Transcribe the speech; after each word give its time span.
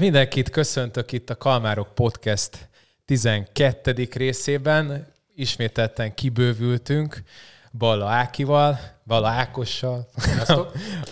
Mindenkit 0.00 0.50
köszöntök 0.50 1.12
itt 1.12 1.30
a 1.30 1.36
Kalmárok 1.36 1.94
Podcast 1.94 2.68
12. 3.04 4.08
részében. 4.12 5.06
Ismételten 5.34 6.14
kibővültünk 6.14 7.22
Balla 7.72 8.08
Ákival, 8.08 8.78
Balla 9.06 9.28
Ákossal, 9.28 10.08
a, 10.46 10.60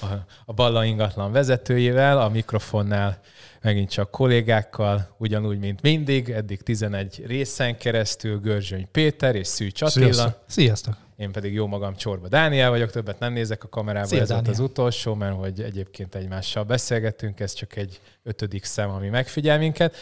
a 0.47 0.53
Balla 0.53 0.85
ingatlan 0.85 1.33
vezetőjével, 1.33 2.21
a 2.21 2.29
mikrofonnál 2.29 3.21
megint 3.61 3.91
csak 3.91 4.11
kollégákkal, 4.11 5.15
ugyanúgy, 5.19 5.59
mint 5.59 5.83
mindig, 5.83 6.31
eddig 6.31 6.63
11 6.63 7.23
részen 7.27 7.77
keresztül, 7.77 8.39
Görzsöny 8.39 8.89
Péter 8.91 9.35
és 9.35 9.47
Szűcs 9.47 9.83
Attila. 9.83 10.13
Sziasztok. 10.13 10.43
Sziasztok. 10.47 11.04
Én 11.17 11.33
pedig 11.33 11.53
jó 11.53 11.67
magam 11.67 11.97
Csorba 11.97 12.29
Dániel 12.29 12.71
vagyok, 12.71 12.91
többet 12.91 13.19
nem 13.19 13.33
nézek 13.33 13.65
a 13.65 13.69
kamerába, 13.69 14.07
Szia, 14.07 14.21
ez 14.21 14.31
volt 14.31 14.49
az 14.49 14.59
utolsó, 14.59 15.15
mert 15.15 15.37
hogy 15.37 15.61
egyébként 15.61 16.15
egymással 16.15 16.65
beszélgetünk, 16.65 17.41
ez 17.41 17.53
csak 17.53 17.77
egy 17.77 18.01
ötödik 18.23 18.65
szem, 18.65 18.91
ami 18.91 19.09
megfigyel 19.09 19.59
minket. 19.59 19.97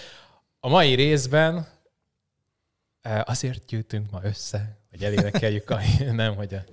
A 0.60 0.68
mai 0.68 0.94
részben 0.94 1.68
eh, 3.00 3.20
azért 3.24 3.64
gyűjtünk 3.64 4.10
ma 4.10 4.20
össze, 4.22 4.78
hogy 4.90 5.04
elénekeljük, 5.04 5.70
a, 5.70 5.80
nem, 6.12 6.34
hogy 6.34 6.54
a, 6.54 6.64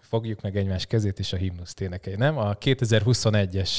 fogjuk 0.00 0.40
meg 0.40 0.56
egymás 0.56 0.86
kezét 0.86 1.18
és 1.18 1.32
a 1.32 1.36
himnuszt 1.36 1.80
énekeljük, 1.80 2.20
nem? 2.20 2.38
A 2.38 2.56
2021-es 2.56 3.70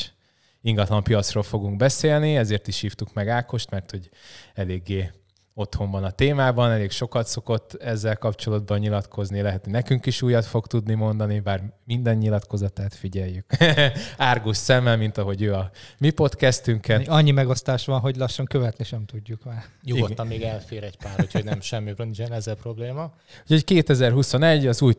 ingatlan 0.61 1.03
piacról 1.03 1.43
fogunk 1.43 1.77
beszélni, 1.77 2.35
ezért 2.35 2.67
is 2.67 2.79
hívtuk 2.79 3.13
meg 3.13 3.27
Ákost, 3.27 3.69
mert 3.69 3.91
hogy 3.91 4.09
eléggé 4.53 5.11
otthon 5.53 5.91
van 5.91 6.03
a 6.03 6.11
témában, 6.11 6.71
elég 6.71 6.91
sokat 6.91 7.27
szokott 7.27 7.73
ezzel 7.73 8.17
kapcsolatban 8.17 8.79
nyilatkozni, 8.79 9.41
lehet, 9.41 9.63
hogy 9.63 9.73
nekünk 9.73 10.05
is 10.05 10.21
újat 10.21 10.45
fog 10.45 10.67
tudni 10.67 10.93
mondani, 10.93 11.39
bár 11.39 11.61
minden 11.85 12.17
nyilatkozatát 12.17 12.93
figyeljük. 12.93 13.45
Árgus 14.17 14.57
szemmel, 14.57 14.97
mint 14.97 15.17
ahogy 15.17 15.41
ő 15.41 15.53
a 15.53 15.69
mi 15.97 16.09
podcastünket. 16.09 17.07
Annyi 17.07 17.31
megosztás 17.31 17.85
van, 17.85 17.99
hogy 17.99 18.15
lassan 18.15 18.45
követni 18.45 18.83
sem 18.83 19.05
tudjuk 19.05 19.43
már. 19.43 19.63
Nyugodtan 19.83 20.27
még 20.27 20.41
elfér 20.41 20.83
egy 20.83 20.97
pár, 20.97 21.15
úgyhogy 21.19 21.43
nem 21.43 21.61
semmi 21.61 21.93
nincsen 21.97 22.33
ezzel 22.33 22.55
probléma. 22.55 23.13
Úgyhogy 23.41 23.63
2021 23.63 24.67
az 24.67 24.81
új 24.81 24.93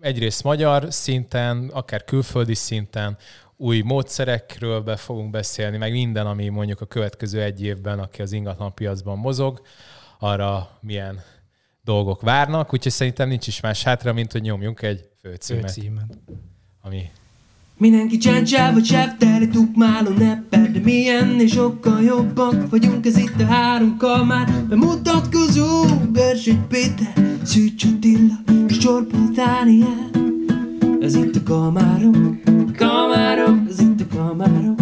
egyrészt 0.00 0.42
magyar 0.42 0.86
szinten, 0.88 1.70
akár 1.72 2.04
külföldi 2.04 2.54
szinten, 2.54 3.16
új 3.60 3.80
módszerekről 3.80 4.80
be 4.80 4.96
fogunk 4.96 5.30
beszélni, 5.30 5.76
meg 5.76 5.92
minden, 5.92 6.26
ami 6.26 6.48
mondjuk 6.48 6.80
a 6.80 6.86
következő 6.86 7.42
egy 7.42 7.62
évben, 7.62 7.98
aki 7.98 8.22
az 8.22 8.32
ingatlan 8.32 8.74
piacban 8.74 9.18
mozog, 9.18 9.60
arra 10.18 10.78
milyen 10.80 11.20
dolgok 11.84 12.20
várnak, 12.20 12.74
úgyhogy 12.74 12.92
szerintem 12.92 13.28
nincs 13.28 13.46
is 13.46 13.60
más 13.60 13.82
hátra, 13.82 14.12
mint 14.12 14.32
hogy 14.32 14.42
nyomjunk 14.42 14.82
egy 14.82 15.08
főcímet, 15.20 15.72
Címet. 15.72 16.18
ami 16.80 17.10
Mindenki 17.76 18.16
csáncsáv 18.16 18.72
vagy 18.72 18.84
sáv, 18.84 19.16
tukmáló 19.52 20.10
neppel, 20.10 20.70
de 20.72 20.78
milyen 20.78 21.40
és 21.40 21.52
sokkal 21.52 22.02
jobbak 22.02 22.70
vagyunk, 22.70 23.06
ez 23.06 23.16
itt 23.16 23.40
a 23.40 23.44
három 23.44 23.96
kalmár. 23.96 24.64
Bemutatkozó, 24.68 25.84
Bersőgy 26.12 26.66
Péter, 26.68 27.38
Szűcs 27.42 27.84
Attila, 27.84 28.34
és 28.68 28.78
Csorba 28.78 29.18
Dániel. 29.34 30.29
Ez 31.00 31.14
itt 31.14 31.36
a 31.36 31.42
kalmárok, 31.44 32.16
kalmárok, 32.76 33.56
ez 33.70 33.78
itt 33.80 34.00
a 34.00 34.16
kalmárok, 34.16 34.78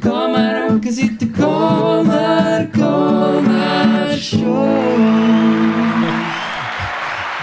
kalmárok, 0.00 0.84
ez 0.86 0.98
itt 0.98 1.20
a 1.22 1.38
kalmár 1.40 2.68
show. 4.18 4.96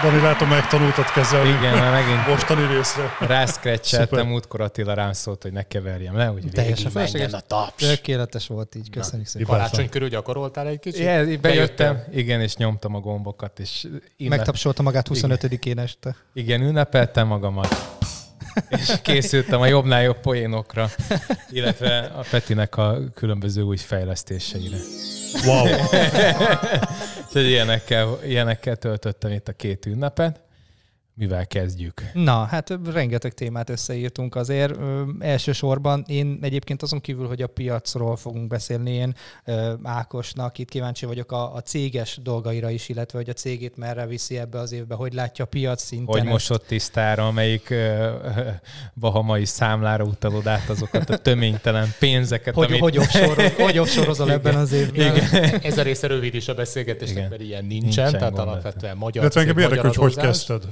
Dani, 0.02 0.20
látom, 0.20 0.48
megtanultad 0.48 1.04
kezelni. 1.04 1.48
igen, 1.48 1.78
mert 1.78 1.92
megint 1.92 2.26
Mostani 2.28 2.66
részre. 2.74 3.16
rászkrecseltem, 3.20 4.08
Szuper. 4.08 4.24
múltkor 4.24 4.60
Attila 4.60 4.94
rám 4.94 5.12
szólt, 5.12 5.42
hogy 5.42 5.52
ne 5.52 5.62
keverjem 5.62 6.16
le, 6.16 6.30
úgyhogy 6.32 6.50
Teljesen 6.50 6.90
menjen 6.94 7.32
a 7.32 7.40
taps. 7.40 7.86
Tökéletes 7.88 8.46
volt 8.46 8.74
így, 8.74 8.90
köszönjük 8.90 9.28
szépen. 9.28 9.46
Karácsony 9.46 9.88
körül 9.88 10.08
gyakoroltál 10.08 10.66
egy 10.66 10.78
kicsit? 10.78 11.00
Igen, 11.00 11.38
bejöttem, 11.40 12.02
igen, 12.12 12.40
és 12.40 12.56
nyomtam 12.56 12.94
a 12.94 13.00
gombokat, 13.00 13.58
és 13.58 13.86
innen- 14.16 14.36
Megtapsolta 14.36 14.82
magát 14.82 15.08
25-én 15.08 15.78
este. 15.78 16.16
Igen, 16.32 16.60
ünnepeltem 16.62 17.26
magamat. 17.26 17.95
És 18.68 18.92
készültem 19.02 19.60
a 19.60 19.66
jobbnál 19.66 20.02
jobb 20.02 20.20
poénokra, 20.20 20.90
illetve 21.50 21.98
a 21.98 22.24
Petinek 22.30 22.76
a 22.76 22.98
különböző 23.14 23.62
új 23.62 23.76
fejlesztéseire. 23.76 24.76
Wow. 25.44 25.66
Úgyhogy 27.26 27.46
ilyenekkel, 27.46 28.18
ilyenekkel 28.24 28.76
töltöttem 28.76 29.32
itt 29.32 29.48
a 29.48 29.52
két 29.52 29.86
ünnepet. 29.86 30.45
Mivel 31.18 31.46
kezdjük? 31.46 32.02
Na, 32.12 32.44
hát 32.44 32.70
ö, 32.70 32.76
rengeteg 32.92 33.34
témát 33.34 33.70
összeírtunk 33.70 34.34
azért. 34.34 34.76
Ö, 34.76 35.02
elsősorban 35.18 36.04
én 36.06 36.38
egyébként 36.42 36.82
azon 36.82 37.00
kívül, 37.00 37.26
hogy 37.26 37.42
a 37.42 37.46
piacról 37.46 38.16
fogunk 38.16 38.46
beszélni, 38.46 38.90
én 38.90 39.14
ö, 39.44 39.72
Ákosnak 39.82 40.58
itt 40.58 40.68
kíváncsi 40.68 41.06
vagyok 41.06 41.32
a, 41.32 41.54
a 41.54 41.60
céges 41.60 42.18
dolgaira 42.22 42.70
is, 42.70 42.88
illetve 42.88 43.18
hogy 43.18 43.28
a 43.28 43.32
cégét 43.32 43.76
merre 43.76 44.06
viszi 44.06 44.38
ebbe 44.38 44.58
az 44.58 44.72
évbe, 44.72 44.94
hogy 44.94 45.12
látja 45.12 45.44
a 45.44 45.48
piac 45.48 45.82
szinten. 45.82 46.06
Hogy 46.06 46.20
ezt. 46.20 46.28
mosott 46.30 46.66
tisztára, 46.66 47.26
amelyik 47.26 47.68
uh, 47.70 48.08
bahamai 48.94 49.44
számlára 49.44 50.04
utalod 50.04 50.46
át 50.46 50.68
azokat 50.68 51.10
a 51.10 51.18
töménytelen 51.18 51.94
pénzeket, 51.98 52.54
hogy, 52.54 52.66
amit... 52.66 52.80
hogy, 52.80 52.98
offshore, 52.98 53.52
hogy 53.56 53.78
offshore 53.78 54.32
ebben 54.32 54.54
az 54.54 54.72
évben. 54.72 55.16
Igen. 55.16 55.60
Ez 55.62 55.78
a 55.78 55.82
része 55.82 56.06
rövid 56.06 56.34
is 56.34 56.48
a 56.48 56.54
beszélgetésnek, 56.54 57.30
mert 57.30 57.42
ilyen 57.42 57.64
nincsen, 57.64 58.04
Nincsen 58.04 58.12
tehát 58.12 58.34
gond. 58.34 58.48
alapvetően 58.48 58.96
magyar 58.96 59.22
Illetve 59.22 59.40
engem 59.40 59.54
cég, 59.54 59.64
érdekel, 59.64 59.86
hogy 59.86 59.96
magyar 59.96 60.12
hogy 60.14 60.24
kezdted. 60.24 60.62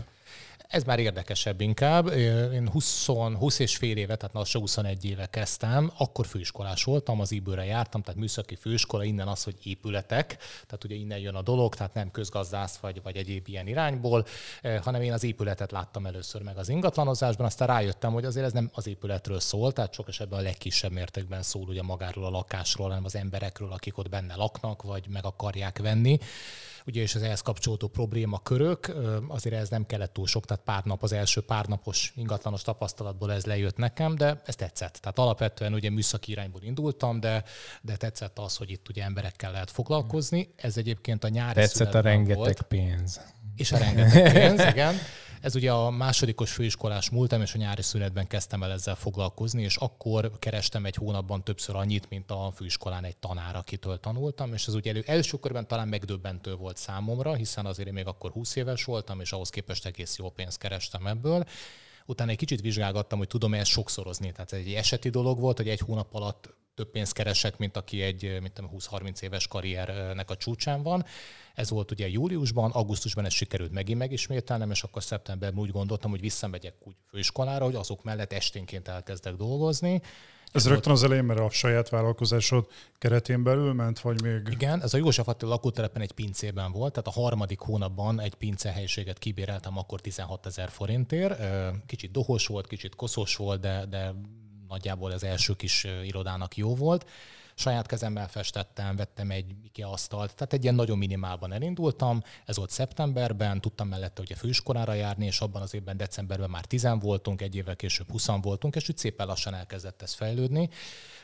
Ez 0.74 0.84
már 0.84 0.98
érdekesebb 0.98 1.60
inkább. 1.60 2.08
Én 2.52 2.68
20, 2.68 3.06
20 3.06 3.58
és 3.58 3.76
fél 3.76 3.96
éve, 3.96 4.16
tehát 4.16 4.34
lassan 4.34 4.60
21 4.60 5.04
éve 5.04 5.26
kezdtem, 5.26 5.92
akkor 5.98 6.26
főiskolás 6.26 6.84
voltam, 6.84 7.20
az 7.20 7.32
IBÖ-re 7.32 7.64
jártam, 7.64 8.02
tehát 8.02 8.20
műszaki 8.20 8.54
főiskola, 8.54 9.04
innen 9.04 9.28
az, 9.28 9.44
hogy 9.44 9.54
épületek, 9.62 10.36
tehát 10.66 10.84
ugye 10.84 10.94
innen 10.94 11.18
jön 11.18 11.34
a 11.34 11.42
dolog, 11.42 11.74
tehát 11.74 11.94
nem 11.94 12.10
közgazdász 12.10 12.76
vagy, 12.76 13.00
vagy 13.02 13.16
egyéb 13.16 13.48
ilyen 13.48 13.66
irányból, 13.66 14.26
eh, 14.62 14.80
hanem 14.82 15.02
én 15.02 15.12
az 15.12 15.24
épületet 15.24 15.72
láttam 15.72 16.06
először 16.06 16.42
meg 16.42 16.58
az 16.58 16.68
ingatlanozásban, 16.68 17.46
aztán 17.46 17.68
rájöttem, 17.68 18.12
hogy 18.12 18.24
azért 18.24 18.46
ez 18.46 18.52
nem 18.52 18.70
az 18.72 18.86
épületről 18.86 19.40
szól, 19.40 19.72
tehát 19.72 19.92
sok 19.92 20.08
esetben 20.08 20.38
a 20.38 20.42
legkisebb 20.42 20.92
mértékben 20.92 21.42
szól 21.42 21.68
ugye 21.68 21.82
magáról 21.82 22.24
a 22.24 22.30
lakásról, 22.30 22.88
hanem 22.88 23.04
az 23.04 23.16
emberekről, 23.16 23.72
akik 23.72 23.98
ott 23.98 24.08
benne 24.08 24.34
laknak, 24.34 24.82
vagy 24.82 25.08
meg 25.08 25.24
akarják 25.24 25.78
venni 25.78 26.18
ugye 26.86 27.02
és 27.02 27.14
az 27.14 27.22
ehhez 27.22 27.40
kapcsolódó 27.40 27.88
problémakörök, 27.88 28.94
azért 29.28 29.54
ez 29.54 29.68
nem 29.68 29.86
kellett 29.86 30.12
túl 30.12 30.26
sok, 30.26 30.44
tehát 30.44 30.62
pár 30.62 30.84
nap, 30.84 31.02
az 31.02 31.12
első 31.12 31.40
pár 31.40 31.66
napos 31.66 32.12
ingatlanos 32.16 32.62
tapasztalatból 32.62 33.32
ez 33.32 33.44
lejött 33.44 33.76
nekem, 33.76 34.14
de 34.14 34.42
ez 34.44 34.54
tetszett. 34.56 34.92
Tehát 34.94 35.18
alapvetően 35.18 35.74
ugye 35.74 35.90
műszaki 35.90 36.30
irányból 36.30 36.62
indultam, 36.62 37.20
de, 37.20 37.44
de 37.82 37.96
tetszett 37.96 38.38
az, 38.38 38.56
hogy 38.56 38.70
itt 38.70 38.88
ugye 38.88 39.02
emberekkel 39.04 39.52
lehet 39.52 39.70
foglalkozni. 39.70 40.54
Ez 40.56 40.76
egyébként 40.76 41.24
a 41.24 41.28
nyári 41.28 41.54
Tetszett 41.60 41.94
a 41.94 42.00
rengeteg 42.00 42.36
volt. 42.36 42.62
pénz. 42.62 43.20
És 43.56 43.72
a 43.72 43.78
rengeteg 43.78 44.32
pénz, 44.32 44.64
igen. 44.72 44.94
Ez 45.44 45.54
ugye 45.54 45.72
a 45.72 45.90
másodikos 45.90 46.52
főiskolás 46.52 47.10
múltam, 47.10 47.40
és 47.40 47.54
a 47.54 47.58
nyári 47.58 47.82
szünetben 47.82 48.26
kezdtem 48.26 48.62
el 48.62 48.72
ezzel 48.72 48.94
foglalkozni, 48.94 49.62
és 49.62 49.76
akkor 49.76 50.38
kerestem 50.38 50.84
egy 50.84 50.94
hónapban 50.94 51.44
többször 51.44 51.76
annyit, 51.76 52.08
mint 52.08 52.30
a 52.30 52.52
főiskolán 52.56 53.04
egy 53.04 53.16
tanár, 53.16 53.56
akitől 53.56 54.00
tanultam, 54.00 54.52
és 54.52 54.66
ez 54.66 54.74
ugye 54.74 54.90
elő, 54.90 55.02
első 55.06 55.38
körben 55.38 55.66
talán 55.66 55.88
megdöbbentő 55.88 56.54
volt 56.54 56.76
számomra, 56.76 57.34
hiszen 57.34 57.66
azért 57.66 57.88
én 57.88 57.94
még 57.94 58.06
akkor 58.06 58.30
20 58.30 58.56
éves 58.56 58.84
voltam, 58.84 59.20
és 59.20 59.32
ahhoz 59.32 59.50
képest 59.50 59.86
egész 59.86 60.18
jó 60.18 60.30
pénzt 60.30 60.58
kerestem 60.58 61.06
ebből. 61.06 61.44
Utána 62.06 62.30
egy 62.30 62.36
kicsit 62.36 62.60
vizsgálgattam, 62.60 63.18
hogy 63.18 63.28
tudom-e 63.28 63.58
ezt 63.58 63.70
sokszorozni. 63.70 64.32
Tehát 64.32 64.52
ez 64.52 64.58
egy 64.58 64.72
eseti 64.72 65.08
dolog 65.10 65.40
volt, 65.40 65.56
hogy 65.56 65.68
egy 65.68 65.80
hónap 65.80 66.14
alatt 66.14 66.54
több 66.74 66.90
pénzt 66.90 67.12
keresek, 67.12 67.58
mint 67.58 67.76
aki 67.76 68.02
egy 68.02 68.38
mint 68.40 68.52
tudom, 68.52 68.70
20-30 68.78 69.20
éves 69.20 69.46
karriernek 69.46 70.30
a 70.30 70.36
csúcsán 70.36 70.82
van. 70.82 71.04
Ez 71.54 71.70
volt 71.70 71.90
ugye 71.90 72.08
júliusban, 72.08 72.70
augusztusban 72.70 73.24
ez 73.24 73.32
sikerült 73.32 73.72
megint 73.72 73.98
megismételnem, 73.98 74.70
és 74.70 74.82
akkor 74.82 75.02
szeptemberben 75.02 75.62
úgy 75.62 75.70
gondoltam, 75.70 76.10
hogy 76.10 76.20
visszamegyek 76.20 76.74
úgy 76.80 76.94
főiskolára, 77.10 77.64
hogy 77.64 77.74
azok 77.74 78.04
mellett 78.04 78.32
esténként 78.32 78.88
elkezdek 78.88 79.34
dolgozni. 79.34 80.02
Ez 80.52 80.68
rögtön 80.68 80.92
az 80.92 81.04
elején, 81.04 81.24
mert 81.24 81.40
a 81.40 81.50
saját 81.50 81.88
vállalkozásod 81.88 82.66
keretén 82.98 83.42
belül 83.42 83.72
ment, 83.72 84.00
vagy 84.00 84.22
még... 84.22 84.48
Igen, 84.50 84.82
ez 84.82 84.94
a 84.94 84.96
József 84.96 85.28
Attila 85.28 85.50
lakótelepen 85.50 86.02
egy 86.02 86.12
pincében 86.12 86.72
volt, 86.72 86.92
tehát 86.92 87.16
a 87.16 87.20
harmadik 87.20 87.58
hónapban 87.58 88.20
egy 88.20 88.34
pincehelyiséget 88.34 89.18
kibéreltem 89.18 89.78
akkor 89.78 90.00
16 90.00 90.46
ezer 90.46 90.68
forintért. 90.68 91.40
Kicsit 91.86 92.10
dohos 92.10 92.46
volt, 92.46 92.66
kicsit 92.66 92.94
koszos 92.94 93.36
volt, 93.36 93.60
de, 93.60 93.86
de 93.86 94.14
nagyjából 94.74 95.10
az 95.10 95.24
első 95.24 95.54
kis 95.54 95.86
irodának 96.04 96.56
jó 96.56 96.74
volt. 96.74 97.10
Saját 97.56 97.86
kezemmel 97.86 98.28
festettem, 98.28 98.96
vettem 98.96 99.30
egy 99.30 99.54
IKEA 99.64 99.90
asztalt, 99.90 100.34
tehát 100.34 100.52
egy 100.52 100.62
ilyen 100.62 100.74
nagyon 100.74 100.98
minimálban 100.98 101.52
elindultam. 101.52 102.22
Ez 102.44 102.56
volt 102.56 102.70
szeptemberben, 102.70 103.60
tudtam 103.60 103.88
mellette 103.88 104.20
ugye 104.20 104.34
főiskolára 104.34 104.92
járni, 104.92 105.26
és 105.26 105.40
abban 105.40 105.62
az 105.62 105.74
évben 105.74 105.96
decemberben 105.96 106.50
már 106.50 106.64
tizen 106.64 106.98
voltunk, 106.98 107.42
egy 107.42 107.56
évvel 107.56 107.76
később 107.76 108.10
20 108.10 108.26
voltunk, 108.42 108.76
és 108.76 108.88
úgy 108.88 108.98
szépen 108.98 109.26
lassan 109.26 109.54
elkezdett 109.54 110.02
ez 110.02 110.12
fejlődni. 110.12 110.68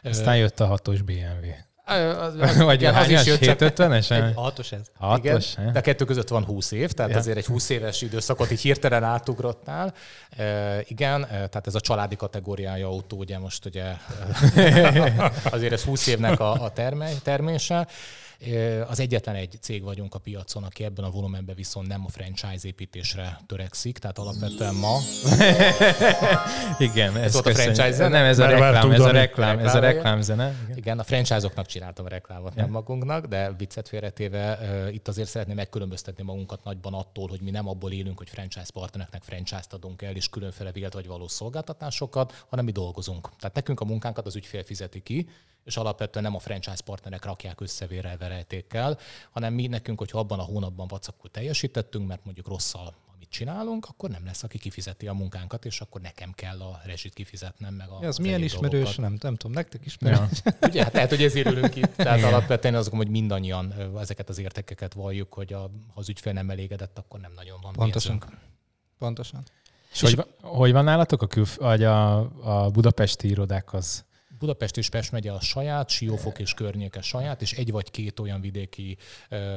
Aztán 0.02 0.36
jött 0.36 0.60
a 0.60 0.66
hatos 0.66 1.02
BMW. 1.02 1.46
Vagy 2.64 2.80
igen, 2.80 2.94
az 2.94 3.08
is 3.08 3.24
jött, 3.24 3.40
csak- 3.40 3.58
750-esen? 3.58 4.10
Egy 4.26 4.32
hatos 4.34 4.72
ez. 4.72 4.80
Hatos? 4.98 5.52
Igen, 5.58 5.72
de 5.72 5.80
kettő 5.80 6.04
között 6.04 6.28
van 6.28 6.44
20 6.44 6.70
év, 6.72 6.90
tehát 6.92 7.12
Ja. 7.12 7.18
azért 7.18 7.36
egy 7.36 7.46
20 7.46 7.68
éves 7.68 8.02
időszakot 8.02 8.50
így 8.50 8.60
hirtelen 8.60 9.04
átugrottál. 9.04 9.94
E, 10.36 10.76
igen, 10.88 11.26
tehát 11.28 11.66
ez 11.66 11.74
a 11.74 11.80
családi 11.80 12.16
kategóriája 12.16 12.86
autó, 12.88 13.16
ugye 13.18 13.38
most 13.38 13.64
ugye 13.66 13.84
azért 15.54 15.72
ez 15.72 15.82
20 15.82 16.06
évnek 16.06 16.40
a, 16.40 16.52
a 16.52 16.70
termé, 16.70 17.12
termése. 17.22 17.86
Az 18.88 19.00
egyetlen 19.00 19.34
egy 19.34 19.58
cég 19.60 19.82
vagyunk 19.82 20.14
a 20.14 20.18
piacon, 20.18 20.64
aki 20.64 20.84
ebben 20.84 21.04
a 21.04 21.10
volumenben 21.10 21.54
viszont 21.54 21.88
nem 21.88 22.04
a 22.04 22.08
franchise 22.08 22.68
építésre 22.68 23.40
törekszik, 23.46 23.98
tehát 23.98 24.18
alapvetően 24.18 24.74
ma 24.74 24.98
Igen, 26.78 27.16
ez, 27.16 27.32
volt 27.32 27.46
a 27.46 27.54
franchise 27.54 27.92
zene? 27.92 28.08
Nem, 28.08 28.24
ez 28.24 28.38
a 28.38 28.46
reklám, 28.46 28.90
ez 28.90 29.00
a 29.00 29.10
reklám, 29.10 29.58
ez 29.58 29.64
a 29.64 29.78
Reklámja. 29.78 29.90
reklámzene. 29.90 30.54
Igen. 30.64 30.76
Igen, 30.76 30.98
a 30.98 31.02
franchise-oknak 31.02 31.66
csináltam 31.66 32.04
a 32.04 32.08
reklámot, 32.08 32.54
nem 32.54 32.70
magunknak, 32.70 33.26
de 33.26 33.52
viccet 33.58 33.88
félretéve 33.88 34.58
itt 34.92 35.08
azért 35.08 35.28
szeretném 35.28 35.56
megkülönböztetni 35.56 36.22
magunkat 36.22 36.64
nagyban 36.64 36.94
attól, 36.94 37.28
hogy 37.28 37.40
mi 37.40 37.50
nem 37.50 37.68
abból 37.68 37.92
élünk, 37.92 38.18
hogy 38.18 38.28
franchise 38.28 38.70
partnereknek 38.72 39.22
franchise-t 39.22 39.72
adunk 39.72 40.02
el, 40.02 40.14
és 40.14 40.28
különféle 40.28 40.72
vélt 40.72 40.92
vagy 40.92 41.06
valós 41.06 41.30
szolgáltatásokat, 41.32 42.44
hanem 42.48 42.64
mi 42.64 42.72
dolgozunk. 42.72 43.28
Tehát 43.38 43.54
nekünk 43.54 43.80
a 43.80 43.84
munkánkat 43.84 44.26
az 44.26 44.36
ügyfél 44.36 44.64
fizeti 44.64 45.02
ki, 45.02 45.28
és 45.64 45.76
alapvetően 45.76 46.24
nem 46.24 46.34
a 46.34 46.38
franchise 46.38 46.82
partnerek 46.84 47.24
rakják 47.24 47.60
össze 47.60 47.86
vérrel, 47.86 48.16
verejtékkel, 48.16 48.98
hanem 49.30 49.54
mi 49.54 49.66
nekünk, 49.66 49.98
hogyha 49.98 50.18
abban 50.18 50.38
a 50.38 50.42
hónapban 50.42 50.86
vacakul 50.86 51.30
teljesítettünk, 51.30 52.06
mert 52.06 52.24
mondjuk 52.24 52.46
rosszal 52.46 52.94
amit 53.20 53.32
csinálunk, 53.32 53.86
akkor 53.88 54.10
nem 54.10 54.24
lesz, 54.24 54.42
aki 54.42 54.58
kifizeti 54.58 55.06
a 55.08 55.12
munkánkat, 55.12 55.64
és 55.64 55.80
akkor 55.80 56.00
nekem 56.00 56.32
kell 56.32 56.60
a 56.60 56.80
rezsit 56.84 57.14
kifizetnem, 57.14 57.74
meg 57.74 57.88
a 57.88 57.98
Ja, 58.00 58.08
az 58.08 58.16
milyen 58.16 58.42
ismerős, 58.42 58.70
dolgokat. 58.70 58.96
nem, 58.96 59.16
nem 59.20 59.36
tudom, 59.36 59.52
nektek 59.52 59.86
ismerős. 59.86 60.28
Ja. 60.44 60.52
Ugye, 60.68 60.82
hát 60.82 60.92
lehet, 60.92 61.08
hogy 61.08 61.22
ezért 61.22 61.46
ülünk 61.46 61.76
itt. 61.76 61.94
Tehát 61.96 62.22
alapvetően 62.22 62.74
azt 62.74 62.90
gondolom, 62.90 63.12
hogy 63.12 63.20
mindannyian 63.20 63.74
ezeket 63.98 64.28
az 64.28 64.38
értékeket 64.38 64.94
valljuk, 64.94 65.34
hogy 65.34 65.52
a, 65.52 65.58
ha 65.58 65.70
az 65.94 66.08
ügyfél 66.08 66.32
nem 66.32 66.50
elégedett, 66.50 66.98
akkor 66.98 67.20
nem 67.20 67.32
nagyon 67.32 67.58
van 67.62 67.72
Pontosan. 67.72 68.22
Pontosan. 68.98 69.42
És 69.92 70.00
hogy, 70.00 70.16
va- 70.16 70.28
hogy 70.40 70.72
van 70.72 70.84
nálatok 70.84 71.22
a, 71.22 71.26
külf- 71.26 71.56
vagy 71.56 71.82
a, 71.84 72.18
a 72.64 72.70
budapesti 72.70 73.28
irodák 73.28 73.72
az? 73.72 74.04
Budapest 74.40 74.76
és 74.76 74.88
Pest 74.88 75.12
megye 75.12 75.32
a 75.32 75.40
saját, 75.40 75.88
Siófok 75.88 76.38
és 76.38 76.54
környéke 76.54 77.00
saját, 77.00 77.42
és 77.42 77.52
egy 77.52 77.70
vagy 77.70 77.90
két 77.90 78.20
olyan 78.20 78.40
vidéki 78.40 78.96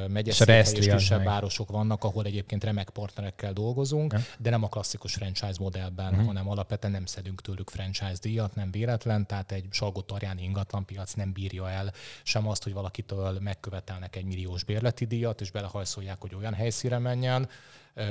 megyeszékhely 0.08 0.60
és 0.72 0.86
kisebb 0.86 1.18
meg. 1.18 1.26
városok 1.26 1.70
vannak, 1.70 2.04
ahol 2.04 2.24
egyébként 2.24 2.64
remek 2.64 2.90
partnerekkel 2.90 3.52
dolgozunk, 3.52 4.12
Ja. 4.12 4.18
de 4.38 4.50
nem 4.50 4.62
a 4.62 4.68
klasszikus 4.68 5.14
franchise 5.14 5.54
modellben, 5.58 6.12
Mhm. 6.14 6.24
hanem 6.26 6.48
alapvetően 6.48 6.92
nem 6.92 7.06
szedünk 7.06 7.40
tőlük 7.40 7.70
franchise 7.70 8.18
díjat, 8.20 8.54
nem 8.54 8.70
véletlen, 8.70 9.26
tehát 9.26 9.52
egy 9.52 9.64
Salgótarjáni 9.70 10.42
ingatlanpiac 10.42 11.12
nem 11.12 11.32
bírja 11.32 11.70
el 11.70 11.92
sem 12.22 12.48
azt, 12.48 12.62
hogy 12.62 12.72
valakitől 12.72 13.38
megkövetelnek 13.40 14.16
egy 14.16 14.24
milliós 14.24 14.64
bérleti 14.64 15.04
díjat, 15.04 15.40
és 15.40 15.50
belehajszolják, 15.50 16.20
hogy 16.20 16.34
olyan 16.34 16.54
helyszíre 16.54 16.98
menjen, 16.98 17.48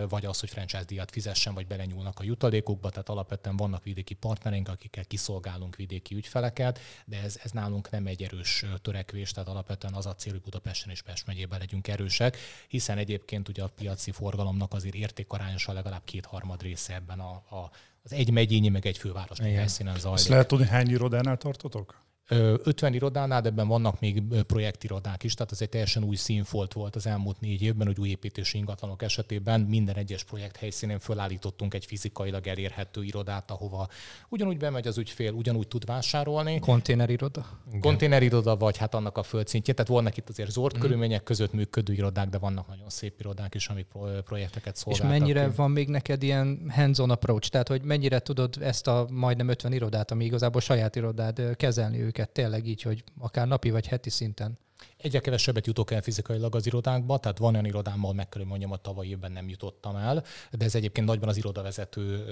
vagy 0.09 0.25
az, 0.25 0.39
hogy 0.39 0.49
franchise 0.49 0.83
díjat 0.83 1.11
fizessen, 1.11 1.53
vagy 1.53 1.67
belenyúlnak 1.67 2.19
a 2.19 2.23
jutalékokba, 2.23 2.89
tehát 2.89 3.09
alapvetően 3.09 3.57
vannak 3.57 3.83
vidéki 3.83 4.13
partnereink, 4.13 4.67
akikkel 4.69 5.05
kiszolgálunk 5.05 5.75
vidéki 5.75 6.15
ügyfeleket, 6.15 6.79
de 7.05 7.21
ez, 7.21 7.39
ez 7.43 7.51
nálunk 7.51 7.89
nem 7.89 8.07
egy 8.07 8.23
erős 8.23 8.65
törekvés, 8.81 9.31
tehát 9.31 9.49
alapvetően 9.49 9.93
az 9.93 10.05
a 10.05 10.15
cél, 10.15 10.31
hogy 10.31 10.41
Budapesten 10.41 10.91
és 10.91 11.01
Pest 11.01 11.25
megyében 11.25 11.59
legyünk 11.59 11.87
erősek, 11.87 12.37
hiszen 12.67 12.97
egyébként 12.97 13.49
ugye 13.49 13.63
a 13.63 13.69
piaci 13.75 14.11
forgalomnak 14.11 14.73
azért 14.73 14.95
értékarányosan 14.95 15.75
legalább 15.75 16.03
kétharmad 16.03 16.61
része 16.61 16.93
ebben 16.93 17.19
a, 17.19 17.31
a 17.31 17.71
az 18.05 18.13
egy 18.13 18.31
megyényi, 18.31 18.69
meg 18.69 18.85
egy 18.85 18.97
fővárosi 18.97 19.43
Igen. 19.43 19.55
helyszínen 19.55 19.93
Azt 19.93 20.01
zajlik. 20.01 20.27
lehet 20.27 20.47
tudni, 20.47 20.65
hány 20.65 20.89
irodánál 20.89 21.37
tartotok? 21.37 22.03
Ö, 22.27 22.55
50 22.63 22.93
irodánál, 22.93 23.41
de 23.41 23.49
ebben 23.49 23.67
vannak 23.67 23.99
még 23.99 24.23
projektirodák 24.47 25.23
is, 25.23 25.33
tehát 25.33 25.51
ez 25.51 25.61
egy 25.61 25.69
teljesen 25.69 26.03
új 26.03 26.15
színfolt 26.15 26.73
volt 26.73 26.95
az 26.95 27.07
elmúlt 27.07 27.39
négy 27.39 27.61
évben, 27.61 27.87
hogy 27.87 27.99
új 27.99 28.09
építési 28.09 28.57
ingatlanok 28.57 29.01
esetében 29.01 29.61
minden 29.61 29.95
egyes 29.95 30.23
projekt 30.23 30.57
helyszínén 30.57 30.99
fölállítottunk 30.99 31.73
egy 31.73 31.85
fizikailag 31.85 32.47
elérhető 32.47 33.03
irodát, 33.03 33.51
ahova 33.51 33.87
ugyanúgy 34.29 34.57
bemegy 34.57 34.87
az 34.87 34.97
ügyfél, 34.97 35.31
ugyanúgy 35.31 35.67
tud 35.67 35.85
vásárolni, 35.85 36.59
Konténeriroda. 36.59 37.45
konténeriroda, 37.79 38.55
vagy 38.57 38.77
hát 38.77 38.93
annak 38.95 39.17
a 39.17 39.23
földszintje. 39.23 39.73
Tehát 39.73 39.91
vannak 39.91 40.17
itt 40.17 40.29
azért 40.29 40.51
zord 40.51 40.77
körülmények 40.77 41.23
között 41.23 41.53
működő 41.53 41.93
irodák, 41.93 42.29
de 42.29 42.37
vannak 42.37 42.67
nagyon 42.67 42.89
szép 42.89 43.19
irodák 43.19 43.55
is, 43.55 43.67
amik 43.67 43.85
pro- 43.85 44.21
projekteket 44.21 44.73
És 44.75 44.79
szolgáltatnak. 44.79 45.19
mennyire 45.19 45.49
van 45.49 45.71
még 45.71 45.87
neked 45.87 46.23
ilyen 46.23 46.65
hands-on 46.69 47.09
approach, 47.09 47.49
tehát 47.49 47.67
hogy 47.67 47.81
mennyire 47.81 48.19
tudod 48.19 48.55
ezt 48.61 48.87
a 48.87 49.07
majdnem 49.11 49.47
50 49.47 49.73
irodát, 49.73 50.11
ami 50.11 50.25
igazából 50.25 50.61
saját 50.61 50.95
irodád, 50.95 51.55
kezelni 51.55 52.11
őket 52.13 52.29
tényleg 52.29 52.67
így, 52.67 52.81
hogy 52.81 53.03
akár 53.19 53.47
napi 53.47 53.69
vagy 53.69 53.87
heti 53.87 54.09
szinten? 54.09 54.57
Egyre 54.97 55.19
kevesebbet 55.19 55.67
jutok 55.67 55.91
el 55.91 56.01
fizikailag 56.01 56.55
az 56.55 56.65
irodákba, 56.65 57.17
tehát 57.17 57.37
van 57.37 57.53
olyan 57.53 57.65
irodámmal 57.65 58.13
meg 58.13 58.29
kell, 58.29 58.43
mondjam, 58.43 58.71
a 58.71 58.77
tavalyi 58.77 59.09
évben 59.09 59.31
nem 59.31 59.49
jutottam 59.49 59.95
el, 59.95 60.23
de 60.51 60.65
ez 60.65 60.75
egyébként 60.75 61.07
nagyban 61.07 61.29
az 61.29 61.37
irodavezető 61.37 62.25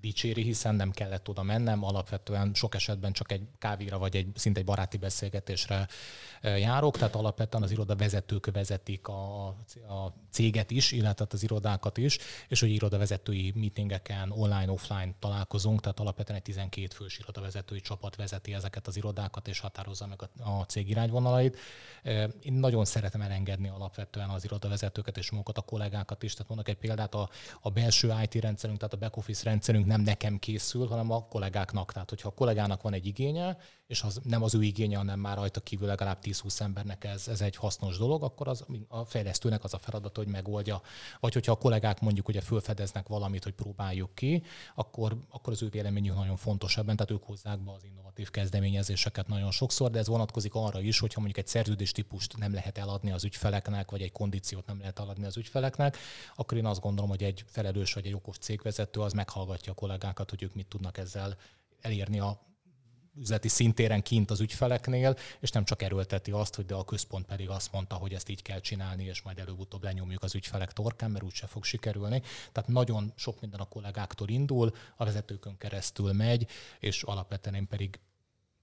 dicséri, 0.00 0.42
hiszen 0.42 0.74
nem 0.74 0.90
kellett 0.90 1.28
oda 1.28 1.42
mennem, 1.42 1.84
alapvetően 1.84 2.54
sok 2.54 2.74
esetben 2.74 3.12
csak 3.12 3.32
egy 3.32 3.42
kávéra 3.58 3.98
vagy 3.98 4.16
egy 4.16 4.28
szinte 4.34 4.60
egy 4.60 4.66
baráti 4.66 4.96
beszélgetésre 4.96 5.88
járok, 6.42 6.96
tehát 6.96 7.14
alapvetően 7.14 7.62
az 7.62 7.70
iroda 7.70 7.96
vezetők 7.96 8.50
vezetik 8.52 9.08
a, 9.08 9.46
a 9.88 10.14
céget 10.30 10.70
is, 10.70 10.92
illetve 10.92 11.26
az 11.30 11.42
irodákat 11.42 11.96
is, 11.96 12.18
és 12.48 12.60
hogy 12.60 12.70
irodavezetői 12.70 13.52
meetingeken 13.54 14.30
online, 14.30 14.70
offline 14.70 15.14
találkozunk, 15.18 15.80
tehát 15.80 16.00
alapvetően 16.00 16.38
egy 16.38 16.44
12 16.44 16.86
fős 16.94 17.18
irodavezetői 17.18 17.80
csapat 17.80 18.16
vezeti 18.16 18.54
ezeket 18.54 18.86
az 18.86 18.96
irodákat, 18.96 19.48
és 19.48 19.58
határozza 19.58 20.06
meg 20.06 20.22
a, 20.22 20.50
a 20.50 20.64
cég 20.64 20.88
irányvonalait. 20.88 21.58
Én 22.40 22.52
nagyon 22.52 22.84
szeretem 22.84 23.20
elengedni 23.20 23.68
alapvetően 23.68 24.28
az 24.28 24.44
irodavezetőket 24.44 25.16
és 25.16 25.30
magukat, 25.30 25.58
a 25.58 25.60
kollégákat 25.60 26.22
is. 26.22 26.32
Tehát 26.32 26.48
mondok 26.48 26.68
egy 26.68 26.76
példát, 26.76 27.14
a, 27.14 27.28
a 27.60 27.70
belső 27.70 28.14
IT 28.22 28.34
rendszerünk, 28.34 28.78
tehát 28.78 28.94
a 28.94 28.96
back 28.96 29.16
office 29.16 29.44
rendszerünk 29.44 29.86
nem 29.88 30.00
nekem 30.00 30.38
készül, 30.38 30.86
hanem 30.86 31.10
a 31.10 31.26
kollégáknak. 31.26 31.92
Tehát, 31.92 32.08
hogyha 32.08 32.28
a 32.28 32.34
kollégának 32.34 32.82
van 32.82 32.92
egy 32.92 33.06
igénye, 33.06 33.56
és 33.88 34.02
az 34.02 34.20
nem 34.22 34.42
az 34.42 34.54
ő 34.54 34.62
igénye, 34.62 34.96
hanem 34.96 35.20
már 35.20 35.36
rajta 35.36 35.60
kívül 35.60 35.86
legalább 35.86 36.18
10-20 36.22 36.60
embernek 36.60 37.04
ez, 37.04 37.28
ez 37.28 37.40
egy 37.40 37.56
hasznos 37.56 37.98
dolog, 37.98 38.22
akkor 38.22 38.48
az 38.48 38.64
a 38.88 39.04
fejlesztőnek 39.04 39.64
az 39.64 39.74
a 39.74 39.78
feladat, 39.78 40.16
hogy 40.16 40.26
megoldja. 40.26 40.80
Vagy 41.20 41.32
hogyha 41.32 41.52
a 41.52 41.56
kollégák 41.56 42.00
mondjuk 42.00 42.28
ugye 42.28 42.40
fölfedeznek 42.40 43.08
valamit, 43.08 43.44
hogy 43.44 43.52
próbáljuk 43.52 44.14
ki, 44.14 44.42
akkor, 44.74 45.16
akkor 45.30 45.52
az 45.52 45.62
ő 45.62 45.68
véleményük 45.68 46.14
nagyon 46.14 46.36
fontos 46.36 46.76
ebben, 46.76 46.96
tehát 46.96 47.12
ők 47.12 47.22
hozzák 47.22 47.58
be 47.58 47.70
az 47.72 47.84
innovatív 47.84 48.30
kezdeményezéseket 48.30 49.28
nagyon 49.28 49.50
sokszor, 49.50 49.90
de 49.90 49.98
ez 49.98 50.06
vonatkozik 50.06 50.54
arra 50.54 50.80
is, 50.80 50.98
hogyha 50.98 51.20
mondjuk 51.20 51.44
egy 51.44 51.50
szerződés 51.50 51.92
típust 51.92 52.36
nem 52.36 52.52
lehet 52.52 52.78
eladni 52.78 53.10
az 53.10 53.24
ügyfeleknek, 53.24 53.90
vagy 53.90 54.02
egy 54.02 54.12
kondíciót 54.12 54.66
nem 54.66 54.78
lehet 54.78 54.98
eladni 54.98 55.24
az 55.24 55.36
ügyfeleknek, 55.36 55.96
akkor 56.36 56.58
én 56.58 56.66
azt 56.66 56.80
gondolom, 56.80 57.10
hogy 57.10 57.22
egy 57.22 57.44
felelős 57.46 57.92
vagy 57.92 58.06
egy 58.06 58.14
okos 58.14 58.38
cégvezető 58.38 59.00
az 59.00 59.12
meghallgatja 59.12 59.72
a 59.72 59.74
kollégákat, 59.74 60.30
hogy 60.30 60.42
ők 60.42 60.54
mit 60.54 60.66
tudnak 60.66 60.98
ezzel 60.98 61.36
elérni 61.80 62.20
a 62.20 62.46
üzleti 63.20 63.48
szintéren 63.48 64.02
kint 64.02 64.30
az 64.30 64.40
ügyfeleknél, 64.40 65.16
és 65.40 65.50
nem 65.50 65.64
csak 65.64 65.82
erőlteti 65.82 66.30
azt, 66.30 66.54
hogy 66.54 66.66
de 66.66 66.74
a 66.74 66.84
központ 66.84 67.26
pedig 67.26 67.48
azt 67.48 67.72
mondta, 67.72 67.94
hogy 67.94 68.14
ezt 68.14 68.28
így 68.28 68.42
kell 68.42 68.60
csinálni, 68.60 69.04
és 69.04 69.22
majd 69.22 69.38
előbb-utóbb 69.38 69.82
lenyomjuk 69.82 70.22
az 70.22 70.34
ügyfelek 70.34 70.72
torkán, 70.72 71.10
mert 71.10 71.24
úgyse 71.24 71.46
fog 71.46 71.64
sikerülni. 71.64 72.22
Tehát 72.52 72.68
nagyon 72.68 73.12
sok 73.16 73.40
minden 73.40 73.60
a 73.60 73.68
kollégáktól 73.68 74.28
indul, 74.28 74.74
a 74.96 75.04
vezetőkön 75.04 75.56
keresztül 75.58 76.12
megy, 76.12 76.46
és 76.78 77.02
alapvetően 77.02 77.54
én 77.54 77.68
pedig 77.68 77.98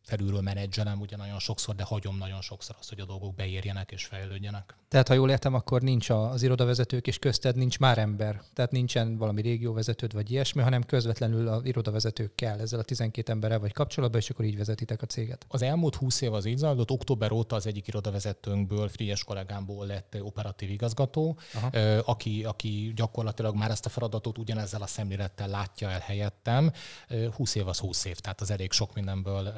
felülről 0.06 0.42
menedzselem 0.42 1.02
ugye 1.02 1.18
nagyon 1.18 1.40
sokszor, 1.40 1.76
de 1.76 1.84
hagyom 1.84 2.18
nagyon 2.18 2.42
sokszor 2.42 2.76
azt, 2.80 2.90
hogy 2.90 3.00
a 3.00 3.06
dolgok 3.06 3.36
beérjenek 3.36 3.92
és 3.92 4.06
fejlődjenek. 4.06 4.76
Tehát, 4.88 5.08
ha 5.08 5.14
jól 5.14 5.30
értem, 5.30 5.54
akkor 5.54 5.82
nincs 5.82 6.10
az 6.10 6.42
irodavezetők 6.42 7.08
és 7.08 7.20
közted 7.20 7.56
nincs 7.56 7.80
már 7.80 7.98
ember. 7.98 8.42
Tehát 8.54 8.72
nincsen 8.72 9.18
valami 9.18 9.42
régióvezetőd 9.42 10.14
vagy 10.14 10.32
ilyesmi, 10.32 10.62
hanem 10.62 10.84
közvetlenül 10.84 11.48
az 11.48 11.66
irodavezetőkkel, 11.66 12.60
ezzel 12.60 12.80
a 12.80 12.84
12 12.84 13.32
emberrel 13.32 13.60
vagy 13.60 13.74
kapcsolatban, 13.74 14.20
és 14.20 14.30
akkor 14.30 14.46
így 14.46 14.58
vezetitek 14.58 15.02
a 15.02 15.06
céget. 15.06 15.46
Az 15.48 15.62
elmúlt 15.62 15.96
20 15.96 16.22
év 16.22 16.34
az 16.34 16.46
így 16.46 16.58
zajlott, 16.58 16.92
október 16.92 17.32
óta 17.32 17.56
az 17.56 17.68
egyik 17.68 17.88
irodavezetőnkből, 17.88 18.88
Frigyes 18.88 19.24
kollégámból 19.24 19.86
lett 19.86 20.18
operatív 20.22 20.70
igazgató, 20.70 21.38
Aha. 21.54 22.00
aki, 22.00 22.44
aki 22.44 22.92
gyakorlatilag 22.96 23.56
már 23.56 23.72
ezt 23.72 23.86
a 23.86 23.90
feladatot 23.90 24.38
ugyanezzel 24.38 24.82
a 24.82 24.88
szemlélettel 24.88 25.48
látja 25.48 25.90
el 25.90 26.00
helyettem. 26.00 26.72
Ö, 27.08 27.30
20 27.30 27.56
év 27.56 27.68
az 27.68 27.80
20 27.80 28.06
év, 28.06 28.20
tehát 28.20 28.42
az 28.42 28.52
elég 28.52 28.72
sok 28.72 28.94
mindenből 28.94 29.54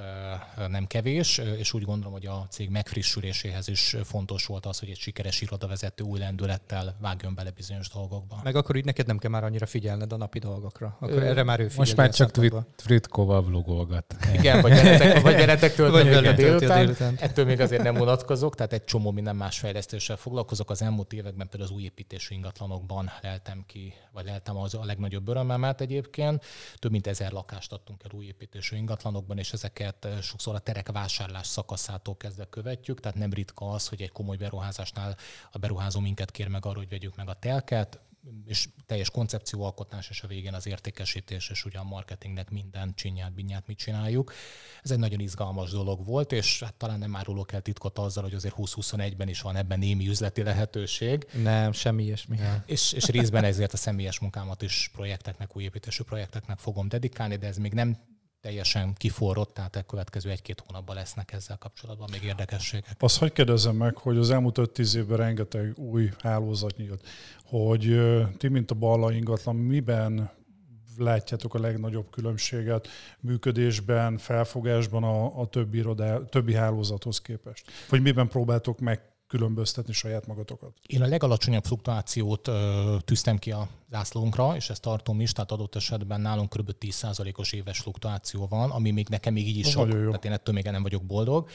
nem 0.67 0.85
kevés, 0.85 1.37
és 1.37 1.73
úgy 1.73 1.83
gondolom, 1.83 2.13
hogy 2.13 2.25
a 2.25 2.47
cég 2.49 2.69
megfrissüléséhez 2.69 3.67
is 3.67 3.95
fontos 4.03 4.45
volt 4.45 4.65
az, 4.65 4.79
hogy 4.79 4.89
egy 4.89 4.97
sikeres 4.97 5.41
irodavezető 5.41 6.03
új 6.03 6.19
lendülettel 6.19 6.95
vágjon 6.99 7.35
bele 7.35 7.51
bizonyos 7.51 7.89
dolgokba. 7.89 8.39
Meg 8.43 8.55
akkor 8.55 8.75
így 8.75 8.85
neked 8.85 9.07
nem 9.07 9.17
kell 9.17 9.31
már 9.31 9.43
annyira 9.43 9.65
figyelned 9.65 10.13
a 10.13 10.17
napi 10.17 10.39
dolgokra. 10.39 10.97
Akkor 10.99 11.23
erre 11.23 11.43
már 11.43 11.59
ő 11.59 11.63
figyel. 11.63 11.77
Most 11.77 11.95
már 11.95 12.09
csak. 12.09 12.35
Fritkóval 12.75 13.43
vlogolgat. 13.43 14.15
Igen, 14.33 14.61
vagy 14.61 14.71
veletek, 14.71 15.21
vagy 15.21 15.35
veletek 15.35 15.75
töltöm 15.75 16.07
a 16.07 16.31
délután. 16.31 16.85
délután. 16.85 17.15
Ettől 17.19 17.45
még 17.45 17.59
azért 17.59 17.83
nem 17.83 17.95
unatkozok, 17.99 18.55
tehát 18.55 18.73
egy 18.73 18.83
csomó 18.83 19.11
minden 19.11 19.35
más 19.35 19.59
fejlesztéssel 19.59 20.15
foglalkozok. 20.15 20.69
Az 20.69 20.81
elmúlt 20.81 21.13
években 21.13 21.47
például 21.49 21.71
az 21.71 21.75
új 21.75 21.83
építésű 21.83 22.35
ingatlanokban 22.35 23.11
leltem 23.21 23.63
ki, 23.67 23.93
vagy 24.11 24.25
leltem 24.25 24.57
az 24.57 24.73
a 24.73 24.85
legnagyobb 24.85 25.27
örömmemet 25.27 25.81
egyébként. 25.81 26.45
Több 26.75 26.91
mint 26.91 27.07
ezer 27.07 27.31
lakást 27.31 27.71
adtunk 27.71 28.03
el 28.03 28.11
új 28.13 28.25
építésű 28.25 28.75
ingatlanokban, 28.75 29.37
és 29.37 29.53
ezeket 29.53 30.07
sokszor 30.27 30.55
a 30.55 30.59
terek 30.59 30.91
vásárlás 30.91 31.47
szakaszától 31.47 32.17
kezdve 32.17 32.49
követjük, 32.49 32.99
tehát 32.99 33.17
nem 33.17 33.33
ritka 33.33 33.69
az, 33.69 33.87
hogy 33.87 34.01
egy 34.01 34.11
komoly 34.11 34.37
beruházásnál 34.37 35.17
a 35.51 35.57
beruházó 35.57 35.99
minket 35.99 36.31
kér 36.31 36.47
meg 36.47 36.65
arra, 36.65 36.77
hogy 36.77 36.89
vegyük 36.89 37.15
meg 37.15 37.29
a 37.29 37.33
telket, 37.33 37.99
és 38.45 38.69
teljes 38.85 39.09
koncepcióalkotás, 39.09 40.09
és 40.09 40.21
a 40.21 40.27
végén 40.27 40.53
az 40.53 40.67
értékesítés, 40.67 41.49
és 41.49 41.65
ugye 41.65 41.77
a 41.77 41.83
marketingnek 41.83 42.49
minden 42.49 42.93
csinyát, 42.95 43.33
binyát 43.33 43.67
mit 43.67 43.77
csináljuk. 43.77 44.33
Ez 44.83 44.91
egy 44.91 44.99
nagyon 44.99 45.19
izgalmas 45.19 45.71
dolog 45.71 46.05
volt, 46.05 46.31
és 46.31 46.63
hát 46.63 46.73
talán 46.73 46.99
nem 46.99 47.15
árulok 47.15 47.51
el 47.51 47.61
titkot 47.61 47.99
azzal, 47.99 48.23
hogy 48.23 48.33
azért 48.33 48.55
2021-ben 48.57 49.27
is 49.27 49.41
van 49.41 49.55
ebben 49.55 49.79
némi 49.79 50.07
üzleti 50.07 50.43
lehetőség. 50.43 51.27
Nem, 51.33 51.71
semmi 51.71 52.03
ilyesmi. 52.03 52.39
És, 52.65 52.91
és 52.91 53.05
részben 53.05 53.43
ezért 53.43 53.73
a 53.73 53.77
személyes 53.77 54.19
munkámat 54.19 54.61
is 54.61 54.89
projekteknek, 54.93 55.55
új 55.55 55.63
építésű 55.63 56.03
projekteknek 56.03 56.59
fogom 56.59 56.87
dedikálni, 56.87 57.35
de 57.35 57.47
ez 57.47 57.57
még 57.57 57.73
nem 57.73 57.97
teljesen 58.41 58.93
kiforrott, 58.93 59.53
tehát 59.53 59.75
a 59.75 59.83
következő 59.83 60.29
egy-két 60.29 60.63
hónapban 60.67 60.95
lesznek 60.95 61.31
ezzel 61.31 61.57
kapcsolatban 61.57 62.09
még 62.11 62.23
érdekességek. 62.23 62.95
Azt 62.99 63.17
hogy 63.17 63.31
kérdezem 63.31 63.75
meg, 63.75 63.97
hogy 63.97 64.17
az 64.17 64.29
elmúlt 64.29 64.57
5-10 64.59 64.95
évben 64.95 65.17
rengeteg 65.17 65.77
új 65.77 66.09
hálózat 66.19 66.77
nyílt, 66.77 67.07
hogy 67.43 68.01
ti, 68.37 68.47
mint 68.47 68.71
a 68.71 68.75
Balla 68.75 69.11
ingatlan, 69.11 69.55
miben 69.55 70.35
látjátok 70.97 71.53
a 71.53 71.59
legnagyobb 71.59 72.09
különbséget 72.09 72.87
működésben, 73.19 74.17
felfogásban 74.17 75.03
a, 75.03 75.39
a 75.39 75.45
többi, 75.45 75.77
irodá, 75.77 76.17
többi 76.17 76.53
hálózathoz 76.53 77.21
képest? 77.21 77.71
Vagy 77.89 78.01
miben 78.01 78.27
próbáltok 78.27 78.79
meg 78.79 79.01
különböztetni 79.27 79.93
saját 79.93 80.27
magatokat? 80.27 80.73
Én 80.85 81.01
a 81.01 81.07
legalacsonyabb 81.07 81.63
fluktuációt 81.63 82.47
ö, 82.47 82.95
tűztem 83.05 83.37
ki 83.37 83.51
a 83.51 83.67
zászlónkra, 83.89 84.55
és 84.55 84.69
ezt 84.69 84.81
tartom 84.81 85.21
is, 85.21 85.31
tehát 85.31 85.51
adott 85.51 85.75
esetben 85.75 86.21
nálunk 86.21 86.49
kb. 86.49 86.71
10%-os 86.79 87.51
éves 87.51 87.79
fluktuáció 87.79 88.47
van, 88.47 88.69
ami 88.69 88.91
még 88.91 89.09
nekem 89.09 89.33
még 89.33 89.47
így 89.47 89.57
is 89.57 89.69
sok, 89.69 89.87
jó. 89.87 90.05
tehát 90.05 90.25
én 90.25 90.31
ettől 90.31 90.55
még 90.55 90.63
nem 90.63 90.81
vagyok 90.81 91.03
boldog. 91.03 91.49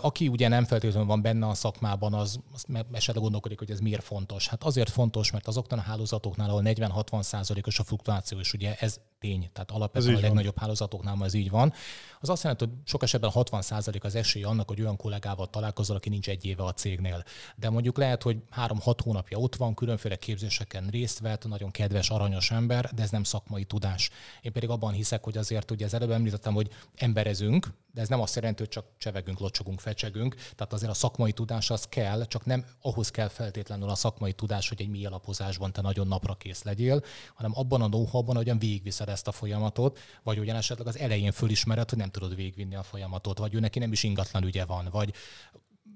Aki 0.00 0.28
ugye 0.28 0.48
nem 0.48 0.64
feltétlenül 0.64 1.08
van 1.08 1.22
benne 1.22 1.46
a 1.46 1.54
szakmában, 1.54 2.14
az, 2.14 2.40
az 2.52 2.64
esetleg 2.92 3.22
gondolkodik, 3.22 3.58
hogy 3.58 3.70
ez 3.70 3.80
miért 3.80 4.02
fontos. 4.02 4.48
Hát 4.48 4.64
azért 4.64 4.90
fontos, 4.90 5.30
mert 5.30 5.46
azoknál 5.46 5.78
a 5.78 5.82
hálózatoknál, 5.82 6.48
ahol 6.48 6.62
40-60 6.64 7.66
os 7.66 7.78
a 7.78 7.84
fluktuáció, 7.84 8.38
és 8.38 8.52
ugye 8.52 8.76
ez 8.78 9.00
tény, 9.18 9.50
tehát 9.52 9.70
alapvetően 9.70 10.12
a 10.12 10.14
van. 10.14 10.22
legnagyobb 10.22 10.58
hálózatoknál 10.58 11.14
ma 11.14 11.24
ez 11.24 11.34
így 11.34 11.50
van. 11.50 11.72
Az 12.20 12.28
azt 12.28 12.42
jelenti, 12.42 12.64
hogy 12.64 12.74
sok 12.84 13.02
esetben 13.02 13.30
60% 13.34 14.02
az 14.02 14.14
esély 14.14 14.42
annak, 14.42 14.68
hogy 14.68 14.80
olyan 14.80 14.96
kollégával 14.96 15.46
találkozol, 15.46 15.96
aki 15.96 16.08
nincs 16.08 16.28
egy 16.28 16.44
éve 16.44 16.64
a 16.64 16.72
cégnél. 16.72 17.24
De 17.56 17.70
mondjuk 17.70 17.96
lehet, 17.96 18.22
hogy 18.22 18.36
3-6 18.56 18.98
hónapja 19.02 19.38
ott 19.38 19.56
van, 19.56 19.74
különféle 19.74 20.16
képzéseken 20.16 20.86
részt 20.86 21.18
vett, 21.18 21.44
nagyon 21.54 21.70
kedves, 21.70 22.10
aranyos 22.10 22.50
ember, 22.50 22.90
de 22.94 23.02
ez 23.02 23.10
nem 23.10 23.22
szakmai 23.22 23.64
tudás. 23.64 24.10
Én 24.40 24.52
pedig 24.52 24.68
abban 24.68 24.92
hiszek, 24.92 25.24
hogy 25.24 25.36
azért, 25.36 25.70
ugye 25.70 25.84
az 25.84 25.94
előbb 25.94 26.10
említettem, 26.10 26.54
hogy 26.54 26.70
emberezünk, 26.94 27.66
de 27.92 28.00
ez 28.00 28.08
nem 28.08 28.20
azt 28.20 28.34
jelenti, 28.34 28.62
hogy 28.62 28.68
csak 28.68 28.86
csevegünk, 28.98 29.38
locsogunk, 29.38 29.80
fecsegünk. 29.80 30.34
Tehát 30.34 30.72
azért 30.72 30.90
a 30.90 30.94
szakmai 30.94 31.32
tudás 31.32 31.70
az 31.70 31.84
kell, 31.84 32.26
csak 32.26 32.44
nem 32.44 32.64
ahhoz 32.80 33.10
kell 33.10 33.28
feltétlenül 33.28 33.88
a 33.88 33.94
szakmai 33.94 34.32
tudás, 34.32 34.68
hogy 34.68 34.80
egy 34.80 34.88
mély 34.88 35.06
alapozásban 35.06 35.72
te 35.72 35.80
nagyon 35.80 36.06
napra 36.06 36.34
kész 36.34 36.62
legyél, 36.62 37.02
hanem 37.34 37.52
abban 37.54 37.82
a 37.82 37.88
know-how-ban, 37.88 38.36
hogyan 38.36 38.58
végigviszed 38.58 39.08
ezt 39.08 39.28
a 39.28 39.32
folyamatot, 39.32 39.98
vagy 40.22 40.38
ugyan 40.38 40.56
esetleg 40.56 40.86
az 40.86 40.98
elején 40.98 41.32
fölismered, 41.32 41.88
hogy 41.88 41.98
nem 41.98 42.10
tudod 42.10 42.34
végigvinni 42.34 42.74
a 42.74 42.82
folyamatot, 42.82 43.38
vagy 43.38 43.54
ő 43.54 43.60
neki 43.60 43.78
nem 43.78 43.92
is 43.92 44.02
ingatlan 44.02 44.44
ügye 44.44 44.64
van, 44.64 44.88
vagy 44.90 45.14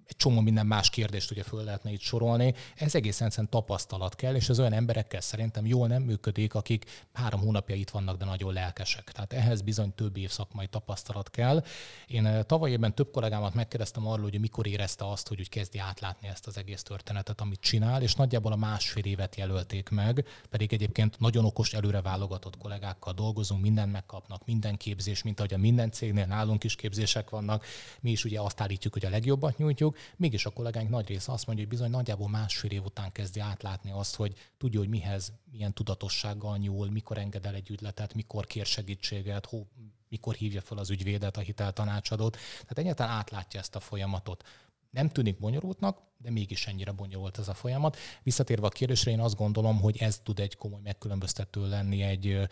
egy 0.08 0.16
csomó 0.16 0.40
minden 0.40 0.66
más 0.66 0.90
kérdést 0.90 1.30
ugye 1.30 1.42
föl 1.42 1.64
lehetne 1.64 1.90
itt 1.90 2.00
sorolni. 2.00 2.54
Ez 2.76 2.94
egészen 2.94 3.26
egyszerűen 3.26 3.50
tapasztalat 3.50 4.14
kell, 4.14 4.34
és 4.34 4.48
az 4.48 4.58
olyan 4.58 4.72
emberekkel 4.72 5.20
szerintem 5.20 5.66
jól 5.66 5.88
nem 5.88 6.02
működik, 6.02 6.54
akik 6.54 7.06
három 7.12 7.40
hónapja 7.40 7.74
itt 7.74 7.90
vannak, 7.90 8.16
de 8.16 8.24
nagyon 8.24 8.52
lelkesek. 8.52 9.12
Tehát 9.12 9.32
ehhez 9.32 9.62
bizony 9.62 9.94
több 9.94 10.16
év 10.16 10.30
szakmai 10.30 10.66
tapasztalat 10.66 11.30
kell. 11.30 11.64
Én 12.06 12.26
eh, 12.26 12.42
tavaly 12.42 12.70
évben 12.70 12.94
több 12.94 13.10
kollégámat 13.10 13.54
megkérdeztem 13.54 14.06
arról, 14.06 14.22
hogy 14.22 14.40
mikor 14.40 14.66
érezte 14.66 15.10
azt, 15.10 15.28
hogy 15.28 15.40
úgy 15.40 15.48
kezdi 15.48 15.78
átlátni 15.78 16.28
ezt 16.28 16.46
az 16.46 16.58
egész 16.58 16.82
történetet, 16.82 17.40
amit 17.40 17.60
csinál, 17.60 18.02
és 18.02 18.14
nagyjából 18.14 18.52
a 18.52 18.56
másfél 18.56 19.04
évet 19.04 19.36
jelölték 19.36 19.88
meg, 19.88 20.26
pedig 20.50 20.72
egyébként 20.72 21.18
nagyon 21.18 21.44
okos, 21.44 21.72
előre 21.72 22.00
válogatott 22.00 22.58
kollégákkal 22.58 23.12
dolgozunk, 23.12 23.62
mindent 23.62 23.92
megkapnak, 23.92 24.46
minden 24.46 24.76
képzés, 24.76 25.22
mint 25.22 25.38
ahogy 25.38 25.54
a 25.54 25.58
minden 25.58 25.90
cégnél 25.90 26.26
nálunk 26.26 26.64
is 26.64 26.74
képzések 26.74 27.30
vannak. 27.30 27.64
Mi 28.00 28.10
is 28.10 28.24
ugye 28.24 28.40
azt 28.40 28.60
állítjuk, 28.60 28.92
hogy 28.92 29.04
a 29.04 29.10
legjobbat 29.10 29.58
nyújtjuk, 29.58 29.96
mégis 30.16 30.46
a 30.46 30.50
kollégáink 30.50 30.90
nagy 30.90 31.06
része 31.06 31.32
azt 31.32 31.46
mondja, 31.46 31.64
hogy 31.64 31.74
bizony 31.74 31.90
nagyjából 31.90 32.28
másfél 32.28 32.70
év 32.70 32.84
után 32.84 33.12
kezdi 33.12 33.40
átlátni 33.40 33.90
azt, 33.90 34.16
hogy 34.16 34.34
tudja, 34.58 34.78
hogy 34.78 34.88
mihez, 34.88 35.32
milyen 35.50 35.72
tudatossággal 35.72 36.56
nyúl, 36.56 36.90
mikor 36.90 37.18
enged 37.18 37.46
el 37.46 37.54
egy 37.54 37.70
ügyletet, 37.70 38.14
mikor 38.14 38.46
kér 38.46 38.66
segítséget, 38.66 39.46
hó, 39.46 39.66
mikor 40.08 40.34
hívja 40.34 40.60
fel 40.60 40.78
az 40.78 40.90
ügyvédet, 40.90 41.36
a 41.36 41.40
hiteltanácsadót. 41.40 42.36
Tehát 42.60 42.78
egyáltalán 42.78 43.16
átlátja 43.16 43.60
ezt 43.60 43.74
a 43.74 43.80
folyamatot. 43.80 44.44
Nem 44.90 45.08
tűnik 45.08 45.38
bonyolultnak, 45.38 45.98
de 46.16 46.30
mégis 46.30 46.66
ennyire 46.66 46.92
bonyolult 46.92 47.38
ez 47.38 47.48
a 47.48 47.54
folyamat. 47.54 47.96
Visszatérve 48.22 48.66
a 48.66 48.70
kérdésre, 48.70 49.10
én 49.10 49.20
azt 49.20 49.36
gondolom, 49.36 49.80
hogy 49.80 49.96
ez 49.96 50.20
tud 50.22 50.40
egy 50.40 50.56
komoly 50.56 50.80
megkülönböztető 50.80 51.68
lenni 51.68 52.02
egy 52.02 52.48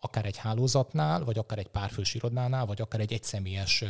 akár 0.00 0.24
egy 0.26 0.36
hálózatnál, 0.36 1.24
vagy 1.24 1.38
akár 1.38 1.58
egy 1.58 1.68
párfős 1.68 2.14
irodánál, 2.14 2.66
vagy 2.66 2.80
akár 2.80 3.00
egy 3.00 3.12
egyszemélyes 3.12 3.84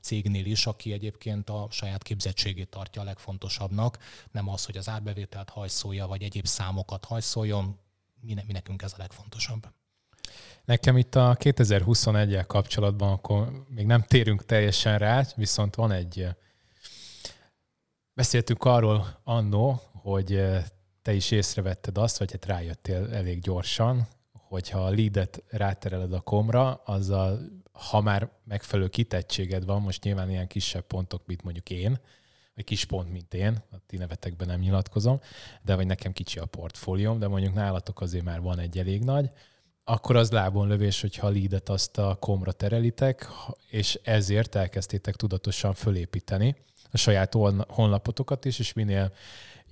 cégnél 0.00 0.46
is, 0.46 0.66
aki 0.66 0.92
egyébként 0.92 1.50
a 1.50 1.66
saját 1.70 2.02
képzettségét 2.02 2.68
tartja 2.68 3.02
a 3.02 3.04
legfontosabbnak, 3.04 3.98
nem 4.30 4.48
az, 4.48 4.64
hogy 4.64 4.76
az 4.76 4.88
árbevételt 4.88 5.50
hajszolja, 5.50 6.06
vagy 6.06 6.22
egyéb 6.22 6.46
számokat 6.46 7.04
hajszoljon, 7.04 7.78
mi, 8.20 8.34
mi 8.46 8.52
nekünk 8.52 8.82
ez 8.82 8.92
a 8.92 8.98
legfontosabb. 8.98 9.66
Nekem 10.64 10.96
itt 10.96 11.14
a 11.14 11.36
2021-el 11.38 12.44
kapcsolatban 12.46 13.12
akkor 13.12 13.64
még 13.68 13.86
nem 13.86 14.02
térünk 14.02 14.44
teljesen 14.44 14.98
rá, 14.98 15.26
viszont 15.36 15.74
van 15.74 15.92
egy... 15.92 16.26
Beszéltünk 18.14 18.64
arról 18.64 19.20
annó, 19.24 19.80
hogy 19.92 20.42
te 21.02 21.12
is 21.12 21.30
észrevetted 21.30 21.98
azt, 21.98 22.18
vagy 22.18 22.32
hát 22.32 22.46
rájöttél 22.46 23.14
elég 23.14 23.40
gyorsan, 23.40 24.08
hogyha 24.52 24.84
a 24.84 24.90
leadet 24.90 25.42
rátereled 25.48 26.12
a 26.12 26.20
komra, 26.20 26.74
azzal, 26.74 27.40
ha 27.72 28.00
már 28.00 28.30
megfelelő 28.44 28.88
kitettséged 28.88 29.64
van, 29.64 29.82
most 29.82 30.04
nyilván 30.04 30.30
ilyen 30.30 30.46
kisebb 30.46 30.86
pontok, 30.86 31.26
mint 31.26 31.42
mondjuk 31.42 31.70
én, 31.70 31.98
vagy 32.54 32.64
kis 32.64 32.84
pont, 32.84 33.12
mint 33.12 33.34
én, 33.34 33.62
a 33.70 33.76
ti 33.86 33.96
nevetekben 33.96 34.46
nem 34.46 34.60
nyilatkozom, 34.60 35.20
de 35.62 35.74
vagy 35.74 35.86
nekem 35.86 36.12
kicsi 36.12 36.38
a 36.38 36.44
portfólióm, 36.44 37.18
de 37.18 37.28
mondjuk 37.28 37.54
nálatok 37.54 38.00
azért 38.00 38.24
már 38.24 38.40
van 38.40 38.58
egy 38.58 38.78
elég 38.78 39.04
nagy, 39.04 39.30
akkor 39.84 40.16
az 40.16 40.30
lábon 40.30 40.68
lövés, 40.68 41.00
hogyha 41.00 41.26
a 41.26 41.30
leadet 41.30 41.68
azt 41.68 41.98
a 41.98 42.16
komra 42.20 42.52
terelitek, 42.52 43.28
és 43.70 44.00
ezért 44.02 44.54
elkezdtétek 44.54 45.16
tudatosan 45.16 45.74
fölépíteni 45.74 46.56
a 46.90 46.96
saját 46.96 47.32
hon- 47.32 47.70
honlapotokat 47.70 48.44
is, 48.44 48.58
és 48.58 48.72
minél 48.72 49.12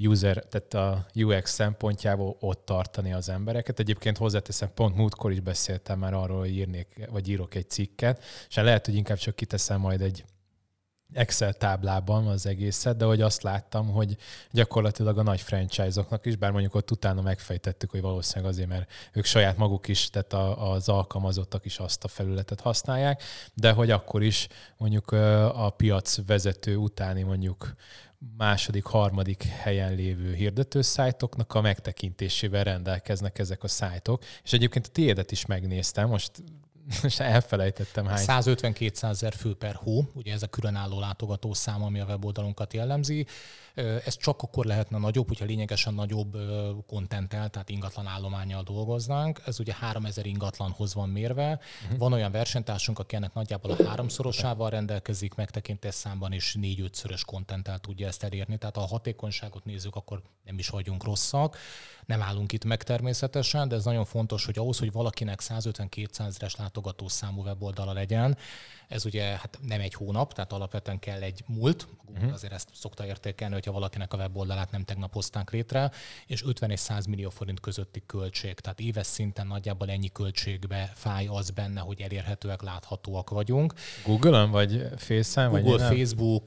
user, 0.07 0.45
tehát 0.45 0.75
a 0.75 1.07
UX 1.14 1.50
szempontjából 1.52 2.37
ott 2.40 2.64
tartani 2.64 3.12
az 3.12 3.28
embereket. 3.28 3.78
Egyébként 3.78 4.16
hozzáteszem, 4.16 4.71
pont 4.75 4.97
múltkor 4.97 5.33
is 5.33 5.40
beszéltem 5.40 5.99
már 5.99 6.14
arról, 6.14 6.38
hogy 6.38 6.50
írnék, 6.50 7.09
vagy 7.11 7.28
írok 7.28 7.54
egy 7.54 7.71
cikket, 7.71 8.25
és 8.49 8.54
hát 8.54 8.64
lehet, 8.64 8.87
hogy 8.87 8.95
inkább 8.95 9.19
csak 9.19 9.35
kiteszem 9.35 9.80
majd 9.80 10.00
egy 10.00 10.25
Excel 11.12 11.52
táblában 11.52 12.26
az 12.26 12.47
egészet, 12.47 12.97
de 12.97 13.05
hogy 13.05 13.21
azt 13.21 13.43
láttam, 13.43 13.88
hogy 13.88 14.17
gyakorlatilag 14.50 15.19
a 15.19 15.23
nagy 15.23 15.40
franchise-oknak 15.40 16.26
is, 16.26 16.37
bár 16.37 16.50
mondjuk 16.50 16.75
ott 16.75 16.90
utána 16.90 17.23
megfejtettük, 17.23 17.90
hogy 17.90 18.00
valószínűleg 18.00 18.52
azért, 18.52 18.69
mert 18.69 18.90
ők 19.12 19.25
saját 19.25 19.57
maguk 19.57 19.88
is, 19.88 20.11
tehát 20.11 20.33
a, 20.33 20.73
az 20.73 20.88
alkalmazottak 20.88 21.64
is 21.64 21.79
azt 21.79 22.05
a 22.05 22.09
felületet 22.09 22.61
használják, 22.61 23.23
de 23.55 23.73
hogy 23.73 23.90
akkor 23.90 24.23
is 24.23 24.49
mondjuk 24.76 25.12
a 25.55 25.75
piac 25.76 26.26
vezető 26.26 26.76
utáni 26.76 27.23
mondjuk 27.23 27.75
második, 28.37 28.85
harmadik 28.85 29.43
helyen 29.43 29.95
lévő 29.95 30.35
hirdető 30.35 30.83
szájtoknak 30.83 31.55
a 31.55 31.61
megtekintésével 31.61 32.64
rendelkeznek 32.64 33.38
ezek 33.38 33.62
a 33.62 33.69
szájtok. 33.69 34.23
És 34.45 34.52
egyébként 34.52 34.87
a 34.87 34.90
tiédet 34.93 35.33
is 35.33 35.47
megnéztem, 35.47 36.09
most, 36.09 36.31
most 37.02 37.20
elfelejtettem 37.20 38.06
hány 38.06 38.25
150-200 38.26 39.02
ezer 39.02 39.32
fő 39.32 39.54
per 39.54 39.75
hó, 39.75 40.11
ugye 40.14 40.32
ez 40.32 40.42
a 40.42 40.47
különálló 40.47 40.99
látogató 40.99 41.54
szám, 41.54 41.82
ami 41.82 42.00
a 42.00 42.04
weboldalunkat 42.04 42.73
jellemzi. 42.73 43.26
Ez 44.04 44.16
csak 44.16 44.42
akkor 44.42 44.64
lehetne 44.64 44.99
nagyobb, 44.99 45.28
hogyha 45.28 45.44
lényegesen 45.44 45.94
nagyobb 45.94 46.37
kontenttel, 46.87 47.49
tehát 47.49 47.68
ingatlan 47.68 48.06
állományjal 48.06 48.62
dolgoznánk. 48.62 49.42
Ez 49.47 49.61
ugye 49.61 49.75
3000 49.75 50.26
ingatlanhoz 50.26 50.94
van 50.94 51.09
mérve. 51.09 51.61
Uh-huh. 51.85 51.99
Van 51.99 52.12
olyan 52.12 52.32
versenytársunk, 52.32 52.99
aki 52.99 53.16
ennek 53.16 53.35
nagyjából 53.35 53.70
a 53.70 53.87
háromszorosával 53.88 54.70
rendelkezik, 54.70 55.35
megtekintés 55.35 55.94
számban 55.94 56.32
is 56.32 56.54
négy-ötszörös 56.54 57.25
kontenttel 57.25 57.78
tudja 57.78 58.06
ezt 58.06 58.23
elérni. 58.23 58.56
Tehát 58.59 58.76
ha 58.76 58.82
a 58.82 58.87
hatékonyságot 58.87 59.64
nézzük, 59.64 59.97
akkor 59.97 60.23
nem 60.44 60.59
is 60.59 60.68
vagyunk 60.68 61.04
rosszak. 61.04 61.56
Nem 62.11 62.23
állunk 62.23 62.52
itt 62.52 62.64
meg 62.64 62.83
természetesen, 62.83 63.69
de 63.69 63.75
ez 63.75 63.85
nagyon 63.85 64.05
fontos, 64.05 64.45
hogy 64.45 64.59
ahhoz, 64.59 64.79
hogy 64.79 64.93
valakinek 64.93 65.40
150-200 65.43 66.26
ezeres 66.26 66.57
látogatószámú 66.57 67.43
weboldala 67.43 67.93
legyen. 67.93 68.37
Ez 68.90 69.04
ugye 69.04 69.23
hát 69.23 69.59
nem 69.62 69.80
egy 69.80 69.94
hónap, 69.94 70.32
tehát 70.32 70.52
alapvetően 70.52 70.99
kell 70.99 71.23
egy 71.23 71.44
múlt, 71.47 71.87
Google 72.11 72.20
uh-huh. 72.20 72.32
azért 72.32 72.52
ezt 72.52 72.68
szokta 72.73 73.06
értékelni, 73.06 73.54
hogyha 73.54 73.73
valakinek 73.73 74.12
a 74.12 74.16
weboldalát 74.16 74.70
nem 74.70 74.85
tegnap 74.85 75.12
hozták 75.12 75.50
létre, 75.50 75.90
és 76.26 76.44
50 76.44 76.70
és 76.70 76.80
100 76.80 77.06
millió 77.06 77.30
forint 77.30 77.61
közötti 77.61 78.02
költség. 78.06 78.61
Tehát 78.61 78.80
éves 78.80 79.06
szinten 79.06 79.47
nagyjából 79.47 79.90
ennyi 79.90 80.09
költségbe 80.12 80.92
fáj 80.94 81.26
az 81.26 81.50
benne, 81.50 81.80
hogy 81.80 82.00
elérhetőek, 82.00 82.62
láthatóak 82.62 83.30
vagyunk. 83.30 83.75
Google-on 84.04 84.50
vagy 84.50 84.87
Face-en? 84.97 85.50
Google, 85.50 85.88
vagy 85.88 85.97
Facebook, 85.97 86.44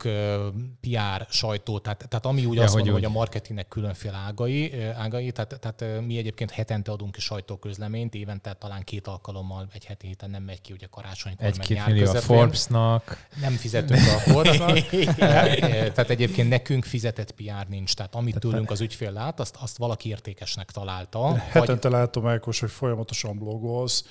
PR, 0.81 1.25
sajtó, 1.29 1.79
tehát, 1.79 2.05
tehát 2.09 2.25
ami 2.25 2.45
úgy 2.45 2.55
ja, 2.55 2.63
azt 2.63 2.73
hogy 2.73 2.81
mondom, 2.81 2.99
úgy. 2.99 3.03
hogy 3.03 3.15
a 3.15 3.17
marketingnek 3.17 3.67
különféle 3.67 4.17
ágai, 4.17 4.81
ágai 4.81 5.31
tehát, 5.31 5.59
tehát 5.59 6.01
mi 6.05 6.17
egyébként 6.17 6.51
hetente 6.51 6.91
adunk 6.91 7.11
ki 7.11 7.19
sajtóközleményt, 7.19 8.13
évente 8.13 8.53
talán 8.53 8.83
két 8.83 9.07
alkalommal, 9.07 9.67
egy 9.73 9.85
heti 9.85 10.07
héten 10.07 10.29
nem 10.29 10.43
megy 10.43 10.61
ki, 10.61 10.73
ugye 10.73 10.87
karácsonykor, 10.89 11.45
Egy-két 11.45 11.85
millió 11.85 12.11
a 12.11 12.21
Forbes-nak. 12.35 13.17
Nem 13.41 13.53
fizetünk 13.53 13.99
a 13.99 14.31
Forbes-nak. 14.31 14.89
tehát 15.93 16.09
egyébként 16.09 16.49
nekünk 16.49 16.85
fizetett 16.85 17.31
PR 17.31 17.67
nincs. 17.67 17.93
Tehát 17.93 18.15
amit 18.15 18.39
tőlünk 18.39 18.71
az 18.71 18.81
ügyfél 18.81 19.11
lát, 19.11 19.39
azt, 19.39 19.55
azt 19.59 19.77
valaki 19.77 20.09
értékesnek 20.09 20.71
találta. 20.71 21.35
Hetente 21.35 21.89
vagy... 21.89 21.99
látom, 21.99 22.27
Ákos, 22.27 22.59
hogy 22.59 22.71
folyamatosan 22.71 23.37
blogolsz, 23.37 24.03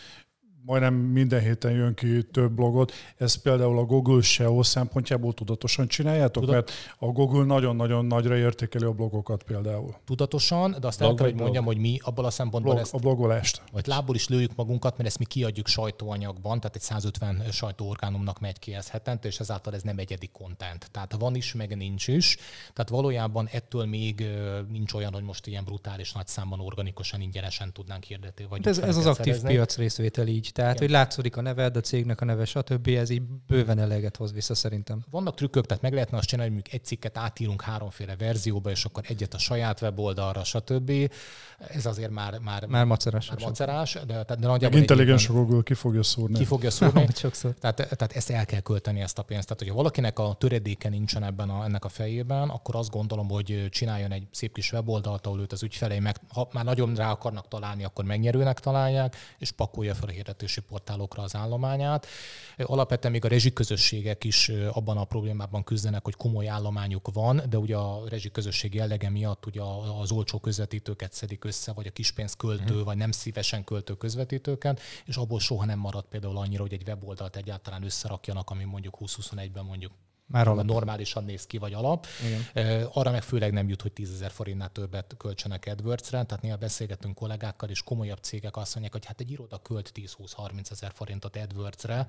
majdnem 0.65 0.95
minden 0.95 1.41
héten 1.41 1.73
jön 1.73 1.95
ki 1.95 2.23
több 2.23 2.53
blogot. 2.53 2.93
Ez 3.17 3.35
például 3.35 3.79
a 3.79 3.85
Google 3.85 4.23
SEO 4.23 4.63
szempontjából 4.63 5.33
tudatosan 5.33 5.89
csináljátok? 5.89 6.45
Tudat... 6.45 6.55
Mert 6.55 6.73
a 6.99 7.07
Google 7.07 7.45
nagyon-nagyon 7.45 8.07
nagyra 8.07 8.37
értékeli 8.37 8.85
a 8.85 8.93
blogokat 8.93 9.43
például. 9.43 9.95
Tudatosan, 10.05 10.77
de 10.81 10.87
azt 10.87 10.99
Blog, 10.99 11.11
el 11.11 11.17
kell, 11.17 11.27
hogy 11.27 11.35
mondjam, 11.35 11.65
blog. 11.65 11.77
hogy 11.77 11.85
mi 11.85 11.99
abban 12.03 12.25
a 12.25 12.31
szempontból 12.31 12.73
blog, 12.73 12.85
ezt... 12.85 12.95
A 12.95 12.99
blogolást. 12.99 13.63
Vagy 13.73 13.87
lából 13.87 14.15
is 14.15 14.29
lőjük 14.29 14.57
magunkat, 14.57 14.97
mert 14.97 15.09
ezt 15.09 15.19
mi 15.19 15.25
kiadjuk 15.25 15.67
sajtóanyagban, 15.67 16.61
tehát 16.61 16.77
egy 16.77 16.83
150 16.83 17.43
sajtóorgánumnak 17.51 18.41
megy 18.41 18.59
ki 18.59 18.75
ez 18.75 18.89
hetente, 18.89 19.29
és 19.29 19.41
ezáltal 19.41 19.75
ez 19.75 19.83
nem 19.83 19.99
egyedi 19.99 20.31
content. 20.33 20.91
Tehát 20.91 21.15
van 21.19 21.35
is, 21.35 21.55
meg 21.55 21.77
nincs 21.77 22.09
is. 22.09 22.37
Tehát 22.73 22.89
valójában 22.89 23.49
ettől 23.53 23.85
még 23.85 24.27
nincs 24.71 24.93
olyan, 24.93 25.13
hogy 25.13 25.23
most 25.23 25.47
ilyen 25.47 25.65
brutális 25.65 26.13
nagy 26.13 26.27
számban 26.27 26.61
organikusan 26.61 27.21
ingyenesen 27.21 27.73
tudnánk 27.73 28.05
hirdetni. 28.05 28.47
Vagy 28.49 28.67
ez, 28.67 28.79
ez 28.79 28.97
az 28.97 29.07
aktív 29.07 29.25
szerezni. 29.25 29.49
piac 29.49 29.77
részvétel 29.77 30.27
így 30.27 30.52
tehát, 30.53 30.75
Igen. 30.75 30.87
hogy 30.87 30.97
látszódik 30.97 31.37
a 31.37 31.41
neved, 31.41 31.77
a 31.77 31.81
cégnek 31.81 32.21
a 32.21 32.25
neve, 32.25 32.45
stb. 32.45 32.89
Ez 32.89 33.11
így 33.11 33.23
bőven 33.23 33.79
eleget 33.79 34.17
hoz 34.17 34.33
vissza 34.33 34.55
szerintem. 34.55 35.05
Vannak 35.11 35.35
trükkök, 35.35 35.67
tehát 35.67 35.83
meg 35.83 35.93
lehetne 35.93 36.17
azt 36.19 36.29
csinálni, 36.29 36.55
hogy 36.55 36.69
egy 36.71 36.85
cikket 36.85 37.19
átírunk 37.19 37.63
háromféle 37.63 38.17
verzióba, 38.17 38.71
és 38.71 38.85
akkor 38.85 39.03
egyet 39.07 39.35
a 39.35 39.39
saját 39.39 39.81
weboldalra, 39.81 40.45
stb. 40.45 40.93
Ez 41.69 41.87
azért 41.87 42.11
már, 42.11 42.39
már, 42.39 42.67
már 42.67 42.85
macerás. 42.85 43.29
Már 43.29 43.41
macerás 43.41 43.99
de, 44.07 44.25
de 44.25 44.47
nagyjából 44.47 44.79
intelligens 44.79 45.27
Google 45.27 45.63
ki 45.63 45.75
fogja 45.75 46.03
szúrni. 46.03 46.39
Ki 46.39 46.45
fogja 46.45 46.71
szúrni. 46.71 47.07
tehát, 47.61 47.77
tehát 47.77 48.13
ezt 48.13 48.31
el 48.31 48.47
kell 48.47 48.61
költeni, 48.61 49.01
ezt 49.01 49.19
a 49.19 49.23
pénzt. 49.23 49.47
Tehát, 49.47 49.63
hogyha 49.63 49.77
valakinek 49.77 50.19
a 50.19 50.35
töredéke 50.39 50.89
nincsen 50.89 51.25
ebben 51.25 51.51
a, 51.51 51.65
ennek 51.65 51.85
a 51.85 51.89
fejében, 51.89 52.49
akkor 52.49 52.77
azt 52.77 52.91
gondolom, 52.91 53.29
hogy 53.29 53.67
csináljon 53.71 54.13
egy 54.13 54.27
szép 54.31 54.55
kis 54.55 54.73
weboldalt, 54.73 55.27
ahol 55.27 55.41
őt 55.41 55.53
az 55.53 55.63
ügyfelei 55.63 55.99
meg, 55.99 56.17
ha 56.29 56.49
már 56.53 56.65
nagyon 56.65 56.95
rá 56.95 57.11
akarnak 57.11 57.49
találni, 57.49 57.85
akkor 57.85 58.05
megnyerőnek 58.05 58.61
találják, 58.61 59.17
és 59.39 59.51
pakolja 59.51 59.95
fel 59.95 60.09
a 60.09 60.13
hirdetési 60.43 60.61
portálokra 60.61 61.23
az 61.23 61.37
állományát. 61.37 62.07
Alapvetően 62.57 63.13
még 63.13 63.25
a 63.25 63.29
rezsiközösségek 63.29 64.25
is 64.25 64.49
abban 64.49 64.97
a 64.97 65.05
problémában 65.05 65.65
küzdenek, 65.65 66.05
hogy 66.05 66.15
komoly 66.15 66.49
állományuk 66.49 67.13
van, 67.13 67.43
de 67.49 67.59
ugye 67.59 67.77
a 67.77 68.09
rezsiközösség 68.09 68.75
jellege 68.75 69.11
miatt 69.11 69.47
ugye 69.47 69.61
az 70.01 70.13
olcsó 70.13 70.39
közvetítőket 70.39 71.13
szedik 71.13 71.45
össze, 71.45 71.73
vagy 71.73 71.87
a 71.87 71.91
kispénz 71.91 72.35
költő, 72.35 72.75
mm. 72.75 72.83
vagy 72.83 72.97
nem 72.97 73.11
szívesen 73.11 73.65
költő 73.65 73.95
közvetítőket, 73.95 74.81
és 75.05 75.17
abból 75.17 75.41
soha 75.41 75.65
nem 75.65 75.79
marad 75.79 76.05
például 76.05 76.37
annyira, 76.37 76.63
hogy 76.63 76.73
egy 76.73 76.89
weboldalt 76.89 77.37
egyáltalán 77.37 77.85
összerakjanak, 77.85 78.51
ami 78.51 78.65
mondjuk 78.65 78.97
2021-ben 79.01 79.65
mondjuk 79.65 79.93
már 80.27 80.49
alap. 80.49 80.65
normálisan 80.65 81.25
néz 81.25 81.47
ki, 81.47 81.59
vagy 81.59 81.73
alap. 81.73 82.07
Igen. 82.55 82.89
Arra 82.93 83.11
meg 83.11 83.23
főleg 83.23 83.53
nem 83.53 83.69
jut, 83.69 83.83
hogy 83.83 83.93
10 83.93 84.13
ezer 84.13 84.31
forintnál 84.31 84.73
többet 84.73 85.15
költsenek 85.19 85.67
AdWords-re, 85.71 86.25
tehát 86.25 86.43
néha 86.43 86.57
beszélgetünk 86.57 87.15
kollégákkal, 87.15 87.69
és 87.69 87.83
komolyabb 87.83 88.19
cégek 88.23 88.57
azt 88.57 88.73
mondják, 88.73 88.93
hogy 88.93 89.07
hát 89.07 89.21
egy 89.21 89.31
iroda 89.31 89.59
költ 89.59 89.93
10-20-30 89.95 90.71
ezer 90.71 90.93
forintot 90.95 91.37
AdWords-re, 91.37 92.07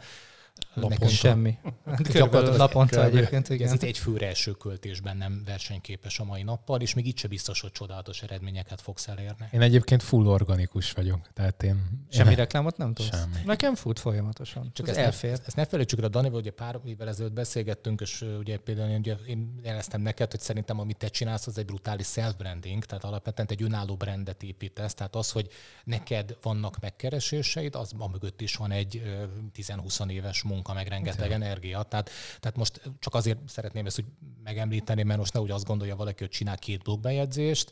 Naponta. 0.74 1.08
Semmi. 1.08 1.58
Körülbelül 2.04 2.56
naponta 2.56 3.04
egyébként, 3.04 3.50
igen. 3.50 3.72
Ez 3.72 3.84
egy 3.84 3.98
főre 3.98 4.28
első 4.28 4.52
költésben 4.52 5.18
nem 5.18 5.42
versenyképes 5.46 6.20
a 6.20 6.24
mai 6.24 6.44
nappal, 6.44 6.82
és 6.82 6.94
még 6.94 7.06
itt 7.06 7.18
se 7.18 7.28
biztos, 7.28 7.62
hogy 7.62 7.72
csodálatos 7.72 8.22
eredményeket 8.22 8.82
fogsz 8.82 9.08
elérni. 9.08 9.48
Én 9.52 9.62
egyébként 9.62 10.04
full 10.04 10.26
organikus 10.26 10.92
vagyok. 10.92 11.30
Tehát 11.34 11.64
én, 11.64 12.06
Semmi 12.10 12.30
én 12.30 12.36
reklámot 12.36 12.78
nem 12.78 12.94
tudsz? 12.94 13.10
Semmi. 13.10 13.38
Nekem 13.46 13.76
fut 13.76 14.00
folyamatosan. 14.00 14.72
Csak 14.74 14.88
ez 14.88 14.98
elfér. 14.98 15.32
Ne, 15.32 15.38
ezt 15.46 15.56
ne 15.56 15.66
felejtsük 15.66 16.00
rá, 16.00 16.08
Dani, 16.08 16.30
hogy 16.30 16.52
pár 16.52 16.80
évvel 16.86 17.08
ezelőtt 17.08 17.34
beszélgettünk, 17.34 18.02
és 18.02 18.26
ugye 18.40 18.58
például 18.58 18.90
én, 18.90 18.98
ugye, 18.98 19.16
én 19.26 19.60
jeleztem 19.64 20.02
neked, 20.02 20.32
hogy 20.32 20.40
szerintem 20.40 20.80
amit 20.80 20.98
te 20.98 21.08
csinálsz, 21.08 21.48
az 21.48 21.58
egy 21.58 21.66
brutális 21.66 22.08
self-branding, 22.08 22.86
tehát 22.86 23.04
alapvetően 23.04 23.48
egy 23.52 23.64
önálló 23.64 23.96
brandet 23.96 24.44
építesz. 24.44 24.94
Tehát 24.94 25.16
az, 25.16 25.32
hogy 25.32 25.48
neked 25.84 26.38
vannak 26.42 26.80
megkereséseid, 26.80 27.76
az 27.76 27.92
a 27.98 28.08
mögött 28.08 28.42
is 28.42 28.56
van 28.56 28.72
egy 28.72 29.02
10-20 29.56 30.10
éves 30.10 30.42
munka, 30.43 30.73
meg 30.73 30.88
rengeteg 30.88 31.19
rengeteg 31.19 31.47
energia. 31.47 31.84
Tehát, 31.84 32.10
tehát 32.39 32.58
most 32.58 32.82
csak 32.99 33.15
azért 33.15 33.39
szeretném 33.45 33.86
ezt 33.86 33.99
úgy 33.99 34.06
megemlíteni, 34.43 35.03
mert 35.03 35.19
most 35.19 35.34
ne 35.34 35.39
úgy 35.39 35.51
azt 35.51 35.65
gondolja 35.65 35.95
valaki, 35.95 36.23
hogy 36.23 36.29
csinál 36.29 36.58
két 36.58 36.82
blogbejegyzést, 36.82 37.71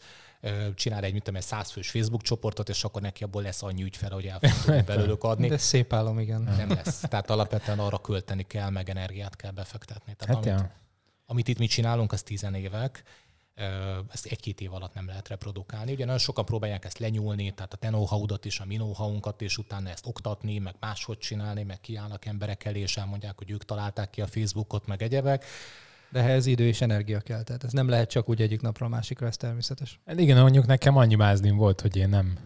csinál 0.75 1.03
egy, 1.03 1.11
mint 1.11 1.23
tudom, 1.23 1.39
egy 1.39 1.45
százfős 1.45 1.89
Facebook 1.89 2.21
csoportot, 2.21 2.69
és 2.69 2.83
akkor 2.83 3.01
neki 3.01 3.23
abból 3.23 3.41
lesz 3.41 3.63
annyi 3.63 3.83
ügyfele, 3.83 4.13
hogy 4.13 4.25
el 4.25 4.39
fog 4.39 4.83
belőlük 4.91 5.23
adni. 5.23 5.47
De 5.47 5.57
szép 5.57 5.93
álom, 5.93 6.19
igen. 6.19 6.41
Nem 6.41 6.69
lesz. 6.69 6.99
Tehát 6.99 7.29
alapvetően 7.29 7.79
arra 7.79 7.97
költeni 7.97 8.43
kell, 8.43 8.69
meg 8.69 8.89
energiát 8.89 9.35
kell 9.35 9.51
befektetni. 9.51 10.15
Tehát 10.17 10.35
hát 10.35 10.45
amit, 10.45 10.59
ja. 10.59 10.71
amit 11.25 11.47
itt 11.47 11.57
mi 11.57 11.67
csinálunk, 11.67 12.11
az 12.11 12.23
tizenévek, 12.23 13.03
ezt 14.11 14.25
egy-két 14.25 14.61
év 14.61 14.73
alatt 14.73 14.93
nem 14.93 15.07
lehet 15.07 15.27
reprodukálni. 15.27 15.91
Ugye 15.91 16.05
nagyon 16.05 16.19
sokan 16.19 16.45
próbálják 16.45 16.85
ezt 16.85 16.99
lenyúlni, 16.99 17.51
tehát 17.51 17.73
a 17.73 17.77
te 17.77 17.87
know 17.87 18.25
is, 18.41 18.59
a 18.59 18.65
mi 18.65 18.75
know 18.75 19.19
és 19.37 19.57
utána 19.57 19.89
ezt 19.89 20.07
oktatni, 20.07 20.57
meg 20.57 20.75
máshogy 20.79 21.17
csinálni, 21.17 21.63
meg 21.63 21.79
kiállnak 21.79 22.25
emberek 22.25 22.65
elé, 22.65 22.79
és 22.79 22.97
elmondják, 22.97 23.37
hogy 23.37 23.51
ők 23.51 23.65
találták 23.65 24.09
ki 24.09 24.21
a 24.21 24.27
Facebookot, 24.27 24.87
meg 24.87 25.01
egyebek. 25.01 25.45
De 26.09 26.19
ehhez 26.19 26.45
idő 26.45 26.67
és 26.67 26.81
energia 26.81 27.19
kell, 27.19 27.43
tehát 27.43 27.63
ez 27.63 27.71
nem 27.71 27.89
lehet 27.89 28.09
csak 28.09 28.29
úgy 28.29 28.41
egyik 28.41 28.61
napra 28.61 28.85
a 28.85 28.89
másikra, 28.89 29.27
ez 29.27 29.37
természetes. 29.37 29.99
Hát 30.05 30.19
igen, 30.19 30.41
mondjuk 30.41 30.65
nekem 30.65 30.97
annyi 30.97 31.15
mázlim 31.15 31.55
volt, 31.55 31.81
hogy 31.81 31.95
én 31.95 32.09
nem 32.09 32.37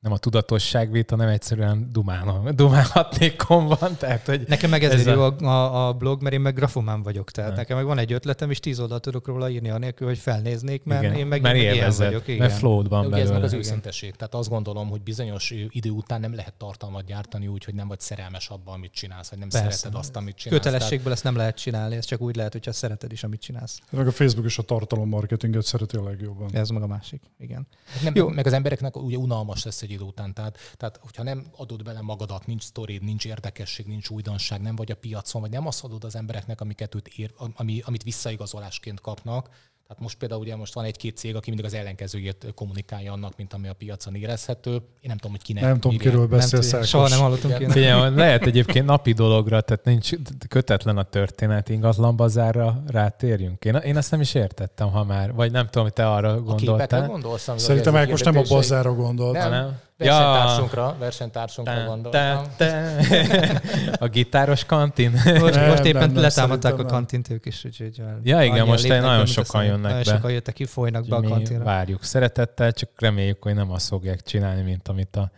nem 0.00 0.12
a 0.12 0.18
tudatosság 0.18 1.04
hanem 1.08 1.28
egyszerűen 1.28 1.88
dumálom, 1.92 2.54
dumálhatnék 2.54 3.42
van. 3.42 3.96
Tehát, 3.98 4.26
hogy 4.26 4.44
nekem 4.48 4.70
meg 4.70 4.84
ezért 4.84 5.06
ez 5.06 5.14
jó 5.14 5.22
a... 5.22 5.36
A, 5.38 5.88
a, 5.88 5.92
blog, 5.92 6.22
mert 6.22 6.34
én 6.34 6.40
meg 6.40 6.54
grafomán 6.54 7.02
vagyok. 7.02 7.30
Tehát 7.30 7.50
ne. 7.50 7.56
nekem 7.56 7.76
meg 7.76 7.86
van 7.86 7.98
egy 7.98 8.12
ötletem, 8.12 8.50
és 8.50 8.60
tíz 8.60 8.80
oldalt 8.80 9.02
tudok 9.02 9.26
róla 9.26 9.50
írni 9.50 9.70
anélkül, 9.70 10.06
hogy 10.06 10.18
felnéznék, 10.18 10.84
mert 10.84 11.02
igen, 11.02 11.14
én 11.14 11.26
meg, 11.26 11.40
mert 11.40 11.56
én 11.56 11.74
élvezed, 11.74 12.06
vagyok. 12.06 12.28
Igen. 12.28 12.38
Mert 12.46 12.58
flow 12.58 12.88
van 12.88 13.02
belőle. 13.02 13.22
Ez 13.22 13.30
meg 13.30 13.42
az 13.42 13.52
őszinteség. 13.52 14.16
Tehát 14.16 14.34
azt 14.34 14.48
gondolom, 14.48 14.88
hogy 14.88 15.02
bizonyos 15.02 15.54
idő 15.68 15.90
után 15.90 16.20
nem 16.20 16.34
lehet 16.34 16.54
tartalmat 16.54 17.04
gyártani 17.04 17.46
úgy, 17.46 17.64
hogy 17.64 17.74
nem 17.74 17.88
vagy 17.88 18.00
szerelmes 18.00 18.48
abban, 18.48 18.74
amit 18.74 18.92
csinálsz, 18.92 19.30
vagy 19.30 19.38
nem 19.38 19.48
Persze. 19.48 19.70
szereted 19.70 20.00
azt, 20.00 20.16
amit 20.16 20.36
csinálsz. 20.36 20.62
Kötelességből 20.62 20.98
tehát... 20.98 21.16
ezt 21.16 21.24
nem 21.24 21.36
lehet 21.36 21.56
csinálni, 21.56 21.96
ez 21.96 22.04
csak 22.04 22.20
úgy 22.20 22.36
lehet, 22.36 22.52
hogyha 22.52 22.72
szereted 22.72 23.12
is, 23.12 23.24
amit 23.24 23.40
csinálsz. 23.40 23.78
Meg 23.90 24.06
a 24.06 24.12
Facebook 24.12 24.46
is 24.46 24.58
a 24.58 24.62
tartalommarketinget 24.62 25.64
szereti 25.64 25.96
a 25.96 26.02
legjobban. 26.02 26.48
Ez 26.52 26.68
meg 26.68 26.82
a 26.82 26.86
másik, 26.86 27.22
igen. 27.38 27.66
Nem, 28.02 28.14
Jó. 28.14 28.28
Meg 28.28 28.46
az 28.46 28.52
embereknek 28.52 28.96
ugye 28.96 29.16
unalmas 29.16 29.64
lesz 29.64 29.82
egy 29.88 29.94
idő 29.94 30.04
után. 30.04 30.34
Tehát 30.34 30.58
tehát, 30.76 30.96
hogyha 31.02 31.22
nem 31.22 31.46
adod 31.56 31.82
bele 31.82 32.00
magadat, 32.00 32.46
nincs 32.46 32.62
sztorid, 32.62 33.02
nincs 33.02 33.24
érdekesség, 33.24 33.86
nincs 33.86 34.08
újdonság, 34.08 34.60
nem 34.60 34.76
vagy 34.76 34.90
a 34.90 34.96
piacon, 34.96 35.40
vagy 35.40 35.50
nem 35.50 35.66
azt 35.66 35.84
adod 35.84 36.04
az 36.04 36.16
embereknek, 36.16 36.60
amiket 36.60 36.94
őt 36.94 37.08
ér, 37.08 37.34
ami, 37.54 37.80
amit 37.84 38.02
visszaigazolásként 38.02 39.00
kapnak, 39.00 39.48
tehát 39.88 40.02
most 40.02 40.18
például 40.18 40.40
ugye 40.40 40.56
most 40.56 40.74
van 40.74 40.84
egy-két 40.84 41.16
cég, 41.16 41.36
aki 41.36 41.50
mindig 41.50 41.66
az 41.66 41.74
ellenkezőjét 41.74 42.52
kommunikálja 42.54 43.12
annak, 43.12 43.32
mint 43.36 43.52
ami 43.52 43.68
a 43.68 43.72
piacon 43.72 44.14
érezhető. 44.14 44.72
Én 44.72 44.80
nem 45.00 45.16
tudom, 45.16 45.30
hogy 45.30 45.42
kinek. 45.42 45.62
Nem 45.62 45.80
tudom, 45.80 45.96
kiről 45.96 46.26
beszélsz. 46.26 46.70
Nem, 46.70 46.82
soha 46.82 47.08
nem 47.08 47.18
hallottunk 47.18 47.58
ilyen. 47.58 47.70
Figyelj, 47.70 48.14
lehet 48.14 48.46
egyébként 48.46 48.86
napi 48.86 49.12
dologra, 49.12 49.60
tehát 49.60 49.84
nincs 49.84 50.10
kötetlen 50.48 50.96
a 50.96 51.02
történet, 51.02 51.68
ingatlan 51.68 52.16
bazárra 52.16 52.82
rátérjünk. 52.86 53.64
Én, 53.64 53.74
én 53.74 53.96
ezt 53.96 54.10
nem 54.10 54.20
is 54.20 54.34
értettem, 54.34 54.90
ha 54.90 55.04
már, 55.04 55.32
vagy 55.32 55.50
nem 55.50 55.64
tudom, 55.64 55.82
hogy 55.82 55.92
te 55.92 56.10
arra 56.10 56.40
gondoltál. 56.40 57.02
A 57.02 57.06
gondolsz, 57.06 57.50
Szerintem 57.56 57.92
meg 57.92 58.10
most 58.10 58.24
nem 58.24 58.36
a 58.36 58.42
bazárra 58.48 58.94
gondolt. 58.94 59.38
Nem, 59.38 59.80
Versenytársunkra, 59.98 60.96
versenytársunkra 60.98 61.84
gondoltam. 61.84 62.44
Te, 62.56 62.96
te. 63.06 63.60
A 63.98 64.06
gitáros 64.08 64.64
kantin? 64.64 65.10
Most, 65.40 65.54
nem, 65.54 65.68
most 65.68 65.84
éppen 65.84 66.10
nem, 66.10 66.22
letámadták 66.22 66.78
a 66.78 66.84
kantint 66.84 67.30
ők 67.30 67.46
is. 67.46 67.64
Úgyhogy 67.64 68.02
ja 68.22 68.42
igen, 68.42 68.66
most 68.66 68.88
nagyon 68.88 69.26
sokan 69.26 69.64
jönnek 69.64 69.82
nagyon 69.82 70.04
be. 70.04 70.10
sokan 70.10 70.30
jöttek 70.30 70.54
ki, 70.54 70.64
folynak 70.64 71.08
be 71.08 71.16
a 71.16 71.22
kantinra. 71.22 71.64
Várjuk 71.64 72.04
szeretettel, 72.04 72.72
csak 72.72 72.90
reméljük, 72.96 73.42
hogy 73.42 73.54
nem 73.54 73.70
azt 73.70 73.88
fogják 73.88 74.22
csinálni, 74.22 74.62
mint 74.62 74.88
amit 74.88 75.16
a 75.16 75.30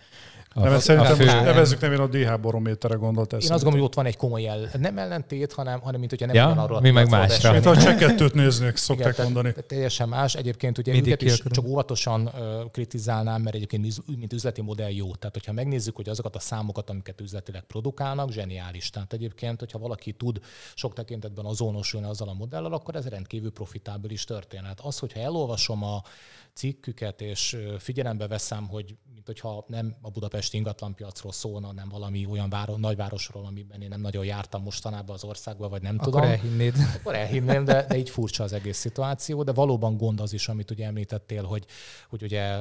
A, 0.55 0.61
Nem, 0.61 0.73
a 0.73 0.79
szerintem 0.79 1.15
fő- 1.15 1.25
most 1.25 1.41
nevezzük 1.43 1.81
nem 1.81 1.93
én 1.93 1.99
a 1.99 2.07
DH 2.07 2.41
barométerre 2.41 2.95
gondolt 2.95 3.33
Én 3.33 3.39
ezt. 3.39 3.51
azt 3.51 3.63
gondolom, 3.63 3.79
hogy 3.79 3.89
ott 3.89 3.95
van 3.95 4.07
egy 4.07 4.17
komoly 4.17 4.47
el, 4.49 4.69
nem 4.79 4.99
ellentét, 4.99 5.53
hanem, 5.53 5.81
hanem 5.81 5.99
mint 5.99 6.11
hogyha 6.11 6.27
nem 6.27 6.35
Ja, 6.35 6.47
ugyanarról 6.47 6.77
a 6.77 6.81
mi 6.81 6.91
meg 6.91 7.09
másra. 7.09 7.53
Mint 7.53 7.67
a 7.67 7.77
csekketőt 7.77 8.35
néznék, 8.35 8.69
Igen, 8.69 8.77
szokták 8.77 9.15
tehát- 9.15 9.33
mondani. 9.33 9.53
tehát 9.55 9.69
Teljesen 9.69 10.09
más. 10.09 10.35
Egyébként 10.35 10.79
ugye 10.79 10.93
Mindig 10.93 11.13
őket 11.13 11.29
is 11.29 11.43
csak 11.51 11.65
óvatosan 11.67 12.31
ö, 12.39 12.63
kritizálnám, 12.71 13.43
mert 13.43 13.57
egyébként 13.57 13.83
mi- 13.83 14.17
mint 14.17 14.33
üzleti 14.33 14.61
modell 14.63 14.91
jó. 14.91 15.15
Tehát, 15.15 15.35
hogyha 15.35 15.53
megnézzük, 15.53 15.97
hogy 15.97 16.09
azokat 16.09 16.37
a 16.37 16.41
számokat, 16.41 16.91
amiket 16.91 17.21
üzletileg 17.21 17.63
produkálnak, 17.63 18.31
zseniális. 18.33 18.91
Tehát 18.91 19.13
egyébként, 19.13 19.59
hogyha 19.59 19.79
valaki 19.79 20.13
tud 20.13 20.41
sok 20.75 20.93
tekintetben 20.93 21.45
azonosulni 21.45 22.07
azzal 22.07 22.29
a 22.29 22.33
modellel, 22.35 22.73
akkor 22.73 22.95
ez 22.97 23.07
rendkívül 23.07 23.53
profitábilis 23.53 24.25
történet. 24.25 24.81
Az, 24.81 24.99
hogyha 24.99 25.21
elolvasom 25.21 25.83
a 25.85 26.03
cikküket, 26.55 27.21
és 27.21 27.57
figyelembe 27.79 28.27
veszem, 28.29 28.69
hogy 28.69 28.95
mint 29.25 29.39
hogyha 29.41 29.65
nem 29.67 29.95
a 30.03 30.11
budapesti 30.11 30.57
ingatlanpiacról 30.57 31.33
szólna, 31.33 31.67
hanem 31.67 31.89
valami 31.89 32.27
olyan 32.27 32.49
váro, 32.49 32.77
nagyvárosról, 32.77 33.47
amiben 33.47 33.83
én 33.83 33.89
nem 33.89 34.01
nagyon 34.01 34.25
jártam 34.25 34.63
mostanában 34.63 35.15
az 35.15 35.25
országban, 35.25 35.71
vagy 35.71 35.83
nem 35.83 35.95
Akkor 35.95 36.13
tudom 36.13 36.29
elhinnéd. 36.29 36.75
akkor 36.99 37.15
elhinném, 37.15 37.65
de, 37.65 37.87
de 37.87 37.97
így 37.97 38.11
furcsa 38.11 38.43
az 38.43 38.53
egész 38.53 38.79
szituáció, 38.79 39.43
de 39.43 39.53
valóban 39.53 39.97
gond 39.97 40.21
az 40.21 40.33
is, 40.33 40.49
amit 40.49 40.71
ugye 40.71 40.87
említettél, 40.87 41.43
hogy, 41.45 41.67
hogy 42.09 42.23
ugye 42.23 42.59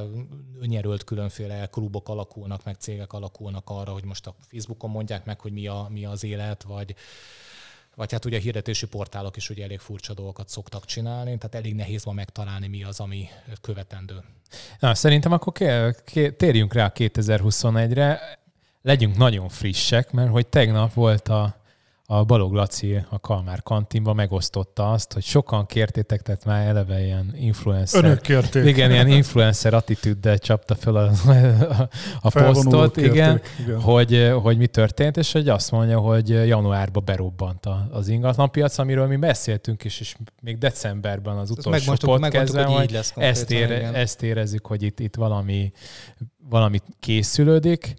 önnyerült 0.60 1.04
különféle 1.04 1.65
klubok 1.65 2.10
alakulnak, 2.10 2.63
meg 2.63 2.76
cégek 2.76 3.13
alakulnak 3.13 3.69
arra, 3.69 3.91
hogy 3.91 4.04
most 4.04 4.28
a 4.28 4.36
Facebookon 4.48 4.89
mondják 4.89 5.26
meg, 5.26 5.39
hogy 5.39 5.52
mi, 5.52 5.67
a, 5.67 5.88
mi 5.89 6.06
az 6.06 6.24
élet, 6.24 6.63
vagy, 6.63 6.95
vagy 8.00 8.12
hát 8.12 8.26
ugye 8.26 8.38
a 8.38 8.40
hirdetési 8.40 8.88
portálok 8.88 9.38
is 9.38 9.50
ugye 9.50 9.64
elég 9.64 9.80
furcsa 9.80 10.14
dolgokat 10.14 10.50
szoktak 10.50 10.86
csinálni, 10.86 11.38
tehát 11.38 11.56
elég 11.56 11.76
nehéz 11.76 12.04
ma 12.04 12.12
megtalálni, 12.12 12.68
mi 12.68 12.84
az, 12.84 13.00
ami 13.00 13.30
követendő. 13.62 14.24
Na, 14.80 14.96
szerintem 14.96 15.32
akkor 15.32 15.54
ké- 15.54 16.04
ké- 16.04 16.38
térjünk 16.38 16.74
rá 16.74 16.86
a 16.86 16.92
2021-re. 16.92 18.40
Legyünk 18.82 19.18
nagyon 19.18 19.50
frissek, 19.50 20.12
mert 20.12 20.30
hogy 20.30 20.48
tegnap 20.48 20.94
volt 20.94 21.28
a, 21.28 21.59
a 22.12 22.24
Balog 22.24 22.54
Laci 22.54 23.06
a 23.10 23.19
Kalmár 23.19 23.63
kantinban 23.63 24.15
megosztotta 24.15 24.91
azt, 24.91 25.13
hogy 25.13 25.24
sokan 25.24 25.65
kértétek, 25.65 26.22
tehát 26.22 26.45
már 26.45 26.67
eleve 26.67 27.04
ilyen 27.04 27.36
influencer. 27.39 28.04
Önök 28.04 28.22
kérték. 28.22 28.65
Igen, 28.65 28.91
ilyen 28.91 29.08
influencer 29.08 29.74
attitűddel 29.74 30.38
csapta 30.38 30.76
fel 30.76 30.95
a, 30.95 31.12
a, 31.30 31.89
a 32.22 32.30
posztot, 32.30 32.98
igen, 32.98 33.13
kérték, 33.13 33.65
igen. 33.65 33.82
hogy, 33.82 34.32
hogy 34.41 34.58
mi 34.58 34.67
történt, 34.67 35.17
és 35.17 35.32
hogy 35.32 35.50
azt 35.50 35.72
mondja, 35.72 36.00
hogy 36.00 36.30
januárban 36.30 37.04
berobbant 37.06 37.67
az 37.91 38.08
ingatlanpiac, 38.08 38.78
amiről 38.78 39.08
mi 39.08 39.15
beszéltünk 39.15 39.84
is, 39.84 40.00
és 40.00 40.15
még 40.41 40.58
decemberben 40.58 41.38
az 41.38 41.50
utolsó 41.50 41.93
podcastben, 42.00 42.65
hogy 42.65 42.91
lesz 42.91 43.13
ezt, 43.15 43.52
ére, 43.52 43.78
igen. 43.78 43.95
ezt 43.95 44.24
érezzük, 44.24 44.65
hogy 44.65 44.84
itt, 44.84 45.00
itt 45.00 45.15
valami, 45.15 45.72
valami 46.50 46.80
készülődik, 47.00 47.95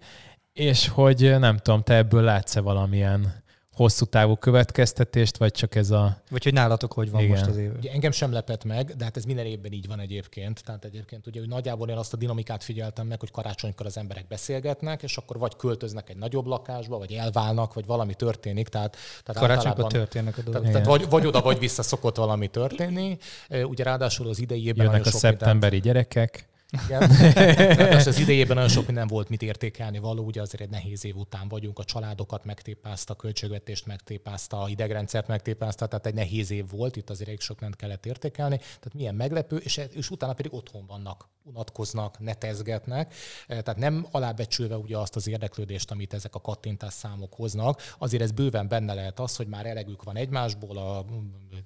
és 0.53 0.87
hogy 0.87 1.35
nem 1.39 1.57
tudom, 1.57 1.81
te 1.81 1.95
ebből 1.95 2.23
látsz-e 2.23 2.59
valamilyen 2.59 3.40
hosszú 3.81 4.05
távú 4.05 4.35
következtetést, 4.35 5.37
vagy 5.37 5.51
csak 5.51 5.75
ez 5.75 5.91
a... 5.91 6.17
Vagy 6.29 6.43
hogy 6.43 6.53
nálatok 6.53 6.93
hogy 6.93 7.11
van 7.11 7.21
Igen. 7.21 7.37
most 7.37 7.49
az 7.49 7.57
év? 7.57 7.71
Ugye 7.77 7.91
engem 7.91 8.11
sem 8.11 8.31
lepett 8.31 8.63
meg, 8.63 8.93
de 8.97 9.03
hát 9.03 9.17
ez 9.17 9.23
minden 9.23 9.45
évben 9.45 9.71
így 9.71 9.87
van 9.87 9.99
egyébként. 9.99 10.63
Tehát 10.63 10.85
egyébként 10.85 11.27
ugye 11.27 11.39
hogy 11.39 11.49
nagyjából 11.49 11.89
én 11.89 11.97
azt 11.97 12.13
a 12.13 12.17
dinamikát 12.17 12.63
figyeltem 12.63 13.07
meg, 13.07 13.19
hogy 13.19 13.31
karácsonykor 13.31 13.85
az 13.85 13.97
emberek 13.97 14.27
beszélgetnek, 14.27 15.03
és 15.03 15.17
akkor 15.17 15.37
vagy 15.37 15.55
költöznek 15.55 16.09
egy 16.09 16.17
nagyobb 16.17 16.45
lakásba, 16.45 16.97
vagy 16.97 17.11
elválnak, 17.11 17.73
vagy 17.73 17.85
valami 17.85 18.13
történik. 18.13 18.67
Tehát, 18.67 18.97
tehát 19.23 19.41
Karácsonykor 19.41 19.91
történnek 19.91 20.37
a 20.37 20.41
dolgok. 20.41 20.61
tehát, 20.61 20.81
tehát 20.81 20.99
vagy, 20.99 21.09
vagy 21.09 21.25
oda, 21.25 21.41
vagy 21.41 21.59
vissza 21.59 21.83
szokott 21.83 22.15
valami 22.15 22.47
történni. 22.47 23.17
Ugye 23.49 23.83
ráadásul 23.83 24.27
az 24.27 24.39
idejében 24.39 24.85
Jönnek 24.85 24.91
nagyon 24.91 25.07
a 25.07 25.11
sok 25.11 25.21
mindent- 25.21 25.39
szeptemberi 25.41 25.79
gyerekek. 25.79 26.49
Igen. 26.85 27.09
Ráadásul 27.77 28.11
az 28.11 28.19
idejében 28.19 28.55
nagyon 28.55 28.71
sok 28.71 28.85
minden 28.85 29.07
volt, 29.07 29.29
mit 29.29 29.41
értékelni 29.41 29.99
való, 29.99 30.23
ugye 30.23 30.41
azért 30.41 30.61
egy 30.61 30.69
nehéz 30.69 31.05
év 31.05 31.15
után 31.15 31.47
vagyunk, 31.47 31.79
a 31.79 31.83
családokat 31.83 32.45
megtépázta, 32.45 33.13
a 33.13 33.15
költségvetést 33.15 33.85
megtépázta, 33.85 34.61
a 34.61 34.69
idegrendszert 34.69 35.27
megtépázta, 35.27 35.87
tehát 35.87 36.05
egy 36.05 36.13
nehéz 36.13 36.51
év 36.51 36.69
volt, 36.69 36.95
itt 36.95 37.09
azért 37.09 37.27
elég 37.27 37.41
sok 37.41 37.59
mindent 37.59 37.81
kellett 37.81 38.05
értékelni, 38.05 38.57
tehát 38.57 38.93
milyen 38.93 39.15
meglepő, 39.15 39.57
és, 39.57 39.81
és 39.91 40.09
utána 40.09 40.33
pedig 40.33 40.53
otthon 40.53 40.85
vannak, 40.85 41.29
unatkoznak, 41.43 42.19
netezgetnek, 42.19 43.13
Eh, 43.51 43.61
tehát 43.61 43.79
nem 43.79 44.07
alábecsülve 44.11 44.77
ugye 44.77 44.97
azt 44.97 45.15
az 45.15 45.27
érdeklődést, 45.27 45.91
amit 45.91 46.13
ezek 46.13 46.35
a 46.35 46.41
kattintás 46.41 46.93
számok 46.93 47.33
hoznak, 47.33 47.95
azért 47.97 48.23
ez 48.23 48.31
bőven 48.31 48.67
benne 48.67 48.93
lehet 48.93 49.19
az, 49.19 49.35
hogy 49.35 49.47
már 49.47 49.65
elegük 49.65 50.03
van 50.03 50.15
egymásból, 50.15 50.77
a, 50.77 51.05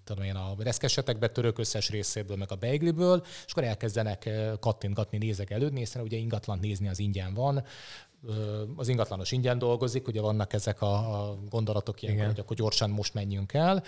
tudom 0.04 0.24
én, 0.24 0.36
a 0.36 0.56
reszkesetekbe 0.58 1.28
török 1.28 1.58
összes 1.58 1.90
részéből, 1.90 2.38
meg 2.38 2.52
a 2.52 2.56
beigliből, 2.56 3.24
és 3.46 3.52
akkor 3.52 3.64
elkezdenek 3.64 4.30
kattintgatni, 4.60 5.18
nézegelődni, 5.18 5.80
hiszen 5.80 6.02
ugye 6.02 6.18
ingatlan 6.18 6.60
nézni 6.60 6.88
az 6.88 7.00
ingyen 7.00 7.34
van, 7.34 7.64
az 8.76 8.88
ingatlanos 8.88 9.32
ingyen 9.32 9.58
dolgozik, 9.58 10.08
ugye 10.08 10.22
vannak 10.22 10.54
ezek 10.54 10.82
a, 10.82 11.30
a 11.30 11.38
gondolatok 11.50 12.02
ilyenkor, 12.02 12.26
hogy 12.26 12.40
akkor 12.40 12.56
gyorsan 12.56 12.90
most 12.90 13.14
menjünk 13.14 13.54
el 13.54 13.84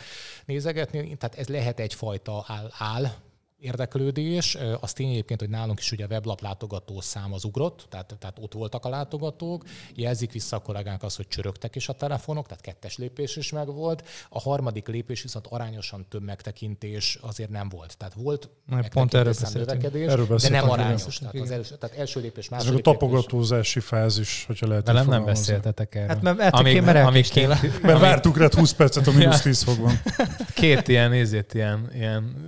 nézegetni, 0.46 1.16
tehát 1.18 1.38
ez 1.38 1.48
lehet 1.48 1.80
egyfajta 1.80 2.44
áll, 2.48 2.70
áll 2.78 3.12
érdeklődés. 3.60 4.58
Az 4.80 4.93
tény 4.93 5.10
egyébként, 5.10 5.39
hogy 5.39 5.50
nálunk 5.50 5.80
is 5.80 5.91
ugye 5.91 6.04
a 6.04 6.08
weblap 6.08 6.41
látogató 6.41 7.02
szám 7.02 7.34
az 7.34 7.43
ugrott, 7.43 7.86
tehát, 7.89 8.15
tehát 8.20 8.38
ott 8.41 8.54
voltak 8.54 8.86
a 8.86 8.89
látogatók. 8.89 9.63
Jelzik 9.96 10.32
vissza 10.32 10.56
a 10.56 10.60
kollégánk 10.60 11.04
az, 11.04 11.15
hogy 11.15 11.28
csörögtek 11.28 11.76
is 11.76 11.89
a 11.89 11.93
telefonok, 11.93 12.48
tehát 12.48 12.63
kettes 12.63 12.98
lépés 12.98 13.36
is 13.36 13.52
megvolt. 13.52 14.08
A 14.30 14.39
harmadik 14.39 14.88
lépés 14.88 15.22
viszont 15.22 15.48
arányosan 15.48 16.06
több 16.10 16.24
megtekintés 16.24 17.17
azért 17.22 17.50
nem 17.50 17.70
volt. 17.70 17.98
Tehát 17.98 18.13
volt 18.13 18.50
pont 18.89 19.13
erről 19.13 19.34
beszéltünk. 19.39 19.65
növekedés, 19.65 20.08
Erről 20.12 20.38
de 20.38 20.50
nem 20.50 20.70
arányos. 20.70 21.17
Tehát, 21.17 21.36
az 21.36 21.52
első, 21.52 21.76
tehát 21.76 21.98
első 21.98 22.20
lépés, 22.20 22.46
Ez 22.46 22.52
a 22.52 22.56
második 22.56 22.76
lépés. 22.76 22.93
tapogatózási 22.93 23.80
fázis, 23.80 24.43
hogyha 24.48 24.67
lehet 24.67 24.86
Velem 24.86 25.08
nem 25.08 25.26
beszéltetek 25.26 25.96
erről. 25.96 26.08
Hát 26.08 26.22
mert 26.22 26.39
ettől 26.39 26.67
én 26.67 26.84
már 26.84 26.96
elkéstél. 26.96 27.48
Mert 27.82 28.00
vártuk 28.00 28.38
rád 28.38 28.54
20 28.54 28.74
percet, 28.74 29.08
a 29.08 29.12
mínusz 29.12 29.41
10 29.41 29.63
fokban. 29.63 30.02
Két 30.54 30.88
ilyen, 30.88 31.10
nézét, 31.10 31.54
ilyen, 31.54 31.89
ilyen 31.93 32.46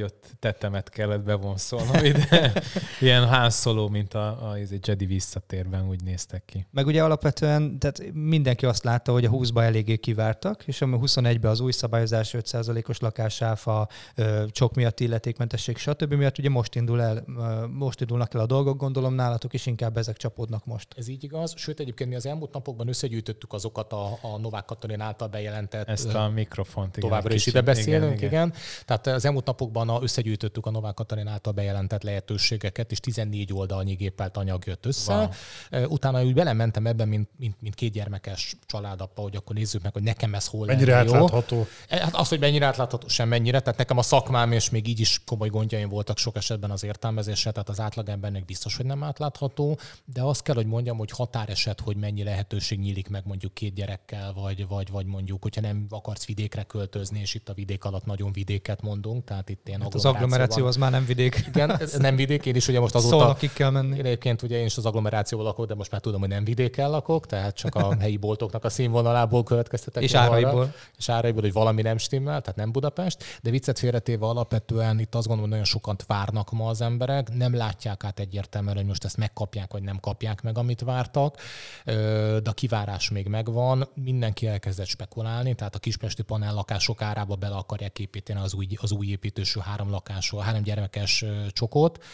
csontáfagyott 0.00 0.36
tetemet 0.38 0.88
kellett 0.88 1.22
bevonszolnom 1.22 2.04
ide. 2.04 2.52
Ilyen 3.00 3.28
hánszoló, 3.28 3.88
mint 3.88 4.14
a, 4.14 4.50
a 4.50 4.58
izé, 4.58 4.78
Jedi 4.82 5.06
visszatérben 5.06 5.88
úgy 5.88 6.02
néztek 6.02 6.44
ki. 6.44 6.66
Meg 6.70 6.86
ugye 6.86 7.02
alapvetően 7.04 7.78
tehát 7.78 8.12
mindenki 8.12 8.66
azt 8.66 8.84
látta, 8.84 9.12
hogy 9.12 9.24
a 9.24 9.30
20-ba 9.30 9.62
eléggé 9.62 9.96
kivártak, 9.96 10.62
és 10.66 10.82
ami 10.82 10.98
21-ben 11.00 11.50
az 11.50 11.60
új 11.60 11.72
szabályozás 11.72 12.34
5%-os 12.38 12.98
lakásáfa, 12.98 13.88
csok 14.48 14.74
miatt 14.74 15.00
illetékmentesség, 15.00 15.76
stb. 15.76 16.12
miatt 16.12 16.38
ugye 16.38 16.48
most 16.48 16.74
indul 16.74 17.02
el, 17.02 17.24
most 17.70 18.00
indulnak 18.00 18.34
el 18.34 18.40
a 18.40 18.46
dolgok, 18.46 18.76
gondolom 18.76 19.14
nálatok 19.14 19.52
is 19.52 19.66
inkább 19.66 19.96
ezek 19.96 20.16
csapódnak 20.16 20.64
most. 20.64 20.88
Ez 20.96 21.08
így 21.08 21.24
igaz. 21.24 21.52
Sőt, 21.56 21.80
egyébként 21.80 22.10
mi 22.10 22.16
az 22.16 22.26
elmúlt 22.26 22.52
napokban 22.52 22.88
összegyűjtöttük 22.88 23.52
azokat 23.52 23.92
a, 23.92 24.18
a 24.22 24.38
Novák 24.38 24.64
Katalin 24.64 25.00
által 25.00 25.28
bejelentett 25.28 25.88
Ezt 25.88 26.14
a 26.14 26.28
mikrofont. 26.28 26.96
Igen, 26.96 27.08
továbbra 27.08 27.34
is 27.34 27.46
ide 27.46 27.60
beszélünk, 27.60 28.16
igen, 28.16 28.28
igen. 28.28 28.52
Tehát 28.84 29.06
az 29.06 29.24
elmúlt 29.24 29.46
napokban 29.46 29.88
a, 29.90 30.02
összegyűjtöttük 30.02 30.66
a 30.66 30.70
Novák 30.70 30.94
Katalin 30.94 31.26
által 31.26 31.52
bejelentett 31.52 32.02
lehetőségeket, 32.02 32.90
és 32.90 33.00
14 33.00 33.52
oldalnyi 33.52 33.94
gépelt 33.94 34.36
anyag 34.36 34.62
jött 34.66 34.86
össze. 34.86 35.30
Wow. 35.70 35.84
Utána 35.84 36.24
úgy 36.24 36.34
belementem 36.34 36.86
ebben, 36.86 37.08
mint, 37.08 37.28
mint, 37.36 37.60
mint 37.60 37.74
két 37.74 37.92
gyermekes 37.92 38.56
családapa, 38.66 39.22
hogy 39.22 39.36
akkor 39.36 39.56
nézzük 39.56 39.82
meg, 39.82 39.92
hogy 39.92 40.02
nekem 40.02 40.34
ez 40.34 40.46
hol 40.46 40.66
Mennyire 40.66 40.94
lenne 40.94 41.08
jó. 41.08 41.14
átlátható. 41.14 41.66
E, 41.88 42.08
Hát 42.10 42.14
az, 42.14 42.28
hogy 42.28 42.38
mennyire 42.40 42.66
átlátható, 42.66 43.08
sem 43.08 43.28
mennyire. 43.28 43.60
Tehát 43.60 43.78
nekem 43.78 43.98
a 43.98 44.02
szakmám, 44.02 44.52
és 44.52 44.70
még 44.70 44.88
így 44.88 45.00
is 45.00 45.22
komoly 45.24 45.48
gondjaim 45.48 45.88
voltak 45.88 46.18
sok 46.18 46.36
esetben 46.36 46.70
az 46.70 46.84
értelmezésre, 46.84 47.50
tehát 47.50 47.68
az 47.68 47.80
átlagembernek 47.80 48.44
biztos, 48.44 48.76
hogy 48.76 48.86
nem 48.86 49.02
átlátható, 49.02 49.78
de 50.04 50.22
azt 50.22 50.42
kell, 50.42 50.54
hogy 50.54 50.66
mondjam, 50.66 50.98
hogy 50.98 51.10
határeset, 51.10 51.80
hogy 51.80 51.96
mennyi 51.96 52.22
lehetőség 52.22 52.78
nyílik 52.78 53.08
meg 53.08 53.22
mondjuk 53.26 53.54
két 53.54 53.74
gyerekkel, 53.74 54.32
vagy, 54.32 54.66
vagy, 54.66 54.90
vagy 54.90 55.06
mondjuk, 55.06 55.42
hogyha 55.42 55.60
nem 55.60 55.86
akarsz 55.88 56.26
vidékre 56.26 56.62
költözni, 56.62 57.20
és 57.20 57.34
itt 57.34 57.48
a 57.48 57.54
vidék 57.54 57.84
alatt 57.84 58.04
nagyon 58.04 58.32
vidéket 58.32 58.82
mondunk, 58.82 59.24
tehát 59.24 59.48
itt 59.48 59.68
én 59.68 59.79
Hát 59.82 59.94
az 59.94 60.04
agglomeráció 60.04 60.66
az 60.66 60.76
már 60.76 60.90
nem 60.90 61.04
vidék. 61.04 61.44
Igen, 61.48 61.80
ez 61.80 61.92
nem 61.92 62.16
vidék, 62.16 62.46
én 62.46 62.54
is 62.54 62.68
ugye 62.68 62.80
most 62.80 62.94
azóta... 62.94 63.18
Szolnokig 63.18 63.52
kell 63.52 63.70
menni. 63.70 63.96
Én 63.96 64.04
egyébként 64.04 64.42
ugye 64.42 64.58
én 64.58 64.64
is 64.64 64.76
az 64.76 64.86
agglomerációban 64.86 65.46
lakok, 65.46 65.66
de 65.66 65.74
most 65.74 65.90
már 65.90 66.00
tudom, 66.00 66.20
hogy 66.20 66.28
nem 66.28 66.44
vidéken 66.44 66.90
lakok, 66.90 67.26
tehát 67.26 67.54
csak 67.54 67.74
a 67.74 67.96
helyi 67.98 68.16
boltoknak 68.16 68.64
a 68.64 68.70
színvonalából 68.70 69.42
következtetek. 69.42 70.02
És 70.02 70.12
le 70.12 70.20
arra. 70.20 70.30
áraiból. 70.30 70.74
És 70.98 71.08
áraiból, 71.08 71.42
hogy 71.42 71.52
valami 71.52 71.82
nem 71.82 71.98
stimmel, 71.98 72.40
tehát 72.40 72.56
nem 72.56 72.72
Budapest. 72.72 73.24
De 73.42 73.50
viccet 73.50 73.78
félretéve 73.78 74.26
alapvetően 74.26 74.98
itt 74.98 75.14
azt 75.14 75.26
gondolom, 75.26 75.50
nagyon 75.50 75.64
sokat 75.64 76.04
várnak 76.06 76.50
ma 76.50 76.68
az 76.68 76.80
emberek, 76.80 77.34
nem 77.34 77.54
látják 77.54 78.04
át 78.04 78.20
egyértelműen, 78.20 78.76
hogy 78.76 78.86
most 78.86 79.04
ezt 79.04 79.16
megkapják, 79.16 79.72
vagy 79.72 79.82
nem 79.82 80.00
kapják 80.00 80.42
meg, 80.42 80.58
amit 80.58 80.80
vártak, 80.80 81.36
de 82.42 82.50
a 82.50 82.52
kivárás 82.52 83.10
még 83.10 83.26
megvan. 83.26 83.88
Mindenki 83.94 84.46
elkezdett 84.46 84.86
spekulálni, 84.86 85.54
tehát 85.54 85.74
a 85.74 85.78
kispesti 85.78 86.22
panellakások 86.22 87.02
árába 87.02 87.34
bele 87.34 87.54
akarják 87.54 87.98
építeni 87.98 88.40
az 88.40 88.54
új, 88.54 88.66
az 88.80 88.92
új 88.92 89.06
építősű 89.06 89.60
három 89.70 89.90
lakású, 89.90 90.36
három 90.36 90.62
gyermekes 90.62 91.24
csokot. 91.48 92.04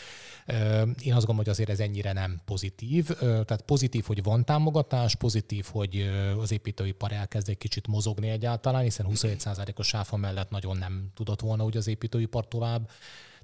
Én 1.02 1.14
azt 1.14 1.26
gondolom, 1.26 1.36
hogy 1.36 1.48
azért 1.48 1.70
ez 1.70 1.80
ennyire 1.80 2.12
nem 2.12 2.40
pozitív. 2.44 3.06
Tehát 3.18 3.62
pozitív, 3.62 4.04
hogy 4.04 4.22
van 4.22 4.44
támogatás, 4.44 5.14
pozitív, 5.14 5.66
hogy 5.72 6.10
az 6.40 6.52
építőipar 6.52 7.12
elkezd 7.12 7.48
egy 7.48 7.58
kicsit 7.58 7.86
mozogni 7.86 8.28
egyáltalán, 8.28 8.82
hiszen 8.82 9.06
27%-os 9.10 9.86
sáfa 9.86 10.16
mellett 10.16 10.50
nagyon 10.50 10.76
nem 10.76 11.10
tudott 11.14 11.40
volna 11.40 11.64
úgy 11.64 11.76
az 11.76 11.86
építőipar 11.86 12.48
tovább 12.48 12.90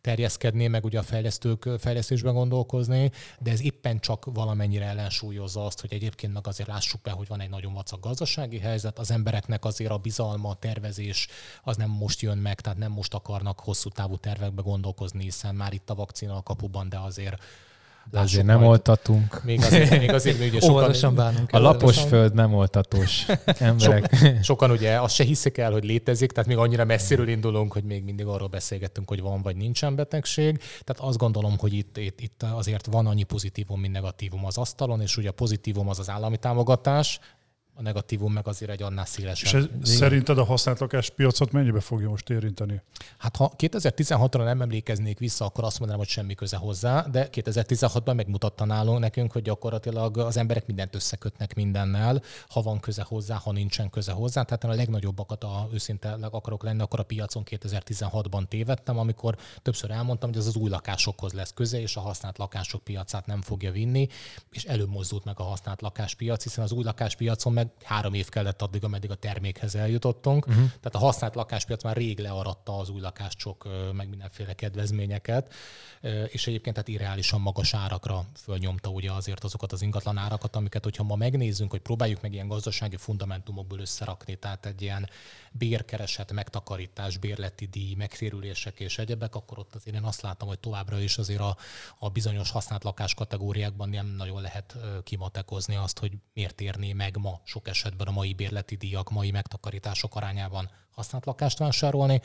terjeszkedni, 0.03 0.67
meg 0.67 0.85
ugye 0.85 0.99
a 0.99 1.03
fejlesztők 1.03 1.69
fejlesztésben 1.79 2.35
gondolkozni, 2.35 3.11
de 3.39 3.51
ez 3.51 3.63
éppen 3.63 4.01
csak 4.01 4.25
valamennyire 4.25 4.85
ellensúlyozza 4.85 5.67
azt, 5.67 5.81
hogy 5.81 5.93
egyébként 5.93 6.33
meg 6.33 6.47
azért 6.47 6.69
lássuk 6.69 7.01
be, 7.03 7.11
hogy 7.11 7.29
van 7.29 7.41
egy 7.41 7.51
nagyon 7.51 7.73
vacak 7.73 8.01
gazdasági 8.01 8.59
helyzet, 8.59 8.99
az 8.99 9.11
embereknek 9.11 9.65
azért 9.65 9.91
a 9.91 9.99
bizalma, 9.99 10.49
a 10.49 10.55
tervezés 10.55 11.29
az 11.63 11.77
nem 11.77 11.91
most 11.91 12.21
jön 12.21 12.39
meg, 12.39 12.61
tehát 12.61 12.79
nem 12.79 12.93
most 12.93 13.15
akarnak 13.15 13.61
hosszú 13.61 13.89
távú 13.89 14.17
tervekbe 14.17 14.63
gondolkozni, 14.63 15.23
hiszen 15.23 15.55
már 15.55 15.73
itt 15.73 15.91
a 15.91 15.95
vakcina 15.95 16.37
a 16.37 16.43
kapuban, 16.43 16.89
de 16.89 16.99
azért 16.99 17.43
de 18.11 18.19
azért 18.19 18.47
nem 18.47 18.57
majd. 18.57 18.69
oltatunk. 18.71 19.45
Még 19.45 19.63
azért, 19.63 19.99
még 19.99 20.13
azért 20.13 20.39
még 20.39 20.49
ugye 20.49 20.61
sokan, 20.93 21.15
bánunk. 21.15 21.53
A 21.53 21.59
lapos 21.59 22.03
föld 22.03 22.35
nem 22.35 22.55
oltatós 22.55 23.27
emberek. 23.59 24.15
So, 24.15 24.27
sokan 24.53 24.71
ugye 24.71 25.01
azt 25.01 25.15
se 25.15 25.25
hiszik 25.25 25.59
el, 25.59 25.73
hogy 25.73 25.85
létezik, 25.85 26.33
tehát 26.33 26.49
még 26.49 26.59
annyira 26.59 26.85
messziről 26.85 27.29
indulunk, 27.29 27.73
hogy 27.73 27.85
még 27.85 28.05
mindig 28.05 28.27
arról 28.27 28.49
beszélgettünk, 28.49 29.09
hogy 29.09 29.21
van 29.21 29.43
vagy 29.43 29.57
nincsen 29.57 29.95
betegség. 29.95 30.59
Tehát 30.59 31.11
azt 31.11 31.19
gondolom, 31.19 31.59
hogy 31.59 31.73
itt, 31.73 31.97
itt, 31.97 32.21
itt 32.21 32.43
azért 32.43 32.87
van 32.87 33.07
annyi 33.07 33.23
pozitívum, 33.23 33.81
mint 33.81 33.93
negatívum 33.93 34.45
az 34.45 34.59
asztalon, 34.59 35.01
és 35.01 35.17
ugye 35.17 35.29
a 35.29 35.33
pozitívum 35.33 35.89
az 35.89 35.99
az 35.99 36.11
állami 36.11 36.37
támogatás, 36.37 37.21
a 37.75 37.83
negatívum 37.83 38.33
meg 38.33 38.49
azért 38.49 38.71
egy 38.71 38.83
annál 38.83 39.05
szélesebb. 39.05 39.61
És 39.61 39.69
ez 39.83 39.97
szerinted 39.97 40.39
a 40.39 40.45
használt 40.45 40.79
lakáspiacot 40.79 41.53
mennyibe 41.53 41.81
fogja 41.81 42.09
most 42.09 42.31
érinteni? 42.31 42.83
Hát 43.19 43.37
ha 43.37 43.53
2016-ra 43.59 44.45
nem 44.45 44.63
emlékeznék 44.63 45.19
vissza, 45.19 45.45
akkor 45.45 45.65
azt 45.65 45.79
mondanám, 45.79 46.05
hogy 46.05 46.13
semmi 46.13 46.35
köze 46.35 46.57
hozzá, 46.57 47.07
de 47.11 47.29
2016-ban 47.33 48.15
megmutatta 48.15 48.65
nálunk 48.65 48.99
nekünk, 48.99 49.33
hogy 49.33 49.43
gyakorlatilag 49.43 50.19
az 50.19 50.37
emberek 50.37 50.67
mindent 50.67 50.95
összekötnek 50.95 51.55
mindennel, 51.55 52.23
ha 52.49 52.63
van 52.63 52.81
köze 52.81 53.03
hozzá, 53.03 53.37
ha 53.37 53.53
nincsen 53.53 53.91
köze 53.91 54.13
hozzá. 54.13 54.43
Tehát 54.43 54.65
a 54.65 54.69
legnagyobbakat, 54.69 55.45
a 55.45 55.69
őszinte 55.73 56.19
akarok 56.31 56.63
lenni, 56.63 56.83
akkor 56.83 57.01
a 57.01 57.03
piacon 57.03 57.43
2016-ban 57.51 58.49
tévedtem, 58.49 58.99
amikor 58.99 59.37
többször 59.63 59.91
elmondtam, 59.91 60.29
hogy 60.31 60.39
ez 60.39 60.47
az 60.47 60.57
új 60.57 60.71
lakásokhoz 60.71 61.33
lesz 61.33 61.53
köze, 61.55 61.81
és 61.81 61.97
a 61.97 62.01
használt 62.01 62.39
lakások 62.39 62.83
piacát 62.85 63.27
nem 63.27 63.43
fogja 63.43 63.73
vinni, 63.73 64.09
és 64.51 64.65
előbb 64.65 64.91
mozdult 64.91 65.25
meg 65.25 65.41
a 65.41 65.43
használt 65.43 65.81
lakáspiac, 65.81 66.43
hiszen 66.43 66.65
az 66.65 66.73
új 66.73 66.85
lakáspiacon 66.85 67.53
meg 67.53 67.62
három 67.83 68.15
év 68.15 68.29
kellett 68.29 68.63
addig, 68.63 68.85
ameddig 68.85 69.11
a 69.11 69.15
termékhez 69.15 69.75
eljutottunk. 69.75 70.47
Uh-huh. 70.47 70.65
Tehát 70.65 70.95
a 70.95 70.99
használt 70.99 71.35
lakáspiac 71.35 71.83
már 71.83 71.97
rég 71.97 72.19
learatta 72.19 72.79
az 72.79 72.89
új 72.89 73.01
lakáscsok, 73.01 73.69
meg 73.93 74.09
mindenféle 74.09 74.55
kedvezményeket, 74.55 75.55
és 76.27 76.47
egyébként 76.47 76.75
tehát 76.75 76.89
irreálisan 76.89 77.41
magas 77.41 77.75
árakra 77.75 78.25
fölnyomta 78.35 78.89
ugye 78.91 79.13
azért 79.13 79.45
azokat 79.45 79.73
az 79.73 79.83
ingatlan 79.83 80.17
árakat, 80.17 80.57
amiket, 80.57 80.85
hogyha 80.85 81.03
ma 81.03 81.17
megnézzünk, 81.17 81.71
hogy 81.71 81.81
próbáljuk 81.81 82.21
meg 82.21 82.33
ilyen 82.33 82.49
gazdasági 82.49 82.97
fundamentumokból 82.97 83.79
összerakni, 83.79 84.37
tehát 84.37 84.67
egy 84.67 84.83
ilyen 84.83 85.09
bérkereset, 85.53 86.33
megtakarítás, 86.33 87.17
bérleti 87.17 87.67
díj, 87.67 87.95
megtérülések 87.95 88.81
és 88.81 88.99
egyebek, 88.99 89.35
akkor 89.35 89.59
ott 89.59 89.75
azért 89.75 89.97
én 89.97 90.03
azt 90.03 90.23
látom, 90.23 90.49
hogy 90.49 90.59
továbbra 90.59 91.01
is 91.01 91.19
azért 91.19 91.41
a, 91.41 91.57
a 91.99 92.09
bizonyos 92.09 92.51
használt 92.51 92.85
lakás 92.85 93.15
kategóriákban 93.15 93.89
nem 93.89 94.07
nagyon 94.07 94.41
lehet 94.41 94.77
kimatekozni 95.05 95.77
azt, 95.77 95.99
hogy 95.99 96.13
miért 96.35 96.61
érné 96.61 96.93
meg 96.93 97.17
ma 97.17 97.41
sok 97.53 97.69
esetben 97.69 98.07
a 98.07 98.11
mai 98.11 98.33
bérleti 98.33 98.77
díjak, 98.77 99.11
mai 99.11 99.31
megtakarítások 99.31 100.15
arányában 100.15 100.71
használt 100.91 101.27
lakást 101.27 101.59
vásárolni. 101.59 102.21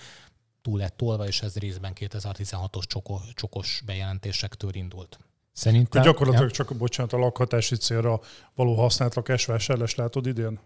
Túl 0.61 0.77
lett 0.77 0.97
tolva, 0.97 1.27
és 1.27 1.41
ez 1.41 1.57
részben 1.57 1.93
2016-os 1.95 3.33
csokos 3.33 3.81
bejelentésektől 3.85 4.73
indult. 4.73 5.19
Szerintem... 5.51 6.01
Gyakorlatilag 6.01 6.49
ja. 6.49 6.55
csak, 6.55 6.75
bocsánat, 6.75 7.13
a 7.13 7.17
lakhatási 7.17 7.75
célra 7.75 8.19
való 8.55 8.75
használt 8.75 9.15
lakásvásárlás 9.15 9.95
látod 9.95 10.25
idén? 10.25 10.59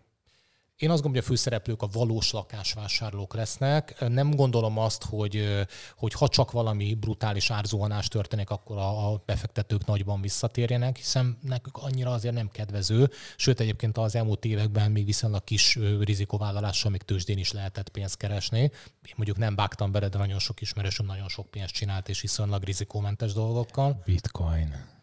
Én 0.82 0.90
azt 0.90 1.02
gondolom, 1.02 1.26
hogy 1.26 1.36
a 1.36 1.38
főszereplők 1.38 1.82
a 1.82 1.88
valós 1.92 2.32
lakásvásárlók 2.32 3.34
lesznek. 3.34 4.06
Nem 4.08 4.32
gondolom 4.32 4.78
azt, 4.78 5.04
hogy, 5.04 5.66
hogy 5.96 6.14
ha 6.14 6.28
csak 6.28 6.52
valami 6.52 6.94
brutális 6.94 7.52
árzuhanás 7.52 8.08
történik, 8.08 8.50
akkor 8.50 8.78
a, 8.78 9.12
a 9.12 9.22
befektetők 9.26 9.86
nagyban 9.86 10.22
visszatérjenek, 10.22 10.98
hiszen 10.98 11.38
nekük 11.42 11.78
annyira 11.78 12.12
azért 12.12 12.34
nem 12.34 12.50
kedvező. 12.50 13.10
Sőt, 13.36 13.60
egyébként 13.60 13.98
az 13.98 14.16
elmúlt 14.16 14.46
években 14.46 14.92
még 14.92 15.06
viszonylag 15.06 15.44
kis 15.44 15.80
rizikóvállalással 16.00 16.92
még 16.92 17.02
tőzsdén 17.02 17.38
is 17.38 17.52
lehetett 17.52 17.90
pénzt 17.90 18.18
keresni. 18.18 18.60
Én 18.60 19.14
mondjuk 19.16 19.38
nem 19.38 19.56
bágtam 19.56 19.92
bele, 19.92 20.08
de 20.08 20.18
nagyon 20.18 20.40
sok 20.40 20.62
ismerősöm 20.62 21.06
nagyon 21.06 21.28
sok 21.28 21.52
pénzt 21.52 21.74
csinált, 21.74 22.10
és 22.10 22.22
viszonylag 22.22 22.64
rizikómentes 22.64 23.34
dolgokkal. 23.34 24.02
Bitcoin. 24.06 25.01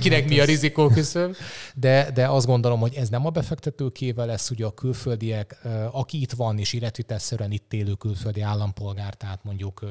Kinek 0.00 0.28
mi 0.28 0.40
a 0.40 0.44
rizikó 0.44 0.88
küszöb, 0.88 1.36
de, 1.74 2.10
de 2.10 2.28
azt 2.28 2.46
gondolom, 2.46 2.80
hogy 2.80 2.94
ez 2.94 3.08
nem 3.08 3.26
a 3.26 3.30
befektetőkével 3.30 4.26
lesz, 4.26 4.50
ugye 4.50 4.66
a 4.66 4.70
külföldiek, 4.70 5.60
aki 5.90 6.20
itt 6.20 6.32
van 6.32 6.58
és 6.58 6.72
életvitelszerűen 6.72 7.50
itt 7.50 7.72
élő 7.72 7.92
külföldi 7.92 8.40
állampolgár, 8.40 9.14
tehát 9.14 9.44
mondjuk 9.44 9.84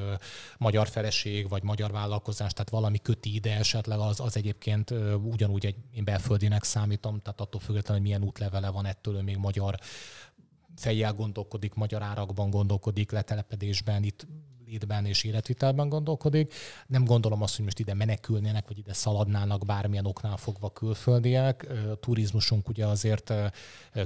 magyar 0.57 0.87
feleség 0.87 1.49
vagy 1.49 1.63
magyar 1.63 1.91
vállalkozás, 1.91 2.53
tehát 2.53 2.69
valami 2.69 2.97
köti 2.97 3.35
ide 3.35 3.57
esetleg, 3.57 3.99
az, 3.99 4.19
az 4.19 4.37
egyébként 4.37 4.93
ugyanúgy 5.23 5.65
egy, 5.65 5.75
én 5.95 6.03
belföldinek 6.03 6.63
számítom, 6.63 7.21
tehát 7.21 7.41
attól 7.41 7.61
függetlenül, 7.61 8.01
hogy 8.01 8.11
milyen 8.11 8.27
útlevele 8.27 8.69
van 8.69 8.85
ettől, 8.85 9.15
ő 9.15 9.21
még 9.21 9.37
magyar 9.37 9.79
fejjel 10.75 11.13
gondolkodik, 11.13 11.73
magyar 11.73 12.01
árakban 12.01 12.49
gondolkodik, 12.49 13.11
letelepedésben, 13.11 14.03
itt 14.03 14.27
létben 14.69 15.05
és 15.05 15.23
életvitelben 15.23 15.89
gondolkodik. 15.89 16.53
Nem 16.87 17.05
gondolom 17.05 17.41
azt, 17.41 17.55
hogy 17.55 17.65
most 17.65 17.79
ide 17.79 17.93
menekülnének, 17.93 18.67
vagy 18.67 18.77
ide 18.77 18.93
szaladnának 18.93 19.65
bármilyen 19.65 20.05
oknál 20.05 20.37
fogva 20.37 20.69
külföldiek. 20.69 21.67
A 21.91 21.95
turizmusunk 21.95 22.67
ugye 22.67 22.85
azért 22.85 23.33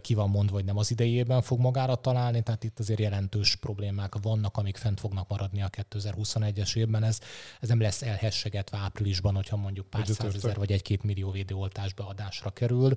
ki 0.01 0.13
van 0.13 0.29
mondva, 0.29 0.55
hogy 0.55 0.65
nem 0.65 0.77
az 0.77 0.91
idejében 0.91 1.41
fog 1.41 1.59
magára 1.59 1.95
találni, 1.95 2.43
tehát 2.43 2.63
itt 2.63 2.79
azért 2.79 2.99
jelentős 2.99 3.55
problémák 3.55 4.13
vannak, 4.21 4.57
amik 4.57 4.77
fent 4.77 4.99
fognak 4.99 5.27
maradni 5.27 5.61
a 5.61 5.69
2021-es 5.69 6.75
évben. 6.75 7.03
Ez, 7.03 7.19
ez 7.59 7.69
nem 7.69 7.81
lesz 7.81 8.01
elhessegetve 8.01 8.77
áprilisban, 8.77 9.35
hogyha 9.35 9.55
mondjuk 9.55 9.89
pár 9.89 10.07
százezer 10.07 10.57
vagy 10.57 10.71
egy-két 10.71 11.03
millió 11.03 11.31
védőoltás 11.31 11.93
beadásra 11.93 12.49
kerül. 12.49 12.95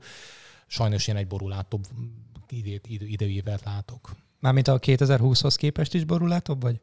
Sajnos 0.66 1.08
én 1.08 1.16
egy 1.16 1.26
borulátóbb 1.26 1.86
időévet 3.06 3.64
látok. 3.64 4.10
Mármint 4.40 4.68
a 4.68 4.78
2020-hoz 4.78 5.56
képest 5.56 5.94
is 5.94 6.04
borulátóbb 6.04 6.62
vagy? 6.62 6.80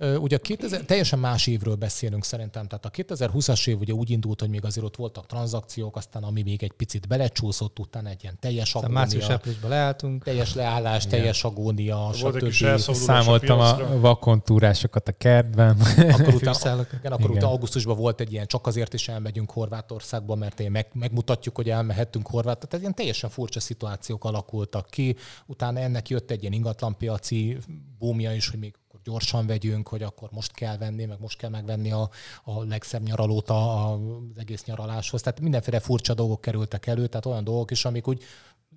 Ugye 0.00 0.38
2000, 0.38 0.84
teljesen 0.84 1.18
más 1.18 1.46
évről 1.46 1.74
beszélünk 1.74 2.24
szerintem, 2.24 2.66
tehát 2.66 2.84
a 2.84 2.90
2020-as 2.90 3.68
év 3.68 3.78
ugye 3.78 3.92
úgy 3.92 4.10
indult, 4.10 4.40
hogy 4.40 4.48
még 4.48 4.64
azért 4.64 4.86
ott 4.86 4.96
voltak 4.96 5.26
tranzakciók, 5.26 5.96
aztán 5.96 6.22
ami 6.22 6.42
még 6.42 6.62
egy 6.62 6.72
picit 6.72 7.08
belecsúszott, 7.08 7.78
utána 7.78 8.08
egy 8.08 8.22
ilyen 8.22 8.36
teljes 8.40 8.74
agónia. 8.74 8.94
Március 8.94 9.28
áprilisban 9.28 9.70
leálltunk. 9.70 10.24
Teljes 10.24 10.54
leállás, 10.54 11.04
Igen. 11.04 11.18
teljes 11.18 11.44
agónia, 11.44 12.10
stb. 12.12 12.50
Számoltam 12.78 13.58
a, 13.58 13.92
a 13.92 14.00
vakontúrásokat 14.00 15.08
a 15.08 15.12
kertben. 15.12 15.76
Akkor 16.18 16.34
utána, 16.34 16.86
igen, 16.98 17.12
akkor 17.12 17.30
utána 17.30 17.48
augusztusban 17.48 17.96
volt 17.96 18.20
egy 18.20 18.32
ilyen, 18.32 18.46
csak 18.46 18.66
azért 18.66 18.94
is 18.94 19.08
elmegyünk 19.08 19.50
Horvátországba, 19.50 20.34
mert 20.34 20.60
én 20.60 20.70
meg, 20.70 20.86
megmutatjuk, 20.92 21.56
hogy 21.56 21.70
elmehettünk 21.70 22.26
Horvát. 22.26 22.58
Tehát 22.58 22.80
ilyen 22.80 22.94
teljesen 22.94 23.30
furcsa 23.30 23.60
szituációk 23.60 24.24
alakultak 24.24 24.86
ki. 24.90 25.16
Utána 25.46 25.78
ennek 25.78 26.08
jött 26.08 26.30
egy 26.30 26.40
ilyen 26.40 26.52
ingatlanpiaci 26.52 27.58
bómja 27.98 28.34
is, 28.34 28.48
hogy 28.48 28.58
még 28.58 28.74
gyorsan 29.04 29.46
vegyünk, 29.46 29.88
hogy 29.88 30.02
akkor 30.02 30.28
most 30.32 30.52
kell 30.52 30.76
venni, 30.76 31.04
meg 31.04 31.20
most 31.20 31.38
kell 31.38 31.50
megvenni 31.50 31.92
a, 31.92 32.10
a 32.44 32.62
legszebb 32.64 33.02
nyaralót 33.02 33.50
az 33.50 33.98
egész 34.36 34.64
nyaraláshoz. 34.64 35.22
Tehát 35.22 35.40
mindenféle 35.40 35.80
furcsa 35.80 36.14
dolgok 36.14 36.40
kerültek 36.40 36.86
elő, 36.86 37.06
tehát 37.06 37.26
olyan 37.26 37.44
dolgok 37.44 37.70
is, 37.70 37.84
amik 37.84 38.08
úgy 38.08 38.22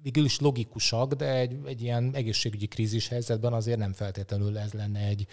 végül 0.02 0.26
is 0.26 0.40
logikusak, 0.40 1.14
de 1.14 1.34
egy, 1.34 1.58
egy 1.66 1.82
ilyen 1.82 2.12
egészségügyi 2.14 2.68
krízis 2.68 3.08
helyzetben 3.08 3.54
azért 3.54 3.80
nem 3.80 3.94
feltétlenül 3.94 4.58
ez 4.58 4.72
lenne 4.74 5.00
egy 5.00 5.28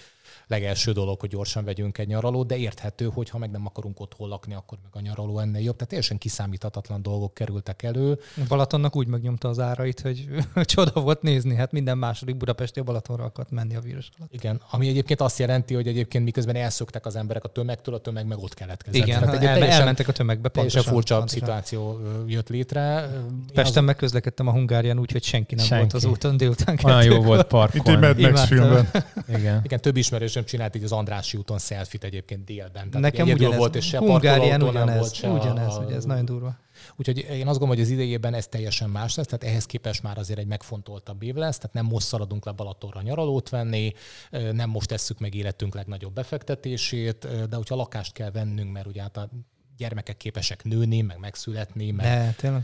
legelső 0.47 0.93
dolog, 0.93 1.21
hogy 1.21 1.29
gyorsan 1.29 1.65
vegyünk 1.65 1.99
egy 1.99 2.07
nyaralót, 2.07 2.47
de 2.47 2.57
érthető, 2.57 3.11
hogy 3.15 3.31
ha 3.31 3.39
meg 3.39 3.51
nem 3.51 3.67
akarunk 3.67 4.01
otthon 4.01 4.29
lakni, 4.29 4.55
akkor 4.55 4.79
meg 4.83 5.03
a 5.03 5.07
nyaraló 5.07 5.39
ennél 5.39 5.63
jobb. 5.63 5.75
Tehát 5.75 5.89
teljesen 5.89 6.19
kiszámíthatatlan 6.19 7.03
dolgok 7.03 7.35
kerültek 7.35 7.83
elő. 7.83 8.19
Balatonnak 8.49 8.97
úgy 8.97 9.07
megnyomta 9.07 9.49
az 9.49 9.59
árait, 9.59 10.01
hogy 10.01 10.29
csoda 10.75 11.01
volt 11.01 11.23
nézni, 11.23 11.55
hát 11.55 11.73
minden 11.73 11.99
második 11.99 12.37
budapesti 12.37 12.81
a 12.81 12.83
Balatonra 12.83 13.25
akart 13.25 13.51
menni 13.51 13.77
a 13.77 13.81
vírus 13.81 14.11
alatt. 14.19 14.33
Igen, 14.33 14.61
ami 14.71 14.89
egyébként 14.89 15.21
azt 15.21 15.39
jelenti, 15.39 15.75
hogy 15.75 15.87
egyébként 15.89 16.25
miközben 16.25 16.57
elszöktek 16.57 17.07
az 17.07 17.17
emberek 17.17 17.45
a 17.45 17.49
tömegtől, 17.49 17.95
a 17.95 17.99
tömeg 17.99 18.27
meg 18.27 18.39
ott 18.39 18.55
keletkezett. 18.55 19.03
Igen, 19.07 19.21
Tehát 19.21 19.35
el, 19.35 19.41
teljesen, 19.41 19.81
elmentek 19.81 20.09
a 20.09 20.13
tömegbe. 20.13 20.49
Teljesen 20.49 20.83
furcsa 20.83 21.17
pontosan. 21.17 21.41
szituáció 21.41 22.01
jött 22.27 22.49
létre. 22.49 23.11
Pesten 23.55 23.85
megközlekedtem 23.85 24.47
a 24.47 24.51
Hungárián 24.51 24.99
úgy, 24.99 25.13
hogy 25.13 25.23
senki 25.23 25.55
nem 25.55 25.65
senki. 25.65 25.83
volt 25.83 25.95
az 25.95 26.05
úton 26.05 26.37
délután. 26.37 26.79
Olyan 26.85 27.05
jó 27.05 27.23
volt 27.23 27.47
parkolni. 27.47 28.01
Mint 28.01 28.19
egy 28.19 28.23
Mad 28.23 28.33
Max 28.33 28.47
filmben. 28.47 28.89
Igen. 29.29 29.61
Igen, 29.65 29.81
több 29.81 29.97
ismerősöm 30.25 30.45
csinált 30.45 30.77
így 30.77 30.85
az 30.85 30.93
Andrási 30.93 31.37
úton 31.37 31.59
szelfit 31.59 32.05
egyébként 32.05 32.45
délben. 32.45 32.91
Tehát 32.91 33.01
Nekem 33.01 33.29
ugyanez, 33.29 33.59
volt, 33.59 33.77
és 33.77 33.87
se 33.87 33.99
Hungárián 33.99 34.63
ugyanez, 34.63 34.99
volt, 34.99 35.15
se 35.15 35.29
ugyanez, 35.29 35.75
a, 35.75 35.83
hogy 35.83 35.93
ez 35.93 36.05
nagyon 36.05 36.25
durva. 36.25 36.59
Úgyhogy 36.97 37.19
én 37.19 37.47
azt 37.47 37.59
gondolom, 37.59 37.69
hogy 37.69 37.81
az 37.81 37.89
idejében 37.89 38.35
ez 38.35 38.47
teljesen 38.47 38.91
más 38.91 39.15
lesz, 39.15 39.27
tehát 39.27 39.45
ehhez 39.45 39.67
képest 39.67 40.03
már 40.03 40.19
azért 40.19 40.39
egy 40.39 40.47
megfontoltabb 40.47 41.23
év 41.23 41.35
lesz, 41.35 41.57
tehát 41.57 41.75
nem 41.75 41.85
most 41.85 42.07
szaladunk 42.07 42.45
le 42.45 42.53
Balatonra 42.53 43.03
nyaralót 43.03 43.49
venni, 43.49 43.93
nem 44.53 44.71
most 44.71 44.89
tesszük 44.89 45.19
meg 45.19 45.35
életünk 45.35 45.75
legnagyobb 45.75 46.13
befektetését, 46.13 47.49
de 47.49 47.57
hogyha 47.57 47.75
lakást 47.75 48.13
kell 48.13 48.31
vennünk, 48.31 48.73
mert 48.73 48.87
ugye 48.87 49.03
hát 49.03 49.17
a 49.17 49.29
gyermekek 49.77 50.17
képesek 50.17 50.65
nőni, 50.65 51.01
meg 51.01 51.19
megszületni, 51.19 51.91
meg, 51.91 52.07
de, 52.07 52.35
tényleg 52.37 52.63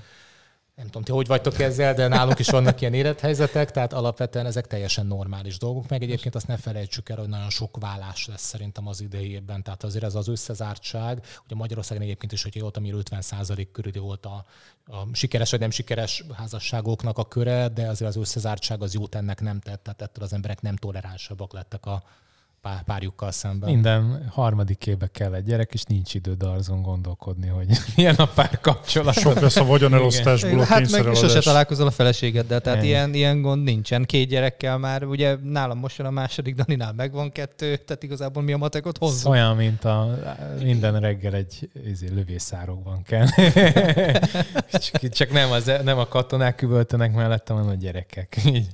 Nem 0.76 0.86
tudom, 0.86 1.02
ti 1.02 1.12
hogy 1.12 1.26
vagytok 1.26 1.58
ezzel, 1.58 1.94
de 1.94 2.08
nálunk 2.08 2.38
is 2.38 2.48
vannak 2.48 2.80
ilyen 2.80 2.94
élethelyzetek, 2.94 3.70
tehát 3.70 3.92
alapvetően 3.92 4.46
ezek 4.46 4.66
teljesen 4.66 5.06
normális 5.06 5.58
dolgok. 5.58 5.88
Meg 5.88 6.02
egyébként 6.02 6.34
azt 6.34 6.46
ne 6.46 6.56
felejtsük 6.56 7.08
el, 7.08 7.16
hogy 7.16 7.28
nagyon 7.28 7.50
sok 7.50 7.76
vállás 7.80 8.26
lesz 8.26 8.42
szerintem 8.42 8.86
az 8.86 9.00
idei 9.00 9.30
évben. 9.30 9.62
Tehát 9.62 9.84
azért 9.84 10.04
ez 10.04 10.14
az 10.14 10.28
összezártság, 10.28 11.26
ugye 11.44 11.54
Magyarországon 11.54 12.02
egyébként 12.04 12.32
is, 12.32 12.42
hogy 12.42 12.60
ott, 12.60 12.76
ami 12.76 12.92
50% 12.94 13.66
körüli 13.72 13.98
volt 13.98 14.26
a, 14.26 14.44
a 14.86 15.06
sikeres 15.12 15.50
vagy 15.50 15.60
nem 15.60 15.70
sikeres 15.70 16.24
házasságoknak 16.34 17.18
a 17.18 17.28
köre, 17.28 17.68
de 17.68 17.88
azért 17.88 18.10
az 18.10 18.16
összezártság 18.16 18.82
az 18.82 18.94
jót 18.94 19.14
ennek 19.14 19.40
nem 19.40 19.60
tett, 19.60 19.82
tehát 19.82 20.02
ettől 20.02 20.24
az 20.24 20.32
emberek 20.32 20.60
nem 20.60 20.76
toleránsabbak 20.76 21.52
lettek 21.52 21.86
a, 21.86 22.02
pár, 22.66 22.82
párjukkal 22.82 23.30
szemben. 23.30 23.70
Minden 23.70 24.28
harmadik 24.30 24.86
éve 24.86 25.06
kell 25.06 25.34
egy 25.34 25.44
gyerek, 25.44 25.74
és 25.74 25.82
nincs 25.82 26.14
idő 26.14 26.34
azon 26.38 26.82
gondolkodni, 26.82 27.48
hogy 27.48 27.66
milyen 27.96 28.14
a 28.14 28.26
pár 28.26 28.60
kapcsolat. 28.60 29.14
Sok 29.14 29.40
lesz 29.40 29.56
a 29.56 29.64
vagyonelosztásból 29.64 30.60
a 30.60 30.64
Hát 30.64 30.90
meg 30.90 31.14
sose 31.14 31.40
találkozol 31.40 31.86
a 31.86 31.90
feleségeddel, 31.90 32.60
tehát 32.60 32.82
ilyen, 32.82 33.14
ilyen 33.14 33.42
gond 33.42 33.62
nincsen. 33.62 34.04
Két 34.04 34.28
gyerekkel 34.28 34.78
már, 34.78 35.04
ugye 35.04 35.36
nálam 35.42 35.78
most 35.78 36.00
a 36.00 36.10
második, 36.10 36.54
Daninál 36.54 36.92
megvan 36.92 37.32
kettő, 37.32 37.76
tehát 37.76 38.02
igazából 38.02 38.42
mi 38.42 38.52
a 38.52 38.56
matekot 38.56 38.98
hozzuk. 38.98 39.32
Olyan, 39.32 39.56
mint 39.56 39.84
a 39.84 40.18
minden 40.62 41.00
reggel 41.00 41.34
egy 41.34 41.70
izé, 41.86 42.08
lövészárokban 42.08 43.02
kell. 43.02 43.26
csak, 44.90 45.08
csak 45.08 45.32
nem, 45.32 45.50
az, 45.50 45.72
nem 45.84 45.98
a 45.98 46.06
katonák 46.06 46.62
üvöltenek 46.62 47.14
mellette, 47.14 47.52
hanem 47.52 47.68
a 47.68 47.74
gyerekek. 47.74 48.36
Így. 48.44 48.66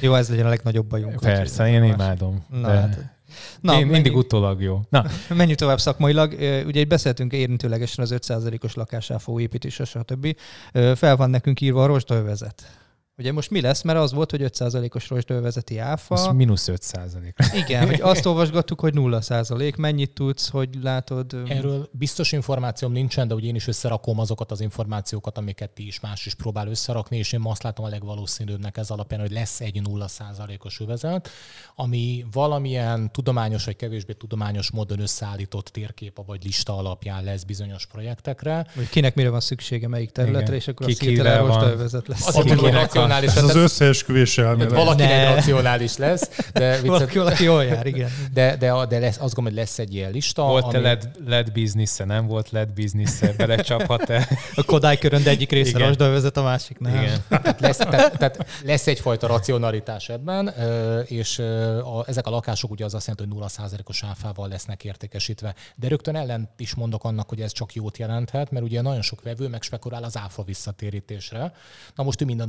Jó, 0.00 0.14
ez 0.14 0.28
legyen 0.28 0.46
a 0.46 0.48
legnagyobb 0.48 0.86
bajunk. 0.86 1.20
Persze, 1.20 1.68
én 1.68 1.82
imádom. 1.82 2.44
Na, 2.50 2.68
de 2.68 2.80
hát, 2.80 3.15
Na, 3.60 3.72
én 3.72 3.78
mindig 3.78 3.92
menjünk- 4.02 4.24
utólag 4.24 4.62
jó. 4.62 4.80
Na, 4.88 5.04
Menjünk 5.28 5.58
tovább 5.58 5.80
szakmailag. 5.80 6.32
Ugye 6.66 6.80
itt 6.80 6.88
beszéltünk 6.88 7.32
érintőlegesen 7.32 8.04
az 8.04 8.14
5%-os 8.16 8.74
lakásáfó 8.74 9.40
építés, 9.40 9.80
stb. 9.84 10.36
Fel 10.94 11.16
van 11.16 11.30
nekünk 11.30 11.60
írva 11.60 11.82
a 11.82 11.86
rozsdővezet. 11.86 12.62
Ugye 13.18 13.32
most 13.32 13.50
mi 13.50 13.60
lesz, 13.60 13.82
mert 13.82 13.98
az 13.98 14.12
volt, 14.12 14.30
hogy 14.30 14.40
5%-os 14.44 15.08
rozsdővezeti 15.08 15.78
áfa. 15.78 16.14
az 16.14 16.26
mínusz 16.34 16.68
5 16.68 16.82
százalék. 16.82 17.34
Igen, 17.54 17.86
hogy 17.86 18.00
azt 18.00 18.26
olvasgattuk, 18.26 18.80
hogy 18.80 18.92
0%. 18.96 19.76
Mennyit 19.76 20.10
tudsz, 20.14 20.48
hogy 20.48 20.68
látod? 20.82 21.36
Erről 21.48 21.88
biztos 21.92 22.32
információm 22.32 22.92
nincsen, 22.92 23.28
de 23.28 23.34
ugye 23.34 23.46
én 23.46 23.54
is 23.54 23.66
összerakom 23.66 24.18
azokat 24.18 24.50
az 24.50 24.60
információkat, 24.60 25.38
amiket 25.38 25.70
ti 25.70 25.86
is 25.86 26.00
más 26.00 26.26
is 26.26 26.34
próbál 26.34 26.68
összerakni, 26.68 27.16
és 27.18 27.32
én 27.32 27.40
azt 27.44 27.62
látom 27.62 27.84
a 27.84 27.88
legvalószínűbbnek 27.88 28.76
ez 28.76 28.90
alapján, 28.90 29.20
hogy 29.20 29.32
lesz 29.32 29.60
egy 29.60 29.80
0%-os 29.84 30.80
övezet, 30.80 31.28
ami 31.74 32.24
valamilyen 32.32 33.12
tudományos 33.12 33.64
vagy 33.64 33.76
kevésbé 33.76 34.12
tudományos 34.12 34.70
módon 34.70 35.00
összeállított 35.00 35.66
térkép 35.66 36.20
vagy 36.26 36.44
lista 36.44 36.76
alapján 36.76 37.24
lesz 37.24 37.42
bizonyos 37.42 37.86
projektekre. 37.86 38.66
Hogy 38.74 38.88
kinek 38.88 39.14
mire 39.14 39.30
van 39.30 39.40
szüksége, 39.40 39.88
melyik 39.88 40.10
területre, 40.10 40.42
Igen. 40.42 40.54
és 40.54 40.68
akkor 40.68 40.86
Ki 40.86 40.92
azt 40.92 41.00
hirtelen 41.00 41.46
lesz. 42.06 42.36
Azért 42.36 42.60
hogy 42.60 42.74
a- 42.74 43.05
racionális, 43.08 43.34
Ez 43.34 43.56
az 43.56 43.62
összeesküvés 43.62 44.38
elmélet. 44.38 44.72
valakinek 44.72 45.10
Ne. 45.10 45.34
racionális 45.34 45.96
lesz, 45.96 46.30
de, 46.52 46.80
Valaki, 46.84 47.18
valaki 47.18 47.44
jól 47.44 47.64
jár, 47.64 47.86
igen. 47.86 48.10
de, 48.32 48.56
de, 48.56 48.86
de 48.88 48.98
lesz, 48.98 49.16
azt 49.18 49.34
gondolom, 49.34 49.44
hogy 49.44 49.54
lesz 49.54 49.78
egy 49.78 49.94
ilyen 49.94 50.10
lista. 50.10 50.42
Volt-e 50.42 50.66
ami- 50.66 50.86
led, 50.86 51.10
led 51.26 51.52
biznisze, 51.52 52.04
nem 52.04 52.26
volt 52.26 52.50
led 52.50 52.68
biznisze, 52.72 53.32
belecsaphat-e? 53.36 54.28
A 54.54 54.64
Kodály 54.64 54.98
körönd 54.98 55.26
egyik 55.26 55.50
része 55.50 55.70
Igen. 55.70 55.86
rozsdővezet, 55.86 56.36
a 56.36 56.42
másik 56.42 56.78
nem. 56.78 56.94
Igen. 57.02 57.18
Tehát 57.28 57.60
lesz, 57.60 57.76
tehát, 57.76 58.18
tehát 58.18 58.46
lesz 58.64 58.86
egyfajta 58.86 59.26
racionalitás 59.26 60.08
ebben, 60.08 60.48
és 61.06 61.38
a, 61.38 62.04
ezek 62.06 62.26
a 62.26 62.30
lakások 62.30 62.70
ugye 62.70 62.84
az 62.84 62.94
azt 62.94 63.06
jelenti, 63.06 63.38
hogy 63.38 63.48
0%-os 63.50 64.04
áfával 64.04 64.48
lesznek 64.48 64.84
értékesítve. 64.84 65.54
De 65.74 65.88
rögtön 65.88 66.16
ellen 66.16 66.50
is 66.56 66.74
mondok 66.74 67.04
annak, 67.04 67.28
hogy 67.28 67.40
ez 67.40 67.52
csak 67.52 67.74
jót 67.74 67.98
jelenthet, 67.98 68.50
mert 68.50 68.64
ugye 68.64 68.80
nagyon 68.80 69.02
sok 69.02 69.22
vevő 69.22 69.48
megspekulál 69.48 70.04
az 70.04 70.16
áfa 70.18 70.42
visszatérítésre. 70.42 71.52
Na 71.94 72.02
most 72.04 72.20
ő 72.20 72.24
mind 72.24 72.40
a 72.40 72.46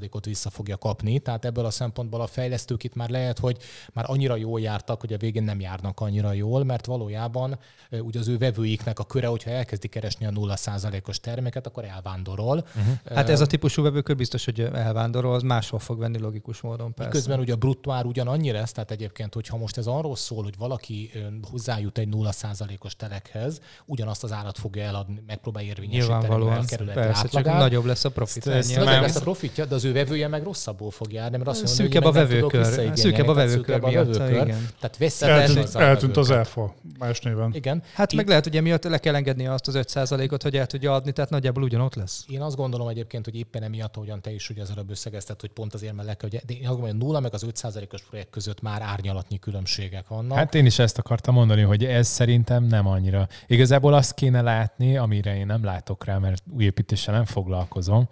0%-ot 0.00 0.24
vissza 0.24 0.50
fogja 0.50 0.76
kapni, 0.76 1.18
tehát 1.18 1.44
ebből 1.44 1.64
a 1.64 1.70
szempontból 1.70 2.20
a 2.20 2.26
fejlesztők 2.26 2.84
itt 2.84 2.94
már 2.94 3.08
lehet, 3.08 3.38
hogy 3.38 3.56
már 3.92 4.04
annyira 4.08 4.36
jól 4.36 4.60
jártak, 4.60 5.00
hogy 5.00 5.12
a 5.12 5.18
végén 5.18 5.42
nem 5.42 5.60
járnak 5.60 6.00
annyira 6.00 6.32
jól, 6.32 6.64
mert 6.64 6.86
valójában 6.86 7.58
ugye 7.90 8.18
az 8.18 8.28
ő 8.28 8.38
vevőiknek 8.38 8.98
a 8.98 9.04
köre, 9.04 9.26
hogyha 9.26 9.50
elkezdi 9.50 9.88
keresni 9.88 10.26
a 10.26 10.30
0%-os 10.30 11.20
terméket, 11.20 11.66
akkor 11.66 11.84
elvándorol. 11.84 12.66
Uh-huh. 12.76 13.14
Hát 13.14 13.28
ez 13.28 13.40
a 13.40 13.46
típusú 13.46 13.82
vevőkör 13.82 14.16
biztos, 14.16 14.44
hogy 14.44 14.60
elvándorol, 14.60 15.34
az 15.34 15.42
máshol 15.42 15.78
fog 15.78 15.98
venni 15.98 16.18
logikus 16.18 16.60
módon 16.60 16.94
persze. 16.94 17.10
Miközben 17.12 17.38
ugye 17.38 17.52
a 17.52 17.56
bruttó 17.56 17.90
ár 17.90 18.04
ugyanannyi 18.04 18.50
lesz, 18.50 18.72
tehát 18.72 18.90
egyébként, 18.90 19.34
hogyha 19.34 19.56
most 19.56 19.76
ez 19.76 19.86
arról 19.86 20.16
szól, 20.16 20.42
hogy 20.42 20.54
valaki 20.58 21.10
hozzájut 21.50 21.98
egy 21.98 22.08
0%-os 22.12 22.96
telekhez, 22.96 23.60
ugyanazt 23.84 24.24
az 24.24 24.32
árat 24.32 24.58
fogja 24.58 24.82
eladni, 24.82 25.22
megpróbál 25.26 25.62
érvényesíteni, 25.62 26.44
a 26.44 26.64
kerületi 26.66 26.98
persze, 26.98 27.22
csak 27.22 27.36
átlagár. 27.36 27.58
nagyobb 27.60 27.84
lesz 27.84 28.04
a 28.04 28.10
profit. 28.10 28.46
Ezt- 28.46 28.70
ezt. 28.70 28.84
Nagyobb 28.84 29.02
lesz 29.02 29.16
a 29.16 29.20
profitja, 29.20 29.64
de 29.64 29.74
az 29.74 29.84
ő 29.86 29.92
vevője 29.92 30.28
meg 30.28 30.42
rosszabbul 30.42 30.90
fog 30.90 31.12
járni, 31.12 31.36
mert 31.36 31.48
azt 31.48 31.62
mondja, 31.64 31.84
Szűkebb 31.84 32.02
a 32.02 32.06
hogy 32.06 32.14
vevőkör. 32.14 32.64
Szűkebb 32.96 33.28
a 33.28 33.34
vevőkör 33.34 33.56
szűkebb 33.64 33.82
a 33.82 33.88
miatt, 33.88 34.16
vevőkör. 34.16 34.42
igen. 34.46 34.68
Tehát 34.80 34.96
veszed 34.98 35.28
Eltűnt, 35.28 35.74
eltűnt 35.74 36.16
az. 36.16 36.30
EFA 36.30 36.74
más 36.98 37.20
néven. 37.20 37.50
Igen. 37.54 37.82
Hát 37.94 38.12
meg 38.14 38.28
lehet, 38.28 38.44
hogy 38.44 38.56
emiatt 38.56 38.84
le 38.84 38.98
kell 38.98 39.14
engedni 39.14 39.46
azt 39.46 39.68
az 39.68 39.74
5%-ot, 39.78 40.42
hogy 40.42 40.56
el 40.56 40.66
tudja 40.66 40.94
adni, 40.94 41.12
tehát 41.12 41.30
nagyjából 41.30 41.62
ugyanott 41.62 41.94
lesz. 41.94 42.24
Én 42.28 42.42
azt 42.42 42.56
gondolom 42.56 42.88
egyébként, 42.88 43.24
hogy 43.24 43.36
éppen 43.36 43.62
emiatt, 43.62 43.96
ahogyan 43.96 44.20
te 44.20 44.30
is 44.30 44.50
ugye 44.50 44.62
az 44.62 44.70
előbb 44.70 44.90
összegezted, 44.90 45.40
hogy 45.40 45.50
pont 45.50 45.74
azért, 45.74 45.94
mert 45.94 46.08
le 46.08 46.14
kell, 46.14 46.28
hogy- 46.30 46.40
de 46.46 46.52
én 46.52 46.58
azt 46.58 46.68
gondolom, 46.68 46.90
hogy 46.90 47.00
a 47.00 47.04
nulla 47.04 47.20
meg 47.20 47.34
az 47.34 47.42
5%-os 47.42 48.02
projekt 48.02 48.30
között 48.30 48.60
már 48.62 48.82
árnyalatnyi 48.82 49.38
különbségek 49.38 50.08
vannak. 50.08 50.36
Hát 50.38 50.54
én 50.54 50.66
is 50.66 50.78
ezt 50.78 50.98
akartam 50.98 51.34
mondani, 51.34 51.62
hogy 51.62 51.84
ez 51.84 52.08
szerintem 52.08 52.64
nem 52.64 52.86
annyira. 52.86 53.28
Igazából 53.46 53.94
azt 53.94 54.14
kéne 54.14 54.40
látni, 54.40 54.96
amire 54.96 55.36
én 55.36 55.46
nem 55.46 55.64
látok 55.64 56.04
rá, 56.04 56.18
mert 56.18 56.42
új 56.56 56.64
építéssel 56.64 57.14
nem 57.14 57.24
foglalkozom, 57.24 58.08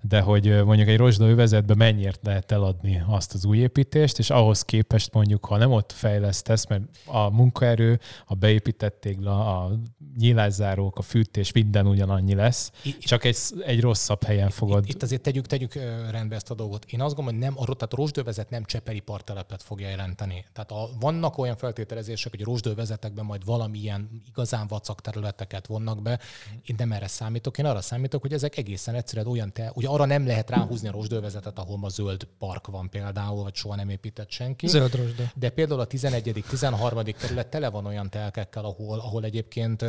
de 0.00 0.20
hogy 0.20 0.64
mondjuk 0.64 0.88
egy 0.88 0.96
rozsda 0.96 1.28
övezetbe 1.28 1.74
mennyire 1.74 2.12
lehet 2.22 2.52
eladni 2.52 3.02
azt 3.08 3.34
az 3.34 3.44
új 3.44 3.58
építést, 3.58 4.18
és 4.18 4.30
ahhoz 4.30 4.62
képest 4.62 5.12
mondjuk, 5.12 5.44
ha 5.44 5.56
nem 5.56 5.72
ott 5.72 5.92
fejlesztesz, 5.92 6.66
mert 6.66 6.82
a 7.06 7.30
munkaerő, 7.30 8.00
a 8.26 8.34
beépített 8.34 9.00
tégla, 9.00 9.58
a 9.58 9.78
nyílászárók, 10.18 10.98
a 10.98 11.02
fűtés, 11.02 11.52
minden 11.52 11.86
ugyanannyi 11.86 12.34
lesz, 12.34 12.70
I- 12.82 12.98
csak 12.98 13.24
egy, 13.24 13.38
egy 13.66 13.80
rosszabb 13.80 14.22
helyen 14.22 14.50
fogod. 14.50 14.84
Itt, 14.84 14.94
itt 14.94 15.02
azért 15.02 15.22
tegyük, 15.22 15.46
tegyük 15.46 15.74
rendbe 16.10 16.34
ezt 16.34 16.50
a 16.50 16.54
dolgot. 16.54 16.84
Én 16.84 17.00
azt 17.00 17.14
gondolom, 17.14 17.40
hogy 17.40 17.48
nem, 17.48 17.58
a, 17.58 17.64
tehát 17.64 17.92
a 17.92 17.96
rozsdővezet 17.96 18.50
nem 18.50 18.64
cseperi 18.64 19.00
partelepet 19.00 19.62
fogja 19.62 19.88
jelenteni. 19.88 20.44
Tehát 20.52 20.70
a, 20.70 20.88
vannak 21.00 21.38
olyan 21.38 21.56
feltételezések, 21.56 22.30
hogy 22.30 22.42
a 22.42 22.44
rozsdővezetekben 22.44 23.24
majd 23.24 23.44
valamilyen 23.44 24.22
igazán 24.28 24.66
vacak 24.66 25.00
területeket 25.00 25.66
vonnak 25.66 26.02
be. 26.02 26.18
Én 26.62 26.74
nem 26.78 26.92
erre 26.92 27.06
számítok. 27.06 27.58
Én 27.58 27.64
arra 27.64 27.80
számítok, 27.80 28.20
hogy 28.20 28.32
ezek 28.32 28.56
egészen 28.56 28.94
egyszerűen 28.94 29.26
olyan, 29.26 29.52
te, 29.52 29.70
ugye 29.74 29.88
arra 29.98 30.06
nem 30.06 30.26
lehet 30.26 30.50
ráhúzni 30.50 30.88
a 30.88 30.92
rozsdővezetet, 30.92 31.58
ahol 31.58 31.78
ma 31.78 31.88
zöld 31.88 32.28
park 32.38 32.66
van 32.66 32.90
például, 32.90 33.42
vagy 33.42 33.54
soha 33.54 33.74
nem 33.74 33.88
épített 33.88 34.30
senki. 34.30 34.66
Zöld 34.66 34.94
rozsda. 34.94 35.22
De 35.34 35.50
például 35.50 35.80
a 35.80 35.84
11., 35.84 36.44
13. 36.48 37.04
kerület 37.04 37.48
tele 37.48 37.70
van 37.70 37.86
olyan 37.86 38.10
telkekkel, 38.10 38.64
ahol, 38.64 38.98
ahol 38.98 39.24
egyébként 39.24 39.84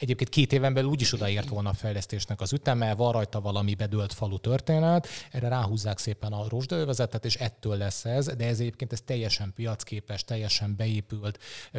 egyébként 0.00 0.30
két 0.30 0.52
éven 0.52 0.74
belül 0.74 0.90
úgyis 0.90 1.12
odaért 1.12 1.48
volna 1.48 1.68
a 1.68 1.72
fejlesztésnek 1.72 2.40
az 2.40 2.52
üteme, 2.52 2.94
van 2.94 3.12
rajta 3.12 3.40
valami 3.40 3.74
bedőlt 3.74 4.12
falu 4.12 4.38
történet, 4.38 5.08
erre 5.30 5.48
ráhúzzák 5.48 5.98
szépen 5.98 6.32
a 6.32 6.48
rozsdaövezetet, 6.48 7.24
és 7.24 7.36
ettől 7.36 7.76
lesz 7.76 8.04
ez, 8.04 8.26
de 8.26 8.46
ez 8.46 8.60
egyébként 8.60 8.92
ez 8.92 9.00
teljesen 9.00 9.52
piacképes, 9.54 10.24
teljesen 10.24 10.76
beépült, 10.76 11.38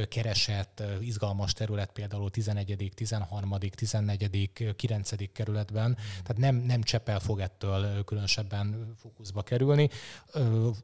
keresett, 0.10 0.84
izgalmas 1.00 1.54
terület 1.54 1.92
például 1.92 2.30
11., 2.30 2.92
13., 2.96 3.58
14., 3.76 4.74
9. 4.76 5.32
kerületben, 5.34 5.96
tehát 5.96 6.38
nem, 6.38 6.56
nem 6.56 6.82
Csepel 6.82 7.20
fog 7.20 7.40
ettől 7.40 8.04
különösebben 8.04 8.94
fókuszba 8.98 9.42
kerülni. 9.42 9.90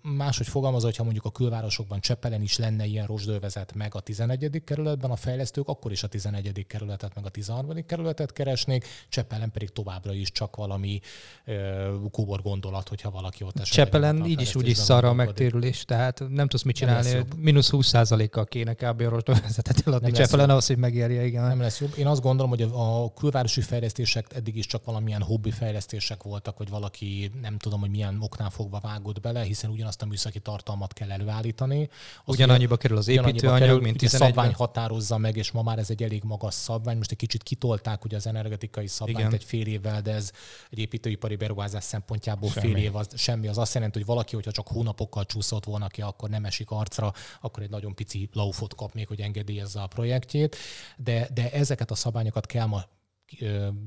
Máshogy 0.01 0.47
fogalmazva, 0.47 0.87
hogyha 0.87 1.03
mondjuk 1.03 1.25
a 1.25 1.31
külvárosokban 1.31 1.99
Csepelen 1.99 2.41
is 2.41 2.57
lenne 2.57 2.85
ilyen 2.85 3.05
rozsdővezet 3.05 3.73
meg 3.73 3.95
a 3.95 3.99
11. 3.99 4.61
kerületben 4.65 5.11
a 5.11 5.15
fejlesztők, 5.15 5.67
akkor 5.67 5.91
is 5.91 6.03
a 6.03 6.07
11. 6.07 6.65
kerületet 6.67 7.15
meg 7.15 7.25
a 7.27 7.29
13. 7.29 7.85
kerületet 7.85 8.33
keresnék, 8.33 8.85
Csepelen 9.09 9.51
pedig 9.51 9.69
továbbra 9.69 10.13
is 10.13 10.31
csak 10.31 10.55
valami 10.55 10.99
ö, 11.45 11.95
kóbor 12.11 12.41
gondolat, 12.41 12.89
hogyha 12.89 13.09
valaki 13.09 13.43
ott 13.43 13.59
esetleg 13.59 13.85
Csepelen 13.85 14.25
így 14.25 14.41
is 14.41 14.55
úgy 14.55 14.67
is 14.67 14.77
szarra 14.77 15.09
a 15.09 15.13
megtérülés, 15.13 15.85
tehát 15.85 16.23
nem 16.29 16.47
tudsz 16.47 16.63
mit 16.63 16.75
csinálni. 16.75 17.25
Mínusz 17.37 17.69
20%-kal 17.71 18.45
kéne 18.45 18.73
kb. 18.73 19.01
a 19.01 19.09
rozsdővezetet 19.09 19.83
eladni 19.85 20.11
Csepelen 20.11 20.49
ahhoz, 20.49 20.67
hogy 20.67 20.77
megérje, 20.77 21.25
igen. 21.25 21.43
Nem 21.43 21.59
lesz 21.59 21.79
jobb. 21.79 21.97
Én 21.97 22.07
azt 22.07 22.21
gondolom, 22.21 22.49
hogy 22.49 22.61
a 22.61 23.13
külvárosi 23.13 23.61
fejlesztések 23.61 24.25
eddig 24.35 24.55
is 24.55 24.65
csak 24.65 24.85
valamilyen 24.85 25.21
hobbi 25.21 25.51
fejlesztések 25.51 26.23
voltak, 26.23 26.57
vagy 26.57 26.69
valaki 26.69 27.31
nem 27.41 27.57
tudom, 27.57 27.79
hogy 27.79 27.89
milyen 27.89 28.17
oknál 28.19 28.49
fogva 28.49 28.79
vágott 28.79 29.21
bele, 29.21 29.41
hiszen 29.41 29.69
ugyanazt 29.69 30.01
a 30.01 30.05
műszaki 30.05 30.39
tartalmat 30.39 30.93
kell 30.93 31.11
előállítani. 31.11 31.89
Az 32.25 32.33
Ugyanannyiba 32.33 32.77
kerül 32.77 32.97
az 32.97 33.07
építőanyag, 33.07 33.81
mint 33.81 33.95
ugye 33.95 34.09
11 34.09 34.27
szabvány 34.27 34.53
határozza 34.53 35.17
meg, 35.17 35.37
és 35.37 35.51
ma 35.51 35.61
már 35.61 35.77
ez 35.77 35.89
egy 35.89 36.03
elég 36.03 36.23
magas 36.23 36.53
szabvány. 36.53 36.97
Most 36.97 37.11
egy 37.21 37.27
kicsit 37.27 37.43
kitolták 37.43 38.05
ugye 38.05 38.15
az 38.15 38.27
energetikai 38.27 38.87
szabványt 38.87 39.19
Igen. 39.19 39.33
egy 39.33 39.43
fél 39.43 39.67
évvel, 39.67 40.01
de 40.01 40.11
ez 40.11 40.31
egy 40.69 40.79
építőipari 40.79 41.35
beruházás 41.35 41.83
szempontjából 41.83 42.49
Semmi. 42.49 42.73
fél 42.73 42.83
év 42.83 42.95
az 42.95 43.07
semmi. 43.15 43.47
Az 43.47 43.57
azt 43.57 43.73
jelenti, 43.73 43.97
hogy 43.97 44.07
valaki, 44.07 44.35
hogyha 44.35 44.51
csak 44.51 44.67
hónapokkal 44.67 45.25
csúszott 45.25 45.65
volna 45.65 45.87
ki, 45.87 46.01
akkor 46.01 46.29
nem 46.29 46.45
esik 46.45 46.71
arcra, 46.71 47.13
akkor 47.41 47.63
egy 47.63 47.69
nagyon 47.69 47.95
pici 47.95 48.29
laufot 48.33 48.75
kap 48.75 48.93
még, 48.93 49.07
hogy 49.07 49.21
engedélyezze 49.21 49.81
a 49.81 49.87
projektjét. 49.87 50.55
De, 50.97 51.29
de 51.33 51.51
ezeket 51.51 51.91
a 51.91 51.95
szabályokat 51.95 52.45
kell 52.45 52.65
ma 52.65 52.83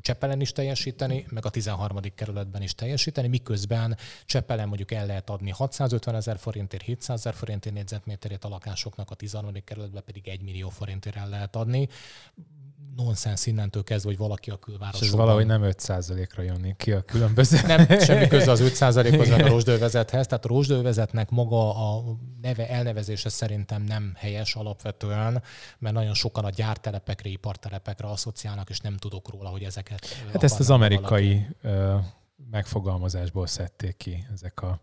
Csepelen 0.00 0.40
is 0.40 0.52
teljesíteni, 0.52 1.26
meg 1.30 1.46
a 1.46 1.50
13. 1.50 1.98
kerületben 2.14 2.62
is 2.62 2.74
teljesíteni, 2.74 3.28
miközben 3.28 3.96
Csepelen 4.24 4.68
mondjuk 4.68 4.92
el 4.92 5.06
lehet 5.06 5.30
adni 5.30 5.50
650 5.50 6.14
ezer 6.14 6.38
forintért, 6.38 6.82
700 6.82 7.18
ezer 7.18 7.34
forintért 7.34 7.74
négyzetméterét 7.74 8.44
a 8.44 8.48
lakásoknak, 8.48 9.10
a 9.10 9.14
13. 9.14 9.52
kerületben 9.64 10.02
pedig 10.04 10.28
1 10.28 10.42
millió 10.42 10.68
forintért 10.68 11.16
el 11.16 11.28
lehet 11.28 11.56
adni. 11.56 11.88
Nonsens 12.96 13.46
innentől 13.46 13.82
kezdve, 13.82 14.08
hogy 14.08 14.18
valaki 14.18 14.50
a 14.50 14.52
És 14.52 14.58
külvárosban... 14.60 15.08
ez 15.08 15.14
valahogy 15.14 15.46
nem 15.46 15.62
5%-ra 15.64 16.42
jönni 16.42 16.74
ki 16.76 16.92
a 16.92 17.02
különböző. 17.02 17.58
Nem, 17.66 17.98
semmi 18.00 18.28
köze 18.28 18.50
az 18.50 18.60
5%-hoz, 18.80 19.28
meg 19.28 19.44
a 19.44 19.48
rozsdővezethez. 19.48 20.26
Tehát 20.26 20.44
a 20.44 20.48
rozsdővezetnek 20.48 21.30
maga 21.30 21.94
a 21.94 22.02
neve, 22.40 22.68
elnevezése 22.68 23.28
szerintem 23.28 23.82
nem 23.82 24.12
helyes 24.16 24.54
alapvetően, 24.54 25.42
mert 25.78 25.94
nagyon 25.94 26.14
sokan 26.14 26.44
a 26.44 26.50
gyártelepekre, 26.50 27.28
ipartelepekre 27.28 28.08
asszociálnak, 28.08 28.70
és 28.70 28.78
nem 28.78 28.96
tudok 28.96 29.30
róla, 29.30 29.48
hogy 29.48 29.62
ezeket... 29.62 30.06
Hát 30.32 30.42
ezt 30.42 30.60
az 30.60 30.68
valaki. 30.68 30.84
amerikai 30.84 31.46
ö, 31.62 31.96
megfogalmazásból 32.50 33.46
szedték 33.46 33.96
ki 33.96 34.26
ezek 34.32 34.62
a... 34.62 34.80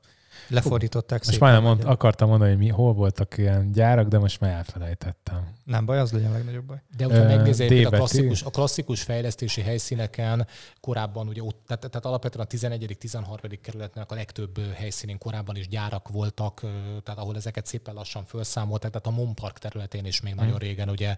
Lefordították 0.48 1.26
Most 1.26 1.40
már 1.40 1.54
nem 1.54 1.64
mond, 1.64 1.84
akartam 1.84 2.30
mondani, 2.30 2.50
hogy 2.50 2.60
mi, 2.60 2.68
hol 2.68 2.94
voltak 2.94 3.38
ilyen 3.38 3.72
gyárak, 3.72 4.08
de 4.08 4.20
most 4.20 4.40
már 4.40 4.52
elfelejtettem. 4.52 5.48
Nem 5.64 5.86
baj, 5.86 6.00
az 6.00 6.12
legyen 6.12 6.30
a 6.30 6.34
legnagyobb 6.34 6.66
baj. 6.66 6.82
De 6.98 7.06
hogyha 7.06 7.24
megnézed, 7.24 7.86
a 7.86 7.90
klasszikus, 7.90 8.44
a 8.44 8.50
klasszikus 8.50 9.02
fejlesztési 9.02 9.62
helyszíneken 9.62 10.48
korábban 10.80 11.28
ugye 11.28 11.44
ott, 11.44 11.64
tehát, 11.68 11.82
tehát 11.90 12.06
alapvetően 12.06 12.46
a 12.46 12.48
11. 12.48 12.96
13. 13.00 13.38
kerületnek 13.62 14.12
a 14.12 14.16
legtöbb 14.16 14.60
helyszínén 14.74 15.18
korábban 15.18 15.56
is 15.56 15.68
gyárak 15.68 16.10
voltak, 16.10 16.60
tehát 17.04 17.20
ahol 17.20 17.36
ezeket 17.36 17.66
szépen 17.66 17.94
lassan 17.94 18.26
felszámolták, 18.26 18.92
tehát 18.92 19.08
a 19.08 19.22
Mon 19.22 19.36
Park 19.36 19.58
területén 19.58 20.06
is 20.06 20.22
még 20.22 20.34
nagyon 20.34 20.58
régen 20.58 20.90
ugye 20.90 21.16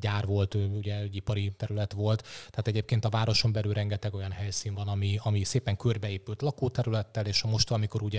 gyár 0.00 0.26
volt, 0.26 0.54
ugye 0.54 0.96
egy 0.96 1.16
ipari 1.16 1.52
terület 1.56 1.92
volt, 1.92 2.22
tehát 2.22 2.68
egyébként 2.68 3.04
a 3.04 3.08
városon 3.08 3.52
belül 3.52 3.72
rengeteg 3.72 4.14
olyan 4.14 4.32
helyszín 4.32 4.74
van, 4.74 4.88
ami, 4.88 5.18
ami 5.22 5.44
szépen 5.44 5.76
körbeépült 5.76 6.42
lakóterülettel, 6.42 7.26
és 7.26 7.42
most, 7.42 7.70
amikor 7.70 8.02
ugye 8.02 8.17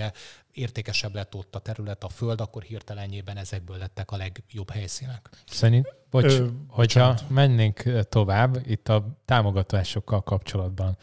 értékesebb 0.52 1.14
lett 1.14 1.34
ott 1.34 1.54
a 1.54 1.58
terület, 1.58 2.04
a 2.04 2.08
föld, 2.08 2.40
akkor 2.40 2.62
hirtelenjében 2.62 3.36
ezekből 3.36 3.76
lettek 3.76 4.10
a 4.10 4.16
legjobb 4.16 4.70
helyszínek. 4.70 5.28
Szerint, 5.46 5.94
bocs, 6.10 6.24
Ö, 6.24 6.46
hogyha 6.68 7.06
bocsánat. 7.06 7.24
mennénk 7.28 7.82
tovább 8.08 8.58
itt 8.66 8.88
a 8.88 9.06
támogatásokkal 9.24 10.22
kapcsolatban, 10.22 10.96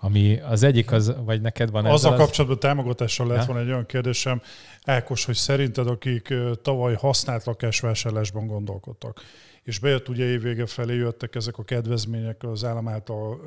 ami 0.00 0.40
az 0.40 0.62
egyik 0.62 0.92
az, 0.92 1.14
vagy 1.24 1.40
neked 1.40 1.70
van 1.70 1.84
Azzal 1.84 2.12
ezzel 2.12 2.24
kapcsolatban 2.24 2.58
támogatással 2.58 3.26
lett 3.26 3.38
Ja. 3.38 3.44
volna 3.44 3.60
egy 3.60 3.68
olyan 3.68 3.86
kérdésem, 3.86 4.42
Ákos, 4.84 5.24
hogy 5.24 5.34
szerinted, 5.34 5.86
akik 5.86 6.34
tavaly 6.62 6.94
használt 6.94 7.44
lakásvásárlásban 7.44 8.46
gondolkodtak, 8.46 9.20
és 9.62 9.78
bejött 9.78 10.08
ugye 10.08 10.24
évvége 10.24 10.66
felé 10.66 10.94
jöttek 10.94 11.34
ezek 11.34 11.58
a 11.58 11.64
kedvezmények, 11.64 12.42
az 12.42 12.64
állam 12.64 12.88
által 12.88 13.40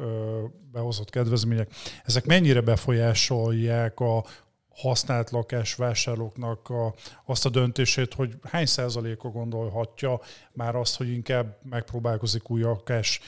behozott 0.72 1.10
kedvezmények, 1.10 1.72
ezek 2.06 2.26
mennyire 2.26 2.62
befolyásolják 2.62 4.00
a 4.00 4.24
használt 4.76 5.30
lakásvásárlóknak 5.30 6.70
a, 6.70 6.94
azt 7.26 7.46
a 7.46 7.50
döntését, 7.50 8.14
hogy 8.14 8.36
hány 8.44 8.66
százaléka 8.66 9.30
gondolhatja 9.30 10.20
már 10.52 10.76
azt, 10.76 10.98
hogy 10.98 11.10
inkább 11.10 11.58
megpróbálkozik 11.64 12.50
új 12.50 12.62
lakás 12.62 13.20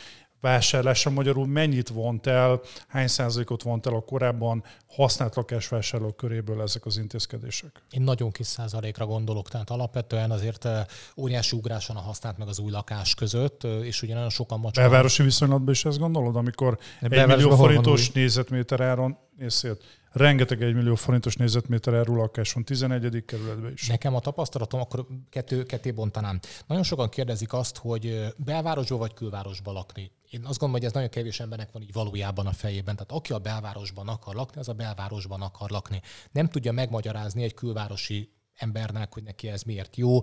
vásárlásra, 0.43 1.11
magyarul 1.11 1.47
mennyit 1.47 1.89
vont 1.89 2.27
el, 2.27 2.61
hány 2.87 3.07
százalékot 3.07 3.63
vont 3.63 3.85
el 3.85 3.93
a 3.93 3.99
korábban 3.99 4.63
használt 4.87 5.35
lakásvásárlók 5.35 6.15
köréből 6.15 6.61
ezek 6.61 6.85
az 6.85 6.97
intézkedések? 6.97 7.83
Én 7.89 8.01
nagyon 8.01 8.31
kis 8.31 8.47
százalékra 8.47 9.05
gondolok, 9.05 9.49
tehát 9.49 9.69
alapvetően 9.69 10.31
azért 10.31 10.65
eh, 10.65 10.85
óriási 11.17 11.55
ugrás 11.55 11.87
van 11.87 11.97
a 11.97 11.99
használt 11.99 12.37
meg 12.37 12.47
az 12.47 12.59
új 12.59 12.71
lakás 12.71 13.15
között, 13.15 13.63
eh, 13.63 13.85
és 13.85 14.01
ugye 14.01 14.13
nagyon 14.13 14.29
sokan 14.29 14.59
macska. 14.59 14.81
Belvárosi 14.81 15.23
viszonylatban 15.23 15.73
is 15.73 15.85
ezt 15.85 15.99
gondolod, 15.99 16.35
amikor 16.35 16.77
egy 17.01 17.25
millió 17.25 17.55
forintos 17.55 18.01
új? 18.01 18.21
nézetméter 18.21 18.79
áron, 18.79 19.17
nézd 19.37 19.55
szét, 19.55 19.83
rengeteg 20.13 20.61
egy 20.61 20.73
millió 20.73 20.95
forintos 20.95 21.35
nézetméter 21.35 21.93
áru 21.93 22.15
lakás 22.15 22.53
van 22.53 22.63
11. 22.63 23.25
kerületben 23.25 23.71
is. 23.71 23.87
Nekem 23.87 24.15
a 24.15 24.19
tapasztalatom, 24.19 24.79
akkor 24.79 25.07
kettő, 25.29 25.63
ketté 25.63 25.91
bontanám. 25.91 26.39
Nagyon 26.67 26.83
sokan 26.83 27.09
kérdezik 27.09 27.53
azt, 27.53 27.77
hogy 27.77 28.33
belvárosba 28.37 28.97
vagy 28.97 29.13
külvárosba 29.13 29.71
lakni. 29.71 30.11
Én 30.29 30.39
azt 30.39 30.59
gondolom, 30.59 30.71
hogy 30.71 30.83
ez 30.83 30.91
nagyon 30.91 31.09
kevés 31.09 31.39
embernek 31.39 31.71
van 31.71 31.81
így 31.81 31.93
valójában 31.93 32.47
a 32.47 32.51
fejében. 32.51 32.95
Tehát 32.95 33.11
aki 33.11 33.33
a 33.33 33.39
belvárosban 33.39 34.07
akar 34.07 34.35
lakni, 34.35 34.59
az 34.59 34.69
a 34.69 34.73
belvárosban 34.73 35.41
akar 35.41 35.69
lakni. 35.69 36.01
Nem 36.31 36.47
tudja 36.47 36.71
megmagyarázni 36.71 37.43
egy 37.43 37.53
külvárosi 37.53 38.29
embernek, 38.55 39.13
hogy 39.13 39.23
neki 39.23 39.47
ez 39.47 39.63
miért 39.63 39.95
jó. 39.95 40.21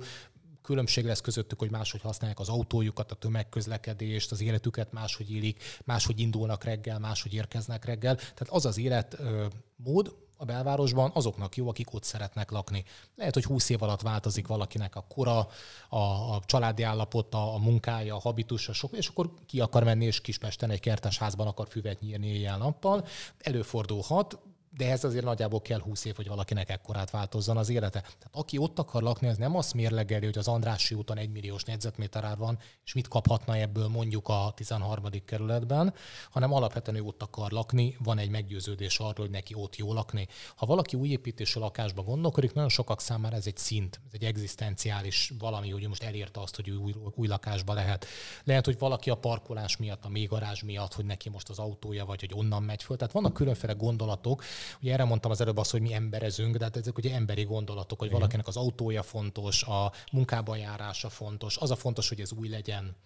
Különbség 0.63 1.05
lesz 1.05 1.21
közöttük, 1.21 1.59
hogy 1.59 1.71
máshogy 1.71 2.01
használják 2.01 2.39
az 2.39 2.49
autójukat, 2.49 3.13
a 3.13 3.15
tömegközlekedést, 3.15 4.33
az 4.33 4.41
életüket 4.41 4.93
máshogy 4.93 5.33
élik, 5.33 5.63
máshogy 5.85 6.21
indulnak 6.21 6.65
reggel, 6.65 6.99
máshogy 6.99 7.35
érkeznek 7.35 7.85
reggel. 7.85 8.15
Tehát 8.15 8.49
az 8.49 8.67
az 8.67 8.79
életmód, 8.79 10.15
a 10.41 10.45
belvárosban 10.45 11.11
azoknak 11.15 11.57
jó, 11.57 11.69
akik 11.69 11.95
ott 11.95 12.05
szeretnek 12.05 12.51
lakni. 12.51 12.85
Lehet, 13.17 13.35
hogy 13.35 13.45
20 13.45 13.69
év 13.69 13.83
alatt 13.83 14.01
változik 14.01 14.47
valakinek 14.47 14.97
a 14.97 15.05
kora, 15.09 15.49
a, 15.89 15.97
a 16.35 16.41
családi 16.47 16.83
állapota, 16.83 17.55
a 17.55 17.59
munkája, 17.59 18.15
a 18.15 18.21
habitusa, 18.21 18.73
sok, 18.73 18.93
és 18.93 19.09
akkor 19.09 19.31
ki 19.47 19.61
akar 19.61 19.85
menni, 19.85 20.05
és 20.05 20.21
Kispesten 20.21 20.71
egy 20.71 20.81
kertes 20.81 21.19
házban 21.19 21.47
akar 21.47 21.69
füvet 21.69 22.01
nyírni 22.01 22.27
éjjel-nappal. 22.27 23.07
Előfordulhat, 23.39 24.39
de 24.77 24.91
ez 24.91 25.05
azért 25.05 25.25
nagyjából 25.25 25.61
kell 25.61 25.81
20 25.81 26.05
év, 26.05 26.17
hogy 26.17 26.29
valakinek 26.29 26.71
ekkorát 26.71 27.11
változzon 27.11 27.57
az 27.57 27.69
élete. 27.69 28.01
Tehát 28.01 28.29
aki 28.31 28.59
ott 28.59 28.79
akar 28.79 29.03
lakni, 29.03 29.29
az 29.29 29.37
nem 29.37 29.57
azt 29.57 29.75
mérlegeli, 29.75 30.25
hogy 30.25 30.39
az 30.39 30.49
Andrássy 30.49 30.95
úton 30.95 31.19
egy 31.19 31.31
milliós 31.31 31.65
négyzetméter 31.65 32.25
ár 32.25 32.37
van, 32.37 32.59
és 32.85 32.93
mit 32.93 33.09
kaphatna 33.09 33.57
ebből 33.57 33.89
mondjuk 33.89 34.29
a 34.29 34.53
13. 34.57 35.05
kerületben, 35.25 35.95
hanem 36.31 36.53
alapvetően 36.53 36.97
ő 36.97 37.03
ott 37.03 37.23
akar 37.23 37.51
lakni, 37.51 37.97
van 38.03 38.19
egy 38.19 38.31
meggyőződés 38.31 38.99
arról, 38.99 39.15
hogy 39.15 39.31
neki 39.31 39.55
ott 39.55 39.77
jó 39.77 39.93
lakni. 39.93 40.27
Ha 40.57 40.67
valaki 40.67 40.97
új 40.97 41.09
építésű 41.09 41.61
lakásba 41.61 42.03
gondolkodik, 42.03 42.53
nagyon 42.53 42.71
sokak 42.71 43.01
számára 43.01 43.37
ez 43.37 43.47
egy 43.47 43.57
szint, 43.57 44.01
ez 44.07 44.13
egy 44.13 44.25
egzisztenciális 44.25 45.33
valami, 45.39 45.71
hogy 45.71 45.89
most 45.89 46.03
elérte 46.03 46.41
azt, 46.41 46.57
hogy 46.57 46.69
ő 46.69 46.75
új, 46.75 46.95
új 47.15 47.27
lakásba 47.27 47.75
lehet. 47.75 48.07
Lehet, 48.45 48.65
hogy 48.65 48.79
valaki 48.79 49.11
a 49.11 49.15
parkolás 49.15 49.77
miatt, 49.77 50.05
a 50.05 50.09
mélygarázs 50.09 50.63
miatt, 50.63 50.95
hogy 50.95 51.05
neki 51.05 51.29
most 51.29 51.49
az 51.49 51.59
autója, 51.59 52.05
vagy 52.05 52.21
hogy 52.21 52.33
onnan 52.35 52.63
megy 52.63 52.83
föl. 52.83 52.97
Tehát 52.97 53.13
vannak 53.13 53.33
különféle 53.33 53.73
gondolatok, 53.73 54.43
Ugye 54.83 54.93
erre 54.93 55.05
mondtam 55.05 55.31
az 55.31 55.41
előbb 55.41 55.57
azt, 55.57 55.71
hogy 55.71 55.81
mi 55.81 55.93
emberezünk, 55.93 56.57
de 56.57 56.65
hát 56.65 56.77
ezek 56.77 56.97
ugye 56.97 57.15
emberi 57.15 57.45
gondolatok, 57.45 57.99
hogy 57.99 58.11
valakinek 58.11 58.47
az 58.47 58.57
autója 58.57 59.03
fontos, 59.03 59.63
a 59.63 59.93
munkába 60.13 60.57
járása 60.57 61.09
fontos, 61.09 61.57
az 61.57 61.71
a 61.71 61.77
fontos, 61.77 62.09
hogy 62.09 62.21
ez 62.21 62.33
új 62.33 62.49
legyen, 62.49 62.97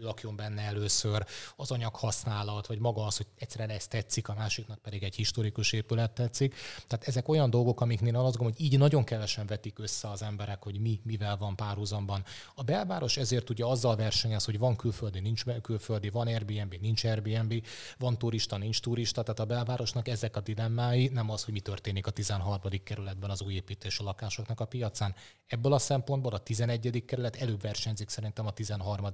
lakjon 0.00 0.36
benne 0.36 0.62
először, 0.62 1.26
az 1.56 1.70
anyag 1.70 1.94
használat, 1.94 2.66
vagy 2.66 2.78
maga 2.78 3.04
az, 3.04 3.16
hogy 3.16 3.26
egyszerűen 3.38 3.70
ez 3.70 3.86
tetszik, 3.86 4.28
a 4.28 4.34
másiknak 4.34 4.78
pedig 4.78 5.02
egy 5.02 5.14
historikus 5.14 5.72
épület 5.72 6.10
tetszik. 6.10 6.54
Tehát 6.86 7.08
ezek 7.08 7.28
olyan 7.28 7.50
dolgok, 7.50 7.80
amiknél 7.80 8.16
azt 8.16 8.36
gondolom, 8.36 8.52
hogy 8.52 8.64
így 8.64 8.78
nagyon 8.78 9.04
kevesen 9.04 9.46
vetik 9.46 9.78
össze 9.78 10.08
az 10.08 10.22
emberek, 10.22 10.62
hogy 10.62 10.80
mi 10.80 11.00
mivel 11.04 11.36
van 11.36 11.56
párhuzamban. 11.56 12.24
A 12.54 12.62
belváros 12.62 13.16
ezért 13.16 13.50
ugye 13.50 13.64
azzal 13.64 13.96
versenyez, 13.96 14.44
hogy 14.44 14.58
van 14.58 14.76
külföldi, 14.76 15.20
nincs 15.20 15.44
külföldi, 15.62 16.08
van 16.08 16.26
Airbnb, 16.26 16.74
nincs 16.80 17.04
Airbnb, 17.04 17.66
van 17.98 18.18
turista, 18.18 18.56
nincs 18.56 18.80
turista, 18.80 19.22
tehát 19.22 19.40
a 19.40 19.44
belvárosnak 19.44 20.08
ezek 20.08 20.36
a 20.36 20.40
dilemmái, 20.40 21.08
nem 21.08 21.30
az, 21.30 21.44
hogy 21.44 21.52
mi 21.52 21.60
történik 21.60 22.06
a 22.06 22.10
13. 22.10 22.58
kerületben 22.84 23.30
az 23.30 23.42
új 23.42 23.54
építésű 23.54 24.04
lakásoknak 24.04 24.60
a 24.60 24.64
piacán. 24.64 25.14
Ebből 25.46 25.72
a 25.72 25.78
szempontból 25.78 26.32
a 26.32 26.38
11. 26.38 27.04
kerület 27.06 27.36
előbb 27.36 27.60
versenyzik 27.60 28.08
szerintem 28.08 28.46
a 28.46 28.50
13. 28.50 29.08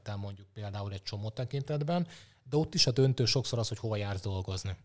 kerülettel 0.00 0.16
mondjuk 0.16 0.46
például 0.54 0.92
egy 0.92 1.02
csomó 1.02 1.30
tekintetben, 1.30 2.06
de 2.50 2.56
ott 2.56 2.74
is 2.74 2.86
a 2.86 2.90
döntő 2.90 3.24
sokszor 3.24 3.58
az, 3.58 3.68
hogy 3.68 3.78
hova 3.78 3.96
jársz 3.96 4.20
dolgozni. 4.20 4.76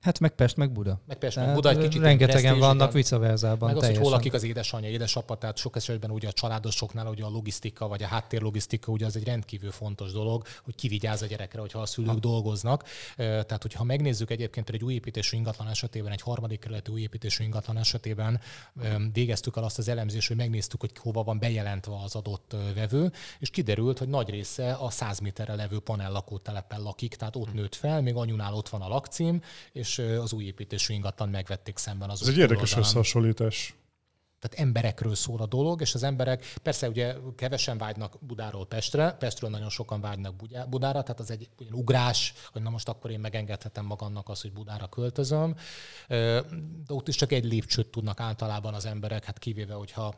Hát 0.00 0.20
meg 0.20 0.30
Pest, 0.30 0.56
meg 0.56 0.72
Buda. 0.72 1.00
Meg 1.06 1.18
meg 1.20 1.30
Tehát 1.32 1.54
Buda 1.54 1.68
egy 1.68 1.78
kicsit 1.78 2.00
rengetegen 2.00 2.58
vannak 2.58 2.92
vice 2.92 3.18
Meg 3.18 3.76
az, 3.76 3.86
hogy 3.86 3.96
hol 3.96 4.10
lakik 4.10 4.32
az 4.32 4.42
édesanyja, 4.42 4.88
édesapa, 4.88 5.36
tehát 5.36 5.56
sok 5.56 5.76
esetben 5.76 6.10
ugye 6.10 6.28
a 6.28 6.32
családosoknál 6.32 7.06
ugye 7.06 7.24
a 7.24 7.28
logisztika 7.28 7.88
vagy 7.88 8.02
a 8.02 8.06
háttérlogisztika 8.06 8.92
ugye 8.92 9.06
az 9.06 9.16
egy 9.16 9.24
rendkívül 9.24 9.70
fontos 9.70 10.12
dolog, 10.12 10.44
hogy 10.64 10.74
ki 10.74 10.88
vigyáz 10.88 11.22
a 11.22 11.26
gyerekre, 11.26 11.60
hogyha 11.60 11.78
a 11.78 11.86
szülők 11.86 12.10
ha. 12.10 12.18
dolgoznak. 12.18 12.84
Tehát, 13.16 13.62
hogyha 13.62 13.84
megnézzük 13.84 14.30
egyébként 14.30 14.70
egy 14.70 14.84
új 14.84 14.94
építésű 14.94 15.36
ingatlan 15.36 15.68
esetében, 15.68 16.12
egy 16.12 16.20
harmadik 16.20 16.60
kerületi 16.60 16.90
új 16.92 17.00
építésű 17.00 17.44
ingatlan 17.44 17.78
esetében 17.78 18.40
végeztük 19.12 19.56
el 19.56 19.64
azt 19.64 19.78
az 19.78 19.88
elemzést, 19.88 20.28
hogy 20.28 20.36
megnéztük, 20.36 20.80
hogy 20.80 20.90
hova 20.98 21.22
van 21.22 21.38
bejelentve 21.38 21.94
az 22.04 22.14
adott 22.14 22.56
vevő, 22.74 23.12
és 23.38 23.50
kiderült, 23.50 23.98
hogy 23.98 24.08
nagy 24.08 24.30
része 24.30 24.72
a 24.72 24.90
100 24.90 25.18
méterre 25.18 25.54
levő 25.54 25.78
panel 25.78 26.12
lakótelepen 26.12 26.82
lakik, 26.82 27.14
tehát 27.14 27.36
ott 27.36 27.52
nőtt 27.52 27.74
fel, 27.74 28.02
még 28.02 28.14
anyunál 28.14 28.54
ott 28.54 28.68
van 28.68 28.80
a 28.80 28.88
lakcím, 28.88 29.42
és 29.72 29.87
ö, 29.96 30.20
az 30.20 30.32
új 30.32 30.44
építésű 30.44 30.94
ingatlan 30.94 31.28
megvették 31.28 31.76
szemben 31.76 32.10
az 32.10 32.22
Ez 32.22 32.28
egy 32.28 32.36
érdekes 32.38 32.62
oldalán 32.62 32.84
összehasonlítás. 32.84 33.74
tehát 34.38 34.66
emberekről 34.66 35.14
szól 35.14 35.40
a 35.40 35.46
dolog, 35.46 35.80
és 35.80 35.94
az 35.94 36.02
emberek 36.02 36.52
persze 36.62 36.88
ugye 36.88 37.14
kevesen 37.36 37.78
vágynak 37.78 38.16
Budáról 38.20 38.66
Pestre, 38.66 39.12
Pestről 39.12 39.50
nagyon 39.50 39.70
sokan 39.70 40.00
vágynak 40.00 40.36
Budá- 40.36 40.68
Budára, 40.68 41.02
tehát 41.02 41.20
az 41.20 41.30
egy 41.30 41.48
olyan 41.60 41.72
ugrás, 41.74 42.32
hogy 42.52 42.62
na 42.62 42.70
most 42.70 42.88
akkor 42.88 43.10
én 43.10 43.20
megengedhetem 43.20 43.84
magamnak 43.84 44.28
azt, 44.28 44.42
hogy 44.42 44.52
Budára 44.52 44.88
költözöm. 44.88 45.54
De 46.08 46.42
ott 46.88 47.08
is 47.08 47.16
csak 47.16 47.32
egy 47.32 47.44
lépcsőt 47.44 47.88
tudnak 47.88 48.20
általában 48.20 48.74
az 48.74 48.84
emberek, 48.84 49.24
hát 49.24 49.38
kivéve, 49.38 49.74
hogyha 49.74 50.14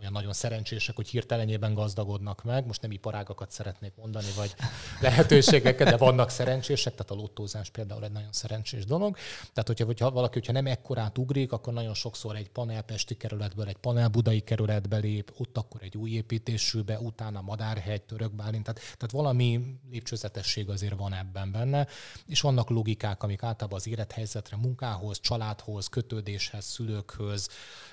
olyan 0.00 0.12
nagyon 0.12 0.32
szerencsések, 0.32 0.96
hogy 0.96 1.08
hirtelenében 1.08 1.74
gazdagodnak 1.74 2.44
meg. 2.44 2.66
Most 2.66 2.82
nem 2.82 2.90
iparágakat 2.90 3.50
szeretnék 3.50 3.92
mondani, 3.96 4.26
vagy 4.36 4.54
lehetőségeket, 5.00 5.88
de 5.88 5.96
vannak 5.96 6.30
szerencsések, 6.30 6.94
tehát 6.94 7.10
a 7.10 7.14
lottózás 7.14 7.70
például 7.70 8.04
egy 8.04 8.12
nagyon 8.12 8.32
szerencsés 8.32 8.84
dolog. 8.84 9.16
Tehát, 9.40 9.66
hogyha, 9.66 9.84
hogyha 9.84 10.10
valaki, 10.10 10.38
hogyha 10.38 10.52
nem 10.52 10.66
ekkorát 10.66 11.18
ugrik, 11.18 11.52
akkor 11.52 11.72
nagyon 11.72 11.94
sokszor 11.94 12.36
egy 12.36 12.48
panel 12.48 12.82
Pesti 12.82 13.16
kerületből, 13.16 13.66
egy 13.66 13.76
panel 13.76 14.08
Budai 14.08 14.40
kerületbe 14.40 14.96
lép, 14.96 15.32
ott 15.38 15.56
akkor 15.56 15.82
egy 15.82 15.96
új 15.96 16.10
építésűbe, 16.10 16.98
utána 16.98 17.40
Madárhegy, 17.40 18.02
Török 18.02 18.32
Bálint, 18.32 18.64
tehát, 18.64 18.80
tehát 18.80 19.10
valami 19.10 19.60
lépcsőzetesség 19.90 20.68
azért 20.68 20.96
van 20.96 21.14
ebben 21.14 21.52
benne, 21.52 21.86
és 22.26 22.40
vannak 22.40 22.70
logikák, 22.70 23.22
amik 23.22 23.42
általában 23.42 23.78
az 23.78 23.86
élethelyzetre, 23.86 24.56
munkához, 24.56 25.20
családhoz, 25.20 25.88
kötődéshez, 25.88 26.64
szülőkhöz 26.64 27.48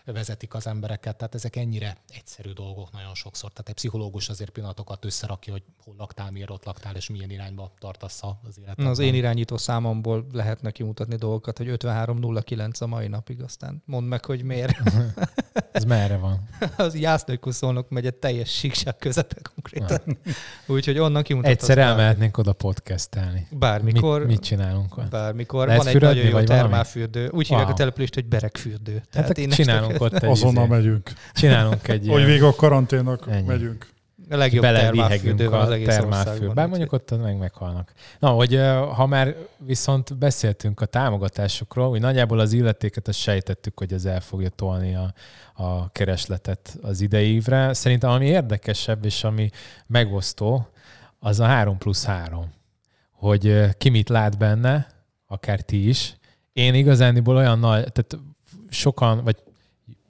vezetik 0.05 0.53
az 0.53 0.67
embereket, 0.67 1.17
tehát 1.17 1.35
ezek 1.35 1.55
ennyire 1.55 1.96
egyszerű 2.07 2.51
dolgok 2.51 2.91
nagyon 2.91 3.15
sokszor. 3.15 3.51
Tehát 3.51 3.69
egy 3.69 3.75
pszichológus 3.75 4.29
azért 4.29 4.49
pillanatokat 4.49 5.05
összerakja, 5.05 5.51
hogy 5.53 5.63
hol 5.83 5.95
laktál, 5.97 6.31
miért 6.31 6.49
ott 6.49 6.65
laktál, 6.65 6.95
és 6.95 7.09
milyen 7.09 7.29
irányba 7.29 7.71
tartasz 7.79 8.23
az 8.43 8.59
életet. 8.59 8.85
Az 8.85 8.99
én 8.99 9.13
irányító 9.13 9.57
számomból 9.57 10.27
lehet 10.31 10.61
neki 10.61 10.83
mutatni 10.83 11.15
dolgokat, 11.15 11.57
hogy 11.57 11.67
5309 11.67 12.81
a 12.81 12.87
mai 12.87 13.07
napig, 13.07 13.41
aztán 13.41 13.81
mondd 13.85 14.05
meg, 14.05 14.25
hogy 14.25 14.43
miért. 14.43 14.77
Ez 15.77 15.83
merre 15.83 16.17
van? 16.17 16.39
az 16.87 16.95
Jásznőkuszolnok 16.95 17.89
megy 17.89 18.05
egy 18.05 18.13
teljes 18.15 18.49
síkság 18.57 18.97
közepe 18.97 19.35
konkrétan. 19.53 20.17
Úgyhogy 20.65 20.97
onnan 20.99 21.23
kimutathatsz. 21.23 21.61
Egyszer 21.69 21.77
elmehetnénk 21.83 22.37
oda 22.37 22.53
podcastelni. 22.53 23.47
Bármikor. 23.51 24.19
Mit, 24.19 24.27
mit 24.27 24.39
csinálunk 24.43 24.97
ott? 24.97 25.09
Bármikor. 25.09 25.67
Lehet 25.67 25.83
van 25.83 25.93
egy 25.93 26.01
nagyon 26.01 26.15
jó 26.25 26.31
vagy 26.31 26.31
valami? 26.31 26.47
termálfürdő. 26.47 27.29
Úgy 27.31 27.47
hívják 27.47 27.65
Wow. 27.65 27.73
a 27.73 27.77
települést, 27.77 28.13
hogy 28.13 28.25
berekfürdő. 28.25 29.01
Hát 29.13 29.37
én 29.37 29.43
akkor 29.45 29.55
csinálunk 29.55 30.01
ott 30.01 30.13
egy, 30.13 30.29
Azonnal 30.29 30.63
izé- 30.65 30.75
megyünk. 30.75 31.11
csinálunk 31.33 31.87
egy 31.87 32.07
Hogy 32.07 32.25
vége 32.25 32.45
a 32.47 32.55
karanténnak 32.55 33.25
Ennyi. 33.29 33.47
megyünk. 33.47 33.87
A 34.29 34.35
legjobb 34.35 34.63
termálfürdő 34.63 35.49
van 35.49 35.61
az 35.61 35.69
egész. 35.69 35.99
Bár 36.53 36.67
mondjuk 36.67 36.91
ott 36.91 37.21
meg 37.21 37.37
meghalnak. 37.37 37.91
Na, 38.19 38.29
hogy 38.29 38.59
ha 38.95 39.05
már 39.05 39.35
viszont 39.57 40.17
beszéltünk 40.17 40.81
a 40.81 40.85
támogatásokról, 40.85 41.89
hogy 41.89 41.99
nagyjából 41.99 42.39
az 42.39 42.53
illetéket 42.53 43.07
azt 43.07 43.19
sejtettük, 43.19 43.77
hogy 43.77 43.93
ez 43.93 44.05
el 44.05 44.19
fogja 44.19 44.49
tolni 44.49 44.95
a, 44.95 45.13
a 45.53 45.91
keresletet 45.91 46.77
az 46.81 47.01
idei 47.01 47.33
évre. 47.33 47.73
Szerintem 47.73 48.09
ami 48.09 48.25
érdekesebb 48.25 49.05
és 49.05 49.23
ami 49.23 49.49
megosztó, 49.87 50.67
az 51.19 51.39
a 51.39 51.45
3 51.45 51.77
plusz 51.77 52.05
3. 52.05 52.53
Hogy 53.11 53.77
ki 53.77 53.89
mit 53.89 54.09
lát 54.09 54.37
benne, 54.37 54.87
akár 55.27 55.61
ti 55.61 55.87
is. 55.87 56.15
Én 56.53 56.73
igazániból 56.73 57.35
olyan 57.35 57.59
nagy, 57.59 57.91
tehát 57.91 58.17
sokan, 58.69 59.23
vagy 59.23 59.35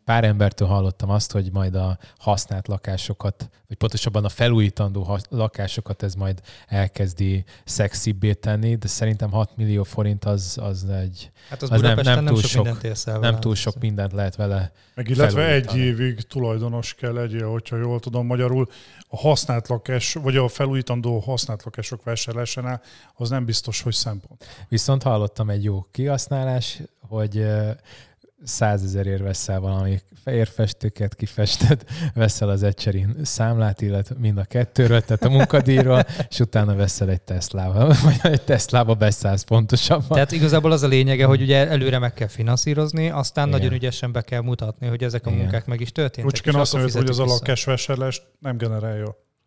pár 0.08 0.24
embertől 0.24 0.68
hallottam 0.68 1.10
azt, 1.10 1.32
hogy 1.32 1.51
majd 1.51 1.76
a 1.76 1.97
használt 2.18 2.68
lakásokat, 2.68 3.49
vagy 3.68 3.78
pontosabban 3.78 4.26
a 4.26 4.30
felújítandó 4.30 5.18
lakásokat 5.30 6.03
ez 6.03 6.14
majd 6.14 6.41
elkezdi 6.68 7.43
szexibbé 7.66 8.34
tenni, 8.34 8.76
de 8.76 8.88
szerintem 8.88 9.32
6 9.32 9.55
millió 9.55 9.84
forint 9.84 10.26
az, 10.26 10.58
az 10.62 10.84
egy, 10.89 11.32
Hát 11.49 11.62
az, 11.62 11.72
az 11.72 11.82
nem- 11.82 11.95
Budapesten 11.95 12.24
nem 12.24 12.34
túl 12.34 12.41
sok 12.41 12.49
sok- 12.49 12.64
mindent 12.64 13.20
nem 13.20 13.39
túl 13.39 13.55
sok 13.55 13.80
mindent 13.80 14.12
lehet 14.12 14.36
vele. 14.36 14.72
Meg 14.95 15.10
illetve 15.10 15.45
egy 15.47 15.76
évig 15.76 16.22
tulajdonos 16.22 16.93
kell 16.93 17.14
legyél, 17.14 17.49
hogyha 17.49 17.78
jól 17.78 17.99
tudom 17.99 18.26
magyarul. 18.26 18.68
A 19.08 19.18
használt 19.18 19.68
lakás, 19.68 20.14
vagy 20.14 20.38
a 20.38 20.47
felújítandó 20.47 21.20
használt 21.20 21.64
lakások 21.64 22.03
vásárlásánál 22.03 22.82
az 23.14 23.30
nem 23.30 23.45
biztos, 23.45 23.82
hogy 23.82 23.93
szempont. 23.93 24.45
Viszont 24.70 25.03
hallottam 25.03 25.49
egy 25.49 25.64
jó 25.64 25.86
kihasználás, 25.91 26.82
hogy 27.08 27.45
százezerért 28.43 29.21
veszel 29.21 29.59
valami 29.59 29.99
fehér 30.23 30.47
festőket, 30.47 31.15
kifested, 31.15 31.83
veszel 32.13 32.49
az 32.49 32.63
Ecserin 32.63 33.15
számlát, 33.23 33.81
illetve 33.81 34.15
mind 34.19 34.38
a 34.38 34.43
kettőről, 34.43 35.01
tehát 35.01 35.23
a 35.23 35.29
munkadíjról, 35.29 36.05
és 36.29 36.39
utána 36.39 36.75
veszel 36.75 37.09
egy 37.09 37.21
Teslába, 37.21 37.85
vagy 38.03 38.19
egy 38.21 38.41
Teslába 38.41 38.93
beszállsz 38.93 39.43
pontosabban. 39.43 40.07
Tehát 40.07 40.31
igazából 40.31 40.71
az 40.71 40.83
a 40.83 40.88
lényege, 40.88 41.25
hogy 41.25 41.41
ugye 41.41 41.67
előre 41.67 41.99
meg 41.99 42.13
kell 42.13 42.27
finanszírozni, 42.27 43.09
aztán 43.09 43.47
Igen. 43.47 43.59
nagyon 43.59 43.75
ügyesen 43.75 44.11
be 44.11 44.21
kell 44.21 44.41
mutatni, 44.41 44.88
hogy 44.88 45.03
ezek 45.03 45.25
a 45.25 45.29
Igen. 45.29 45.41
munkák 45.41 45.65
meg 45.65 45.81
is 45.81 45.91
történtek. 45.91 46.25
Úgy 46.25 46.39
és 46.43 46.53
én 46.53 46.59
azt 46.59 46.73
mondom, 46.73 46.91
hogy 46.91 47.01
az 47.01 47.19
a 47.19 47.23
fizetik 47.23 47.25
vissza. 47.25 47.39
lakásvásárlást 47.39 48.23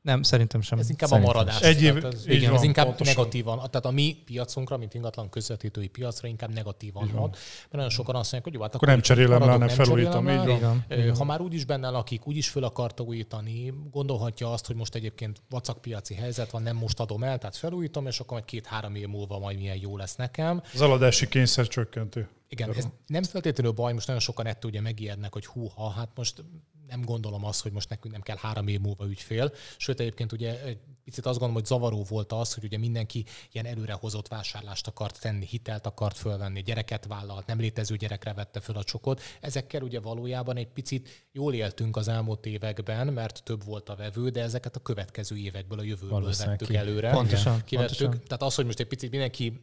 nem 0.03 0.23
szerintem 0.23 0.61
sem. 0.61 0.79
Ez 0.79 0.91
inkább 0.91 1.09
Szerintem 1.09 1.35
a 1.35 1.39
maradás. 1.39 1.61
Egy 1.63 1.83
év- 1.83 1.95
Tehát 1.95 2.15
ez, 2.15 2.27
igen, 2.27 2.49
van, 2.51 2.59
ez 2.59 2.65
inkább 2.65 2.87
pontosan. 2.87 3.15
negatívan. 3.17 3.57
Tehát 3.57 3.85
a 3.87 3.91
mi 3.91 4.17
piacunkra, 4.25 4.77
mint 4.77 4.95
ingatlan 4.95 5.29
közvetítői 5.31 5.89
piacra 5.89 6.29
inkább 6.29 6.53
negatívan 6.53 7.11
hat. 7.11 7.31
Mert 7.31 7.71
nagyon 7.73 7.89
sokan 7.91 8.15
azt 8.15 8.33
mondják, 8.33 8.43
hogy 8.45 8.55
jó, 8.55 8.61
hát 8.61 8.75
Akkor 8.75 8.89
nem 8.89 9.01
cserélem 9.01 9.31
le, 9.31 9.39
maradok, 9.39 9.59
nem 9.67 9.69
felújítom, 9.69 10.29
így 10.29 10.61
van. 10.61 10.85
Ö, 10.89 11.09
Ha 11.09 11.25
már 11.25 11.41
úgyis 11.41 11.65
benne 11.65 11.89
lakik, 11.89 12.27
úgyis 12.27 12.49
föl 12.49 12.65
akarta 12.65 13.03
újítani, 13.03 13.73
gondolhatja 13.91 14.53
azt, 14.53 14.67
hogy 14.67 14.77
most 14.77 14.95
egyébként 14.95 15.43
vacakpiaci 15.49 16.15
helyzet 16.15 16.51
van, 16.51 16.63
nem 16.63 16.77
most 16.77 17.01
adom 17.01 17.23
el, 17.23 17.39
tehát 17.39 17.57
felújítom, 17.57 18.07
és 18.07 18.21
akkor 18.21 18.33
majd 18.33 18.45
két-három 18.45 18.95
év 18.95 19.07
múlva 19.09 19.39
majd 19.39 19.59
milyen 19.59 19.77
jó 19.81 19.97
lesz 19.97 20.17
nekem. 20.17 20.63
Az 20.75 20.81
eladási 20.83 21.29
kényszer 21.29 21.67
csökkentő. 21.69 22.29
Igen, 22.49 22.75
ez 22.77 22.89
nem 23.07 23.23
feltétlenül 23.23 23.73
baj, 23.73 23.93
most 23.93 24.07
nagyon 24.07 24.23
sokan 24.23 24.47
ettől 24.47 24.71
ugye 24.71 24.81
megijednek, 24.81 25.33
hogy 25.33 25.47
húha, 25.47 25.91
hát 25.91 26.09
most 26.15 26.45
nem 26.91 27.05
gondolom 27.05 27.45
azt, 27.45 27.63
hogy 27.63 27.73
most 27.73 27.89
nekünk 27.89 28.13
nem 28.13 28.23
kell 28.23 28.37
három 28.41 28.69
év 28.69 28.81
múlva 28.81 29.07
ügyfél. 29.07 29.53
Sőt, 29.77 30.01
egyébként 30.01 30.33
ugye 30.33 30.63
egy 30.63 30.79
picit 31.05 31.27
azt 31.27 31.39
gondolom, 31.39 31.55
hogy 31.55 31.65
zavaró 31.67 32.05
volt 32.09 32.33
az, 32.33 32.55
hogy 32.55 32.65
ugye 32.65 32.79
mindenki 32.79 33.25
ilyen 33.53 33.67
előrehozott 33.67 34.29
vásárlást 34.29 34.87
akart 34.87 35.21
tenni, 35.21 35.47
hitelt 35.47 35.87
akart 35.87 36.17
fölvenni, 36.17 36.63
gyereket 36.63 37.07
vállalt, 37.07 37.47
nem 37.47 37.59
létező 37.59 37.97
gyerekre 37.97 38.33
vette 38.33 38.61
föl 38.61 38.77
a 38.77 38.85
csokot. 38.85 39.21
Ezekkel 39.41 39.83
ugye 39.83 40.01
valójában 40.01 40.57
egy 40.57 40.69
picit 40.69 41.29
jól 41.33 41.55
éltünk 41.55 41.97
az 41.97 42.09
elmúlt 42.09 42.47
években, 42.47 43.07
mert 43.07 43.43
több 43.45 43.65
volt 43.65 43.89
a 43.89 43.95
vevő, 43.95 44.29
de 44.29 44.43
ezeket 44.43 44.77
a 44.77 44.81
következő 44.81 45.37
évekből, 45.37 45.79
a 45.79 45.83
jövőből 45.83 46.33
vettük 46.39 46.69
ki. 46.69 46.77
előre. 46.77 47.11
Pontosan, 47.11 47.65
Kivettük. 47.65 47.99
pontosan. 47.99 48.27
Tehát 48.27 48.43
az, 48.43 48.55
hogy 48.55 48.65
most 48.65 48.81
egy 48.81 48.87
picit 48.87 49.11
mindenki 49.11 49.61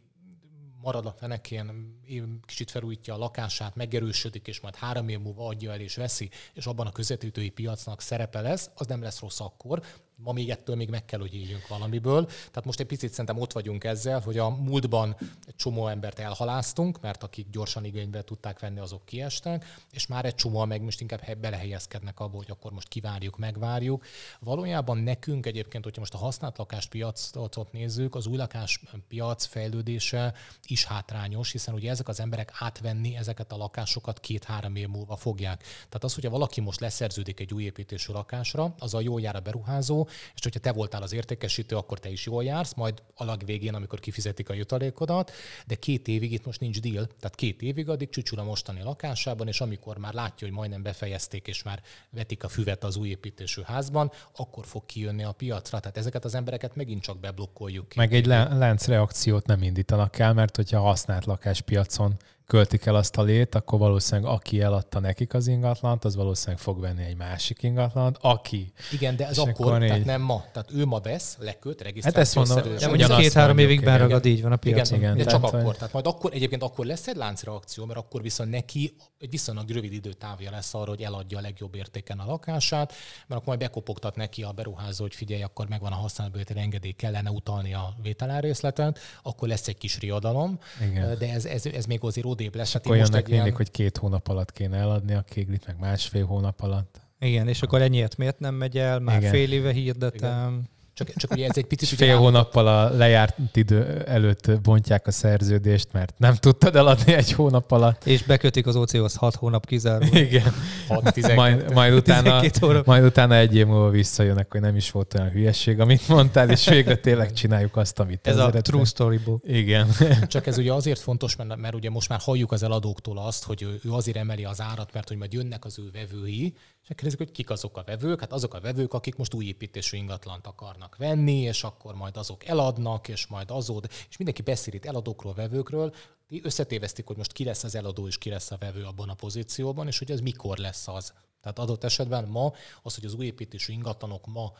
marad 0.88 1.06
a 1.06 1.12
fenekén, 1.18 1.98
kicsit 2.46 2.70
felújítja 2.70 3.14
a 3.14 3.18
lakását, 3.18 3.74
megerősödik, 3.74 4.46
és 4.46 4.60
majd 4.60 4.74
három 4.74 5.08
év 5.08 5.20
múlva 5.20 5.46
adja 5.46 5.72
el 5.72 5.80
és 5.80 5.96
veszi, 5.96 6.30
és 6.54 6.66
abban 6.66 6.86
a 6.86 6.92
közvetítői 6.92 7.50
piacnak 7.50 8.00
szerepe 8.00 8.40
lesz, 8.40 8.70
az 8.74 8.86
nem 8.86 9.02
lesz 9.02 9.20
rossz 9.20 9.40
akkor. 9.40 9.82
Ma 10.24 10.32
még 10.32 10.50
ettől 10.50 10.76
még 10.76 10.88
meg 10.88 11.04
kell, 11.04 11.20
hogy 11.20 11.34
éljünk 11.34 11.68
valamiből. 11.68 12.26
Tehát 12.26 12.64
most 12.64 12.80
egy 12.80 12.86
picit 12.86 13.10
szerintem 13.10 13.38
ott 13.38 13.52
vagyunk 13.52 13.84
ezzel, 13.84 14.20
hogy 14.20 14.38
a 14.38 14.48
múltban 14.48 15.16
egy 15.46 15.56
csomó 15.56 15.88
embert 15.88 16.18
elhaláztunk, 16.18 17.00
mert 17.00 17.22
akik 17.22 17.50
gyorsan 17.50 17.84
igénybe 17.84 18.24
tudták 18.24 18.58
venni, 18.58 18.78
azok 18.78 19.04
kiestek, 19.04 19.64
és 19.90 20.06
már 20.06 20.24
egy 20.24 20.34
csomó 20.34 20.64
meg 20.64 20.82
most 20.82 21.00
inkább 21.00 21.20
he- 21.20 21.38
belehelyezkednek 21.38 22.20
abba, 22.20 22.36
hogy 22.36 22.50
akkor 22.50 22.72
most 22.72 22.88
kivárjuk, 22.88 23.38
megvárjuk. 23.38 24.04
Valójában 24.40 24.98
nekünk 24.98 25.46
egyébként, 25.46 25.84
hogyha 25.84 26.00
most 26.00 26.14
a 26.14 26.18
használt 26.18 26.58
lakáspiacot 26.58 27.72
nézzük, 27.72 28.14
az 28.14 28.26
új 28.26 28.36
lakáspiac 28.36 29.44
fejlődése 29.44 30.34
is 30.66 30.84
hátrányos, 30.84 31.52
hiszen 31.52 31.74
ugye 31.74 31.90
ezek 31.90 32.08
az 32.08 32.20
emberek 32.20 32.52
átvenni 32.58 33.16
ezeket 33.16 33.52
a 33.52 33.56
lakásokat 33.56 34.20
két-három 34.20 34.76
év 34.76 34.88
múlva 34.88 35.16
fogják. 35.16 35.62
Tehát 35.62 36.04
az, 36.04 36.14
hogyha 36.14 36.30
valaki 36.30 36.60
most 36.60 36.80
leszerződik 36.80 37.40
egy 37.40 37.54
új 37.54 37.62
építésű 37.62 38.12
lakásra, 38.12 38.74
az 38.78 38.94
a 38.94 39.00
jól 39.00 39.20
jár 39.20 39.36
a 39.36 39.40
beruházó, 39.40 40.07
és 40.34 40.42
hogyha 40.42 40.60
te 40.60 40.72
voltál 40.72 41.02
az 41.02 41.12
értékesítő, 41.12 41.76
akkor 41.76 41.98
te 41.98 42.08
is 42.08 42.26
jól 42.26 42.44
jársz, 42.44 42.74
majd 42.74 43.02
a 43.14 43.24
legvégén, 43.24 43.74
amikor 43.74 44.00
kifizetik 44.00 44.48
a 44.48 44.54
jutalékodat, 44.54 45.32
de 45.66 45.74
két 45.74 46.08
évig 46.08 46.32
itt 46.32 46.44
most 46.44 46.60
nincs 46.60 46.80
deal, 46.80 47.06
tehát 47.06 47.34
két 47.34 47.62
évig 47.62 47.88
addig 47.88 48.08
csücsül 48.08 48.38
a 48.38 48.44
mostani 48.44 48.82
lakásában, 48.82 49.48
és 49.48 49.60
amikor 49.60 49.98
már 49.98 50.14
látja, 50.14 50.46
hogy 50.46 50.56
majdnem 50.56 50.82
befejezték, 50.82 51.46
és 51.46 51.62
már 51.62 51.82
vetik 52.10 52.44
a 52.44 52.48
füvet 52.48 52.84
az 52.84 52.96
új 52.96 53.08
építésű 53.08 53.62
házban, 53.62 54.12
akkor 54.36 54.66
fog 54.66 54.86
kijönni 54.86 55.24
a 55.24 55.32
piacra. 55.32 55.80
Tehát 55.80 55.96
ezeket 55.96 56.24
az 56.24 56.34
embereket 56.34 56.76
megint 56.76 57.02
csak 57.02 57.18
beblokkoljuk. 57.18 57.94
Meg 57.94 58.14
egy 58.14 58.26
lá- 58.26 58.52
láncreakciót 58.52 59.46
nem 59.46 59.62
indítanak 59.62 60.18
el, 60.18 60.32
mert 60.32 60.56
hogyha 60.56 60.80
használt 60.80 61.24
lakáspiacon 61.24 62.16
költik 62.48 62.86
el 62.86 62.94
azt 62.94 63.16
a 63.16 63.22
lét, 63.22 63.54
akkor 63.54 63.78
valószínűleg 63.78 64.30
aki 64.30 64.60
eladta 64.60 65.00
nekik 65.00 65.34
az 65.34 65.46
ingatlant, 65.46 66.04
az 66.04 66.16
valószínűleg 66.16 66.60
fog 66.60 66.80
venni 66.80 67.04
egy 67.04 67.16
másik 67.16 67.62
ingatlant, 67.62 68.16
aki. 68.20 68.72
Igen, 68.92 69.16
de 69.16 69.26
ez 69.26 69.30
És 69.30 69.38
akkor, 69.38 69.66
akkor 69.66 69.78
tehát 69.80 69.98
így- 69.98 70.04
nem 70.04 70.20
ma. 70.20 70.44
Tehát 70.52 70.70
ő 70.72 70.84
ma 70.84 71.00
vesz, 71.00 71.36
leköt, 71.40 72.02
Hát 72.02 72.16
ezt 72.16 72.34
mondom. 72.34 72.56
De 72.78 72.86
mondjuk 72.86 73.16
két-három 73.16 73.56
mondjuk, 73.56 73.58
évig 73.58 73.80
igen. 73.80 73.92
beragad, 73.98 74.24
így 74.24 74.42
van 74.42 74.52
a 74.52 74.56
piacon. 74.56 74.98
Igen, 74.98 75.14
Igen, 75.14 75.24
de 75.26 75.30
csak 75.32 75.40
tehát, 75.40 75.56
akkor. 75.56 75.74
Tehát 75.76 75.92
majd 75.92 76.06
akkor 76.06 76.32
egyébként 76.32 76.62
akkor 76.62 76.86
lesz 76.86 77.06
egy 77.06 77.16
láncreakció, 77.16 77.84
mert 77.84 77.98
akkor 77.98 78.22
viszont 78.22 78.50
neki 78.50 78.94
egy 79.18 79.30
viszonylag 79.30 79.70
rövid 79.70 79.92
időtávja 79.92 80.50
lesz 80.50 80.74
arra, 80.74 80.88
hogy 80.88 81.02
eladja 81.02 81.38
a 81.38 81.40
legjobb 81.40 81.74
értéken 81.74 82.18
a 82.18 82.26
lakását, 82.26 82.88
mert 83.26 83.40
akkor 83.40 83.46
majd 83.46 83.58
bekopogtat 83.58 84.16
neki 84.16 84.42
a 84.42 84.52
beruházó, 84.52 85.02
hogy 85.02 85.14
figyelj, 85.14 85.42
akkor 85.42 85.68
megvan 85.68 85.92
a 85.92 85.96
használatbeli 85.96 86.44
engedély, 86.54 86.92
kellene 86.92 87.30
utalni 87.30 87.74
a 87.74 87.94
vételárrészletet, 88.02 88.98
akkor 89.22 89.48
lesz 89.48 89.68
egy 89.68 89.78
kis 89.78 89.98
riadalom, 89.98 90.58
Igen. 90.90 91.18
de 91.18 91.32
ez, 91.32 91.44
ez, 91.44 91.66
ez 91.66 91.84
még 91.84 91.98
azért 92.02 92.26
odébb 92.38 92.54
lesz. 92.54 92.72
Hát 92.72 92.86
jönnek 92.86 93.14
egy 93.14 93.28
ilyen- 93.28 93.42
mindig, 93.42 93.54
hogy 93.56 93.70
két 93.70 93.96
hónap 93.96 94.28
alatt 94.28 94.52
kéne 94.52 94.76
eladni 94.76 95.14
a 95.14 95.22
kéglit, 95.22 95.66
meg 95.66 95.78
másfél 95.78 96.24
hónap 96.26 96.62
alatt. 96.62 97.00
Igen, 97.20 97.48
és 97.48 97.62
akkor 97.62 97.82
ennyiért 97.82 98.16
miért 98.16 98.38
nem 98.38 98.54
megy 98.54 98.78
el? 98.78 98.98
Már 98.98 99.18
Igen. 99.18 99.30
fél 99.30 99.52
éve 99.52 99.72
hirdetem. 99.72 100.64
Csak, 100.98 101.14
csak 101.16 101.30
ugye 101.30 101.46
ez 101.48 101.56
egy 101.56 101.64
picit... 101.64 101.88
Fél 101.88 102.16
hónappal 102.16 102.66
a 102.66 102.96
lejárt 102.96 103.36
idő 103.52 104.02
előtt 104.06 104.60
bontják 104.60 105.06
a 105.06 105.10
szerződést, 105.10 105.88
mert 105.92 106.14
nem 106.16 106.34
tudtad 106.34 106.76
eladni 106.76 107.12
egy 107.12 107.32
hónap 107.32 107.70
alatt. 107.70 108.06
És 108.06 108.22
bekötik 108.22 108.66
az 108.66 108.76
OC-hoz 108.76 109.14
6 109.14 109.34
hónap 109.34 109.66
kizárólag. 109.66 110.14
Igen. 110.14 110.52
6-12. 110.88 111.34
Majd, 111.34 111.72
majd, 111.72 111.92
utána, 111.92 112.40
12 112.40 112.82
majd 112.84 113.04
utána 113.04 113.34
egy 113.34 113.56
év 113.56 113.66
múlva 113.66 113.90
visszajönnek, 113.90 114.50
hogy 114.50 114.60
nem 114.60 114.76
is 114.76 114.90
volt 114.90 115.14
olyan 115.14 115.30
hülyeség, 115.30 115.80
amit 115.80 116.08
mondtál, 116.08 116.50
és 116.50 116.68
végre 116.68 116.96
tényleg 116.96 117.32
csináljuk 117.32 117.76
azt, 117.76 117.98
amit 117.98 118.26
Ez 118.26 118.36
a 118.36 118.50
true 118.50 118.84
storyból. 118.84 119.40
Igen. 119.44 119.88
Csak 120.26 120.46
ez 120.46 120.58
ugye 120.58 120.72
azért 120.72 121.00
fontos, 121.00 121.36
mert, 121.36 121.56
mert 121.56 121.74
ugye 121.74 121.90
most 121.90 122.08
már 122.08 122.18
halljuk 122.22 122.52
az 122.52 122.62
eladóktól 122.62 123.18
azt, 123.18 123.44
hogy 123.44 123.62
ő, 123.62 123.80
ő 123.84 123.92
azért 123.92 124.16
emeli 124.16 124.44
az 124.44 124.60
árat, 124.60 124.92
mert 124.92 125.08
hogy 125.08 125.16
majd 125.16 125.32
jönnek 125.32 125.64
az 125.64 125.78
ő 125.78 125.90
vevői, 125.92 126.54
és 126.88 126.94
kérdezik, 126.94 127.18
hogy 127.18 127.30
kik 127.30 127.50
azok 127.50 127.76
a 127.76 127.82
vevők. 127.82 128.20
Hát 128.20 128.32
azok 128.32 128.54
a 128.54 128.60
vevők, 128.60 128.94
akik 128.94 129.16
most 129.16 129.34
új 129.34 129.46
építésű 129.46 129.96
ingatlant 129.96 130.46
akarnak 130.46 130.96
venni, 130.96 131.40
és 131.40 131.64
akkor 131.64 131.94
majd 131.94 132.16
azok 132.16 132.46
eladnak, 132.46 133.08
és 133.08 133.26
majd 133.26 133.50
azok, 133.50 133.84
és 134.08 134.16
mindenki 134.16 134.42
beszél 134.42 134.74
itt 134.74 134.84
eladókról, 134.84 135.34
vevőkről, 135.34 135.94
Ti 136.28 136.40
összetévesztik, 136.44 137.06
hogy 137.06 137.16
most 137.16 137.32
ki 137.32 137.44
lesz 137.44 137.64
az 137.64 137.74
eladó 137.74 138.06
és 138.06 138.18
ki 138.18 138.30
lesz 138.30 138.50
a 138.50 138.56
vevő 138.56 138.84
abban 138.84 139.08
a 139.08 139.14
pozícióban, 139.14 139.86
és 139.86 139.98
hogy 139.98 140.10
ez 140.10 140.20
mikor 140.20 140.58
lesz 140.58 140.88
az. 140.88 141.12
Tehát 141.40 141.58
adott 141.58 141.84
esetben 141.84 142.28
ma 142.28 142.52
az, 142.82 142.94
hogy 142.94 143.04
az 143.04 143.14
új 143.14 143.26
építésű 143.26 143.72
ingatlanok 143.72 144.26
ma 144.26 144.52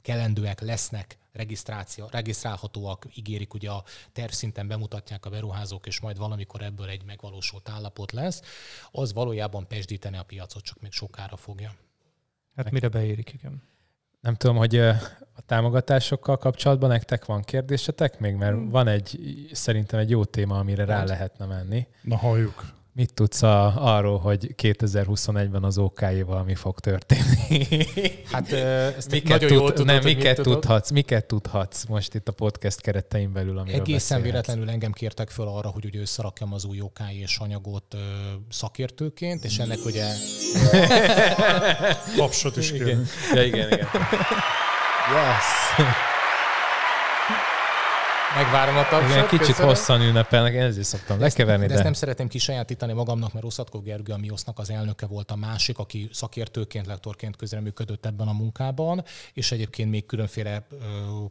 kelendőek 0.00 0.60
lesznek, 0.60 1.18
regisztráció, 1.32 2.08
regisztrálhatóak, 2.10 3.06
ígérik, 3.14 3.54
ugye 3.54 3.70
a 3.70 3.84
tervszinten 4.12 4.68
bemutatják 4.68 5.26
a 5.26 5.30
beruházók, 5.30 5.86
és 5.86 6.00
majd 6.00 6.18
valamikor 6.18 6.62
ebből 6.62 6.88
egy 6.88 7.04
megvalósult 7.04 7.68
állapot 7.68 8.12
lesz, 8.12 8.42
az 8.90 9.12
valójában 9.12 9.66
pesdíteni 9.66 10.16
a 10.16 10.22
piacot, 10.22 10.62
csak 10.62 10.80
még 10.80 10.92
sokára 10.92 11.36
fogja. 11.36 11.74
Hát 12.56 12.70
mire 12.70 12.88
beérik, 12.88 13.32
igen. 13.32 13.62
Nem 14.20 14.34
tudom, 14.34 14.56
hogy 14.56 14.76
a 14.78 15.42
támogatásokkal 15.46 16.36
kapcsolatban 16.38 16.88
nektek 16.88 17.24
van 17.24 17.42
kérdésetek 17.42 18.18
még, 18.18 18.34
mert 18.34 18.54
Hmm. 18.54 18.68
van 18.70 18.88
egy, 18.88 19.20
szerintem 19.52 19.98
egy 19.98 20.10
jó 20.10 20.24
téma, 20.24 20.58
amire 20.58 20.84
rá 20.84 21.04
lehetne 21.04 21.44
menni. 21.44 21.86
Na 22.02 22.16
halljuk. 22.16 22.74
Mit 22.96 23.14
tudsz 23.14 23.42
a, 23.42 23.94
arról, 23.96 24.18
hogy 24.18 24.54
2021-ben 24.62 25.64
az 25.64 25.78
OK-éval 25.78 26.44
mi 26.44 26.54
fog 26.54 26.80
történni? 26.80 27.66
Hát 28.32 28.52
ezt 28.52 29.10
miket, 29.10 29.28
nagyon 29.28 29.48
tud, 29.48 29.58
jól 29.58 29.70
tudod, 29.70 29.86
nem, 29.86 30.02
miket, 30.02 30.40
tudhatsz, 30.40 30.90
miket 30.90 31.24
tudhatsz 31.26 31.84
most 31.84 32.14
itt 32.14 32.28
a 32.28 32.32
podcast 32.32 32.80
keretein 32.80 33.32
belül, 33.32 33.58
amiről 33.58 33.80
Egészen 33.80 33.98
beszélhetsz? 33.98 34.24
véletlenül 34.24 34.70
engem 34.70 34.92
kértek 34.92 35.30
föl 35.30 35.48
arra, 35.48 35.68
hogy 35.68 35.84
ugye 35.84 36.00
összerakjam 36.00 36.52
az 36.52 36.64
új 36.64 36.80
OK 36.80 36.98
és 37.12 37.38
anyagot 37.38 37.94
ö, 37.94 37.98
szakértőként, 38.50 39.44
és 39.44 39.58
ennek 39.58 39.84
ugye 39.84 40.04
Tapsot 42.16 42.56
is 42.56 42.70
Igen. 42.70 42.84
kérünk. 42.86 43.08
Ja, 43.34 43.42
igen, 43.42 43.66
igen. 43.72 43.88
Yes. 45.12 45.86
Megvárom 48.36 48.76
a 48.76 48.88
tapsot. 48.88 49.10
igen 49.10 49.26
kicsit 49.26 49.46
köszönöm. 49.46 49.68
hosszan 49.68 50.00
ünnepelnek, 50.00 50.52
én 50.52 50.60
ezért 50.60 50.86
szoktam 50.86 51.20
lekeverni, 51.20 51.62
de 51.62 51.68
de, 51.68 51.74
ezt 51.74 51.82
nem 51.82 51.92
szeretném 51.92 52.28
kisajátítani 52.28 52.92
magamnak, 52.92 53.32
mert 53.32 53.44
Rosszatkó 53.44 53.80
Gergő, 53.80 54.12
a 54.12 54.16
MIOS-nak 54.16 54.58
az 54.58 54.70
elnöke 54.70 55.06
volt 55.06 55.30
a 55.30 55.36
másik, 55.36 55.78
aki 55.78 56.08
szakértőként, 56.12 56.86
lektorként 56.86 57.36
közreműködött 57.36 58.06
ebben 58.06 58.28
a 58.28 58.32
munkában, 58.32 59.04
és 59.32 59.52
egyébként 59.52 59.90
még 59.90 60.06
különféle 60.06 60.66
ö, 60.70 60.76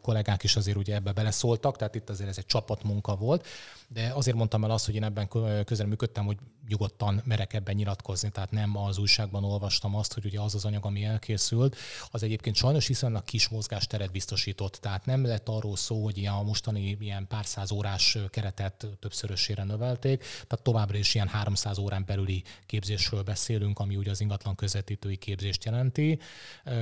kollégák 0.02 0.44
is 0.44 0.56
azért 0.56 0.78
ugye 0.78 0.96
ebbe 0.96 1.12
beleszóltak, 1.12 1.78
tehát 1.78 1.96
itt 1.96 2.10
azért 2.10 2.30
ez 2.30 2.38
egy 2.38 2.46
csapatmunka 2.46 3.16
volt, 3.16 3.48
de 3.88 4.12
azért 4.14 4.38
mondtam 4.38 4.64
el 4.64 4.72
azt, 4.72 4.86
hogy 4.86 4.96
én 4.96 5.04
ebben 5.04 5.28
kö- 5.28 5.66
közreműködtem, 5.66 6.26
hogy 6.26 6.38
nyugodtan 6.68 7.22
merek 7.26 7.54
ebben 7.54 7.76
nyilatkozni, 7.76 8.30
tehát 8.30 8.52
nem 8.52 8.78
az 8.78 8.98
újságban 8.98 9.44
olvastam 9.44 9.96
azt, 9.96 10.14
hogy 10.14 10.26
ugye 10.26 10.40
az 10.40 10.56
az 10.56 10.66
anyag, 10.66 10.86
ami 10.86 11.04
elkészült, 11.04 11.76
az 12.12 12.24
egyébként 12.24 12.56
sajnos 12.56 12.88
viszonylag 12.88 13.24
kis 13.24 13.48
mozgásteret 13.48 14.12
biztosított, 14.12 14.74
tehát 14.74 15.06
nem 15.06 15.26
lett 15.26 15.50
arról 15.50 15.76
szó, 15.76 16.04
hogy 16.04 16.18
ilyen 16.18 16.34
a 16.34 16.44
mostani 16.44 16.98
ilyen 17.00 17.28
pár 17.28 17.46
száz 17.46 17.72
órás 17.72 18.18
keretet 18.30 18.88
többszörösére 19.00 19.64
növelték, 19.64 20.20
tehát 20.20 20.64
továbbra 20.64 20.98
is 20.98 21.16
ilyen 21.16 21.28
300 21.28 21.78
órán 21.78 22.04
belüli 22.06 22.44
képzésről 22.66 23.24
beszélünk, 23.24 23.80
ami 23.80 23.96
ugye 23.96 24.12
az 24.12 24.22
ingatlan 24.22 24.56
közvetítői 24.56 25.18
képzést 25.18 25.66
jelenti. 25.66 26.20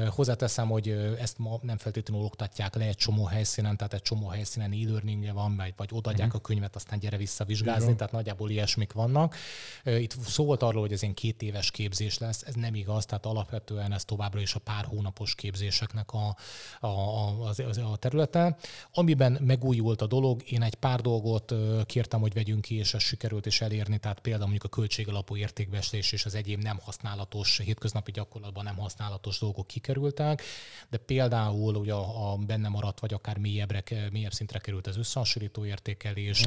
Hozzáteszem, 0.09 0.67
hogy 0.67 0.89
ezt 1.19 1.37
ma 1.37 1.59
nem 1.61 1.77
feltétlenül 1.77 2.25
oktatják 2.25 2.75
le 2.75 2.85
egy 2.85 2.95
csomó 2.95 3.25
helyszínen, 3.25 3.77
tehát 3.77 3.93
egy 3.93 4.01
csomó 4.01 4.27
helyszínen 4.27 4.71
e-learningje 4.71 5.31
van, 5.31 5.55
vagy, 5.55 5.73
vagy 5.77 5.89
odaadják 5.91 6.33
a 6.33 6.39
könyvet, 6.39 6.75
aztán 6.75 6.92
gyere 6.99 7.17
vissza 7.17 7.45
vizsgázni, 7.45 7.95
tehát 7.95 8.13
nagyjából 8.13 8.49
ilyesmik 8.49 8.91
vannak. 8.93 9.35
Itt 9.83 10.15
szó 10.25 10.45
volt 10.45 10.63
arról, 10.63 10.81
hogy 10.81 10.91
ez 10.91 11.01
ilyen 11.01 11.13
két 11.13 11.41
éves 11.41 11.71
képzés 11.71 12.17
lesz, 12.17 12.41
ez 12.41 12.53
nem 12.53 12.75
igaz, 12.75 13.05
tehát 13.05 13.25
alapvetően 13.25 13.93
ez 13.93 14.05
továbbra 14.05 14.39
is 14.39 14.53
a 14.55 14.59
pár 14.59 14.85
hónapos 14.85 15.35
képzéseknek 15.35 16.11
a, 16.11 16.35
a, 16.79 16.87
a, 16.87 17.47
az- 17.47 17.77
a 17.77 17.95
területe. 17.95 18.57
Amiben 18.93 19.37
megújult 19.41 20.01
a 20.01 20.07
dolog, 20.07 20.51
én 20.51 20.61
egy 20.61 20.75
pár 20.75 21.01
dolgot 21.01 21.53
kértem, 21.85 22.19
hogy 22.19 22.33
vegyünk 22.33 22.61
ki, 22.61 22.75
és 22.75 22.93
ez 22.93 23.01
sikerült 23.01 23.45
is 23.45 23.61
elérni, 23.61 23.97
tehát 23.97 24.19
például 24.19 24.49
mondjuk 24.49 24.63
a 24.63 24.75
költségalapú 24.75 25.35
értékbeslés 25.35 26.11
és 26.11 26.25
az 26.25 26.35
egyéb 26.35 26.61
nem 26.61 26.79
használatos, 26.81 27.57
hétköznapi 27.63 28.11
gyakorlatban 28.11 28.63
nem 28.63 28.77
használatos 28.77 29.39
dolgok 29.39 29.67
kikerültek, 29.67 30.41
de 30.89 30.97
például 30.97 31.75
ugye 31.75 31.93
a, 31.93 32.31
a 32.31 32.37
benne 32.37 32.67
maradt, 32.67 32.99
vagy 32.99 33.13
akár 33.13 33.37
mélyebbre, 33.37 33.83
mélyebb 34.11 34.33
szintre 34.33 34.59
került 34.59 34.87
az 34.87 34.97
összehasonlító 34.97 35.65
értékelés. 35.65 36.45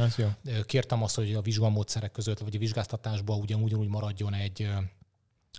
Kértem 0.66 1.03
azt, 1.03 1.14
hogy 1.14 1.34
a 1.34 1.41
vizsgamódszerek 1.41 2.12
között, 2.12 2.39
vagy 2.39 2.57
a 2.57 2.59
vizsgáztatásban 2.59 3.41
ugyanúgy 3.41 3.74
úgy 3.74 3.89
maradjon 3.89 4.34
egy, 4.34 4.68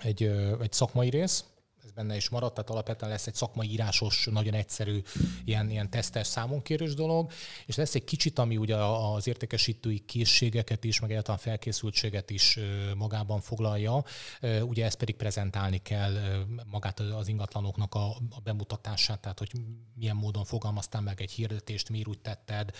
egy, 0.03 0.23
egy 0.61 0.71
szakmai 0.71 1.09
rész, 1.09 1.45
ez 1.88 1.93
benne 1.93 2.15
is 2.15 2.29
maradt, 2.29 2.53
tehát 2.53 2.69
alapvetően 2.69 3.11
lesz 3.11 3.27
egy 3.27 3.35
szakmai 3.35 3.71
írásos, 3.71 4.27
nagyon 4.31 4.53
egyszerű, 4.53 5.01
ilyen, 5.45 5.69
ilyen 5.69 5.89
tesztes 5.89 6.27
számonkérős 6.27 6.93
dolog, 6.93 7.31
és 7.65 7.75
lesz 7.75 7.95
egy 7.95 8.03
kicsit, 8.03 8.39
ami 8.39 8.57
ugye 8.57 8.75
az 8.75 9.27
értékesítői 9.27 9.99
készségeket 9.99 10.83
is, 10.83 10.99
meg 10.99 11.09
egyáltalán 11.09 11.39
felkészültséget 11.39 12.29
is 12.29 12.59
magában 12.95 13.41
foglalja, 13.41 14.03
ugye 14.61 14.85
ezt 14.85 14.97
pedig 14.97 15.15
prezentálni 15.15 15.77
kell 15.77 16.45
magát 16.65 16.99
az 16.99 17.27
ingatlanoknak 17.27 17.95
a, 17.95 18.07
a 18.09 18.39
bemutatását, 18.43 19.19
tehát 19.19 19.39
hogy 19.39 19.51
milyen 19.95 20.15
módon 20.15 20.43
fogalmaztál 20.43 21.01
meg 21.01 21.21
egy 21.21 21.31
hirdetést, 21.31 21.89
miért 21.89 22.07
úgy 22.07 22.19
tetted, 22.19 22.71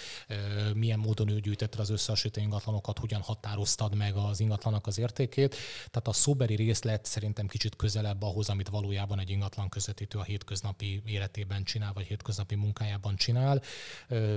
milyen 0.74 1.00
módon 1.00 1.30
ő 1.30 1.40
gyűjtötted 1.40 1.80
az 1.80 1.90
összehasonlító 1.90 2.42
ingatlanokat, 2.42 3.00
hogyan 3.00 3.22
határoztad 3.22 3.96
meg 3.96 4.16
az 4.16 4.40
ingatlanak 4.40 4.88
az 4.88 4.98
értékét. 4.98 5.56
Tehát 5.76 6.08
a 6.08 6.14
szóbeli 6.14 6.56
részlet 6.56 7.06
szerintem 7.06 7.48
kicsit 7.48 7.76
közelebb 7.76 8.22
ahhoz, 8.22 8.50
amit 8.50 8.70
valójában 8.70 8.96
egy 9.18 9.30
ingatlan 9.30 9.70
közvetítő 9.70 10.20
a 10.20 10.24
hétköznapi 10.24 11.02
életében 11.06 11.64
csinál, 11.64 11.94
vagy 11.94 12.06
hétköznapi 12.06 12.56
munkájában 12.56 13.16
csinál. 13.16 13.62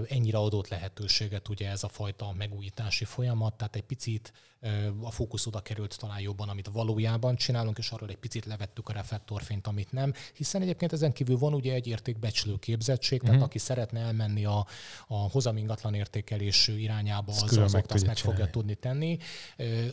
Ennyire 0.08 0.38
adott 0.38 0.68
lehetőséget 0.68 1.48
ugye 1.48 1.70
ez 1.70 1.82
a 1.82 1.88
fajta 1.88 2.32
megújítási 2.32 3.04
folyamat, 3.04 3.54
tehát 3.54 3.76
egy 3.76 3.84
picit 3.84 4.32
a 5.00 5.11
fókusz 5.11 5.46
oda 5.46 5.61
került 5.61 5.98
talán 5.98 6.20
jobban, 6.20 6.48
amit 6.48 6.68
valójában 6.72 7.36
csinálunk, 7.36 7.78
és 7.78 7.90
arról 7.90 8.08
egy 8.08 8.16
picit 8.16 8.44
levettük 8.44 8.88
a 8.88 8.92
reflektorfényt, 8.92 9.66
amit 9.66 9.92
nem, 9.92 10.12
hiszen 10.34 10.62
egyébként 10.62 10.92
ezen 10.92 11.12
kívül 11.12 11.38
van 11.38 11.54
ugye 11.54 11.74
egy 11.74 11.86
értékbecslő 11.86 12.56
képzettség, 12.58 13.22
tehát 13.22 13.42
aki 13.42 13.58
szeretne 13.58 14.00
elmenni 14.00 14.44
a, 14.44 14.66
a 15.06 15.14
hozam 15.14 15.56
ingatlan 15.56 15.94
értékelés 15.94 16.68
irányába, 16.68 17.32
az, 17.32 17.58
az 17.58 17.72
meg 17.72 17.84
ott 17.84 17.92
azt 17.92 18.06
meg 18.06 18.16
fogja 18.16 18.50
tudni 18.50 18.74
tenni. 18.74 19.18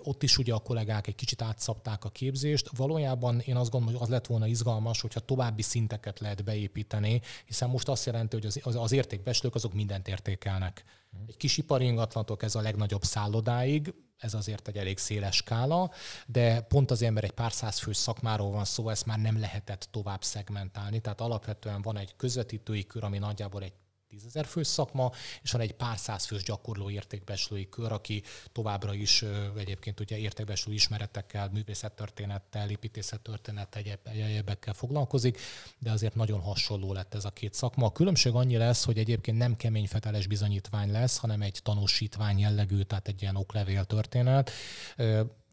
Ott 0.03 0.23
is 0.23 0.37
ugye 0.37 0.53
a 0.53 0.59
kollégák 0.59 1.07
egy 1.07 1.15
kicsit 1.15 1.41
átszabták 1.41 2.05
a 2.05 2.09
képzést. 2.09 2.69
Valójában 2.77 3.39
én 3.39 3.55
azt 3.55 3.69
gondolom, 3.69 3.95
hogy 3.95 4.03
az 4.03 4.13
lett 4.13 4.25
volna 4.25 4.47
izgalmas, 4.47 5.01
hogyha 5.01 5.19
további 5.19 5.61
szinteket 5.61 6.19
lehet 6.19 6.43
beépíteni, 6.43 7.21
hiszen 7.45 7.69
most 7.69 7.87
azt 7.87 8.05
jelenti, 8.05 8.35
hogy 8.35 8.45
az, 8.45 8.59
az, 8.63 8.75
az 8.75 8.91
értékbeslők 8.91 9.55
azok 9.55 9.73
mindent 9.73 10.07
értékelnek. 10.07 10.83
Egy 11.27 11.37
kis 11.37 11.57
ipari 11.57 11.85
ingatlantok 11.85 12.43
ez 12.43 12.55
a 12.55 12.61
legnagyobb 12.61 13.03
szállodáig, 13.03 13.93
ez 14.17 14.33
azért 14.33 14.67
egy 14.67 14.77
elég 14.77 14.97
széles 14.97 15.35
skála, 15.35 15.91
de 16.25 16.61
pont 16.61 16.91
azért, 16.91 17.13
mert 17.13 17.25
egy 17.25 17.31
pár 17.31 17.51
száz 17.51 17.79
fős 17.79 17.97
szakmáról 17.97 18.51
van 18.51 18.65
szó, 18.65 18.89
ezt 18.89 19.05
már 19.05 19.19
nem 19.19 19.39
lehetett 19.39 19.87
tovább 19.91 20.23
szegmentálni. 20.23 20.99
Tehát 20.99 21.21
alapvetően 21.21 21.81
van 21.81 21.97
egy 21.97 22.15
közvetítői 22.15 22.85
kör, 22.85 23.03
ami 23.03 23.17
nagyjából 23.17 23.63
egy 23.63 23.73
tízezer 24.17 24.45
fős 24.45 24.67
szakma, 24.67 25.11
és 25.41 25.51
van 25.51 25.61
egy 25.61 25.73
pár 25.73 25.97
száz 25.97 26.25
fős 26.25 26.43
gyakorló 26.43 26.89
értékbeslői 26.89 27.69
kör, 27.69 27.91
aki 27.91 28.23
továbbra 28.51 28.93
is 28.93 29.23
egyébként 29.57 29.99
ugye 29.99 30.17
értékbeslő 30.17 30.73
ismeretekkel, 30.73 31.49
művészettörténettel, 31.53 32.69
építészettörténettel, 32.69 33.81
egyéb, 33.81 33.99
egyebekkel 34.03 34.73
foglalkozik, 34.73 35.39
de 35.79 35.91
azért 35.91 36.15
nagyon 36.15 36.41
hasonló 36.41 36.93
lett 36.93 37.13
ez 37.13 37.25
a 37.25 37.29
két 37.29 37.53
szakma. 37.53 37.85
A 37.85 37.91
különbség 37.91 38.33
annyi 38.33 38.57
lesz, 38.57 38.85
hogy 38.85 38.97
egyébként 38.97 39.37
nem 39.37 39.55
kemény 39.55 39.87
feteles 39.87 40.27
bizonyítvány 40.27 40.91
lesz, 40.91 41.17
hanem 41.17 41.41
egy 41.41 41.59
tanúsítvány 41.63 42.39
jellegű, 42.39 42.81
tehát 42.81 43.07
egy 43.07 43.21
ilyen 43.21 43.35
oklevél 43.35 43.85
történet. 43.85 44.51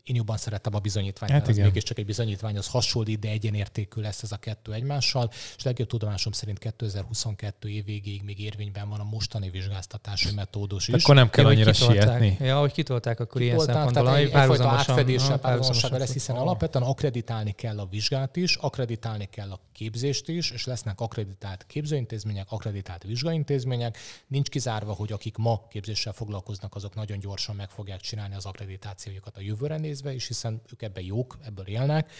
Én 0.05 0.17
jobban 0.17 0.37
szerettem 0.37 0.75
a 0.75 0.79
bizonyítványt, 0.79 1.33
hát 1.33 1.47
mert 1.47 1.59
az 1.59 1.65
mégiscsak 1.65 1.99
egy 1.99 2.07
bizonyítvány, 2.07 2.57
az 2.57 2.67
hasonlít, 2.67 3.19
de 3.19 3.29
egyenértékű 3.29 4.01
lesz 4.01 4.23
ez 4.23 4.33
a 4.33 4.37
kettő 4.37 4.73
egymással, 4.73 5.31
és 5.57 5.63
legjobb 5.63 5.89
tudomásom 5.89 6.33
szerint 6.33 6.59
2022 6.59 7.69
év 7.69 7.85
végéig 7.85 8.23
még 8.23 8.41
érvényben 8.41 8.89
van 8.89 9.01
a 9.01 9.05
mostani 9.05 9.51
vizsgáztatási 9.51 10.35
metódus 10.35 10.89
is. 10.89 11.03
Akkor 11.03 11.15
nem 11.15 11.31
kell 11.31 11.47
annyira 11.47 11.73
sietni. 11.73 12.37
Ja, 12.41 12.59
hogy 12.59 12.73
kitolták, 12.73 13.21
akkor 13.21 13.41
ilyen 13.41 13.59
szempontból. 13.59 14.05
Tehát 14.05 14.19
egy, 14.19 14.31
egyfajta 14.31 14.69
átfedéssel, 14.69 15.39
párhuzamosan 15.39 15.99
lesz, 15.99 16.13
hiszen 16.13 16.37
alapvetően 16.37 16.85
akreditálni 16.85 17.53
kell 17.53 17.79
a 17.79 17.87
vizsgát 17.87 18.37
is, 18.37 18.57
akreditálni 18.57 19.29
kell 19.31 19.51
a 19.51 19.61
képzést 19.73 20.29
is, 20.29 20.51
és 20.51 20.65
lesznek 20.65 21.01
akreditált 21.01 21.67
képzőintézmények, 21.67 22.47
akreditált 22.51 23.03
vizsgaintézmények. 23.03 23.99
Nincs 24.27 24.49
kizárva, 24.49 24.93
hogy 24.93 25.13
akik 25.13 25.37
ma 25.37 25.67
képzéssel 25.71 26.13
foglalkoznak, 26.13 26.75
azok 26.75 26.95
nagyon 26.95 27.19
gyorsan 27.19 27.57
meg 27.57 27.71
fogják 27.71 28.01
csinálni 28.01 28.35
az 28.35 28.47
akreditációjukat 28.47 29.37
a 29.37 29.41
jövőre 29.41 29.77
nézve 29.95 30.15
is, 30.15 30.27
hiszen 30.27 30.61
ők 30.73 30.83
ebben 30.83 31.05
jók, 31.05 31.39
ebből 31.45 31.67
élnek, 31.67 32.13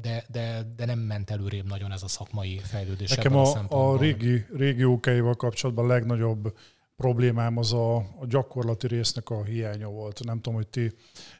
de, 0.00 0.24
de, 0.28 0.72
de 0.76 0.84
nem 0.84 0.98
ment 0.98 1.30
előrébb 1.30 1.66
nagyon 1.66 1.92
ez 1.92 2.02
a 2.02 2.08
szakmai 2.08 2.60
fejlődés. 2.64 3.10
Nekem 3.10 3.36
a, 3.36 3.66
a, 3.68 3.92
a 3.92 3.98
régi, 3.98 4.44
régi 4.56 4.84
okáival 4.84 5.34
kapcsolatban 5.34 5.84
a 5.84 5.88
legnagyobb 5.88 6.56
problémám 6.96 7.56
az 7.56 7.72
a, 7.72 7.96
a 7.96 8.26
gyakorlati 8.28 8.86
résznek 8.86 9.30
a 9.30 9.44
hiánya 9.44 9.88
volt. 9.88 10.24
Nem 10.24 10.36
tudom, 10.36 10.54
hogy 10.54 10.68
ti 10.68 10.92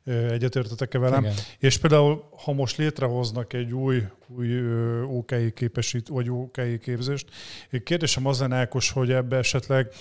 egyetértetek-e 0.04 0.98
velem. 0.98 1.22
Igen. 1.22 1.34
És 1.58 1.78
például, 1.78 2.28
ha 2.44 2.52
most 2.52 2.76
létrehoznak 2.76 3.52
egy 3.52 3.72
új, 3.72 4.02
új 4.28 4.48
OKI 5.02 5.52
képesít, 5.52 6.08
vagy 6.08 6.30
OKI 6.30 6.78
képzést, 6.78 7.28
kérdésem 7.84 8.26
az 8.26 8.40
lenne, 8.40 8.56
Ákos, 8.56 8.90
hogy 8.90 9.10
ebbe 9.10 9.36
esetleg 9.36 9.92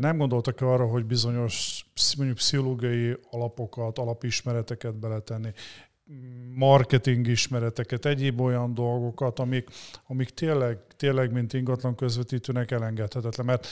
nem 0.00 0.16
gondoltak 0.16 0.60
arra, 0.60 0.86
hogy 0.86 1.04
bizonyos 1.04 1.84
mondjuk 2.16 2.38
pszichológiai 2.38 3.16
alapokat, 3.30 3.98
alapismereteket 3.98 4.98
beletenni, 4.98 5.50
marketing 6.54 7.26
ismereteket, 7.26 8.06
egyéb 8.06 8.40
olyan 8.40 8.74
dolgokat, 8.74 9.38
amik, 9.38 9.68
amik 10.06 10.30
tényleg, 10.30 10.78
tényleg, 10.96 11.32
mint 11.32 11.52
ingatlan 11.52 11.94
közvetítőnek 11.94 12.70
elengedhetetlen, 12.70 13.46
mert 13.46 13.66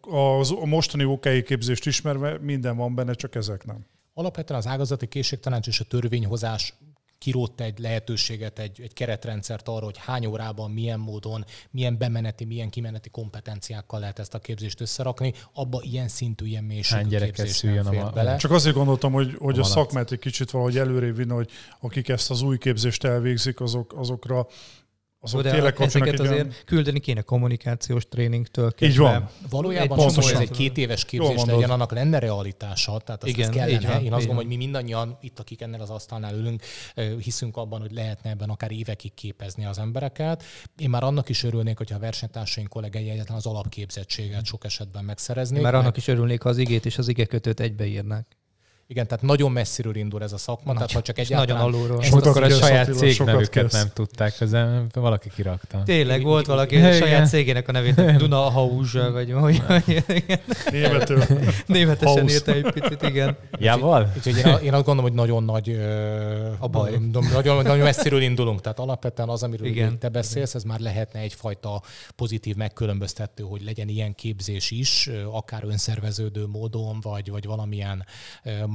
az, 0.00 0.50
a 0.50 0.64
mostani 0.64 1.04
OKI 1.04 1.42
képzést 1.42 1.86
ismerve 1.86 2.38
minden 2.38 2.76
van 2.76 2.94
benne, 2.94 3.12
csak 3.12 3.34
ezek 3.34 3.64
nem. 3.64 3.86
Alapvetően 4.14 4.58
az 4.58 4.66
ágazati 4.66 5.06
készségtanács 5.06 5.66
és 5.66 5.80
a 5.80 5.84
törvényhozás 5.84 6.74
kirótt 7.18 7.60
egy 7.60 7.78
lehetőséget, 7.78 8.58
egy, 8.58 8.80
egy 8.80 8.92
keretrendszert 8.92 9.68
arra, 9.68 9.84
hogy 9.84 9.98
hány 9.98 10.26
órában, 10.26 10.70
milyen 10.70 11.00
módon, 11.00 11.44
milyen 11.70 11.98
bemeneti, 11.98 12.44
milyen 12.44 12.70
kimeneti 12.70 13.08
kompetenciákkal 13.08 14.00
lehet 14.00 14.18
ezt 14.18 14.34
a 14.34 14.38
képzést 14.38 14.80
összerakni, 14.80 15.32
abba 15.52 15.80
ilyen 15.82 16.08
szintű, 16.08 16.46
ilyen 16.46 16.64
mélységű 16.64 17.18
képzés 17.18 17.60
nem 17.60 17.84
fér 17.84 18.00
a, 18.00 18.10
bele. 18.10 18.36
Csak 18.36 18.50
azért 18.50 18.76
gondoltam, 18.76 19.12
hogy, 19.12 19.34
hogy 19.38 19.58
a, 19.58 19.60
a 19.60 19.64
szakmát 19.64 20.12
egy 20.12 20.18
kicsit 20.18 20.50
valahogy 20.50 20.78
előrébb 20.78 21.16
vinni, 21.16 21.32
hogy 21.32 21.50
akik 21.80 22.08
ezt 22.08 22.30
az 22.30 22.42
új 22.42 22.58
képzést 22.58 23.04
elvégzik, 23.04 23.60
azok, 23.60 23.92
azokra 23.96 24.46
azok 25.26 25.42
de 25.42 25.50
tényleg 25.50 25.80
ezeket 25.80 26.20
azért 26.20 26.34
olyan... 26.34 26.52
küldeni 26.64 27.00
kéne 27.00 27.20
kommunikációs 27.20 28.08
tréningtől 28.08 28.72
kezdve. 28.74 28.86
Így 28.86 28.98
van. 28.98 29.28
Valójában 29.50 29.98
az, 29.98 30.14
hogy 30.14 30.32
ez 30.32 30.40
egy 30.40 30.50
két 30.50 30.76
éves 30.76 31.04
képzés 31.04 31.44
legyen, 31.44 31.70
annak 31.70 31.92
lenne 31.92 32.18
realitása. 32.18 32.98
Tehát 32.98 33.22
azt, 33.22 33.32
Igen, 33.32 33.50
kellene. 33.50 33.88
Van, 33.88 34.04
Én 34.04 34.12
azt 34.12 34.26
gondolom, 34.26 34.36
hogy 34.36 34.46
mi 34.46 34.56
mindannyian 34.56 35.18
itt, 35.20 35.38
akik 35.38 35.60
ennél 35.60 35.80
az 35.80 35.90
asztalnál 35.90 36.34
ülünk, 36.34 36.62
hiszünk 37.22 37.56
abban, 37.56 37.80
hogy 37.80 37.92
lehetne 37.92 38.30
ebben 38.30 38.48
akár 38.48 38.70
évekig 38.70 39.14
képezni 39.14 39.64
az 39.64 39.78
embereket. 39.78 40.42
Én 40.76 40.90
már 40.90 41.02
annak 41.02 41.28
is 41.28 41.42
örülnék, 41.42 41.76
hogyha 41.76 41.96
a 41.96 41.98
versenytársaink 42.00 42.68
kollégái 42.68 43.10
egyetlen 43.10 43.36
az 43.36 43.46
alapképzettséget 43.46 44.44
sok 44.44 44.64
esetben 44.64 45.04
megszereznék. 45.04 45.62
Már 45.62 45.74
annak 45.74 45.96
is 45.96 46.08
örülnék, 46.08 46.42
ha 46.42 46.48
az 46.48 46.58
igét 46.58 46.86
és 46.86 46.98
az 46.98 47.08
igekötőt 47.08 47.60
egybeírnák. 47.60 48.36
Igen, 48.88 49.06
tehát 49.06 49.24
nagyon 49.24 49.52
messziről 49.52 49.96
indul 49.96 50.22
ez 50.22 50.32
a 50.32 50.38
szakma, 50.38 50.72
Nagy, 50.72 50.74
tehát 50.74 50.92
ha 50.92 51.02
csak 51.02 51.18
egyáltalán... 51.18 51.62
Nagyon 51.62 51.80
alulról. 51.80 52.02
És 52.02 52.10
akkor 52.10 52.42
a 52.42 52.50
saját 52.50 52.94
cégnevüket 52.94 53.72
nem 53.72 53.88
tudták, 53.94 54.40
ezen 54.40 54.86
valaki 54.94 55.30
kirakta. 55.34 55.82
Tényleg, 55.84 56.22
volt 56.22 56.46
valaki 56.46 56.76
a 56.76 56.92
saját 56.92 57.28
cégének 57.28 57.68
a 57.68 57.72
nevét, 57.72 58.16
Duna 58.16 58.36
Hauzsa, 58.36 59.10
vagy 59.10 59.32
hogy... 59.32 59.62
Németül. 60.70 61.22
Németesen 61.66 62.28
írta 62.28 62.52
egy 62.52 62.72
picit, 62.72 63.02
igen. 63.02 63.36
Jával? 63.58 64.12
Úgyhogy 64.16 64.36
én, 64.36 64.44
én 64.44 64.74
azt 64.74 64.84
gondolom, 64.84 65.02
hogy 65.02 65.12
nagyon 65.12 65.44
nagy... 65.44 65.80
A 66.58 66.68
baj. 66.68 66.98
Nagyon, 67.32 67.62
nagyon 67.62 67.78
messziről 67.78 68.20
indulunk, 68.20 68.60
tehát 68.60 68.78
alapvetően 68.78 69.28
az, 69.28 69.42
amiről 69.42 69.66
igen. 69.66 69.98
te 69.98 70.08
beszélsz, 70.08 70.54
ez 70.54 70.62
már 70.62 70.80
lehetne 70.80 71.20
egyfajta 71.20 71.82
pozitív 72.16 72.56
megkülönböztető, 72.56 73.42
hogy 73.42 73.64
legyen 73.64 73.88
ilyen 73.88 74.14
képzés 74.14 74.70
is, 74.70 75.10
akár 75.32 75.64
önszerveződő 75.64 76.46
módon, 76.46 76.98
vagy, 77.00 77.30
vagy 77.30 77.44
valamilyen 77.46 78.04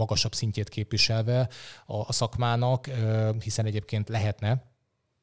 magasabb 0.01 0.33
szintjét 0.33 0.69
képviselve 0.69 1.49
a, 1.85 1.95
a 1.95 2.11
szakmának, 2.11 2.89
hiszen 3.39 3.65
egyébként 3.65 4.09
lehetne, 4.09 4.70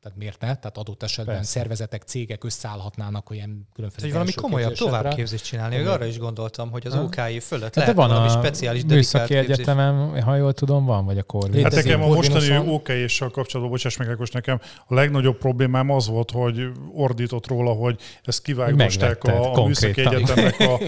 tehát 0.03 0.18
miért 0.18 0.40
ne? 0.40 0.46
Tehát 0.55 0.78
adott 0.78 1.03
esetben 1.03 1.34
Persze. 1.34 1.51
szervezetek, 1.51 2.03
cégek 2.03 2.44
összeállhatnának 2.44 3.30
olyan 3.30 3.68
különféle. 3.74 4.03
Hogy 4.03 4.12
valami 4.12 4.32
komolyabb 4.32 4.74
továbbképzést 4.74 5.44
csinálni. 5.44 5.74
Komolyabb. 5.74 5.94
Arra 6.01 6.05
is 6.09 6.18
gondoltam, 6.18 6.70
hogy 6.70 6.86
az 6.86 6.94
OKI 6.94 7.40
fölött 7.40 7.64
hát 7.64 7.76
lehet 7.76 7.94
van 7.94 8.09
valami 8.09 8.26
a 8.26 8.30
speciális 8.30 8.82
műszaki 8.84 9.34
egyetemen, 9.34 10.22
ha 10.22 10.36
jól 10.36 10.53
tudom, 10.53 10.84
van, 10.84 11.05
vagy 11.05 11.18
a 11.18 11.22
korvin. 11.22 11.62
Hát 11.62 11.74
nekem 11.74 12.03
a 12.03 12.07
mostani 12.07 12.57
OKI-ssal 12.57 13.30
kapcsolatban, 13.30 13.70
bocsáss 13.76 13.96
meg, 13.96 14.09
Ákos, 14.09 14.30
nekem 14.30 14.61
a 14.86 14.94
legnagyobb 14.94 15.38
problémám 15.38 15.90
az 15.90 16.09
volt, 16.09 16.30
hogy 16.30 16.66
ordított 16.94 17.46
róla, 17.46 17.72
hogy 17.72 18.01
ezt 18.24 18.42
kivágosták 18.42 19.24
a, 19.24 19.55
a 19.55 19.66
műszaki 19.66 20.01
egyetemnek 20.01 20.61
a... 20.61 20.78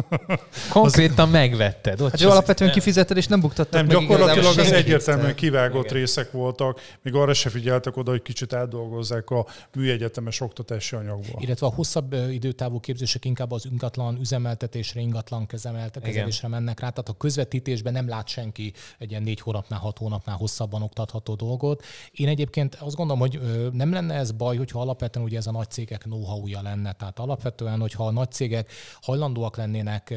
konkrétan 0.78 1.28
megvetted. 1.28 2.00
Ott 2.00 2.10
hát 2.10 2.20
alapvetően 2.20 2.70
kifizeted, 2.70 3.16
és 3.16 3.26
nem 3.26 3.40
buktattak 3.40 3.86
Nem, 3.86 4.00
gyakorlatilag 4.00 4.58
az 4.58 4.72
egyértelműen 4.72 5.34
kivágott 5.34 5.92
részek 5.92 6.30
voltak, 6.30 6.80
még 7.02 7.14
arra 7.14 7.34
se 7.34 7.50
figyeltek 7.50 7.96
oda, 7.96 8.10
hogy 8.10 8.22
kicsit 8.36 8.52
átdolgozzák 8.52 9.30
a 9.30 9.46
műegyetemes 9.74 10.40
oktatási 10.40 10.96
anyagból. 10.96 11.42
Illetve 11.42 11.66
a 11.66 11.70
hosszabb 11.70 12.12
időtávú 12.12 12.80
képzések 12.80 13.24
inkább 13.24 13.50
az 13.50 13.64
ingatlan 13.70 14.18
üzemeltetésre, 14.20 15.00
ingatlan 15.00 15.46
kezelésre 15.46 16.48
mennek 16.48 16.80
rá. 16.80 16.88
Tehát 16.88 17.08
a 17.08 17.12
közvetítésben 17.12 17.92
nem 17.92 18.08
lát 18.08 18.28
senki 18.28 18.72
egy 18.98 19.10
ilyen 19.10 19.22
négy 19.22 19.40
hónapnál, 19.40 19.78
hat 19.78 19.98
hónapnál 19.98 20.36
hosszabban 20.36 20.82
oktatható 20.82 21.34
dolgot. 21.34 21.84
Én 22.12 22.28
egyébként 22.28 22.74
azt 22.74 22.96
gondolom, 22.96 23.20
hogy 23.20 23.40
nem 23.72 23.92
lenne 23.92 24.14
ez 24.14 24.30
baj, 24.30 24.56
hogyha 24.56 24.80
alapvetően 24.80 25.26
ugye 25.26 25.36
ez 25.36 25.46
a 25.46 25.50
nagy 25.50 25.70
cégek 25.70 26.02
know-how-ja 26.02 26.62
lenne. 26.62 26.92
Tehát 26.92 27.18
alapvetően, 27.18 27.80
hogyha 27.80 28.06
a 28.06 28.10
nagy 28.10 28.30
cégek 28.30 28.72
hajlandóak 29.00 29.56
lennének 29.56 30.14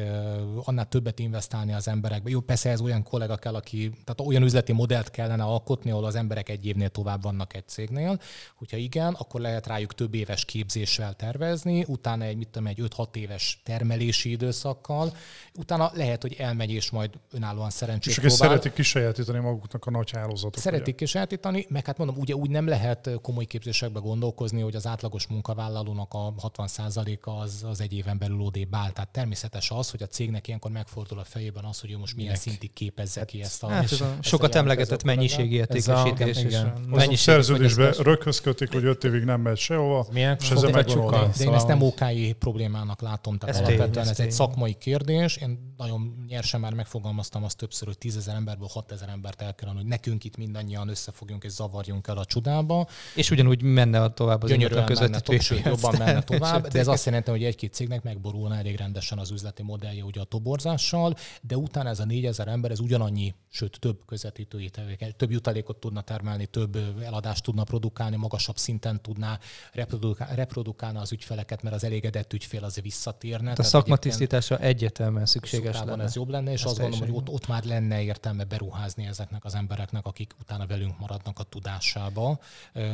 annál 0.64 0.88
többet 0.88 1.18
investálni 1.18 1.72
az 1.72 1.88
emberekbe. 1.88 2.30
Jó, 2.30 2.40
persze 2.40 2.70
ez 2.70 2.80
olyan 2.80 3.02
kollega 3.02 3.36
kell, 3.36 3.54
aki, 3.54 3.90
tehát 3.90 4.20
olyan 4.30 4.42
üzleti 4.42 4.72
modellt 4.72 5.10
kellene 5.10 5.42
alkotni, 5.42 5.90
ahol 5.90 6.04
az 6.04 6.14
emberek 6.14 6.48
egy 6.48 6.66
évnél 6.66 6.88
tovább 6.88 7.22
vannak 7.22 7.54
egy 7.54 7.68
cégnél, 7.68 8.09
cégnél. 8.16 8.54
Hogyha 8.54 8.76
igen, 8.76 9.14
akkor 9.18 9.40
lehet 9.40 9.66
rájuk 9.66 9.94
több 9.94 10.14
éves 10.14 10.44
képzéssel 10.44 11.14
tervezni, 11.14 11.84
utána 11.88 12.24
egy, 12.24 12.36
mit 12.36 12.48
tudom, 12.48 12.68
egy 12.68 12.82
5-6 12.96 13.16
éves 13.16 13.60
termelési 13.64 14.30
időszakkal, 14.30 15.12
utána 15.58 15.90
lehet, 15.94 16.22
hogy 16.22 16.36
elmegy 16.38 16.70
és 16.70 16.90
majd 16.90 17.10
önállóan 17.32 17.70
szerencsét 17.70 18.12
És 18.12 18.18
próbál. 18.18 18.36
szeretik 18.36 18.72
kisajátítani 18.72 19.38
maguknak 19.38 19.86
a 19.86 19.90
nagy 19.90 20.10
hálózatok. 20.10 20.58
Szeretik 20.58 20.94
kisajátítani, 20.94 21.66
meg 21.68 21.86
hát 21.86 21.98
mondom, 21.98 22.16
ugye 22.18 22.34
úgy 22.34 22.50
nem 22.50 22.66
lehet 22.66 23.10
komoly 23.22 23.44
képzésekbe 23.44 24.00
gondolkozni, 24.00 24.60
hogy 24.60 24.76
az 24.76 24.86
átlagos 24.86 25.26
munkavállalónak 25.26 26.14
a 26.14 26.34
60%-a 26.56 27.30
az, 27.30 27.64
az 27.68 27.80
egy 27.80 27.92
éven 27.92 28.18
belül 28.18 28.40
odébb 28.40 28.74
áll. 28.74 28.90
Tehát 28.90 29.08
természetes 29.08 29.70
az, 29.70 29.90
hogy 29.90 30.02
a 30.02 30.06
cégnek 30.06 30.46
ilyenkor 30.46 30.70
megfordul 30.70 31.18
a 31.18 31.24
fejében 31.24 31.64
az, 31.64 31.80
hogy 31.80 31.90
ő 31.90 31.98
most 31.98 32.16
milyen 32.16 32.30
Minek? 32.30 32.46
szintig 32.46 32.72
képezze 32.72 33.24
ki 33.24 33.42
ezt 33.42 33.62
a... 33.62 33.68
Hát, 33.68 33.92
ez 33.92 34.00
a 34.00 34.16
sokat 34.20 34.54
emlegetett 34.54 35.02
mennyiségi 35.02 35.54
értékesítés. 35.54 36.54
A 36.90 37.16
szerződésbe 37.16 37.94
röghöz 38.02 38.40
kötik, 38.40 38.72
hogy 38.72 38.84
öt 38.84 39.04
évig 39.04 39.24
nem 39.24 39.40
megy 39.40 39.56
sehova, 39.56 40.06
Milyen 40.12 40.36
és 40.40 40.48
megvan 40.48 41.30
De 41.36 41.44
én 41.44 41.52
ezt 41.52 41.66
nem 41.66 41.82
okai 41.82 42.32
problémának 42.32 43.00
látom, 43.00 43.38
tehát 43.38 43.54
ez 43.56 43.66
alapvetően 43.66 44.04
ez, 44.04 44.10
ez 44.10 44.20
egy 44.20 44.32
szakmai 44.32 44.74
kérdés. 44.74 45.36
Én 45.36 45.74
nagyon 45.76 46.24
nyersen 46.28 46.60
már 46.60 46.74
megfogalmaztam 46.74 47.44
azt 47.44 47.56
többször, 47.56 47.86
hogy 47.86 47.98
tízezer 47.98 48.34
emberből 48.34 48.68
6000 48.70 49.08
embert 49.08 49.42
el 49.42 49.54
kellene, 49.54 49.78
hogy 49.78 49.88
nekünk 49.88 50.24
itt 50.24 50.36
mindannyian 50.36 50.88
összefogjunk 50.88 51.44
és 51.44 51.50
zavarjunk 51.50 52.06
el 52.06 52.16
a 52.16 52.24
csudába. 52.24 52.86
És 53.14 53.30
ugyanúgy 53.30 53.62
menne 53.62 54.02
a 54.02 54.08
tovább 54.08 54.42
az 54.42 54.48
Gyönyörűen. 54.50 54.84
Menne, 54.98 55.20
jobban 55.64 55.94
menne 55.98 56.22
tovább, 56.32 56.66
de 56.66 56.78
ez 56.78 56.88
azt 56.88 57.04
jelenti, 57.04 57.30
hogy 57.30 57.44
egy-két 57.44 57.72
cégnek 57.72 58.02
megborulna 58.02 58.56
elég 58.56 58.76
rendesen 58.76 59.18
az 59.18 59.30
üzleti 59.30 59.62
modellje 59.62 60.04
ugye 60.04 60.20
a 60.20 60.24
toborzással, 60.24 61.16
de 61.42 61.56
utána 61.56 61.88
ez 61.88 62.00
a 62.00 62.04
4000 62.04 62.48
ember, 62.48 62.70
ez 62.70 62.80
ugyanannyi, 62.80 63.34
sőt 63.50 63.80
több 63.80 64.00
közvetítői 64.06 64.70
tevékenység, 64.70 65.16
több 65.16 65.30
jutalékot 65.30 65.76
tudna 65.76 66.00
termelni, 66.00 66.46
több 66.46 66.78
eladást 67.04 67.44
tudna 67.44 67.64
produkálni, 67.64 67.89
reprodukálni, 67.90 68.16
magasabb 68.16 68.56
szinten 68.56 69.00
tudná 69.00 69.38
reprodukálni, 69.72 70.34
reprodukálni 70.34 70.98
az 70.98 71.12
ügyfeleket, 71.12 71.62
mert 71.62 71.74
az 71.74 71.84
elégedett 71.84 72.32
ügyfél 72.32 72.64
azért 72.64 72.84
visszatérne. 72.84 73.48
Hát 73.48 73.58
a 73.58 73.62
szakmatisztítása 73.62 74.58
egyértelműen 74.58 75.26
szükséges 75.26 75.78
lenne. 75.84 76.02
ez 76.02 76.14
jobb 76.16 76.28
lenne, 76.28 76.52
és 76.52 76.62
Ez 76.62 76.70
azt 76.70 76.78
gondolom, 76.80 77.06
hogy 77.08 77.16
ott, 77.16 77.28
ott 77.28 77.48
már 77.48 77.64
lenne 77.64 78.02
értelme 78.02 78.44
beruházni 78.44 79.06
ezeknek 79.06 79.44
az 79.44 79.54
embereknek, 79.54 80.06
akik 80.06 80.32
utána 80.40 80.66
velünk 80.66 80.98
maradnak 80.98 81.38
a 81.38 81.42
tudásába. 81.42 82.38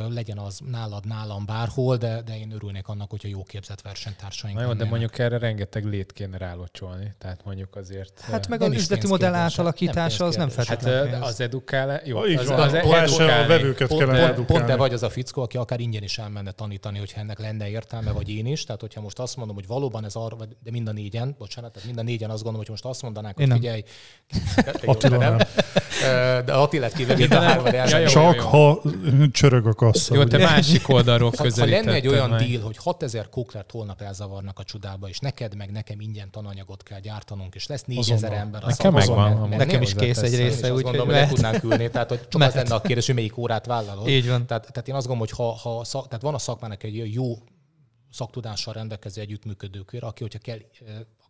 Legyen 0.09 0.37
az 0.37 0.59
nálad, 0.71 1.05
nálam, 1.05 1.45
bárhol, 1.45 1.97
de, 1.97 2.21
de 2.21 2.37
én 2.39 2.51
örülnék 2.51 2.87
annak, 2.87 3.09
hogyha 3.09 3.27
jó 3.27 3.43
képzett 3.43 3.81
versenytársaink 3.81 4.57
Na 4.57 4.63
jó, 4.63 4.73
de 4.73 4.85
mondjuk 4.85 5.19
erre 5.19 5.37
rengeteg 5.37 5.85
lét 5.85 6.13
kéne 6.13 6.37
rálocsolni. 6.37 7.13
Tehát 7.17 7.45
mondjuk 7.45 7.75
azért... 7.75 8.19
Hát 8.19 8.47
meg 8.47 8.59
Nem 8.59 8.69
az 8.69 8.75
is 8.75 8.81
üzleti 8.81 9.01
pénzkérdése. 9.01 9.27
modell 9.27 9.31
Nem 9.31 9.49
átalakítása 9.49 10.25
az 10.25 10.35
nem 10.35 10.47
pénzkérdése. 10.47 10.73
Hát 10.73 10.81
feltétlenül 10.83 11.07
ö, 11.07 11.19
pénz. 11.19 11.31
az 11.33 11.39
edukál, 11.41 12.01
jó, 12.05 12.25
Így 12.25 12.37
az, 12.37 12.47
van, 12.47 12.59
az 12.59 12.73
a 12.73 12.87
vásárló 12.89 13.15
edukálni. 13.15 13.47
vevőket 13.47 13.87
Pont, 13.87 13.99
kellene 13.99 14.33
pont, 14.33 14.35
pont 14.35 14.47
te 14.47 14.53
edukálni. 14.55 14.77
Vagy 14.87 14.95
az 14.95 15.03
a 15.03 15.09
fickó, 15.09 15.41
aki 15.41 15.57
akár 15.57 15.79
ingyen 15.79 16.03
is 16.03 16.17
elmenne 16.17 16.51
tanítani, 16.51 16.97
hogyha 16.97 17.19
ennek 17.19 17.39
lenne 17.39 17.69
értelme, 17.69 18.11
vagy 18.11 18.29
én 18.29 18.45
is. 18.45 18.63
Tehát, 18.63 18.81
hogyha 18.81 19.01
most 19.01 19.19
azt 19.19 19.35
mondom, 19.37 19.55
hogy 19.55 19.67
valóban 19.67 20.05
ez 20.05 20.15
arra, 20.15 20.35
de 20.63 20.71
mind 20.71 20.87
a 20.87 20.91
négyen, 20.91 21.35
bocsánat, 21.37 21.71
tehát 21.71 21.87
mind 21.87 21.99
a 21.99 22.03
négyen 22.03 22.29
azt 22.29 22.43
gondolom, 22.43 22.57
hogy 22.59 22.69
most 22.69 22.85
azt 22.85 23.01
mondanák, 23.01 23.33
hogy 23.33 23.43
Én 23.43 23.47
nem. 23.49 23.57
figyelj, 23.57 23.83
Attila 24.85 25.17
nem. 25.17 25.37
De 26.45 26.53
Attilát 26.53 26.93
kívül 26.93 27.15
mind 27.15 27.31
a 27.31 27.39
hárman 27.41 27.73
Ja, 27.73 27.85
jó. 27.85 27.91
elmennek. 27.91 28.09
Csak 28.09 28.39
ha 28.39 28.81
csörög 29.31 29.67
a 29.67 29.73
kassa. 29.73 30.15
Jó, 30.15 30.23
te 30.23 30.35
ugye? 30.35 30.45
másik 30.45 30.89
oldalról 30.89 31.31
Ha, 31.37 31.47
ha 31.59 31.65
lenne 31.65 31.93
egy 31.93 32.07
olyan 32.07 32.29
deal, 32.29 32.61
hogy 32.61 32.77
6000 32.77 33.29
koklert 33.29 33.71
holnap 33.71 34.01
elzavarnak 34.01 34.59
a 34.59 34.63
csodába, 34.63 35.07
és 35.09 35.19
neked 35.19 35.55
meg 35.55 35.71
nekem 35.71 35.99
ingyen 35.99 36.31
tananyagot 36.31 36.83
kell 36.83 36.99
gyártanunk, 36.99 37.55
és 37.55 37.67
lesz 37.67 37.83
4000 37.85 38.15
Azonnal. 38.15 38.37
ember. 38.39 38.63
a 38.63 38.67
Nekem 38.67 38.93
megvan, 38.93 39.49
Nekem 39.49 39.81
is 39.81 39.93
kész 39.93 40.17
egy 40.17 40.35
része, 40.35 40.73
úgyhogy 40.73 40.83
gondolom, 40.83 41.15
hogy 41.15 41.27
tudnánk 41.27 41.63
ülni, 41.63 41.89
tehát 41.89 42.09
hogy 42.09 42.27
csak 42.27 42.41
az 42.41 42.53
lenne 42.53 42.75
a 42.75 42.81
kérdés, 42.81 43.05
hogy 43.05 43.15
melyik 43.15 43.37
órát 43.37 43.65
vállalod. 43.65 44.07
Így 44.07 44.27
van. 44.27 44.45
Tehát, 44.45 44.71
tehát 44.77 44.91
én 44.91 44.95
azt 44.95 45.07
gondolom, 45.07 45.33
hogy 45.35 45.61
ha, 45.61 45.69
ha 45.69 45.83
szak, 45.83 46.07
tehát 46.07 46.23
van 46.23 46.33
a 46.33 46.37
szakmának 46.37 46.83
egy 46.83 47.13
jó 47.13 47.33
szaktudással 48.11 48.73
rendelkező 48.73 49.21
együttműködőkör, 49.21 50.03
aki, 50.03 50.21
hogyha 50.23 50.39
kell, 50.39 50.59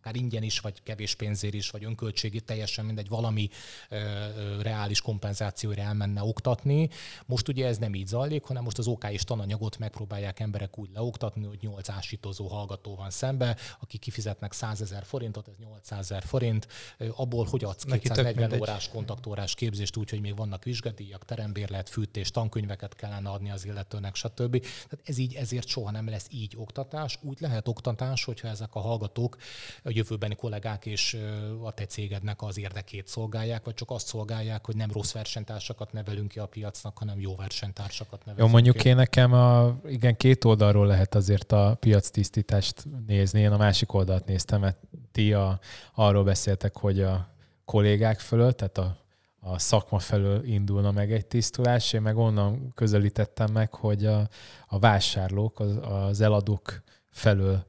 akár 0.08 0.22
ingyen 0.22 0.42
is, 0.42 0.60
vagy 0.60 0.82
kevés 0.82 1.14
pénzért 1.14 1.54
is, 1.54 1.70
vagy 1.70 1.84
önköltségi, 1.84 2.40
teljesen 2.40 2.84
mindegy, 2.84 3.08
valami 3.08 3.48
ö, 3.88 3.96
ö, 3.96 4.62
reális 4.62 5.00
kompenzációra 5.00 5.82
elmenne 5.82 6.22
oktatni. 6.22 6.88
Most 7.26 7.48
ugye 7.48 7.66
ez 7.66 7.78
nem 7.78 7.94
így 7.94 8.06
zajlik, 8.06 8.44
hanem 8.44 8.62
most 8.62 8.78
az 8.78 8.86
OK 8.86 9.04
és 9.10 9.24
tananyagot 9.24 9.78
megpróbálják 9.78 10.40
emberek 10.40 10.78
úgy 10.78 10.90
leoktatni, 10.94 11.44
hogy 11.46 11.58
8 11.60 11.88
ásítozó 11.88 12.46
hallgató 12.46 12.94
van 12.94 13.10
szembe, 13.10 13.56
akik 13.80 14.00
kifizetnek 14.00 14.52
100 14.52 14.80
ezer 14.80 15.04
forintot, 15.04 15.48
ez 15.48 15.54
800 15.58 15.98
ezer 15.98 16.22
forint, 16.22 16.68
abból 17.16 17.46
hogy 17.50 17.64
adsz 17.64 17.84
Neki 17.84 18.08
tök 18.08 18.16
240 18.16 18.48
mindegy. 18.48 18.60
órás 18.60 18.88
kontaktórás 18.88 19.54
képzést 19.54 19.96
úgy, 19.96 20.10
hogy 20.10 20.20
még 20.20 20.36
vannak 20.36 20.64
vizsgadíjak, 20.64 21.24
terembérlet, 21.24 21.88
fűtés, 21.88 22.30
tankönyveket 22.30 22.94
kellene 22.94 23.28
adni 23.28 23.50
az 23.50 23.64
illetőnek, 23.64 24.14
stb. 24.14 24.60
Tehát 24.60 25.00
ez 25.04 25.18
így 25.18 25.34
ezért 25.34 25.66
soha 25.66 25.90
nem 25.90 26.08
lesz 26.08 26.26
így 26.30 26.54
oktatás. 26.56 27.18
Úgy 27.22 27.40
lehet 27.40 27.68
oktatás, 27.68 28.24
hogyha 28.24 28.48
ezek 28.48 28.74
a 28.74 28.80
hallgatók, 28.80 29.36
a 29.82 29.90
jövőbeni 29.98 30.34
kollégák 30.34 30.86
és 30.86 31.18
a 31.62 31.72
te 31.72 31.84
cégednek 31.84 32.42
az 32.42 32.58
érdekét 32.58 33.06
szolgálják, 33.06 33.64
vagy 33.64 33.74
csak 33.74 33.90
azt 33.90 34.06
szolgálják, 34.06 34.66
hogy 34.66 34.76
nem 34.76 34.90
rossz 34.92 35.12
versenytársakat 35.12 35.92
nevelünk 35.92 36.28
ki 36.28 36.38
a 36.38 36.46
piacnak, 36.46 36.98
hanem 36.98 37.20
jó 37.20 37.36
versenytársakat 37.36 38.18
nevelünk 38.24 38.46
Jó, 38.46 38.52
mondjuk 38.52 38.76
ki. 38.76 38.88
én 38.88 38.96
nekem 38.96 39.32
a, 39.32 39.76
igen, 39.86 40.16
két 40.16 40.44
oldalról 40.44 40.86
lehet 40.86 41.14
azért 41.14 41.52
a 41.52 41.76
piac 41.80 42.10
tisztítást 42.10 42.84
nézni. 43.06 43.40
Én 43.40 43.52
a 43.52 43.56
másik 43.56 43.92
oldalt 43.92 44.26
néztem, 44.26 44.60
mert 44.60 44.78
ti 45.12 45.32
a, 45.32 45.60
arról 45.94 46.24
beszéltek, 46.24 46.76
hogy 46.76 47.00
a 47.00 47.28
kollégák 47.64 48.20
fölött, 48.20 48.56
tehát 48.56 48.78
a, 48.78 48.96
a 49.40 49.58
szakma 49.58 49.98
felől 49.98 50.44
indulna 50.44 50.90
meg 50.90 51.12
egy 51.12 51.26
tisztulás, 51.26 51.92
én 51.92 52.02
meg 52.02 52.16
onnan 52.16 52.72
közelítettem 52.74 53.52
meg, 53.52 53.74
hogy 53.74 54.06
a, 54.06 54.28
a 54.66 54.78
vásárlók, 54.78 55.60
az, 55.60 55.78
az 55.82 56.20
eladók 56.20 56.82
felől 57.10 57.66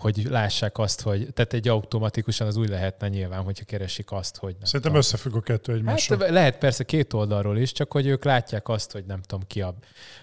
hogy 0.00 0.26
lássák 0.30 0.78
azt, 0.78 1.00
hogy 1.00 1.28
tehát 1.32 1.52
egy 1.52 1.68
automatikusan 1.68 2.46
az 2.46 2.56
úgy 2.56 2.68
lehetne 2.68 3.08
nyilván, 3.08 3.42
hogyha 3.42 3.64
keresik 3.64 4.12
azt, 4.12 4.36
hogy 4.36 4.50
nem 4.52 4.64
Szerintem 4.64 4.80
tudom, 4.80 4.96
összefügg 4.96 5.34
a 5.34 5.40
kettő 5.40 5.72
egymással. 5.72 6.18
Hát 6.18 6.30
lehet 6.30 6.58
persze 6.58 6.84
két 6.84 7.12
oldalról 7.12 7.58
is, 7.58 7.72
csak 7.72 7.92
hogy 7.92 8.06
ők 8.06 8.24
látják 8.24 8.68
azt, 8.68 8.92
hogy 8.92 9.04
nem 9.06 9.20
tudom 9.22 9.46
ki 9.46 9.60
a, 9.60 9.74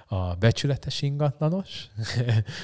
a 0.07 0.36
becsületes 0.36 1.01
ingatlanos. 1.01 1.88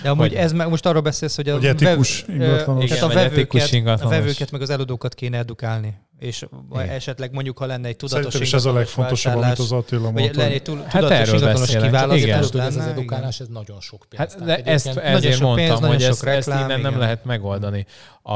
De 0.03 0.09
amúgy 0.09 0.28
Vagy- 0.30 0.34
ez 0.38 0.51
meg 0.51 0.70
most 0.70 0.86
arról 0.86 1.01
beszélsz, 1.01 1.36
hogy 1.36 1.49
a 1.49 1.53
Hogy 1.53 1.66
etikus 1.66 2.22
vev- 2.26 2.30
ingatlanos. 2.39 2.84
Igen, 2.84 2.97
tehát 2.97 3.11
a 3.11 3.14
vevőket, 3.30 3.72
a 3.72 3.76
ingatlanos. 3.76 4.18
vevőket 4.18 4.51
meg 4.51 4.61
az 4.61 4.70
eladókat 4.70 5.14
kéne 5.14 5.38
edukálni. 5.38 5.97
És 6.24 6.45
Igen. 6.74 6.89
esetleg 6.89 7.34
mondjuk, 7.34 7.57
ha 7.57 7.65
lenne 7.65 7.88
egy 7.88 7.95
tudatos 7.95 8.17
Szerintem 8.34 8.41
is 8.41 8.53
ez 8.53 8.65
a 8.65 8.74
legfontosabb, 8.74 9.36
amit 9.36 9.59
az 9.59 9.71
Attila 9.71 10.01
vagy 10.01 10.13
mondta. 10.13 10.38
lenne 10.39 10.43
hogy- 10.51 10.69
egy 10.69 10.84
Hát 10.84 10.91
tudatos 11.01 11.09
erről 11.17 11.34
ingatlanos 11.34 11.59
beszélek. 11.59 11.86
kiválasztás 11.86 12.21
Igen. 12.24 12.41
Tudod, 12.41 12.61
ez 12.61 12.67
az 12.67 12.76
lenne, 12.76 12.91
edukálás, 12.91 13.39
ez 13.39 13.47
nagyon 13.47 13.80
sok 13.82 14.05
pénz. 14.09 14.21
Hát 14.21 14.43
de 14.43 14.55
ezt, 14.55 14.65
egyébként- 14.88 14.95
Nagyon 14.95 15.17
ezért 15.17 15.34
sok 15.34 15.43
mondtam, 15.43 15.65
pénz, 15.67 15.80
nagyon 15.80 15.95
hogy 15.95 16.03
sok 16.03 16.11
ezt, 16.11 16.24
ezt 16.38 16.47
reklám, 16.47 16.69
innen 16.69 16.82
nem 16.82 16.99
lehet 16.99 17.26
megoldani. 17.26 17.86
A 18.21 18.34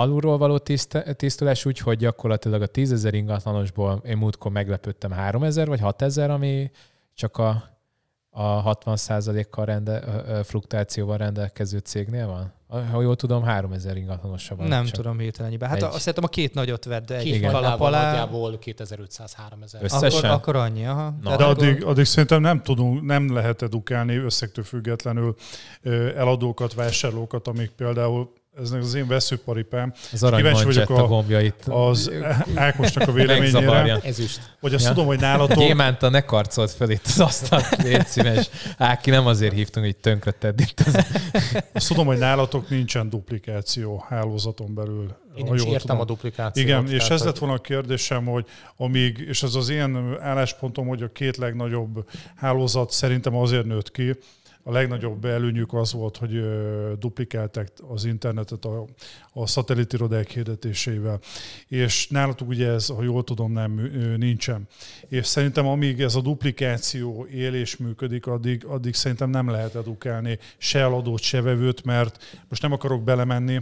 alulról 0.00 0.38
való 0.38 0.58
tiszte, 0.58 1.12
tisztulás 1.12 1.64
úgy, 1.64 1.78
hogy 1.78 1.98
gyakorlatilag 1.98 2.62
a 2.62 2.66
10 2.66 2.92
ezer 2.92 3.14
ingatlanosból 3.14 4.02
én 4.06 4.16
múltkor 4.16 4.50
meglepődtem 4.52 5.10
3 5.10 5.42
ezer 5.42 5.66
vagy 5.66 5.80
6 5.80 6.02
ezer, 6.02 6.30
ami 6.30 6.70
csak 7.14 7.36
a, 7.38 7.73
a 8.36 8.42
60 8.42 8.96
kal 9.50 9.64
rende, 9.64 10.02
ö, 10.06 10.32
ö, 10.32 10.42
fluktuációval 10.42 11.16
rendelkező 11.16 11.78
cégnél 11.78 12.26
van? 12.26 12.52
Ha 12.90 13.00
jól 13.02 13.16
tudom, 13.16 13.42
3 13.42 13.72
ezer 13.72 13.96
ingatlanosa 13.96 14.56
van. 14.56 14.66
Nem 14.68 14.84
csak. 14.84 14.94
tudom 14.94 15.18
hirtelenjében. 15.18 15.68
Hát 15.68 15.76
Egy. 15.78 15.84
azt 15.84 15.98
szerintem 15.98 16.24
a 16.24 16.28
két 16.28 16.54
nagyot 16.54 16.84
vedd 16.84 17.12
egy 17.12 17.22
Két 17.22 17.34
Igen. 17.34 17.52
kalap 17.52 17.80
alá, 17.80 18.06
nagyjából 18.10 18.58
2500-3000. 18.64 19.82
Össze- 19.82 19.96
akkor, 19.96 20.06
Összesen? 20.06 20.30
akkor 20.30 20.56
annyi. 20.56 20.86
Aha. 20.86 21.14
Na. 21.22 21.36
De 21.36 21.44
akkor- 21.44 21.46
addig, 21.64 21.84
addig 21.84 22.04
szerintem 22.04 22.40
nem 22.40 22.62
tudunk, 22.62 23.02
nem 23.02 23.32
lehet 23.32 23.62
edukálni 23.62 24.16
összegtől 24.16 24.64
függetlenül 24.64 25.34
eladókat, 26.16 26.74
vásárlókat, 26.74 27.48
amik 27.48 27.70
például 27.70 28.32
ez 28.62 28.70
az 28.70 28.94
én 28.94 29.06
veszőparipám, 29.06 29.92
Az 30.12 30.22
arany 30.22 30.38
Kíváncsi 30.38 30.64
vagyok 30.64 30.88
mancsetta 30.88 31.04
a- 31.04 31.08
gombjait 31.08 31.54
az 31.68 32.10
Ákosnak 32.54 33.08
a 33.08 33.12
véleményére. 33.12 34.00
Ezüst. 34.02 34.40
hogy 34.60 34.74
azt 34.74 34.84
Ja. 34.84 34.90
tudom, 34.90 35.06
hogy 35.06 35.20
nálatok, 35.20 35.58
Gyémánta, 35.66 36.08
ne 36.08 36.20
karcolt 36.20 36.70
föl 36.70 36.90
itt 36.90 37.04
az 37.06 37.20
asztalt, 37.20 37.82
légy 37.82 38.06
szíves. 38.06 38.48
Áki, 38.78 39.10
nem 39.10 39.26
azért 39.26 39.52
hívtunk, 39.54 39.86
hogy 39.86 39.96
tönkre 39.96 40.30
tedd 40.30 40.60
itt 40.60 40.80
az 40.80 41.04
azt 41.72 41.88
tudom, 41.88 42.06
hogy 42.06 42.18
nálatok 42.18 42.68
nincsen 42.68 43.08
duplikáció 43.10 44.04
hálózaton 44.08 44.74
belül. 44.74 45.16
Én 45.34 45.54
is 45.54 45.62
értem 45.62 45.78
tudom. 45.78 46.00
a 46.00 46.04
duplikációt. 46.04 46.66
Igen, 46.66 46.88
és 46.88 47.02
ez 47.02 47.08
hogy- 47.08 47.20
lett 47.26 47.38
volna 47.38 47.54
a 47.54 47.58
kérdésem, 47.58 48.24
hogy 48.24 48.46
amíg, 48.76 49.18
és 49.28 49.42
ez 49.42 49.54
az 49.54 49.68
én 49.68 50.16
álláspontom, 50.20 50.86
hogy 50.86 51.02
a 51.02 51.12
két 51.12 51.36
legnagyobb 51.36 52.08
hálózat 52.36 52.90
szerintem 52.90 53.36
azért 53.36 53.64
nőtt 53.64 53.90
ki, 53.90 54.16
a 54.66 54.72
legnagyobb 54.72 55.24
előnyük 55.24 55.72
az 55.72 55.92
volt, 55.92 56.16
hogy 56.16 56.42
duplikálták 56.98 57.68
az 57.88 58.04
internetet 58.04 58.64
a, 58.64 58.86
a 59.32 59.46
szatellitirodák 59.46 60.30
hirdetéseivel. 60.30 61.20
És 61.68 62.08
nálatuk 62.08 62.48
ugye 62.48 62.68
ez, 62.68 62.86
ha 62.86 63.02
jól 63.02 63.24
tudom, 63.24 63.52
nem 63.52 63.90
nincsen. 64.16 64.68
És 65.08 65.26
szerintem 65.26 65.66
amíg 65.66 66.00
ez 66.00 66.14
a 66.14 66.20
duplikáció 66.20 67.26
él 67.26 67.54
és 67.54 67.76
működik, 67.76 68.26
addig, 68.26 68.64
addig 68.64 68.94
szerintem 68.94 69.30
nem 69.30 69.48
lehet 69.48 69.74
edukálni 69.74 70.38
se 70.58 70.78
eladót, 70.78 71.20
se 71.20 71.42
vevőt, 71.42 71.84
mert 71.84 72.24
most 72.48 72.62
nem 72.62 72.72
akarok 72.72 73.02
belemenni, 73.02 73.60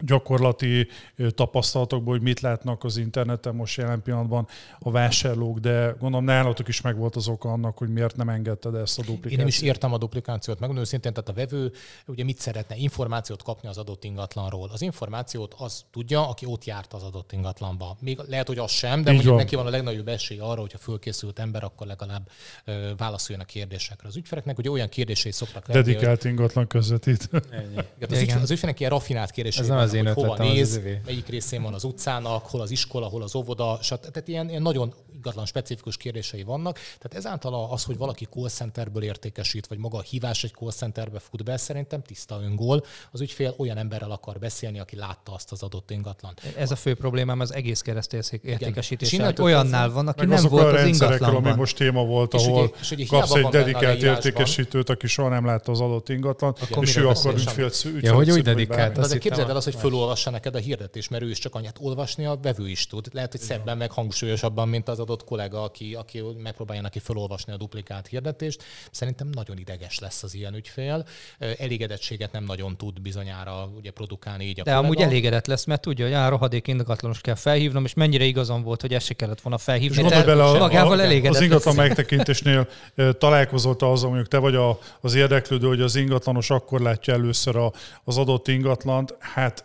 gyakorlati 0.00 0.88
tapasztalatokból, 1.28 2.12
hogy 2.12 2.22
mit 2.22 2.40
látnak 2.40 2.84
az 2.84 2.96
interneten 2.96 3.54
most 3.54 3.76
jelen 3.76 4.02
pillanatban 4.02 4.48
a 4.78 4.90
vásárlók, 4.90 5.58
de 5.58 5.94
gondolom 5.98 6.24
nálatok 6.24 6.68
is 6.68 6.80
megvolt 6.80 7.16
az 7.16 7.28
oka 7.28 7.52
annak, 7.52 7.78
hogy 7.78 7.88
miért 7.88 8.16
nem 8.16 8.28
engedted 8.28 8.74
ezt 8.74 8.98
a 8.98 9.02
duplikációt. 9.02 9.32
Én 9.32 9.38
nem 9.38 9.46
is 9.46 9.60
értem 9.60 9.92
a 9.92 9.98
duplikációt, 9.98 10.58
megmondom 10.58 10.84
őszintén, 10.84 11.12
tehát 11.12 11.28
a 11.28 11.32
vevő 11.32 11.72
ugye 12.06 12.24
mit 12.24 12.38
szeretne? 12.38 12.76
Információt 12.76 13.42
kapni 13.42 13.68
az 13.68 13.78
adott 13.78 14.04
ingatlanról. 14.04 14.70
Az 14.72 14.82
információt 14.82 15.54
az 15.58 15.84
tudja, 15.92 16.28
aki 16.28 16.46
ott 16.46 16.64
járt 16.64 16.92
az 16.92 17.02
adott 17.02 17.32
ingatlanba. 17.32 17.96
Még 18.00 18.18
lehet, 18.28 18.46
hogy 18.46 18.58
az 18.58 18.70
sem, 18.70 18.90
de 18.90 18.98
Így 18.98 19.04
mondjuk 19.06 19.34
van. 19.34 19.36
neki 19.36 19.56
van 19.56 19.66
a 19.66 19.70
legnagyobb 19.70 20.08
esély 20.08 20.38
arra, 20.38 20.60
hogyha 20.60 20.78
fölkészült 20.78 21.38
ember, 21.38 21.64
akkor 21.64 21.86
legalább 21.86 22.28
ö, 22.64 22.92
válaszoljon 22.96 23.44
a 23.44 23.46
kérdésekre. 23.46 24.08
Az 24.08 24.16
ügyfeleknek 24.16 24.58
ugye 24.58 24.70
olyan 24.70 24.88
kérdései 24.88 25.32
szoktak 25.32 25.66
lenni, 25.66 25.82
hogy 25.82 25.92
Dedikált 25.92 26.24
ingatlan 26.24 26.66
közvetít. 26.66 27.28
Ennyi. 27.50 27.72
igen, 27.72 28.10
az, 28.10 28.20
ügyfelek, 28.20 28.42
az 28.42 28.50
ügyfelek 28.50 28.78
ilyen 28.78 28.90
raffinált 28.90 29.30
kérdései 29.30 29.64
az 29.86 29.94
én 29.94 30.04
hogy 30.04 30.14
hova 30.14 30.36
néz, 30.36 30.70
az 30.70 30.76
övé. 30.76 31.00
melyik 31.04 31.28
részén 31.28 31.62
van 31.62 31.74
az 31.74 31.84
utcának, 31.84 32.46
hol 32.46 32.60
az 32.60 32.70
iskola, 32.70 33.06
hol 33.06 33.22
az 33.22 33.34
óvoda, 33.34 33.78
stb. 33.82 34.00
Tehát 34.00 34.28
ilyen, 34.28 34.48
ilyen 34.48 34.62
nagyon 34.62 34.94
ingatlan 35.14 35.46
specifikus 35.46 35.96
kérdései 35.96 36.42
vannak. 36.42 36.74
Tehát 36.74 37.14
ezáltal 37.14 37.68
az, 37.70 37.84
hogy 37.84 37.96
valaki 37.96 38.24
call 38.24 38.48
centerből 38.48 39.02
értékesít, 39.02 39.66
vagy 39.66 39.78
maga 39.78 39.98
a 39.98 40.02
hívás 40.02 40.44
egy 40.44 40.52
call 40.52 40.70
centerbe 40.70 41.18
fut 41.18 41.44
be, 41.44 41.56
szerintem 41.56 42.02
tiszta 42.02 42.40
öngól. 42.42 42.84
Az 43.10 43.20
ügyfél 43.20 43.54
olyan 43.56 43.76
emberrel 43.76 44.10
akar 44.10 44.38
beszélni, 44.38 44.78
aki 44.80 44.96
látta 44.96 45.32
azt 45.32 45.52
az 45.52 45.62
adott 45.62 45.90
ingatlant. 45.90 46.40
Ez 46.56 46.70
a 46.70 46.76
fő 46.76 46.94
problémám 46.94 47.40
az 47.40 47.54
egész 47.54 47.80
keresztél 47.80 48.20
értékesítés. 48.42 49.12
Innentől 49.12 49.44
olyannál 49.46 49.90
van, 49.90 50.08
aki 50.08 50.26
nem 50.26 50.44
volt 50.48 50.66
az 50.66 50.72
rendszerekkel, 50.72 51.06
ami 51.06 51.14
ingatlanban. 51.14 51.56
most 51.56 51.76
téma 51.76 52.04
volt, 52.04 52.34
És 52.34 52.46
ahol 52.46 52.62
ugye- 52.62 52.74
és 52.80 52.90
ugye 52.90 53.06
kapsz 53.06 53.34
egy 53.34 53.46
dedikált 53.46 54.02
értékesítőt, 54.02 54.90
aki 54.90 55.06
soha 55.06 55.28
nem 55.28 55.44
látta 55.44 55.72
az 55.72 55.80
adott 55.80 56.08
ingatlant, 56.08 56.58
Akkor 56.60 56.82
és 56.82 56.96
ő 56.96 57.08
akkor 57.08 57.34
ügyfél, 57.34 57.64
ügyfél 57.64 58.00
Ja, 58.00 58.14
hogy 58.14 58.30
úgy 58.30 58.42
dedikált. 58.42 59.08
De 59.08 59.18
képzeld 59.18 59.48
el 59.48 59.56
azt, 59.56 59.64
hogy 59.64 59.74
fölolvassa 59.76 60.30
neked 60.30 60.54
a 60.54 60.58
hirdetés, 60.58 61.08
mert 61.08 61.22
ő 61.22 61.30
is 61.30 61.38
csak 61.38 61.54
annyit 61.54 61.76
olvasni, 61.80 62.26
a 62.26 62.38
vevő 62.42 62.68
is 62.68 62.86
tud. 62.86 63.08
Lehet, 63.12 63.30
hogy 63.30 63.40
szebben 63.40 63.76
meg 63.76 63.90
hangsúlyosabban, 63.90 64.68
mint 64.68 64.88
az 64.88 64.98
adott 64.98 65.24
kollega, 65.24 65.62
aki, 65.62 65.94
aki 65.94 66.22
megpróbálja 66.42 66.82
neki 66.82 66.98
fölolvasni 66.98 67.52
a 67.52 67.56
duplikált 67.56 68.06
hirdetést. 68.06 68.62
Szerintem 68.90 69.28
nagyon 69.28 69.58
ideges 69.58 69.98
lesz 69.98 70.22
az 70.22 70.34
ilyen 70.34 70.54
ügyfél. 70.54 71.06
Elégedettséget 71.38 72.32
nem 72.32 72.44
nagyon 72.44 72.76
tud 72.76 73.00
bizonyára 73.00 73.70
ugye 73.76 73.90
produkálni 73.90 74.44
így 74.44 74.60
a 74.60 74.62
De 74.62 74.70
kollega. 74.70 74.84
amúgy 74.84 75.00
elégedett 75.00 75.46
lesz, 75.46 75.64
mert 75.64 75.80
tudja, 75.80 76.04
hogy 76.04 76.14
a 76.14 76.28
rohadék 76.28 76.66
ingatlanos 76.66 77.20
kell 77.20 77.34
felhívnom, 77.34 77.84
és 77.84 77.94
mennyire 77.94 78.24
igazam 78.24 78.62
volt, 78.62 78.80
hogy 78.80 78.94
ezt 78.94 79.06
se 79.06 79.14
kellett 79.14 79.40
volna 79.40 79.58
És 79.58 79.64
felhívni. 79.64 80.08
Tehát 80.08 80.26
bele, 80.26 80.44
a, 80.44 80.58
magával 80.58 80.98
a, 80.98 81.02
elégedett 81.02 81.36
az 81.36 81.42
ingatlan 81.42 81.76
lesz. 81.76 81.86
megtekintésnél 81.86 82.68
találkozott 83.18 83.82
azzal, 83.82 84.08
mondjuk 84.08 84.28
te 84.28 84.38
vagy 84.38 84.54
a, 84.54 84.78
az 85.00 85.14
érdeklődő, 85.14 85.66
hogy 85.66 85.80
az 85.80 85.96
ingatlanos 85.96 86.50
akkor 86.50 86.80
látja 86.80 87.14
először 87.14 87.56
a, 87.56 87.72
az 88.04 88.18
adott 88.18 88.48
ingatlant, 88.48 89.14
hát 89.18 89.64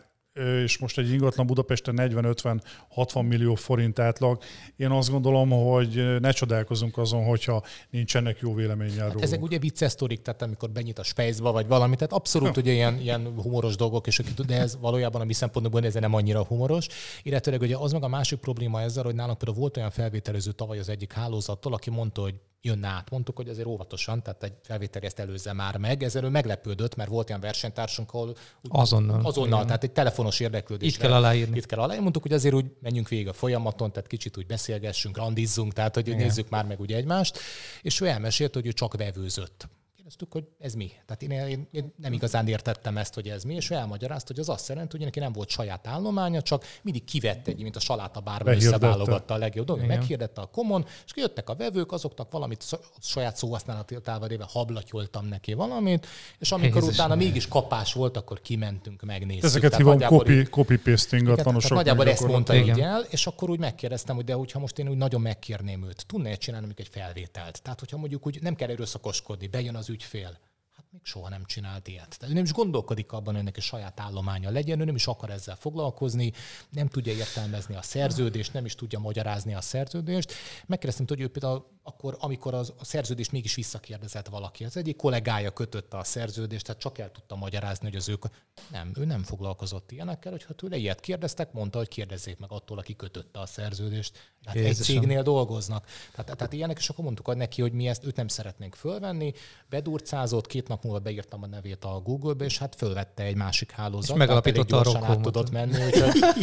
és 0.64 0.78
most 0.78 0.98
egy 0.98 1.12
ingatlan 1.12 1.46
Budapesten 1.46 1.96
40-50-60 1.98 3.28
millió 3.28 3.56
forint 3.56 4.00
átlag. 4.00 4.42
Én 4.76 4.92
azt 4.92 5.10
gondolom, 5.12 5.50
hogy 5.50 6.20
ne 6.20 6.32
csodálkozunk 6.32 6.98
azon, 6.98 7.24
hogyha 7.26 7.64
nincsenek 7.90 8.40
jó 8.40 8.54
véleményel 8.54 8.98
Hát 8.98 9.08
róluk. 9.08 9.22
ezek 9.22 9.42
ugye 9.42 9.60
vicces 9.60 9.92
sztorik, 9.92 10.22
tehát 10.22 10.42
amikor 10.42 10.70
benyit 10.70 11.00
a 11.00 11.04
spejzba, 11.04 11.52
vagy 11.52 11.68
valami, 11.68 11.96
tehát 11.96 12.14
abszolút 12.14 12.58
ugye 12.58 12.72
ilyen, 12.72 13.00
ilyen 13.00 13.34
humoros 13.36 13.76
dolgok, 13.76 14.08
és 14.08 14.22
de 14.46 14.58
ez 14.60 14.78
valójában 14.80 15.22
a 15.22 15.26
mi 15.26 15.34
szempontból 15.34 15.86
ez 15.86 15.94
nem 15.94 16.14
annyira 16.14 16.44
humoros. 16.44 16.88
Illetőleg 17.24 17.62
ugye 17.62 17.78
az 17.78 17.92
meg 17.92 18.04
a 18.04 18.08
másik 18.08 18.40
probléma 18.40 18.82
ezzel, 18.82 19.04
hogy 19.04 19.16
nálunk 19.16 19.38
például 19.38 19.60
volt 19.60 19.78
olyan 19.78 19.92
felvételező 19.92 20.52
tavaly 20.52 20.80
az 20.80 20.90
egyik 20.90 21.14
hálózattól, 21.14 21.74
aki 21.74 21.90
mondta, 21.90 22.22
hogy 22.22 22.36
jönne 22.62 22.88
át. 22.88 23.10
Mondtuk, 23.10 23.36
hogy 23.36 23.50
azért 23.50 23.68
óvatosan, 23.68 24.24
tehát 24.24 24.44
egy 24.44 24.54
felvétel 24.62 25.02
ezt 25.02 25.20
előzze 25.20 25.54
már 25.54 25.78
meg. 25.78 26.04
Ezzel 26.04 26.24
ő 26.24 26.30
meglepődött, 26.30 26.96
mert 26.96 27.10
volt 27.10 27.30
olyan 27.30 27.42
versenytársunk, 27.42 28.14
ahol 28.14 28.36
Azonnal. 28.70 29.26
azonnal 29.26 29.54
Igen. 29.54 29.66
tehát 29.66 29.84
egy 29.84 29.92
telefonos 29.92 30.40
érdeklődés. 30.40 30.94
Itt 30.94 31.00
kell 31.00 31.14
aláírni. 31.14 31.58
Itt 31.58 31.66
kell 31.66 31.80
aláírni. 31.80 32.02
Mondtuk, 32.02 32.22
hogy 32.22 32.34
azért 32.34 32.54
úgy 32.54 32.66
menjünk 32.80 33.10
végig 33.10 33.28
a 33.28 33.34
folyamaton, 33.34 33.92
tehát 33.92 34.10
kicsit 34.10 34.38
úgy 34.38 34.46
beszélgessünk, 34.46 35.18
randizzunk, 35.18 35.74
tehát 35.74 35.96
hogy 35.96 36.16
nézzük 36.16 36.50
már 36.50 36.66
meg 36.66 36.80
ugye 36.80 36.96
egymást. 36.96 37.40
És 37.82 38.02
ő 38.02 38.08
elmesélte, 38.08 38.60
hogy 38.60 38.68
ő 38.68 38.72
csak 38.72 38.98
vevőzött. 38.98 39.70
Kérdeztük, 40.12 40.42
hogy 40.42 40.66
ez 40.66 40.74
mi? 40.74 40.92
Tehát 41.06 41.22
én, 41.22 41.32
én, 41.32 41.68
én, 41.72 41.94
nem 41.98 42.14
igazán 42.14 42.48
értettem 42.48 42.98
ezt, 42.98 43.14
hogy 43.14 43.28
ez 43.28 43.44
mi, 43.44 43.54
és 43.54 43.70
ő 43.70 43.76
elmagyarázta, 43.76 44.34
hogy 44.34 44.40
az 44.40 44.50
azt 44.50 44.68
jelenti, 44.68 44.96
hogy 44.98 45.06
neki 45.06 45.20
nem 45.20 45.32
volt 45.32 45.50
saját 45.50 45.88
állománya, 45.88 46.42
csak 46.42 46.66
mindig 46.82 47.04
kivette 47.04 47.52
egy, 47.52 47.62
mint 47.62 47.76
a 47.76 47.80
saláta 47.80 48.20
bárban 48.20 48.54
Behirdette. 48.54 48.86
összeválogatta 48.86 49.34
a 49.34 49.38
legjobb 49.38 49.66
dolgot, 49.66 49.88
meghirdette 49.88 50.42
a 50.42 50.46
komon, 50.46 50.86
és 51.06 51.12
jöttek 51.16 51.50
a 51.50 51.56
vevők, 51.56 51.92
azoknak 51.92 52.32
valamit 52.32 52.66
saját 53.00 53.36
szóhasználatával 53.36 54.30
éve 54.30 54.46
hablatyoltam 54.50 55.26
neki 55.26 55.54
valamit, 55.54 56.08
és 56.40 56.52
amikor 56.52 56.82
Jézusom. 56.82 56.94
utána 56.94 57.16
mégis 57.16 57.48
kapás 57.48 57.94
volt, 57.94 58.18
akkor 58.18 58.42
kimentünk, 58.42 59.02
megnéztük. 59.02 59.44
Ezeket 59.44 59.76
hívom 59.76 60.00
copy, 60.00 60.44
copy-paste 60.44 61.16
igen, 61.16 61.28
ingatlanosok. 61.28 61.70
tehát 61.70 61.86
nagyjából 61.86 62.12
ezt 62.12 62.28
mondta 62.28 62.56
így 62.56 62.80
el, 62.80 63.06
és 63.10 63.28
akkor 63.28 63.50
úgy 63.50 63.60
megkérdeztem, 63.60 64.16
hogy 64.16 64.26
de 64.26 64.34
hogyha 64.34 64.60
most 64.60 64.80
én 64.80 64.90
úgy 64.90 64.98
nagyon 64.98 65.22
megkérném 65.22 65.84
őt, 65.84 66.06
tudna-e 66.06 66.36
csinálni 66.36 66.68
egy 66.76 66.88
felvételt? 66.92 67.62
Tehát, 67.62 67.80
hogyha 67.80 67.98
mondjuk 67.98 68.26
úgy 68.26 68.42
nem 68.42 68.56
kell 68.56 68.70
erőszakoskodni, 68.70 69.48
bejön 69.48 69.76
az 69.76 69.90
ügyfél. 70.02 70.40
Hát 70.76 70.86
még 70.92 71.02
soha 71.04 71.30
nem 71.30 71.46
csinált 71.46 71.88
ilyet. 71.88 72.16
Tehát 72.18 72.34
ő 72.34 72.34
nem 72.34 72.44
is 72.44 72.54
gondolkodik 72.54 73.12
abban, 73.12 73.36
hogy 73.36 73.44
neki 73.44 73.62
saját 73.62 74.00
állománya 74.00 74.50
legyen, 74.50 74.80
ő 74.80 74.84
nem 74.84 74.96
is 74.96 75.08
akar 75.08 75.30
ezzel 75.30 75.56
foglalkozni, 75.56 76.32
nem 76.70 76.88
tudja 76.88 77.14
értelmezni 77.14 77.76
a 77.76 77.82
szerződést, 77.82 78.54
nem 78.54 78.66
is 78.66 78.76
tudja 78.76 79.00
magyarázni 79.00 79.54
a 79.54 79.62
szerződést. 79.62 80.34
Megkérdeztem, 80.66 81.06
hogy 81.08 81.22
ő 81.22 81.28
például 81.28 81.66
akkor, 81.84 82.18
amikor 82.20 82.54
az, 82.54 82.74
a 82.78 82.86
szerződést 82.86 83.32
mégis 83.32 83.56
visszakérdezett 83.56 84.28
valaki. 84.28 84.64
Az 84.64 84.78
egyik 84.78 84.96
kollégája 84.96 85.52
kötötte 85.52 85.98
a 85.98 86.04
szerződést, 86.04 86.66
tehát 86.66 86.82
csak 86.82 86.98
el 86.98 87.12
tudta 87.12 87.36
magyarázni, 87.36 87.88
hogy 87.88 87.96
az 87.96 88.10
ők... 88.10 88.26
Nem, 88.72 88.92
ő 88.96 89.06
nem 89.06 89.24
foglalkozott 89.24 89.92
ilyenekkel, 89.92 90.32
hogyha 90.32 90.54
tőle 90.54 90.78
ilyet 90.78 91.00
kérdeztek, 91.00 91.52
mondta, 91.52 91.78
hogy 91.78 91.88
kérdezzék 91.88 92.40
meg 92.40 92.52
attól, 92.52 92.78
aki 92.78 92.96
kötötte 92.96 93.40
a 93.40 93.46
szerződést. 93.46 94.34
Tehát 94.44 94.68
egy 94.70 94.76
cégnél 94.76 95.24
dolgoznak. 95.24 95.86
Tehát, 96.16 96.38
tehát 96.38 96.54
ilyenek, 96.54 96.78
és 96.78 96.90
akkor 96.90 97.04
mondtuk 97.04 97.36
neki, 97.36 97.62
hogy 97.62 97.72
mi 97.72 97.88
ezt 97.88 98.06
őt 98.06 98.16
nem 98.16 98.28
szeretnénk 98.28 98.76
fölvenni. 98.76 99.34
Bedurcázott, 99.70 100.48
két 100.48 100.68
nap 100.68 100.84
múlva 100.84 101.00
beírtam 101.00 101.44
a 101.44 101.48
nevét 101.48 101.84
a 101.84 102.02
Google-be, 102.04 102.46
és 102.46 102.58
hát 102.58 102.76
fölvette 102.76 103.24
egy 103.24 103.36
másik 103.36 103.72
hálózat. 103.72 104.10
És 104.10 104.18
megalapította 104.18 104.78
a 104.80 104.84
Rockholmot. 104.84 105.22
tudott 105.22 105.52
menni, 105.52 105.86
úgyhogy, 105.86 106.20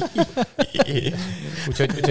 úgyhogy, 0.58 1.14
úgyhogy 1.68 1.96
itt, 1.96 2.08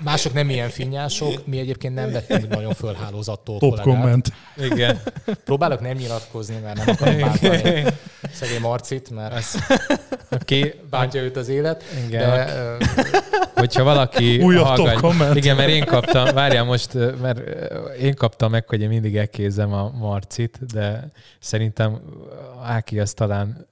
mások 0.00 0.32
nem 0.32 0.50
ilyen 0.50 0.68
finnyások, 0.68 1.46
mi 1.46 1.58
egyébként 1.58 1.94
nem 1.94 2.12
vettünk 2.12 2.48
nagyon 2.48 2.72
föl 2.74 2.94
hálózattól 2.94 3.58
Top 3.58 3.70
kollégát. 3.70 3.84
komment. 3.84 4.32
Igen. 4.56 5.00
Próbálok 5.44 5.80
nem 5.80 5.96
nyilatkozni, 5.96 6.56
mert 6.62 6.76
nem 6.76 6.88
akarom 6.88 7.18
bántani 7.18 7.84
szegény 8.32 8.60
Marcit, 8.60 9.10
mert 9.10 9.44
Aki, 10.30 10.74
bántja 10.90 11.22
őt 11.22 11.36
az 11.36 11.48
élet. 11.48 11.84
Igen. 12.06 12.30
De, 12.30 12.76
hogyha 13.54 13.82
valaki 13.82 14.42
Újabb 14.42 14.74
top 14.74 14.92
comment. 14.92 15.36
Igen, 15.36 15.56
mert 15.56 15.68
én 15.68 15.84
kaptam, 15.84 16.34
várjál 16.34 16.64
most, 16.64 16.94
mert 17.20 17.40
én 18.00 18.14
kaptam 18.14 18.50
meg, 18.50 18.68
hogy 18.68 18.80
én 18.80 18.88
mindig 18.88 19.16
elkézem 19.16 19.72
a 19.72 19.90
Marcit, 19.90 20.58
de 20.72 21.10
szerintem 21.38 22.00
Áki 22.62 23.00
az 23.00 23.12
talán 23.12 23.66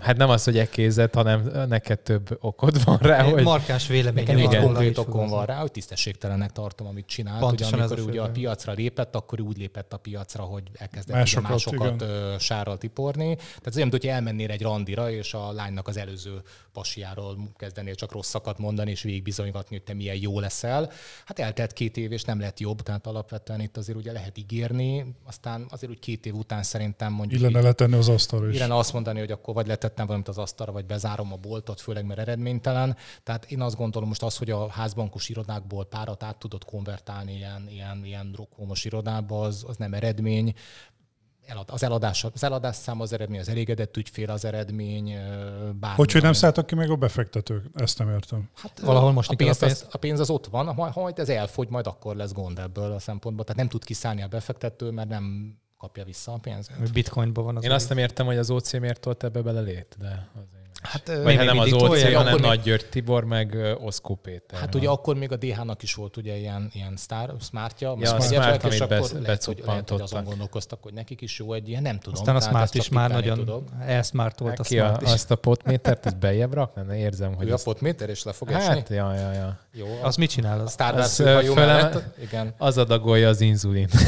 Hát 0.00 0.16
nem 0.16 0.28
az, 0.28 0.44
hogy 0.44 0.58
ekézett, 0.58 1.14
hanem 1.14 1.66
neked 1.68 2.00
több 2.00 2.38
okod 2.40 2.84
van 2.84 2.98
rá, 2.98 3.22
hogy... 3.22 3.42
Markáns 3.42 3.86
vélemény. 3.86 4.24
Nekem 4.24 4.38
egy 4.38 4.44
Igen. 4.44 4.62
konkrét 4.62 4.98
okom 4.98 5.28
van 5.28 5.46
rá, 5.46 5.60
hogy 5.60 5.70
tisztességtelenek 5.70 6.52
tartom, 6.52 6.86
amit 6.86 7.06
csinált. 7.06 7.40
Pontosan 7.40 7.72
ugye, 7.74 7.82
ez 7.82 7.90
amikor 7.90 8.08
a 8.08 8.12
ugye 8.12 8.22
a 8.22 8.30
piacra 8.30 8.72
lépett, 8.72 9.14
akkor 9.14 9.40
úgy 9.40 9.56
lépett 9.56 9.92
a 9.92 9.96
piacra, 9.96 10.42
hogy 10.42 10.62
elkezdett 10.74 11.16
Másokat, 11.16 11.50
másokat, 11.50 12.02
igen. 12.02 12.38
sárral 12.38 12.78
tiporni. 12.78 13.34
Tehát 13.36 13.66
az 13.66 13.76
olyan, 13.76 13.90
hogyha 13.90 14.12
elmennél 14.12 14.50
egy 14.50 14.62
randira, 14.62 15.10
és 15.10 15.34
a 15.34 15.52
lánynak 15.52 15.88
az 15.88 15.96
előző 15.96 16.42
pasiáról 16.74 17.36
kezdenél 17.56 17.94
csak 17.94 18.12
rosszakat 18.12 18.58
mondani, 18.58 18.90
és 18.90 19.02
végig 19.02 19.22
bizonygatni, 19.22 19.76
hogy 19.76 19.84
te 19.84 19.94
milyen 19.94 20.16
jó 20.16 20.40
leszel. 20.40 20.90
Hát 21.24 21.38
eltelt 21.38 21.72
két 21.72 21.96
év, 21.96 22.12
és 22.12 22.22
nem 22.22 22.40
lett 22.40 22.60
jobb, 22.60 22.82
tehát 22.82 23.06
alapvetően 23.06 23.60
itt 23.60 23.76
azért 23.76 23.98
ugye 23.98 24.12
lehet 24.12 24.38
ígérni, 24.38 25.14
aztán 25.24 25.66
azért 25.70 25.92
úgy 25.92 25.98
két 25.98 26.26
év 26.26 26.34
után 26.34 26.62
szerintem 26.62 27.12
mondjuk 27.12 27.40
Illene 27.40 27.60
letenni 27.60 27.96
az 27.96 28.08
asztalra 28.08 28.48
is. 28.48 28.54
Illene 28.54 28.76
azt 28.76 28.92
mondani, 28.92 29.18
hogy 29.18 29.30
akkor 29.30 29.54
vagy 29.54 29.66
letettem 29.66 30.06
valamit 30.06 30.28
az 30.28 30.38
asztalra, 30.38 30.72
vagy 30.72 30.86
bezárom 30.86 31.32
a 31.32 31.36
boltot, 31.36 31.80
főleg 31.80 32.04
mert 32.06 32.20
eredménytelen. 32.20 32.96
Tehát 33.22 33.50
én 33.50 33.60
azt 33.60 33.76
gondolom 33.76 34.08
most 34.08 34.22
az, 34.22 34.36
hogy 34.36 34.50
a 34.50 34.68
házbankos 34.68 35.28
irodákból 35.28 35.84
párat 35.84 36.22
át 36.22 36.38
tudod 36.38 36.64
konvertálni 36.64 37.34
ilyen, 37.34 37.68
ilyen, 37.70 38.04
ilyen 38.04 38.34
rokhómos 38.36 38.84
irodába, 38.84 39.40
az, 39.40 39.64
az 39.68 39.76
nem 39.76 39.94
eredmény. 39.94 40.54
Elad, 41.46 41.70
az, 41.70 41.82
eladás, 41.82 42.24
az 42.24 42.44
eladás 42.44 42.76
szám 42.76 43.00
az 43.00 43.12
eredmény, 43.12 43.40
az 43.40 43.48
elégedett 43.48 43.96
ügyfél 43.96 44.30
az 44.30 44.44
eredmény, 44.44 45.04
bármi. 45.80 45.96
Hogy, 45.96 46.12
hogy 46.12 46.22
nem 46.22 46.32
szálltak 46.32 46.66
ki 46.66 46.74
meg 46.74 46.90
a 46.90 46.96
befektetők? 46.96 47.64
Ezt 47.74 47.98
nem 47.98 48.08
értem. 48.08 48.48
Hát, 48.54 48.80
Valahol 48.80 49.12
most 49.12 49.30
a 49.30 49.34
pénz, 49.34 49.58
pénz. 49.58 49.72
az, 49.72 49.86
a 49.90 49.98
pénz 49.98 50.20
az 50.20 50.30
ott 50.30 50.46
van, 50.46 50.74
ha 50.74 50.90
ha 50.90 51.00
majd 51.00 51.18
ez 51.18 51.28
elfogy, 51.28 51.68
majd 51.68 51.86
akkor 51.86 52.16
lesz 52.16 52.32
gond 52.32 52.58
ebből 52.58 52.92
a 52.92 52.98
szempontból. 52.98 53.44
Tehát 53.44 53.60
nem 53.60 53.70
tud 53.70 53.84
kiszállni 53.84 54.22
a 54.22 54.28
befektető, 54.28 54.90
mert 54.90 55.08
nem 55.08 55.54
kapja 55.78 56.04
vissza 56.04 56.32
a 56.32 56.38
pénzt. 56.38 56.92
Bitcoinban 56.92 57.44
van 57.44 57.56
az. 57.56 57.64
Én 57.64 57.70
azt 57.70 57.88
nem 57.88 57.98
értem, 57.98 58.26
hogy 58.26 58.38
az 58.38 58.50
OC 58.50 58.72
miért 58.72 59.00
tolt 59.00 59.24
ebbe 59.24 59.40
bele 59.40 59.60
lét, 59.60 59.96
de 59.98 60.28
azért. 60.32 60.53
Hát, 60.84 61.06
Vagy 61.06 61.24
még 61.24 61.36
hát 61.36 61.46
nem 61.46 61.58
az 61.58 61.72
OC, 61.72 62.02
hanem 62.02 62.16
akkor 62.16 62.32
még- 62.32 62.40
Nagy 62.40 62.60
György 62.60 62.86
Tibor, 62.90 63.24
meg 63.24 63.56
Oszkó 63.84 64.14
Péter. 64.14 64.58
Hát 64.58 64.74
ugye 64.74 64.88
akkor 64.88 65.16
még 65.16 65.32
a 65.32 65.36
DH-nak 65.36 65.82
is 65.82 65.94
volt 65.94 66.16
ugye 66.16 66.36
ilyen, 66.36 66.70
ilyen 66.72 66.96
sztár, 66.96 67.30
smartja, 67.40 67.96
Ja, 68.00 68.14
a 68.14 68.20
Smart, 68.20 68.64
és 68.64 68.80
akkor 68.80 69.00
lehet, 69.20 69.44
hogy, 69.44 69.62
lehet, 69.66 69.88
hogy 69.90 70.00
azon 70.00 70.24
gondolkoztak, 70.24 70.82
hogy 70.82 70.92
nekik 70.92 71.20
is 71.20 71.38
jó 71.38 71.52
egy 71.52 71.68
ilyen, 71.68 71.82
nem 71.82 71.98
tudom. 71.98 72.20
Aztán 72.20 72.36
a 72.36 72.40
Smart 72.40 72.74
is 72.74 72.88
már 72.88 73.10
nagyon 73.10 73.64
elsmart 73.86 74.38
volt 74.38 74.58
a 74.58 74.62
Hát 74.62 74.72
a, 74.72 74.84
Smart 74.86 75.02
is. 75.02 75.12
azt 75.12 75.30
a 75.30 75.36
potmétert, 75.36 76.06
ezt 76.06 76.18
bejebb 76.18 76.52
rakna? 76.54 76.82
Ne 76.82 76.96
érzem, 76.96 77.34
hogy 77.34 77.48
Ő 77.48 77.52
a 77.52 77.58
potméter, 77.64 78.08
és 78.08 78.22
le 78.24 78.32
fog 78.32 78.50
esni? 78.50 78.74
Hát, 78.74 78.88
ja, 78.88 79.14
ja, 79.14 79.32
ja. 79.32 79.58
Jó. 79.72 79.86
Az 80.02 80.16
mit 80.16 80.30
csinál 80.30 80.60
a 80.60 80.62
az? 80.62 80.72
Star 80.72 80.94
az, 80.94 81.18
mellett? 81.54 82.02
Igen. 82.22 82.54
Az 82.58 82.78
adagolja 82.78 83.28
az 83.28 83.40
inzulin. 83.40 83.88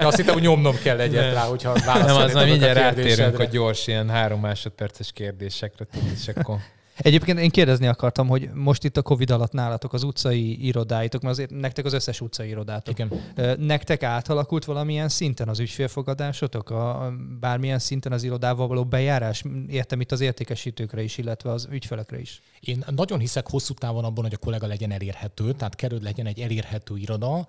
Ja, 0.00 0.06
azt 0.06 0.16
hittem, 0.16 0.32
hogy 0.34 0.42
nyomnom 0.42 0.76
kell 0.82 0.98
egyet 1.00 1.32
rá, 1.34 1.42
hogyha 1.42 1.72
válaszolni 1.84 2.12
Nem, 2.12 2.26
az 2.26 2.34
a 2.34 2.44
mindjárt 2.44 2.78
rátérünk 2.78 3.38
a 3.38 3.44
gyors, 3.44 3.86
ilyen 3.86 4.10
három 4.10 4.40
másodperces 4.40 5.12
kérdésekre, 5.12 5.75
sekretäriz 5.76 6.24
sekko 6.24 6.60
Egyébként 6.96 7.38
én 7.38 7.50
kérdezni 7.50 7.86
akartam, 7.86 8.28
hogy 8.28 8.50
most 8.54 8.84
itt 8.84 8.96
a 8.96 9.02
Covid 9.02 9.30
alatt 9.30 9.52
nálatok 9.52 9.92
az 9.92 10.02
utcai 10.02 10.66
irodáitok, 10.66 11.22
mert 11.22 11.34
azért 11.34 11.50
nektek 11.50 11.84
az 11.84 11.92
összes 11.92 12.20
utcai 12.20 12.48
irodátok. 12.48 12.98
Igen. 12.98 13.12
Nektek 13.58 14.02
átalakult 14.02 14.64
valamilyen 14.64 15.08
szinten 15.08 15.48
az 15.48 15.58
ügyfélfogadásotok? 15.58 16.70
A, 16.70 17.12
bármilyen 17.40 17.78
szinten 17.78 18.12
az 18.12 18.22
irodával 18.22 18.66
való 18.66 18.84
bejárás? 18.84 19.44
Értem 19.68 20.00
itt 20.00 20.12
az 20.12 20.20
értékesítőkre 20.20 21.02
is, 21.02 21.18
illetve 21.18 21.50
az 21.50 21.68
ügyfelekre 21.70 22.20
is. 22.20 22.42
Én 22.60 22.84
nagyon 22.90 23.18
hiszek 23.18 23.50
hosszú 23.50 23.74
távon 23.74 24.04
abban, 24.04 24.24
hogy 24.24 24.34
a 24.34 24.44
kollega 24.44 24.66
legyen 24.66 24.92
elérhető, 24.92 25.52
tehát 25.52 25.74
kerül 25.74 26.00
legyen 26.02 26.26
egy 26.26 26.40
elérhető 26.40 26.96
iroda. 26.96 27.46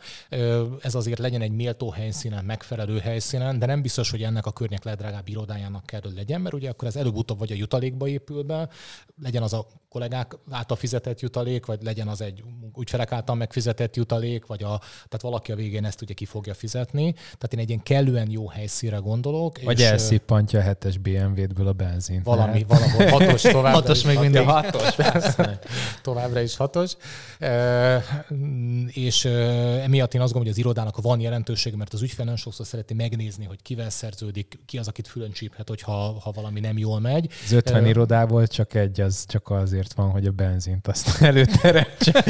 Ez 0.81 0.95
azért 0.95 1.19
legyen 1.19 1.41
egy 1.41 1.51
méltó 1.51 1.89
helyszínen, 1.89 2.45
megfelelő 2.45 2.99
helyszínen, 2.99 3.59
de 3.59 3.65
nem 3.65 3.81
biztos, 3.81 4.11
hogy 4.11 4.23
ennek 4.23 4.45
a 4.45 4.51
környék 4.51 4.83
legdrágább 4.83 5.27
irodájának 5.27 5.85
hogy 6.03 6.13
legyen, 6.15 6.41
mert 6.41 6.55
ugye 6.55 6.69
akkor 6.69 6.87
az 6.87 6.97
előbb-utóbb 6.97 7.39
vagy 7.39 7.51
a 7.51 7.55
jutalékba 7.55 8.07
épül 8.07 8.43
be, 8.43 8.69
legyen 9.21 9.36
legyen 9.39 9.59
az 9.59 9.65
a 9.65 9.67
kollégák 9.89 10.37
által 10.49 10.77
fizetett 10.77 11.19
jutalék, 11.19 11.65
vagy 11.65 11.83
legyen 11.83 12.07
az 12.07 12.21
egy 12.21 12.43
ügyfelek 12.79 13.11
által 13.11 13.35
megfizetett 13.35 13.95
jutalék, 13.95 14.45
vagy 14.45 14.63
a, 14.63 14.79
tehát 14.79 15.21
valaki 15.21 15.51
a 15.51 15.55
végén 15.55 15.85
ezt 15.85 16.01
ugye 16.01 16.13
ki 16.13 16.25
fogja 16.25 16.53
fizetni. 16.53 17.13
Tehát 17.13 17.53
én 17.53 17.59
egy 17.59 17.69
ilyen 17.69 17.83
kellően 17.83 18.29
jó 18.29 18.47
helyszínre 18.47 18.97
gondolok. 18.97 19.63
Vagy 19.63 19.79
és, 19.79 19.85
elszippantja 19.85 20.59
a 20.59 20.61
hetes 20.61 20.97
BMW-ből 20.97 21.67
a 21.67 21.73
benzint. 21.73 22.23
Valami, 22.23 22.65
valahol 22.67 23.05
hatos 23.05 23.41
tovább. 23.41 23.73
hatos 23.73 24.03
még 24.03 24.19
mindig. 24.19 24.41
Hatos, 24.41 24.95
továbbra 26.01 26.39
is 26.41 26.55
hatos. 26.55 26.95
E, 27.39 28.03
és 28.87 29.25
emiatt 29.25 30.13
én 30.13 30.21
azt 30.21 30.33
gondolom, 30.33 30.43
hogy 30.43 30.49
az 30.49 30.57
irodának 30.57 31.01
van 31.01 31.19
jelentősége, 31.19 31.75
mert 31.75 31.93
az 31.93 32.01
ügyfél 32.01 32.23
nagyon 32.25 32.39
sokszor 32.39 32.65
szereti 32.65 32.93
megnézni, 32.93 33.45
hogy 33.45 33.61
kivel 33.61 33.89
szerződik, 33.89 34.59
ki 34.65 34.77
az, 34.77 34.87
akit 34.87 35.07
fülön 35.07 35.31
csíphet, 35.31 35.67
hogyha 35.67 36.19
ha 36.19 36.31
valami 36.31 36.59
nem 36.59 36.77
jól 36.77 36.99
megy. 36.99 37.29
Az 37.45 37.51
50 37.51 37.83
e, 37.83 37.87
irodából 37.87 38.47
csak 38.47 38.73
egy, 38.73 39.01
az 39.01 39.25
csak 39.27 39.49
azért 39.49 39.93
van, 39.93 40.09
hogy 40.09 40.25
a 40.25 40.31
benzint 40.31 40.87
azt 40.87 41.21
előteremtse. 41.21 42.23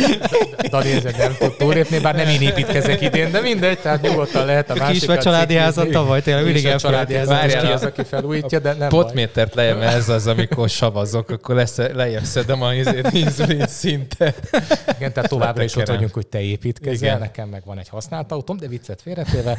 Dani 0.69 0.91
ezzel 0.91 1.13
nem 1.17 1.35
tud 1.39 1.55
túlépni, 1.57 1.99
bár 1.99 2.15
nem 2.15 2.27
én 2.27 2.41
építkezek 2.41 3.01
idén, 3.01 3.31
de 3.31 3.41
mindegy, 3.41 3.79
tehát 3.79 4.01
nyugodtan 4.01 4.45
lehet 4.45 4.69
a 4.69 4.75
másik. 4.75 4.91
Ki 4.91 4.97
is 4.97 5.05
vagy 5.05 5.19
családi 5.19 5.55
házat 5.55 5.89
tavaly, 5.89 6.21
tényleg 6.21 6.43
mindig 6.43 6.65
a 6.65 6.75
családi 6.75 7.13
házat, 7.13 7.61
ki 7.61 7.67
az, 7.67 7.83
aki 7.83 8.03
felújítja, 8.03 8.59
de 8.59 8.73
nem 8.73 8.89
Potmétert 8.89 9.55
lejjem 9.55 9.81
ez 9.81 10.09
az, 10.09 10.27
amikor 10.27 10.69
savazok, 10.69 11.29
akkor 11.29 11.55
lesz, 11.55 11.77
lejjebb 11.77 12.23
szedem 12.23 12.61
a 12.61 12.73
inzulin 13.11 13.67
szintet. 13.67 14.49
Igen, 14.97 15.13
tehát 15.13 15.29
továbbra 15.29 15.63
is 15.63 15.75
ott 15.75 15.87
vagyunk, 15.87 16.13
hogy 16.13 16.27
te 16.27 16.41
építkezel, 16.41 17.17
nekem 17.17 17.49
meg 17.49 17.61
van 17.65 17.79
egy 17.79 17.89
használt 17.89 18.31
autóm, 18.31 18.57
de 18.57 18.67
viccet 18.67 19.01
félretéve. 19.01 19.57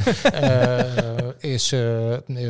és, 1.40 1.76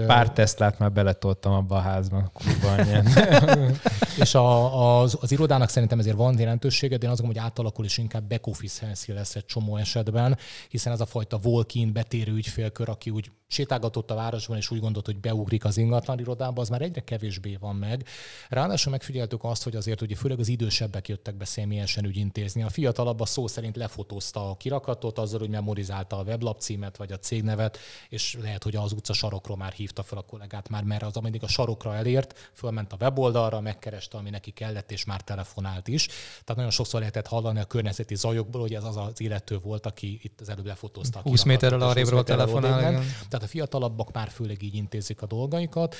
Pár 0.06 0.30
Teslát 0.30 0.78
már 0.78 0.92
beletoltam 0.92 1.52
abba 1.52 1.76
a 1.76 1.80
házba, 1.80 2.32
kurva 2.32 2.76
És 4.22 4.34
a, 4.34 4.77
az, 4.78 5.16
az 5.20 5.32
irodának 5.32 5.68
szerintem 5.68 5.98
ezért 5.98 6.16
van 6.16 6.38
jelentősége, 6.38 6.96
de 6.96 7.04
én 7.04 7.10
azt 7.10 7.20
gondolom, 7.20 7.42
hogy 7.42 7.50
átalakul 7.50 7.84
és 7.84 7.98
inkább 7.98 8.28
back 8.28 8.46
office 8.46 8.84
helyszín 8.86 9.14
lesz 9.14 9.36
egy 9.36 9.44
csomó 9.44 9.76
esetben, 9.76 10.38
hiszen 10.68 10.92
ez 10.92 11.00
a 11.00 11.06
fajta 11.06 11.38
walk-in 11.42 11.92
betérő 11.92 12.32
ügyfélkör, 12.32 12.88
aki 12.88 13.10
úgy 13.10 13.30
sétálgatott 13.50 14.10
a 14.10 14.14
városban, 14.14 14.56
és 14.56 14.70
úgy 14.70 14.80
gondolt, 14.80 15.06
hogy 15.06 15.20
beugrik 15.20 15.64
az 15.64 15.76
ingatlan 15.76 16.18
irodába, 16.18 16.60
az 16.60 16.68
már 16.68 16.82
egyre 16.82 17.00
kevésbé 17.00 17.56
van 17.60 17.76
meg. 17.76 18.06
Ráadásul 18.48 18.92
megfigyeltük 18.92 19.44
azt, 19.44 19.62
hogy 19.62 19.76
azért 19.76 20.00
ugye 20.00 20.16
főleg 20.16 20.38
az 20.38 20.48
idősebbek 20.48 21.08
jöttek 21.08 21.36
be 21.36 21.44
személyesen 21.44 22.04
ügyintézni. 22.04 22.62
A 22.62 22.68
fiatalabb 22.68 23.20
a 23.20 23.26
szó 23.26 23.46
szerint 23.46 23.76
lefotózta 23.76 24.50
a 24.50 24.56
kirakatot, 24.56 25.18
azzal, 25.18 25.38
hogy 25.38 25.48
memorizálta 25.48 26.18
a 26.18 26.22
weblap 26.22 26.60
címet 26.60 26.96
vagy 26.96 27.12
a 27.12 27.18
cégnevet, 27.18 27.78
és 28.08 28.36
lehet, 28.42 28.62
hogy 28.62 28.76
az 28.76 28.92
utca 28.92 29.12
sarokról 29.12 29.56
már 29.56 29.72
hívta 29.72 30.02
fel 30.02 30.18
a 30.18 30.22
kollégát 30.22 30.68
már, 30.68 30.82
mert 30.82 31.02
az 31.02 31.16
ameddig 31.16 31.42
a 31.42 31.48
sarokra 31.48 31.94
elért, 31.94 32.50
fölment 32.52 32.92
a 32.92 32.96
weboldalra, 33.00 33.60
megkereste, 33.60 34.18
ami 34.18 34.30
neki 34.30 34.50
kellett, 34.68 34.90
és 34.90 35.04
már 35.04 35.20
telefonált 35.20 35.88
is. 35.88 36.06
Tehát 36.06 36.56
nagyon 36.56 36.70
sokszor 36.70 37.00
lehetett 37.00 37.26
hallani 37.26 37.60
a 37.60 37.64
környezeti 37.64 38.14
zajokból, 38.14 38.60
hogy 38.60 38.74
ez 38.74 38.84
az 38.84 38.96
az 38.96 39.20
illető 39.20 39.58
volt, 39.58 39.86
aki 39.86 40.18
itt 40.22 40.40
az 40.40 40.48
előbb 40.48 40.66
lefotózta. 40.66 41.20
20 41.20 41.42
méterrel 41.42 41.80
arrébről 41.80 42.22
telefonál. 42.22 42.92
Tehát 43.28 43.42
a 43.42 43.46
fiatalabbak 43.46 44.12
már 44.12 44.28
főleg 44.30 44.62
így 44.62 44.74
intézik 44.74 45.22
a 45.22 45.26
dolgaikat. 45.26 45.94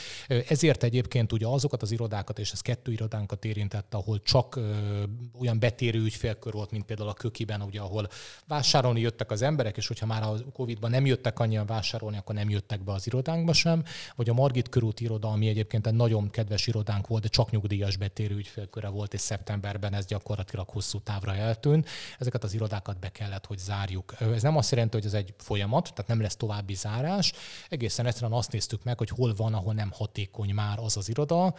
Ezért 0.49 0.83
egyébként 0.83 1.33
ugye 1.33 1.47
azokat 1.47 1.83
az 1.83 1.91
irodákat, 1.91 2.39
és 2.39 2.51
ez 2.51 2.61
kettő 2.61 2.93
irodánkat 2.93 3.45
érintett, 3.45 3.95
ahol 3.95 4.23
csak 4.23 4.59
olyan 5.41 5.59
betérő 5.59 6.03
ügyfélkör 6.03 6.53
volt, 6.53 6.71
mint 6.71 6.85
például 6.85 7.09
a 7.09 7.13
Kökiben, 7.13 7.63
ugye, 7.63 7.81
ahol 7.81 8.09
vásárolni 8.47 9.01
jöttek 9.01 9.31
az 9.31 9.43
emberek, 9.43 9.77
és 9.77 9.87
hogyha 9.87 10.07
már 10.07 10.23
a 10.23 10.35
Covid-ban 10.53 10.91
nem 10.91 11.07
jöttek 11.07 11.39
annyian 11.39 11.67
vásárolni, 11.67 12.17
akkor 12.17 12.35
nem 12.35 12.51
jöttek 12.51 12.85
be 12.85 12.93
az 12.93 13.07
irodánkba 13.07 13.53
sem. 13.53 13.85
Vagy 14.17 14.29
a 14.29 14.33
Margit 14.33 14.69
körút 14.69 15.01
iroda, 15.01 15.29
ami 15.29 15.49
egyébként 15.49 15.87
egy 15.87 15.95
nagyon 15.95 16.31
kedves 16.31 16.67
irodánk 16.67 17.07
volt, 17.07 17.23
de 17.23 17.29
csak 17.29 17.51
nyugdíjas 17.51 17.97
betérő 17.97 18.39
ügyfélköre 18.59 18.89
volt, 18.89 19.15
és 19.15 19.21
szeptemberben 19.21 19.95
ez 19.95 20.07
gyakorlatilag 20.07 20.69
hosszú 20.69 21.01
távra 21.01 21.35
eltűnt. 21.35 21.89
Ezeket 22.19 22.45
az 22.45 22.55
irodákat 22.55 22.99
be 22.99 23.09
kellett, 23.09 23.47
hogy 23.47 23.59
zárjuk. 23.59 24.15
Ez 24.21 24.43
nem 24.43 24.57
azt 24.57 24.71
jelenti, 24.71 24.97
hogy 24.97 25.07
ez 25.07 25.15
egy 25.15 25.35
folyamat, 25.39 25.83
tehát 25.83 26.07
nem 26.07 26.21
lesz 26.21 26.37
további 26.37 26.75
zárás. 26.75 27.33
Egészen 27.69 28.07
egyszerűen 28.07 28.33
azt 28.33 28.53
néztük 28.53 28.85
meg, 28.85 28.99
hogy 28.99 29.09
hol 29.09 29.35
van, 29.35 29.55
ahol 29.55 29.75
nem 29.75 29.91
hatékony 29.93 30.55
már 30.55 30.79
az 30.79 30.97
az 30.97 31.09
iroda. 31.09 31.55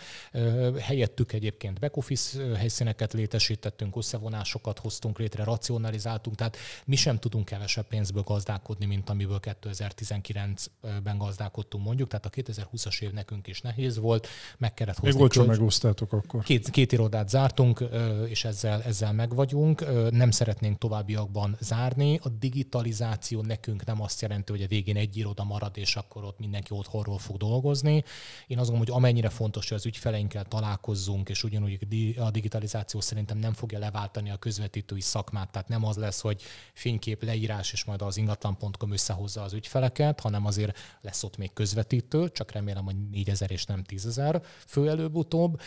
Helyettük 0.80 1.34
egyébként 1.34 1.80
back 1.80 1.98
office 1.98 2.58
helyszíneket 2.58 3.14
létesítettünk, 3.14 3.96
összevonásokat 3.96 4.80
hoztunk 4.80 5.20
létre, 5.20 5.44
racionalizáltunk, 5.44 6.36
tehát 6.36 6.58
mi 6.86 6.96
sem 6.96 7.18
tudunk 7.18 7.46
kevesebb 7.46 7.88
pénzből 7.88 8.24
gazdálkodni, 8.24 8.86
mint 8.86 9.10
amiből 9.10 9.40
2019-ben 9.42 11.18
gazdálkodtunk 11.18 11.84
mondjuk, 11.84 12.10
tehát 12.10 12.26
a 12.26 12.30
2020-as 12.30 13.02
év 13.02 13.12
nekünk 13.12 13.48
is 13.48 13.62
nehéz 13.62 13.98
volt, 13.98 14.28
meg 14.58 14.74
kellett 14.74 14.98
hozni. 14.98 15.14
Még 15.14 15.22
olcsó 15.22 15.46
megosztátok 15.46 16.14
akkor. 16.14 16.44
Két, 16.44 16.70
két 16.80 16.92
irodát 16.92 17.30
zártunk, 17.30 17.84
és 18.28 18.46
ezzel, 18.46 18.82
ezzel 18.84 19.14
meg 19.14 19.36
vagyunk. 19.36 19.86
Nem 20.12 20.32
szeretnénk 20.32 20.78
továbbiakban 20.78 21.58
zárni. 21.60 22.20
A 22.24 22.30
digitalizáció 22.30 23.42
nekünk 23.42 23.86
nem 23.86 24.02
azt 24.02 24.22
jelenti, 24.22 24.52
hogy 24.52 24.62
a 24.62 24.68
végén 24.68 24.96
egy 24.96 25.18
iroda 25.18 25.44
marad, 25.44 25.78
és 25.78 25.96
akkor 25.96 26.24
ott 26.24 26.40
mindenki 26.40 26.74
otthonról 26.74 27.18
fog 27.18 27.38
dolgozni. 27.38 28.04
Én 28.48 28.58
azt 28.58 28.70
gondolom, 28.70 28.78
hogy 28.80 28.92
amennyire 28.92 29.30
fontos, 29.30 29.68
hogy 29.70 29.78
az 29.78 29.86
ügyfeleinkkel 29.86 30.46
találkozzunk, 30.46 31.30
és 31.30 31.44
ugyanúgy 31.44 31.80
a 32.18 32.32
digitalizáció 32.32 33.00
szerintem 33.00 33.38
nem 33.38 33.54
fogja 33.54 33.80
leváltani 33.80 34.30
a 34.30 34.38
közvetítői 34.38 35.02
szakmát, 35.02 35.52
tehát 35.52 35.68
nem 35.68 35.86
az 35.86 35.96
lesz, 35.96 36.22
hogy 36.22 36.42
fénykép, 36.74 37.24
leírás, 37.24 37.72
és 37.72 37.84
majd 37.84 38.02
az 38.02 38.18
ingatlan.com 38.18 38.92
összehozza 38.92 39.42
az 39.42 39.54
ügyfeleket, 39.54 40.20
hanem 40.20 40.46
azért 40.46 40.78
lesz 41.02 41.24
ott 41.24 41.38
még 41.38 41.54
közvetítő, 41.54 42.30
csak 42.30 42.52
remélem, 42.52 42.86
hogy 42.86 42.96
4000 43.12 43.52
és 43.52 43.66
nem 43.66 43.82
10.000 43.90 44.42
fő 44.68 44.90
előbb-utóbb. 44.90 45.62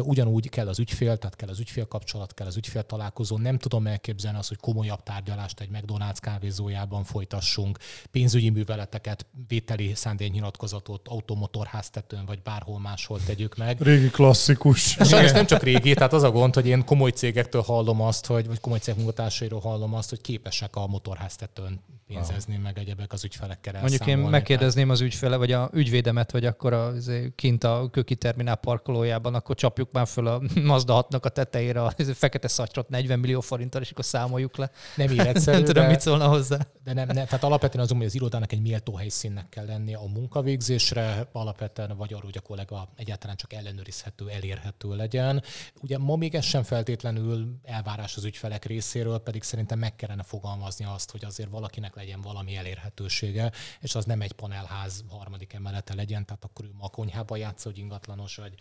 Ugyanúgy 0.00 0.54
kell 0.56 0.68
az 0.68 0.78
ügyfél, 0.78 1.16
tehát 1.16 1.36
kell 1.36 1.48
az 1.48 1.60
ügyfél 1.60 1.86
kapcsolat, 1.86 2.34
kell 2.34 2.46
az 2.46 2.56
ügyfél 2.56 2.82
találkozó. 2.82 3.38
Nem 3.38 3.58
tudom 3.58 3.86
elképzelni 3.86 4.38
azt, 4.38 4.48
hogy 4.48 4.58
komolyabb 4.60 5.02
tárgyalást 5.02 5.60
egy 5.60 5.68
McDonald's 5.72 6.16
kávézójában 6.20 7.04
folytassunk, 7.04 7.78
pénzügyi 8.10 8.50
műveleteket 8.50 9.26
vételi 9.48 9.94
szándéknyilatkozatot 9.94 11.08
automotorháztetőn 11.08 12.24
vagy 12.26 12.42
bárhol 12.42 12.80
máshol 12.80 13.20
tegyük 13.26 13.56
meg. 13.56 13.82
Régi 13.82 14.10
klasszikus. 14.10 14.96
És 15.24 15.32
nem 15.32 15.46
csak 15.46 15.62
régi, 15.62 15.94
tehát 15.94 16.12
az 16.12 16.22
a 16.22 16.30
gond, 16.30 16.54
hogy 16.54 16.66
én 16.66 16.84
komoly 16.84 17.10
cégektől 17.10 17.62
hallom 17.62 18.00
azt, 18.00 18.26
hogy, 18.26 18.46
vagy 18.46 18.60
komoly 18.60 18.78
cég 18.78 18.96
munkatársairól 18.96 19.60
hallom 19.60 19.94
azt, 19.94 20.08
hogy 20.08 20.20
képesek 20.20 20.76
a 20.76 20.86
motorháztetőn 20.86 21.80
pénzezni, 22.06 22.56
meg 22.56 22.78
egyebek 22.78 23.12
az 23.12 23.24
ügyfelekkel 23.24 23.80
Mondjuk 23.80 24.06
én 24.06 24.18
megkérdezném 24.18 24.90
az 24.90 25.00
ügyfele, 25.00 25.36
vagy 25.36 25.52
a 25.52 25.70
ügyvédemet, 25.72 26.30
hogy 26.30 26.44
akkor 26.44 26.72
a, 26.72 26.92
kint 27.34 27.64
a 27.64 27.88
köki 27.90 28.14
terminál 28.14 28.56
parkolójában, 28.56 29.34
akkor 29.34 29.56
csapjuk 29.56 29.92
már 29.92 30.06
föl 30.06 30.26
a 30.26 30.42
Mazda 30.54 30.92
6 30.92 31.14
a 31.14 31.28
tetejére 31.28 31.82
a 31.82 31.92
fekete 32.14 32.48
szatyrot 32.48 32.88
40 32.88 33.18
millió 33.18 33.40
forinttal, 33.40 33.80
és 33.82 33.90
akkor 33.90 34.04
számoljuk 34.04 34.56
le. 34.56 34.70
Nem 34.96 35.10
életszerű. 35.10 35.56
nem 35.56 35.66
tudom, 35.66 35.82
de, 35.82 35.88
mit 35.88 36.00
szólna 36.00 36.28
hozzá. 36.28 36.58
De 36.84 36.92
nem, 36.92 37.06
nem, 37.06 37.24
tehát 37.24 37.44
alapvetően 37.44 37.84
azon, 37.84 37.96
hogy 37.96 38.06
az 38.06 38.14
irodának 38.14 38.52
egy 38.52 38.60
méltó 38.60 38.96
helyszínnek 38.96 39.48
kell 39.48 39.66
lennie 39.66 39.96
a 39.96 40.06
munkavégzésre, 40.06 41.28
alapvetően 41.32 41.96
vagy 41.96 42.12
arra, 42.12 42.24
hogy 42.24 42.36
a 42.36 42.40
kollega 42.40 42.88
egyáltalán 42.96 43.36
csak 43.36 43.52
ellenőrizhető, 43.52 44.28
elérhető 44.28 44.96
legyen. 44.96 45.42
Ugye 45.82 45.98
ma 45.98 46.16
még 46.16 46.34
ez 46.34 46.44
sem 46.44 46.62
feltétlenül 46.62 47.56
elvárás 47.64 48.16
az 48.16 48.24
ügyfelek 48.24 48.64
részéről, 48.64 49.18
pedig 49.18 49.42
szerintem 49.42 49.78
meg 49.78 49.96
kellene 49.96 50.22
fogalmazni 50.22 50.84
azt, 50.84 51.10
hogy 51.10 51.24
azért 51.24 51.50
valakinek 51.50 51.94
legyen 51.94 52.20
valami 52.20 52.56
elérhetősége, 52.56 53.52
és 53.80 53.94
az 53.94 54.04
nem 54.04 54.20
egy 54.20 54.32
panelház 54.32 55.04
harmadik 55.08 55.52
emelete 55.52 55.94
legyen, 55.94 56.24
tehát 56.24 56.44
akkor 56.44 56.64
ő 56.64 56.70
ma 56.78 56.84
a 56.84 56.88
konyhába 56.88 57.36
játszó, 57.36 57.70
hogy 57.70 57.78
ingatlanos, 57.78 58.36
vagy, 58.36 58.54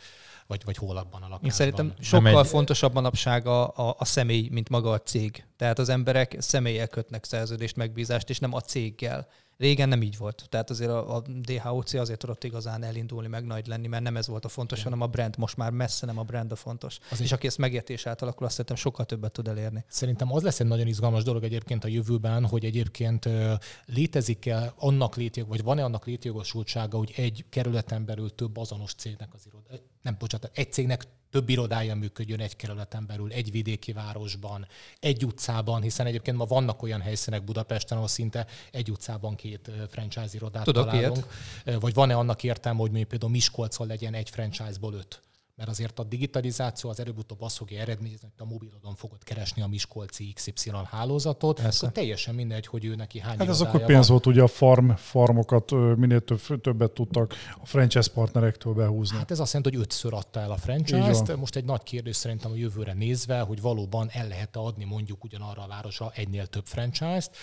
vagy, 0.47 0.61
vagy 0.65 0.77
hol 0.77 0.97
abban 0.97 1.21
a 1.21 1.27
lakásban. 1.27 1.51
Szerintem 1.51 1.93
sokkal 1.99 2.39
egy... 2.39 2.47
fontosabb 2.47 2.93
manapság 2.93 3.47
a, 3.47 3.67
a, 3.67 3.95
a 3.97 4.05
személy, 4.05 4.47
mint 4.51 4.69
maga 4.69 4.91
a 4.91 5.01
cég. 5.01 5.45
Tehát 5.57 5.79
az 5.79 5.89
emberek 5.89 6.35
személyek 6.39 6.89
kötnek 6.89 7.25
szerződést, 7.25 7.75
megbízást, 7.75 8.29
és 8.29 8.39
nem 8.39 8.53
a 8.53 8.61
céggel. 8.61 9.27
Régen 9.57 9.89
nem 9.89 10.01
így 10.01 10.17
volt. 10.17 10.45
Tehát 10.49 10.69
azért 10.69 10.89
a, 10.89 11.15
a 11.15 11.21
DHOC 11.21 11.93
azért 11.93 12.19
tudott 12.19 12.43
igazán 12.43 12.83
elindulni, 12.83 13.27
meg 13.27 13.45
nagy 13.45 13.67
lenni, 13.67 13.87
mert 13.87 14.03
nem 14.03 14.17
ez 14.17 14.27
volt 14.27 14.45
a 14.45 14.49
fontos, 14.49 14.83
hanem 14.83 15.01
a 15.01 15.07
brand. 15.07 15.37
Most 15.37 15.57
már 15.57 15.71
messze 15.71 16.05
nem 16.05 16.19
a 16.19 16.23
brand 16.23 16.51
a 16.51 16.55
fontos. 16.55 16.97
Az 17.11 17.21
és 17.21 17.31
aki 17.31 17.47
ezt 17.47 17.57
megértés 17.57 18.05
átalakul, 18.05 18.45
azt 18.45 18.51
szerintem 18.51 18.75
sokkal 18.75 19.05
többet 19.05 19.31
tud 19.31 19.47
elérni. 19.47 19.85
Szerintem 19.87 20.33
az 20.33 20.43
lesz 20.43 20.59
egy 20.59 20.67
nagyon 20.67 20.87
izgalmas 20.87 21.23
dolog 21.23 21.43
egyébként 21.43 21.83
a 21.83 21.87
jövőben, 21.87 22.45
hogy 22.45 22.65
egyébként 22.65 23.29
létezik-e 23.85 24.73
annak 24.77 25.15
létjog, 25.15 25.47
vagy 25.47 25.63
van-e 25.63 25.83
annak 25.83 26.05
létjogosultsága, 26.05 26.97
hogy 26.97 27.13
egy 27.15 27.45
kerületen 27.49 28.05
belül 28.05 28.35
több 28.35 28.57
azonos 28.57 28.93
cégnek 28.93 29.33
az 29.33 29.43
iroda, 29.45 29.83
nem 30.05 30.15
bocsánat, 30.19 30.51
egy 30.53 30.73
cégnek 30.73 31.03
több 31.29 31.49
irodája 31.49 31.95
működjön 31.95 32.39
egy 32.39 32.55
kerületen 32.55 33.05
belül, 33.05 33.31
egy 33.31 33.51
vidéki 33.51 33.91
városban, 33.93 34.67
egy 34.99 35.25
utcában, 35.25 35.81
hiszen 35.81 36.05
egyébként 36.05 36.37
ma 36.37 36.45
vannak 36.45 36.81
olyan 36.83 37.01
helyszínek 37.01 37.43
Budapesten, 37.43 37.97
ahol 37.97 38.09
szinte 38.09 38.47
egy 38.71 38.91
utcában 38.91 39.35
két 39.35 39.71
franchise 39.89 40.29
irodát 40.33 40.63
Tudok 40.63 40.89
találunk. 40.89 41.27
Ilyet. 41.65 41.81
Vagy 41.81 41.93
van-e 41.93 42.15
annak 42.15 42.43
értelme, 42.43 42.79
hogy 42.79 42.89
mondjuk 42.89 43.09
például 43.09 43.31
Miskolcon 43.31 43.87
legyen 43.87 44.13
egy 44.13 44.29
franchise-ból 44.29 44.93
öt? 44.93 45.21
Mert 45.55 45.69
azért 45.69 45.99
a 45.99 46.03
digitalizáció 46.03 46.89
az 46.89 46.99
előbb-utóbb 46.99 47.41
azt 47.41 47.57
fogja 47.57 47.79
eredményezni, 47.79 48.27
hogy 48.37 48.47
a 48.47 48.51
mobilodon 48.51 48.95
fogod 48.95 49.23
keresni 49.23 49.61
a 49.61 49.67
Miskolci 49.67 50.33
XY 50.33 50.71
hálózatot, 50.89 51.61
Persze. 51.61 51.79
akkor 51.79 51.97
teljesen 51.97 52.35
mindegy, 52.35 52.67
hogy 52.67 52.85
ő 52.85 52.95
neki 52.95 53.19
hány 53.19 53.37
Hát 53.37 53.47
ez 53.47 53.61
akkor 53.61 53.85
pénz 53.85 54.07
van. 54.07 54.07
volt, 54.07 54.25
ugye 54.25 54.41
a 54.41 54.47
farm, 54.47 54.91
farmokat 54.91 55.71
minél 55.97 56.21
több, 56.21 56.61
többet 56.61 56.91
tudtak 56.91 57.33
a 57.61 57.65
franchise 57.65 58.11
partnerektől 58.11 58.73
behúzni. 58.73 59.17
Hát 59.17 59.31
ez 59.31 59.39
azt 59.39 59.53
jelenti, 59.53 59.77
hogy 59.77 59.85
ötször 59.85 60.13
adta 60.13 60.39
el 60.39 60.51
a 60.51 60.57
franchise-t. 60.57 61.35
Most 61.35 61.55
egy 61.55 61.65
nagy 61.65 61.83
kérdés 61.83 62.15
szerintem 62.15 62.51
a 62.51 62.55
jövőre 62.55 62.93
nézve, 62.93 63.39
hogy 63.39 63.61
valóban 63.61 64.09
el 64.11 64.27
lehet 64.27 64.55
adni 64.55 64.83
mondjuk 64.83 65.23
ugyanarra 65.23 65.63
a 65.63 65.67
városra 65.67 66.11
egynél 66.15 66.47
több 66.47 66.65
franchise-t. 66.65 67.35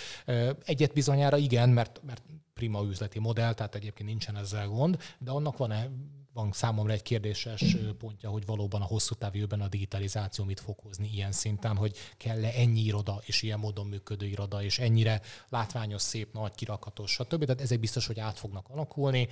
Egyet 0.65 0.93
bizonyára 0.93 1.37
igen, 1.37 1.69
mert, 1.69 2.01
mert 2.07 2.23
prima 2.55 2.83
üzleti 2.83 3.19
modell, 3.19 3.55
tehát 3.55 3.75
egyébként 3.75 4.09
nincsen 4.09 4.37
ezzel 4.37 4.69
gond, 4.69 4.99
de 5.19 5.31
annak 5.31 5.57
van-e 5.57 5.91
van 6.35 6.53
számomra 6.53 6.93
egy 6.93 7.03
kérdéses 7.03 7.77
pontja, 7.99 8.31
hogy 8.31 8.47
valóban 8.47 8.81
a 8.81 8.85
hosszú 8.85 9.15
távú 9.15 9.35
jövőben 9.35 9.61
a 9.61 9.69
digitalizáció 9.69 10.45
mit 10.45 10.61
fog 10.61 10.77
hozni 10.83 11.11
ilyen 11.15 11.33
szinten, 11.33 11.77
hogy 11.77 11.97
kell-e 12.17 12.51
ennyi 12.57 12.81
iroda 12.81 13.21
és 13.25 13.43
ilyen 13.43 13.59
módon 13.59 13.87
működő 13.87 14.27
iroda, 14.27 14.63
és 14.63 14.79
ennyire 14.79 15.21
látványos, 15.49 16.03
szép, 16.03 16.33
nagy, 16.33 16.55
kirakatos, 16.55 17.11
stb. 17.11 17.45
Tehát 17.45 17.61
ezek 17.61 17.81
biztos, 17.81 18.07
hogy 18.07 18.21
át 18.21 18.39
fognak 18.39 18.69
alakulni, 18.69 19.29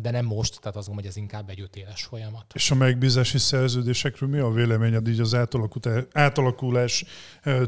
de 0.00 0.10
nem 0.10 0.24
most, 0.24 0.60
tehát 0.60 0.76
azt 0.76 0.86
gondolom, 0.86 0.94
hogy 0.94 1.06
ez 1.06 1.16
inkább 1.16 1.50
egy 1.50 1.60
öt 1.60 1.76
éves 1.76 2.02
folyamat. 2.02 2.44
És 2.54 2.70
a 2.70 2.74
megbízási 2.74 3.38
szerződésekről 3.38 4.28
mi 4.28 4.38
a 4.38 4.50
véleményed 4.50 5.08
így 5.08 5.20
az 5.20 5.34
átalakulás, 6.12 7.04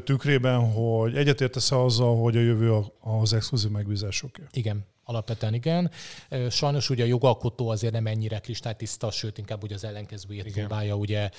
tükrében, 0.04 0.72
hogy 0.72 1.16
egyetértesz 1.16 1.70
azzal, 1.70 2.20
hogy 2.20 2.36
a 2.36 2.40
jövő 2.40 2.78
az 3.00 3.32
exkluzív 3.32 3.70
megbízásoké? 3.70 4.42
Igen, 4.52 4.86
alapvetően 5.10 5.54
igen. 5.54 5.90
Sajnos 6.50 6.90
ugye 6.90 7.04
a 7.04 7.06
jogalkotó 7.06 7.68
azért 7.68 7.92
nem 7.92 8.06
ennyire 8.06 8.38
kristálytiszta, 8.38 9.10
sőt 9.10 9.38
inkább 9.38 9.62
ugye 9.62 9.74
az 9.74 9.84
ellenkezőjét 9.84 10.46
Igen. 10.46 10.66
próbálja, 10.66 10.94
ugye, 10.94 11.30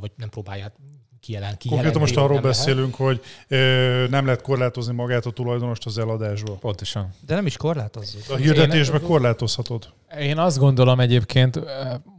vagy 0.00 0.10
nem 0.16 0.28
próbálja 0.28 0.72
kijelen, 1.20 1.56
kijelenteni. 1.56 1.68
Konkrétan 1.68 2.00
most 2.00 2.16
arról 2.16 2.34
nem 2.34 2.42
lehet. 2.42 2.58
beszélünk, 2.58 2.94
hogy 2.94 3.20
ö, 3.48 4.06
nem 4.10 4.24
lehet 4.24 4.42
korlátozni 4.42 4.94
magát 4.94 5.26
a 5.26 5.30
tulajdonost 5.30 5.86
az 5.86 5.98
eladásba. 5.98 6.52
Pontosan. 6.52 7.14
De 7.26 7.34
nem 7.34 7.46
is 7.46 7.56
korlátozzuk. 7.56 8.22
A 8.30 8.36
hirdetésben 8.36 9.02
korlátozhatod. 9.02 9.92
Én 10.18 10.38
azt 10.38 10.58
gondolom 10.58 11.00
egyébként, 11.00 11.60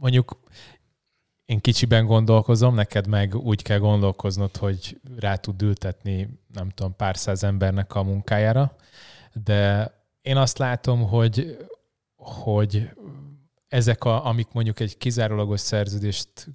mondjuk 0.00 0.36
én 1.44 1.60
kicsiben 1.60 2.06
gondolkozom, 2.06 2.74
neked 2.74 3.06
meg 3.06 3.34
úgy 3.34 3.62
kell 3.62 3.78
gondolkoznod, 3.78 4.56
hogy 4.56 5.00
rá 5.18 5.36
tud 5.36 5.62
ültetni, 5.62 6.28
nem 6.54 6.68
tudom, 6.68 6.96
pár 6.96 7.16
száz 7.16 7.44
embernek 7.44 7.94
a 7.94 8.02
munkájára, 8.02 8.76
de 9.44 9.92
én 10.24 10.36
azt 10.36 10.58
látom, 10.58 11.08
hogy, 11.08 11.56
hogy 12.16 12.90
ezek, 13.68 14.04
a, 14.04 14.26
amik 14.26 14.48
mondjuk 14.52 14.80
egy 14.80 14.98
kizárólagos 14.98 15.60
szerződést 15.60 16.48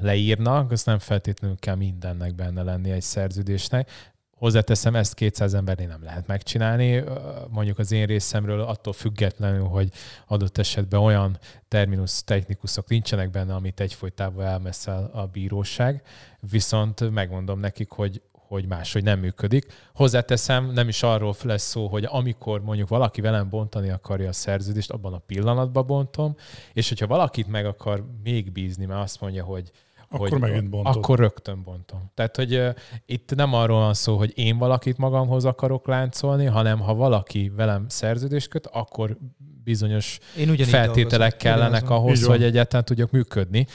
leírnak, 0.00 0.70
az 0.70 0.84
nem 0.84 0.98
feltétlenül 0.98 1.56
kell 1.58 1.74
mindennek 1.74 2.34
benne 2.34 2.62
lenni 2.62 2.90
egy 2.90 3.02
szerződésnek. 3.02 3.90
Hozzáteszem, 4.30 4.94
ezt 4.94 5.14
200 5.14 5.54
embernél 5.54 5.88
nem 5.88 6.02
lehet 6.02 6.26
megcsinálni. 6.26 7.04
Mondjuk 7.48 7.78
az 7.78 7.92
én 7.92 8.06
részemről 8.06 8.60
attól 8.60 8.92
függetlenül, 8.92 9.66
hogy 9.66 9.92
adott 10.26 10.58
esetben 10.58 11.00
olyan 11.00 11.38
terminus 11.68 12.24
technikusok 12.24 12.88
nincsenek 12.88 13.30
benne, 13.30 13.54
amit 13.54 13.80
egyfolytában 13.80 14.44
elmeszel 14.44 15.10
a 15.12 15.26
bíróság, 15.26 16.02
viszont 16.50 17.10
megmondom 17.10 17.60
nekik, 17.60 17.90
hogy 17.90 18.22
hogy 18.54 18.66
máshogy 18.66 19.02
nem 19.02 19.18
működik. 19.18 19.66
Hozzáteszem, 19.94 20.70
nem 20.70 20.88
is 20.88 21.02
arról 21.02 21.34
lesz 21.42 21.68
szó, 21.68 21.86
hogy 21.86 22.04
amikor 22.08 22.62
mondjuk 22.62 22.88
valaki 22.88 23.20
velem 23.20 23.48
bontani 23.48 23.90
akarja 23.90 24.28
a 24.28 24.32
szerződést, 24.32 24.90
abban 24.90 25.12
a 25.12 25.18
pillanatban 25.18 25.86
bontom, 25.86 26.36
és 26.72 26.88
hogyha 26.88 27.06
valakit 27.06 27.48
meg 27.48 27.66
akar 27.66 28.04
még 28.22 28.52
bízni, 28.52 28.84
mert 28.84 29.02
azt 29.02 29.20
mondja, 29.20 29.44
hogy 29.44 29.70
Akkor 30.08 30.28
hogy 30.28 30.40
megint 30.40 30.70
bontod. 30.70 30.96
Akkor 30.96 31.18
rögtön 31.18 31.62
bontom. 31.62 32.10
Tehát, 32.14 32.36
hogy 32.36 32.56
uh, 32.56 32.74
itt 33.06 33.34
nem 33.34 33.54
arról 33.54 33.80
van 33.80 33.94
szó, 33.94 34.16
hogy 34.16 34.32
én 34.34 34.58
valakit 34.58 34.96
magamhoz 34.96 35.44
akarok 35.44 35.86
láncolni, 35.86 36.44
hanem 36.44 36.80
ha 36.80 36.94
valaki 36.94 37.52
velem 37.56 37.88
szerződést 37.88 38.48
köt, 38.48 38.66
akkor 38.66 39.16
bizonyos 39.64 40.18
Én 40.36 40.56
feltételek 40.56 41.30
dolgozom. 41.30 41.38
kellenek 41.38 41.90
ahhoz, 41.90 42.24
hogy 42.24 42.42
egyáltalán 42.42 42.84
tudjak 42.84 43.10
működni. 43.10 43.66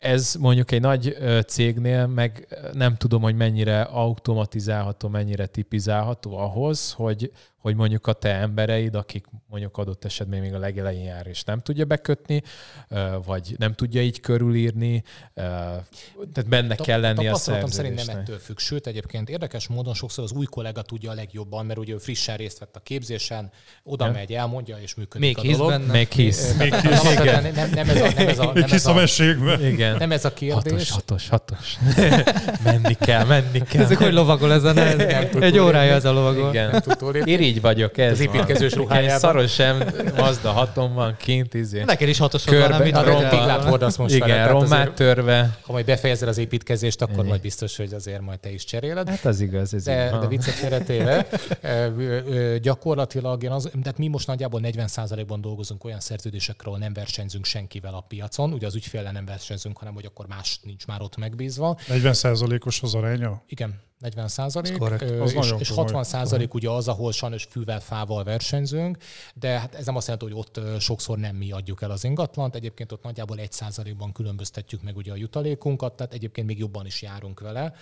Ez 0.00 0.34
mondjuk 0.34 0.70
egy 0.70 0.80
nagy 0.80 1.16
cégnél 1.46 2.06
meg 2.06 2.58
nem 2.72 2.96
tudom, 2.96 3.22
hogy 3.22 3.34
mennyire 3.34 3.80
automatizálható, 3.82 5.08
mennyire 5.08 5.46
tipizálható 5.46 6.36
ahhoz, 6.36 6.92
hogy, 6.92 7.32
hogy 7.60 7.74
mondjuk 7.74 8.06
a 8.06 8.12
te 8.12 8.34
embereid, 8.34 8.94
akik 8.94 9.24
mondjuk 9.48 9.76
adott 9.76 10.04
esetben 10.04 10.40
még 10.40 10.54
a 10.54 10.58
legelején 10.58 11.04
jár, 11.04 11.26
és 11.26 11.42
nem 11.44 11.60
tudja 11.60 11.84
bekötni, 11.84 12.42
vagy 13.24 13.54
nem 13.58 13.72
tudja 13.74 14.02
így 14.02 14.20
körülírni, 14.20 15.02
tehát 15.34 16.48
benne 16.48 16.74
Tap- 16.74 16.86
kell 16.86 17.00
lenni 17.00 17.18
a 17.18 17.22
tapasztalatom 17.30 17.70
szerint 17.70 17.94
nem 17.94 18.04
szerződésnek. 18.04 18.36
ettől 18.36 18.38
függ. 18.38 18.58
Sőt, 18.58 18.86
egyébként 18.86 19.28
érdekes 19.28 19.68
módon 19.68 19.94
sokszor 19.94 20.24
az 20.24 20.32
új 20.32 20.44
kollega 20.44 20.82
tudja 20.82 21.10
a 21.10 21.14
legjobban, 21.14 21.66
mert 21.66 21.78
ugye 21.78 21.92
ő 21.92 21.98
frissen 21.98 22.36
részt 22.36 22.58
vett 22.58 22.76
a 22.76 22.80
képzésen, 22.80 23.50
oda 23.82 24.06
Ja. 24.06 24.12
megy, 24.12 24.32
elmondja, 24.32 24.76
és 24.82 24.94
működik 24.94 25.26
Még 25.26 25.38
a 25.38 25.40
hisz 25.40 25.56
dolog. 25.56 25.70
benne. 25.72 25.92
Még 25.92 26.08
hisz. 26.12 26.56
Még 26.56 26.70
nem, 26.70 27.52
nem, 27.54 27.70
nem, 27.74 27.88
ez 27.88 28.00
a, 28.00 28.08
nem, 28.14 28.28
ez 28.28 28.38
a, 28.38 28.44
nem, 28.52 28.62
ez 28.62 28.70
hisz 28.70 28.86
a 28.86 28.92
a. 28.92 29.52
Igen. 29.66 29.96
nem 29.96 30.12
ez 30.12 30.24
a 30.24 30.28
Hatos, 30.28 30.62
kérdés. 30.62 30.90
hatos, 30.90 31.28
hatos. 31.28 31.76
menni 32.64 32.94
kell, 32.94 33.24
menni 33.24 33.62
kell. 33.62 33.82
Ezek 33.82 33.98
hogy 33.98 34.12
lovagol 34.12 34.52
ezen? 34.52 34.78
Egy 35.40 35.58
órája 35.58 35.94
ez 35.94 36.04
a 36.04 36.12
lovagol. 36.12 36.48
Igen. 36.48 36.82
tudtól 36.82 37.12
Irigy 37.50 37.62
vagyok, 37.62 37.98
ez 37.98 38.12
Az 38.12 38.20
építkezős 38.20 38.74
van. 38.74 38.82
ruhájában. 38.84 39.18
Szaros 39.18 39.52
sem, 39.52 39.82
Mazda 40.16 40.50
hatom 40.50 40.94
van 40.94 41.16
kint, 41.16 41.54
izé. 41.54 41.82
Neked 41.82 42.08
is 42.08 42.18
hatosod 42.18 42.48
van, 42.52 42.60
Körbe, 42.60 42.76
nem 42.76 42.86
mit 42.86 42.94
a 42.96 42.98
vagy 43.04 43.12
rompiglát 43.12 43.60
el- 43.60 43.68
hordasz 43.68 43.96
most 43.96 44.12
vele, 44.18 44.24
Igen, 44.24 44.36
tehát 44.36 44.50
rommát 44.50 44.92
törve. 44.94 45.58
Ha 45.62 45.72
majd 45.72 45.84
befejezed 45.84 46.28
az 46.28 46.38
építkezést, 46.38 47.02
akkor 47.02 47.24
majd 47.24 47.40
biztos, 47.40 47.76
hogy 47.76 47.92
azért 47.92 48.20
majd 48.20 48.40
te 48.40 48.50
is 48.52 48.64
cseréled. 48.64 49.08
Hát 49.08 49.24
az 49.24 49.40
igaz, 49.40 49.74
ez 49.74 49.84
De, 49.84 50.04
így 50.04 50.10
van. 50.10 50.20
de 50.20 50.26
viccet 50.26 50.54
félretéve, 50.54 51.26
gyakorlatilag 52.62 53.42
én 53.42 53.50
az, 53.50 53.70
tehát 53.82 53.98
mi 53.98 54.08
most 54.08 54.26
nagyjából 54.26 54.60
40%-ban 54.62 55.40
dolgozunk 55.40 55.84
olyan 55.84 56.00
szerződésekről, 56.00 56.76
nem 56.76 56.92
versenyzünk 56.92 57.44
senkivel 57.44 57.94
a 57.94 58.04
piacon. 58.08 58.52
Ugye 58.52 58.66
az 58.66 58.74
ügyféllel 58.74 59.12
nem 59.12 59.24
versenyzünk, 59.24 59.78
hanem 59.78 59.94
hogy 59.94 60.04
akkor 60.06 60.26
más 60.26 60.60
nincs 60.62 60.86
már 60.86 61.00
ott 61.02 61.16
megbízva. 61.16 61.78
40%-os 61.88 62.82
az 62.82 62.94
aránya? 62.94 63.42
Igen, 63.48 63.80
40 64.00 64.28
százalék, 64.28 64.72
és, 64.72 65.32
és 65.58 65.68
komoly. 65.68 65.74
60 65.74 66.04
százalék 66.04 66.54
ugye 66.54 66.70
az, 66.70 66.88
ahol 66.88 67.12
sajnos 67.12 67.44
fűvel, 67.50 67.80
fával 67.80 68.24
versenyzünk, 68.24 68.96
de 69.34 69.58
hát 69.58 69.74
ez 69.74 69.86
nem 69.86 69.96
azt 69.96 70.06
jelenti, 70.08 70.32
hogy 70.32 70.38
ott 70.38 70.80
sokszor 70.80 71.18
nem 71.18 71.36
mi 71.36 71.52
adjuk 71.52 71.82
el 71.82 71.90
az 71.90 72.04
ingatlant, 72.04 72.54
egyébként 72.54 72.92
ott 72.92 73.02
nagyjából 73.02 73.38
1 73.38 73.52
százalékban 73.52 74.12
különböztetjük 74.12 74.82
meg 74.82 74.96
ugye 74.96 75.12
a 75.12 75.16
jutalékunkat, 75.16 75.92
tehát 75.92 76.12
egyébként 76.12 76.46
még 76.46 76.58
jobban 76.58 76.86
is 76.86 77.02
járunk 77.02 77.40
vele. 77.40 77.74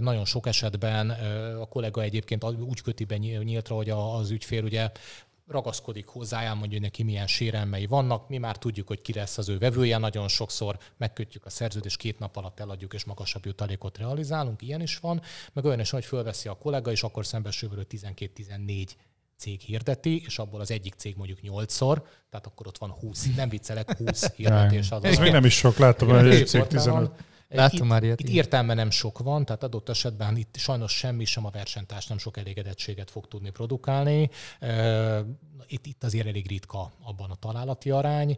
Nagyon 0.00 0.24
sok 0.24 0.46
esetben 0.46 1.10
a 1.60 1.66
kollega 1.66 2.02
egyébként 2.02 2.44
úgy 2.44 2.82
köti 2.82 3.04
be 3.04 3.16
nyí- 3.16 3.44
nyíltra, 3.44 3.74
hogy 3.74 3.90
az 3.90 4.30
ügyfél 4.30 4.64
ugye 4.64 4.90
ragaszkodik 5.50 6.06
hozzá, 6.06 6.42
elmondja, 6.42 6.72
hogy 6.72 6.80
neki 6.80 7.02
milyen 7.02 7.26
sérelmei 7.26 7.86
vannak, 7.86 8.28
mi 8.28 8.38
már 8.38 8.58
tudjuk, 8.58 8.86
hogy 8.86 9.02
ki 9.02 9.12
lesz 9.12 9.38
az 9.38 9.48
ő 9.48 9.58
vevője, 9.58 9.98
nagyon 9.98 10.28
sokszor. 10.28 10.78
Megkötjük 10.96 11.46
a 11.46 11.50
szerződést, 11.50 11.96
két 11.96 12.18
nap 12.18 12.36
alatt 12.36 12.60
eladjuk, 12.60 12.94
és 12.94 13.04
magasabb 13.04 13.46
jutalékot 13.46 13.98
realizálunk, 13.98 14.62
ilyen 14.62 14.80
is 14.80 14.98
van, 14.98 15.22
meg 15.52 15.64
olyan 15.64 15.80
is, 15.80 15.90
hogy 15.90 16.04
fölveszi 16.04 16.48
a 16.48 16.54
kollega, 16.54 16.90
és 16.90 17.02
akkor 17.02 17.26
szembesül 17.26 17.68
vele 17.68 17.82
12-14 17.90 18.86
cég 19.36 19.60
hirdeti, 19.60 20.22
és 20.26 20.38
abból 20.38 20.60
az 20.60 20.70
egyik 20.70 20.94
cég 20.94 21.16
mondjuk 21.16 21.38
8-szor, 21.42 22.02
tehát 22.30 22.46
akkor 22.46 22.66
ott 22.66 22.78
van 22.78 22.90
20, 22.90 23.26
nem 23.36 23.48
viccelek, 23.48 23.96
20 23.96 24.30
hirdetés. 24.36 24.90
Az 24.90 25.04
Ez 25.04 25.18
még 25.18 25.32
nem 25.32 25.44
is 25.44 25.54
sok, 25.54 25.76
láttam, 25.76 26.08
hogy 26.08 26.28
egy 26.28 26.46
cég 26.46 26.66
15. 26.66 27.10
Láttam 27.58 27.82
itt, 27.82 27.88
már 27.88 28.02
ilyet, 28.02 28.20
Itt 28.20 28.28
értelme 28.28 28.74
nem 28.74 28.90
sok 28.90 29.18
van, 29.18 29.44
tehát 29.44 29.62
adott 29.62 29.88
esetben 29.88 30.36
itt 30.36 30.56
sajnos 30.56 30.92
semmi 30.92 31.24
sem 31.24 31.44
a 31.44 31.50
versenytárs 31.50 32.06
nem 32.06 32.18
sok 32.18 32.36
elégedettséget 32.36 33.10
fog 33.10 33.28
tudni 33.28 33.50
produkálni. 33.50 34.30
Itt, 35.66 35.86
itt 35.86 36.04
azért 36.04 36.26
elég 36.26 36.46
ritka 36.46 36.92
abban 37.02 37.30
a 37.30 37.34
találati 37.34 37.90
arány. 37.90 38.36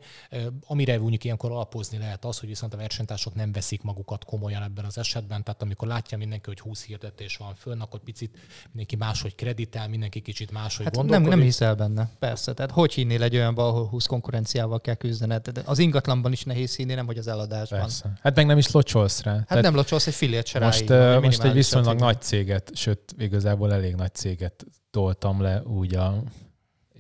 Amire 0.67 0.99
mondjuk 0.99 1.25
ilyenkor 1.25 1.51
alapozni 1.51 1.99
lehet 1.99 2.25
az, 2.25 2.39
hogy 2.39 2.49
viszont 2.49 2.75
a 2.75 2.77
versenytársak 2.77 3.35
nem 3.35 3.53
veszik 3.53 3.83
magukat 3.83 4.25
komolyan 4.25 4.63
ebben 4.63 4.85
az 4.85 4.99
esetben, 4.99 5.45
tehát 5.45 5.63
amikor 5.63 5.89
látja 5.89 6.19
mindenki, 6.19 6.45
hogy 6.49 6.61
20 6.61 6.85
hirdetés 6.85 7.37
van 7.37 7.55
fönn, 7.55 7.81
akkor 7.81 8.01
picit 8.01 8.39
mindenki 8.67 8.97
máshogy 8.97 9.35
kreditel, 9.35 9.89
mindenki 9.89 10.21
kicsit 10.21 10.51
máshogy 10.51 10.85
Hát 10.85 10.95
nem, 10.95 11.03
gondolkodik. 11.07 11.37
nem 11.37 11.45
hiszel 11.45 11.75
benne, 11.75 12.11
persze. 12.19 12.53
Tehát 12.55 12.71
hogy 12.71 12.93
hinnél 12.93 13.23
egy 13.23 13.35
olyanba, 13.35 13.67
ahol 13.69 13.87
20 13.87 14.07
konkurenciával 14.07 14.81
kell 14.81 14.95
küzdened? 14.95 15.43
Tehát 15.43 15.69
Az 15.69 15.79
ingatlanban 15.79 16.33
is 16.33 16.43
nehéz 16.45 16.77
hinni, 16.77 16.95
nem 16.95 17.07
hogy 17.07 17.19
az 17.19 17.27
eladásban. 17.29 17.81
Persze. 17.81 18.13
Hát 18.23 18.37
meg 18.37 18.47
nem 18.47 18.59
is 18.59 18.71
locsolsz 18.71 19.23
rá. 19.23 19.45
Hát 19.49 19.63
nem 19.63 19.75
locsolsz 19.75 20.07
egy 20.07 20.15
fillért 20.15 20.47
se 20.47 20.59
most, 20.59 20.89
vagy 20.89 21.23
most 21.23 21.43
egy 21.43 21.53
viszonylag 21.53 21.93
cég. 21.93 22.01
nagy 22.01 22.21
céget, 22.21 22.71
sőt, 22.75 23.15
igazából 23.19 23.73
elég 23.73 23.95
nagy 23.95 24.15
céget 24.15 24.67
toltam 24.91 25.41
le 25.41 25.63
úgy 25.63 25.95
a, 25.95 26.23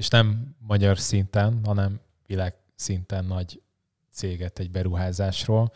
és 0.02 0.08
nem 0.08 0.56
magyar 0.58 0.98
szinten, 0.98 1.60
hanem 1.64 2.00
világ 2.26 2.54
szinten 2.74 3.24
nagy 3.24 3.62
céget 4.12 4.58
egy 4.58 4.70
beruházásról, 4.70 5.72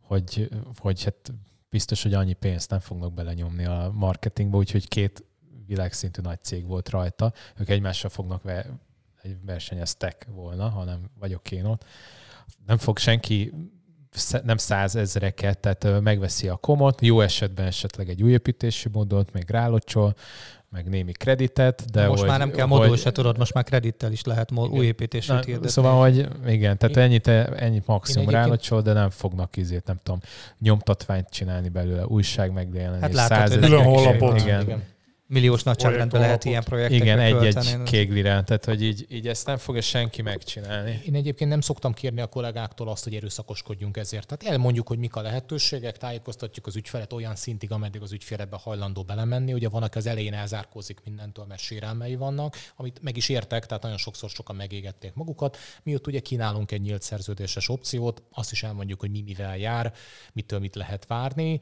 hogy, 0.00 0.48
hogy 0.78 1.04
hát 1.04 1.32
biztos, 1.70 2.02
hogy 2.02 2.14
annyi 2.14 2.32
pénzt 2.32 2.70
nem 2.70 2.78
fognak 2.78 3.12
belenyomni 3.12 3.64
a 3.64 3.90
marketingbe, 3.94 4.56
úgyhogy 4.56 4.88
két 4.88 5.24
világszintű 5.66 6.22
nagy 6.22 6.42
cég 6.42 6.66
volt 6.66 6.88
rajta. 6.88 7.32
Ők 7.56 7.68
egymással 7.68 8.10
fognak 8.10 8.42
ve- 8.42 8.70
egy 9.22 9.44
versenyeztek 9.44 10.26
volna, 10.30 10.68
hanem 10.68 11.10
vagyok 11.18 11.50
én 11.50 11.64
ott. 11.64 11.84
Nem 12.66 12.78
fog 12.78 12.98
senki 12.98 13.52
nem 14.42 14.56
százezreket, 14.56 15.58
tehát 15.58 16.00
megveszi 16.00 16.48
a 16.48 16.56
komot, 16.56 17.00
jó 17.00 17.20
esetben 17.20 17.66
esetleg 17.66 18.08
egy 18.08 18.22
új 18.22 18.32
építési 18.32 18.88
módot, 18.92 19.32
még 19.32 19.50
rálocsol, 19.50 20.14
meg 20.74 20.88
némi 20.88 21.12
kreditet, 21.12 21.84
de 21.92 22.06
most 22.06 22.20
hogy, 22.20 22.28
már 22.28 22.38
nem 22.38 22.50
kell 22.50 22.66
modul 22.66 22.88
hogy- 22.88 22.98
se 22.98 23.12
tudod, 23.12 23.38
most 23.38 23.54
már 23.54 23.64
kredittel 23.64 24.12
is 24.12 24.24
lehet 24.24 24.50
mo- 24.50 24.70
új 24.70 24.86
építését 24.86 25.28
Na, 25.34 25.40
hirdetni. 25.44 25.68
Szóval, 25.68 26.00
hogy 26.00 26.28
igen, 26.46 26.78
tehát 26.78 26.96
ennyit, 26.96 27.26
ennyit 27.28 27.86
maximum 27.86 28.28
rálocsol, 28.28 28.82
de 28.82 28.92
nem 28.92 29.10
fognak 29.10 29.56
izét, 29.56 29.86
nem 29.86 29.96
tudom, 30.02 30.20
nyomtatványt 30.60 31.28
csinálni 31.30 31.68
belőle, 31.68 32.06
újság 32.06 32.52
megjelenés, 32.52 33.00
Hát 33.00 33.12
látod, 33.12 33.36
hogy 33.38 33.46
százezrek- 33.48 33.70
Külön 33.70 33.84
honlapot. 33.84 34.40
Igen, 34.40 34.60
Igen. 34.62 34.82
Milliós 35.26 35.62
nagyságrendben 35.62 36.20
lehet 36.20 36.44
ilyen 36.44 36.64
projektekre 36.64 37.04
igen 37.04 37.18
egy-egy 37.18 37.82
kéglire, 37.82 38.42
tehát 38.42 38.64
hogy 38.64 38.82
így, 38.82 39.06
így 39.08 39.28
ezt 39.28 39.46
nem 39.46 39.56
fogja 39.56 39.80
senki 39.80 40.22
megcsinálni. 40.22 41.00
Én 41.06 41.14
egyébként 41.14 41.50
nem 41.50 41.60
szoktam 41.60 41.92
kérni 41.92 42.20
a 42.20 42.26
kollégáktól 42.26 42.88
azt, 42.88 43.04
hogy 43.04 43.14
erőszakoskodjunk 43.14 43.96
ezért. 43.96 44.26
Tehát 44.26 44.54
elmondjuk, 44.54 44.88
hogy 44.88 44.98
mik 44.98 45.16
a 45.16 45.20
lehetőségek, 45.20 45.96
tájékoztatjuk 45.96 46.66
az 46.66 46.76
ügyfelet 46.76 47.12
olyan 47.12 47.36
szintig, 47.36 47.72
ameddig 47.72 48.02
az 48.02 48.12
ügyfél 48.12 48.40
ebbe 48.40 48.56
hajlandó 48.60 49.02
belemenni. 49.02 49.52
Ugye 49.52 49.68
van, 49.68 49.82
aki 49.82 49.98
az 49.98 50.06
elején 50.06 50.34
elzárkózik 50.34 51.00
mindentől, 51.04 51.44
mert 51.44 51.60
sérelmei 51.60 52.14
vannak, 52.14 52.56
amit 52.76 53.02
meg 53.02 53.16
is 53.16 53.28
értek, 53.28 53.66
tehát 53.66 53.82
nagyon 53.82 53.98
sokszor 53.98 54.30
sokan 54.30 54.56
megégették 54.56 55.14
magukat. 55.14 55.56
Mi 55.82 55.94
ott 55.94 56.06
ugye 56.06 56.20
kínálunk 56.20 56.72
egy 56.72 56.80
nyílt 56.80 57.02
szerződéses 57.02 57.68
opciót, 57.68 58.22
azt 58.32 58.52
is 58.52 58.62
elmondjuk, 58.62 59.00
hogy 59.00 59.10
mi 59.10 59.22
mivel 59.22 59.56
jár, 59.58 59.92
mitől 60.32 60.58
mit 60.58 60.74
lehet 60.74 61.06
várni 61.06 61.60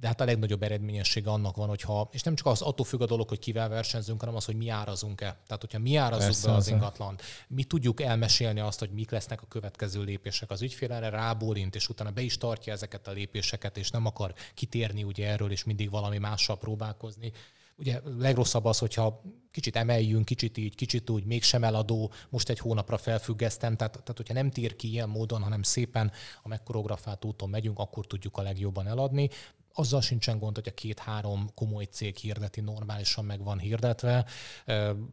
de 0.00 0.06
hát 0.06 0.20
a 0.20 0.24
legnagyobb 0.24 0.62
eredményessége 0.62 1.30
annak 1.30 1.56
van, 1.56 1.68
hogyha, 1.68 2.08
és 2.12 2.22
nem 2.22 2.34
csak 2.34 2.46
az 2.46 2.62
attól 2.62 2.86
függ 2.86 3.00
a 3.00 3.06
dolog, 3.06 3.28
hogy 3.28 3.38
kivel 3.38 3.68
versenyzünk, 3.68 4.20
hanem 4.20 4.34
az, 4.34 4.44
hogy 4.44 4.56
mi 4.56 4.68
árazunk-e. 4.68 5.36
Tehát, 5.46 5.60
hogyha 5.60 5.78
mi 5.78 5.96
árazzuk 5.96 6.24
Persze, 6.24 6.46
be 6.46 6.52
az 6.52 6.58
az 6.66 6.72
a- 6.72 6.74
ingatlan, 6.74 7.18
mi 7.48 7.64
tudjuk 7.64 8.00
elmesélni 8.00 8.60
azt, 8.60 8.78
hogy 8.78 8.90
mik 8.90 9.10
lesznek 9.10 9.42
a 9.42 9.46
következő 9.46 10.02
lépések. 10.02 10.50
Az 10.50 10.62
ügyfél 10.62 10.92
erre 10.92 11.08
rábólint, 11.08 11.74
és 11.74 11.88
utána 11.88 12.10
be 12.10 12.20
is 12.20 12.38
tartja 12.38 12.72
ezeket 12.72 13.08
a 13.08 13.10
lépéseket, 13.12 13.76
és 13.76 13.90
nem 13.90 14.06
akar 14.06 14.34
kitérni 14.54 15.04
ugye 15.04 15.28
erről, 15.28 15.50
és 15.50 15.64
mindig 15.64 15.90
valami 15.90 16.18
mással 16.18 16.58
próbálkozni. 16.58 17.32
Ugye 17.78 18.00
legrosszabb 18.18 18.64
az, 18.64 18.78
hogyha 18.78 19.22
kicsit 19.50 19.76
emeljünk, 19.76 20.24
kicsit 20.24 20.56
így, 20.56 20.74
kicsit 20.74 21.10
úgy, 21.10 21.24
mégsem 21.24 21.64
eladó, 21.64 22.12
most 22.28 22.48
egy 22.48 22.58
hónapra 22.58 22.98
felfüggesztem, 22.98 23.76
tehát, 23.76 23.92
tehát 23.92 24.16
hogyha 24.16 24.34
nem 24.34 24.50
tér 24.50 24.76
ki 24.76 24.90
ilyen 24.90 25.08
módon, 25.08 25.42
hanem 25.42 25.62
szépen 25.62 26.12
a 26.42 26.48
megkoreografált 26.48 27.24
úton 27.24 27.48
megyünk, 27.48 27.78
akkor 27.78 28.06
tudjuk 28.06 28.36
a 28.36 28.42
legjobban 28.42 28.86
eladni. 28.86 29.30
Azzal 29.78 30.00
sincsen 30.00 30.38
gond, 30.38 30.54
hogy 30.54 30.68
a 30.68 30.74
két-három 30.74 31.50
komoly 31.54 31.84
cég 31.84 32.16
hirdeti, 32.16 32.60
normálisan 32.60 33.24
meg 33.24 33.44
van 33.44 33.58
hirdetve, 33.58 34.26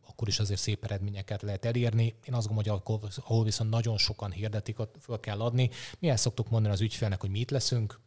akkor 0.07 0.27
is 0.27 0.39
azért 0.39 0.59
szép 0.59 0.83
eredményeket 0.83 1.41
lehet 1.41 1.65
elérni. 1.65 2.03
Én 2.03 2.33
azt 2.33 2.47
gondolom, 2.47 2.81
hogy 2.83 3.11
ahol- 3.23 3.45
viszont 3.45 3.69
nagyon 3.69 3.97
sokan 3.97 4.31
hirdetik, 4.31 4.79
ott 4.79 4.95
föl 5.01 5.19
kell 5.19 5.41
adni. 5.41 5.69
Mi 5.99 6.09
el 6.09 6.17
szoktuk 6.17 6.49
mondani 6.49 6.73
az 6.73 6.81
ügyfélnek, 6.81 7.21
hogy 7.21 7.29
mi 7.29 7.39
itt 7.39 7.49
leszünk, 7.49 7.99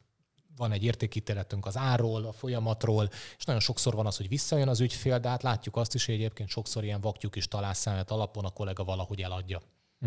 van 0.57 0.73
egy 0.73 0.85
értékítéletünk 0.85 1.67
az 1.67 1.77
árról, 1.77 2.25
a 2.25 2.33
folyamatról, 2.33 3.09
és 3.39 3.45
nagyon 3.45 3.61
sokszor 3.61 3.95
van 3.95 4.07
az, 4.07 4.17
hogy 4.17 4.29
visszajön 4.29 4.69
az 4.69 4.81
ügyfél, 4.81 5.19
de 5.19 5.29
hát 5.29 5.43
látjuk 5.43 5.77
azt 5.77 5.95
is, 5.95 6.07
hogy 6.07 6.15
egyébként 6.15 6.49
sokszor 6.49 6.85
ilyen 6.85 7.01
vaktyúk 7.01 7.37
is 7.37 7.49
találszámát 7.49 8.11
alapon 8.11 8.45
a 8.45 8.51
kollega 8.51 8.85
valahogy 8.85 9.23
eladja. 9.23 9.61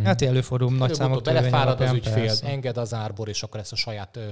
Hát 0.03 0.21
előfordul 0.21 0.71
nagy 0.71 0.93
számok 0.93 1.23
belefárad 1.23 1.81
az 1.81 1.93
ügyfél, 1.93 2.13
persze. 2.13 2.47
enged 2.47 2.77
az 2.77 2.93
árból, 2.93 3.27
és 3.27 3.43
akkor 3.43 3.59
ezt 3.59 3.71
a 3.71 3.75
saját 3.75 4.17
ö, 4.17 4.29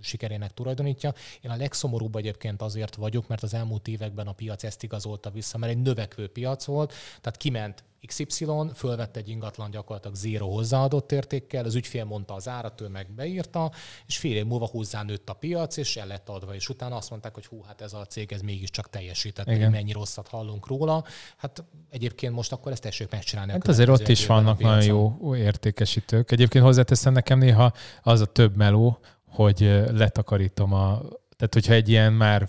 sikerének 0.00 0.54
tulajdonítja. 0.54 1.14
Én 1.40 1.50
a 1.50 1.56
legszomorúbb 1.56 2.16
egyébként 2.16 2.62
azért 2.62 2.94
vagyok, 2.94 3.28
mert 3.28 3.42
az 3.42 3.54
elmúlt 3.54 3.88
években 3.88 4.26
a 4.26 4.32
piac 4.32 4.64
ezt 4.64 4.82
igazolta 4.82 5.30
vissza, 5.30 5.58
mert 5.58 5.72
egy 5.72 5.82
növekvő 5.82 6.28
piac 6.28 6.64
volt, 6.64 6.92
tehát 7.20 7.36
kiment 7.36 7.84
XY, 8.06 8.46
fölvette 8.74 9.18
egy 9.18 9.28
ingatlan 9.28 9.70
gyakorlatilag 9.70 10.16
zéro 10.16 10.48
hozzáadott 10.48 11.12
értékkel, 11.12 11.64
az 11.64 11.74
ügyfél 11.74 12.04
mondta 12.04 12.34
az 12.34 12.48
árat, 12.48 12.80
ő 12.80 12.88
meg 12.88 13.10
beírta, 13.14 13.72
és 14.06 14.18
fél 14.18 14.36
év 14.36 14.46
múlva 14.46 14.66
hozzánőtt 14.66 15.28
a 15.28 15.32
piac, 15.32 15.76
és 15.76 15.96
el 15.96 16.06
lett 16.06 16.28
adva, 16.28 16.54
és 16.54 16.68
utána 16.68 16.96
azt 16.96 17.10
mondták, 17.10 17.34
hogy 17.34 17.46
hú, 17.46 17.62
hát 17.66 17.80
ez 17.80 17.92
a 17.92 18.04
cég 18.04 18.32
ez 18.32 18.40
mégiscsak 18.40 18.90
teljesített, 18.90 19.50
Igen. 19.50 19.70
mennyi 19.70 19.92
rosszat 19.92 20.28
hallunk 20.28 20.66
róla. 20.66 21.04
Hát 21.36 21.64
egyébként 21.90 22.34
most 22.34 22.52
akkor 22.52 22.72
ezt 22.72 22.82
tessék 22.82 23.10
megcsinálni. 23.10 23.52
Hát 23.52 23.68
azért 23.68 23.88
ott 23.88 24.08
is 24.08 24.26
vannak 24.26 24.58
nagyon 24.58 24.84
jó 24.84 25.36
értékesítők. 25.36 26.30
Egyébként 26.30 26.64
hozzáteszem 26.64 27.12
nekem 27.12 27.38
néha 27.38 27.72
az 28.02 28.20
a 28.20 28.26
több 28.26 28.56
meló, 28.56 28.98
hogy 29.28 29.60
letakarítom 29.90 30.72
a 30.72 31.02
tehát, 31.36 31.54
hogyha 31.54 31.72
egy 31.72 31.88
ilyen 31.88 32.12
már 32.12 32.48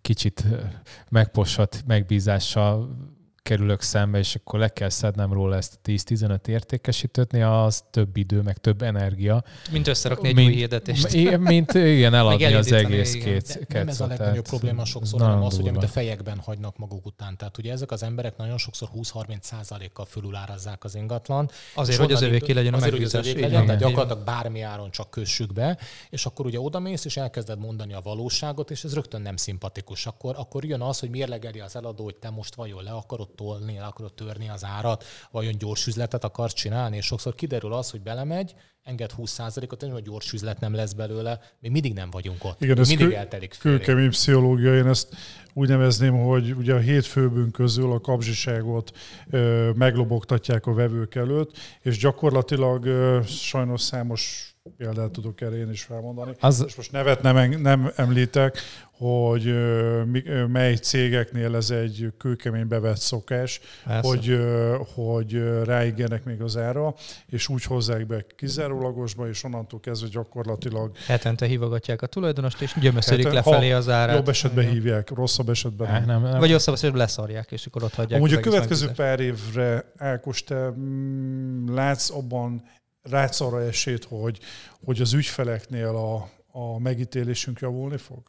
kicsit 0.00 0.44
ö, 0.50 0.56
megposat 1.08 1.82
megbízással 1.86 2.96
kerülök 3.42 3.80
szembe, 3.80 4.18
és 4.18 4.34
akkor 4.34 4.58
le 4.58 4.68
kell 4.68 4.88
szednem 4.88 5.32
róla 5.32 5.56
ezt 5.56 5.78
a 5.82 5.88
10-15 5.90 6.46
értékesítőt, 6.46 7.32
az 7.32 7.82
több 7.90 8.16
idő, 8.16 8.40
meg 8.40 8.58
több 8.58 8.82
energia. 8.82 9.44
Mint 9.70 9.88
összerakni 9.88 10.28
egy 10.28 10.34
mint, 10.34 10.48
új 10.48 10.54
hirdetést. 10.54 11.12
i- 11.12 11.36
Mint 11.36 11.74
igen, 11.74 12.14
eladni 12.14 12.44
az 12.54 12.72
egész 12.72 13.14
igen. 13.14 13.26
két 13.26 13.66
De 13.68 13.78
nem 13.78 13.88
ez 13.88 14.00
a 14.00 14.06
legnagyobb 14.06 14.44
probléma 14.44 14.84
sokszor, 14.84 15.20
hanem 15.20 15.42
az, 15.42 15.56
hogy 15.56 15.68
amit 15.68 15.82
a 15.82 15.86
fejekben 15.88 16.38
hagynak 16.38 16.78
maguk 16.78 17.06
után. 17.06 17.36
Tehát 17.36 17.58
ugye 17.58 17.72
ezek 17.72 17.90
az 17.90 18.02
emberek 18.02 18.36
nagyon 18.36 18.58
sokszor 18.58 18.88
20-30 18.94 19.36
százalékkal 19.40 20.04
fölülárazzák 20.04 20.84
az 20.84 20.94
ingatlan. 20.94 21.50
Azért, 21.74 21.98
hogy 21.98 22.12
az 22.12 22.22
övéké 22.22 22.52
legyen 22.52 22.74
a 22.74 22.76
azért, 22.76 22.92
hogy 22.92 23.02
az 23.02 23.14
övéké 23.14 23.40
legyen, 23.40 23.52
van. 23.56 23.64
tehát 23.66 23.80
gyakorlatilag 23.80 24.24
bármi 24.24 24.60
áron 24.60 24.90
csak 24.90 25.10
kössük 25.10 25.52
be, 25.52 25.78
és 26.10 26.26
akkor 26.26 26.46
ugye 26.46 26.60
odamész, 26.60 27.04
és 27.04 27.16
elkezded 27.16 27.58
mondani 27.58 27.92
a 27.92 28.00
valóságot, 28.00 28.70
és 28.70 28.84
ez 28.84 28.94
rögtön 28.94 29.22
nem 29.22 29.36
szimpatikus. 29.36 30.06
Akkor, 30.06 30.34
akkor 30.38 30.64
jön 30.64 30.80
az, 30.80 30.98
hogy 30.98 31.10
mérlegeli 31.10 31.60
az 31.60 31.76
eladó, 31.76 32.04
hogy 32.04 32.16
te 32.16 32.30
most 32.30 32.54
vajon 32.54 32.82
le 32.82 32.90
akarod 32.90 33.30
tolni, 33.34 33.74
le 33.74 33.84
akarod 33.84 34.12
törni 34.12 34.48
az 34.48 34.64
árat, 34.64 35.04
vajon 35.30 35.58
gyors 35.58 35.86
üzletet 35.86 36.24
akarsz 36.24 36.54
csinálni, 36.54 36.96
és 36.96 37.06
sokszor 37.06 37.34
kiderül 37.34 37.72
az, 37.72 37.90
hogy 37.90 38.00
belemegy, 38.00 38.54
enged 38.82 39.10
20%-ot, 39.18 39.82
és 39.82 39.90
hogy 39.90 40.02
gyors 40.02 40.32
üzlet 40.32 40.60
nem 40.60 40.74
lesz 40.74 40.92
belőle, 40.92 41.40
még 41.60 41.70
mindig 41.70 41.92
nem 41.92 42.10
vagyunk 42.10 42.44
ott. 42.44 42.62
Igen, 42.62 42.78
ez 42.78 42.88
mindig 42.88 43.06
kő- 43.06 43.16
eltelik 43.16 43.52
fél 43.54 43.72
év. 43.72 43.78
Kőkemény 43.78 44.10
pszichológia, 44.10 44.76
én 44.76 44.86
ezt 44.86 45.16
úgy 45.52 45.68
nevezném, 45.68 46.24
hogy 46.24 46.52
ugye 46.52 46.74
a 46.74 46.78
hét 46.78 47.06
főbünk 47.06 47.52
közül 47.52 47.92
a 47.92 48.00
kapzsiságot 48.00 48.92
ö, 49.30 49.70
meglobogtatják 49.74 50.66
a 50.66 50.74
vevők 50.74 51.14
előtt, 51.14 51.56
és 51.80 51.98
gyakorlatilag 51.98 52.84
ö, 52.84 53.20
sajnos 53.26 53.80
számos 53.80 54.51
példát 54.76 55.10
tudok 55.10 55.40
erre 55.40 55.56
én 55.56 55.70
is 55.70 55.82
felmondani. 55.82 56.32
Az- 56.40 56.64
És 56.66 56.74
most 56.74 56.92
nevet 56.92 57.22
nem, 57.22 57.60
nem 57.60 57.90
említek, 57.96 58.58
hogy 58.92 59.46
ö, 59.46 60.02
mely 60.48 60.74
cégeknél 60.74 61.56
ez 61.56 61.70
egy 61.70 62.12
kőkemény 62.18 62.68
bevett 62.68 62.96
szokás, 62.96 63.60
Persze. 63.84 64.08
hogy, 64.08 64.28
ö, 64.28 64.76
hogy 64.94 65.42
ráigenek 65.64 66.24
még 66.24 66.40
az 66.42 66.56
ára, 66.56 66.94
és 67.26 67.48
úgy 67.48 67.64
hozzák 67.64 68.06
be 68.06 68.24
kizárólagosba, 68.36 69.28
és 69.28 69.44
onnantól 69.44 69.80
kezdve 69.80 70.08
gyakorlatilag 70.08 70.96
Hetente 71.06 71.46
hívogatják 71.46 72.02
a 72.02 72.06
tulajdonost, 72.06 72.60
és 72.62 72.74
gyömöszölik 72.80 73.24
Hát, 73.24 73.34
lefelé 73.34 73.70
az 73.70 73.88
árát. 73.88 74.16
jobb 74.16 74.28
esetben 74.28 74.62
Igen. 74.64 74.74
hívják, 74.74 75.10
rosszabb 75.10 75.48
esetben 75.48 75.90
nem. 75.92 76.04
nem, 76.04 76.22
nem. 76.30 76.38
Vagy 76.38 76.50
rosszabb 76.52 76.74
esetben 76.74 76.98
leszarják, 77.00 77.52
és 77.52 77.66
akkor 77.66 77.82
ott 77.82 77.94
hagyják. 77.94 78.20
Amúgy 78.20 78.32
a 78.34 78.40
következő 78.40 78.90
pár 78.96 79.20
évre, 79.20 79.92
Ákos, 79.96 80.44
te 80.44 80.70
mm, 80.70 81.74
látsz 81.74 82.10
abban, 82.10 82.62
arra 83.40 83.62
esélyt, 83.62 84.04
hogy, 84.04 84.40
hogy 84.84 85.00
az 85.00 85.12
ügyfeleknél 85.12 85.96
a, 85.96 86.30
a 86.58 86.78
megítélésünk 86.78 87.60
javulni 87.60 87.96
fog? 87.96 88.22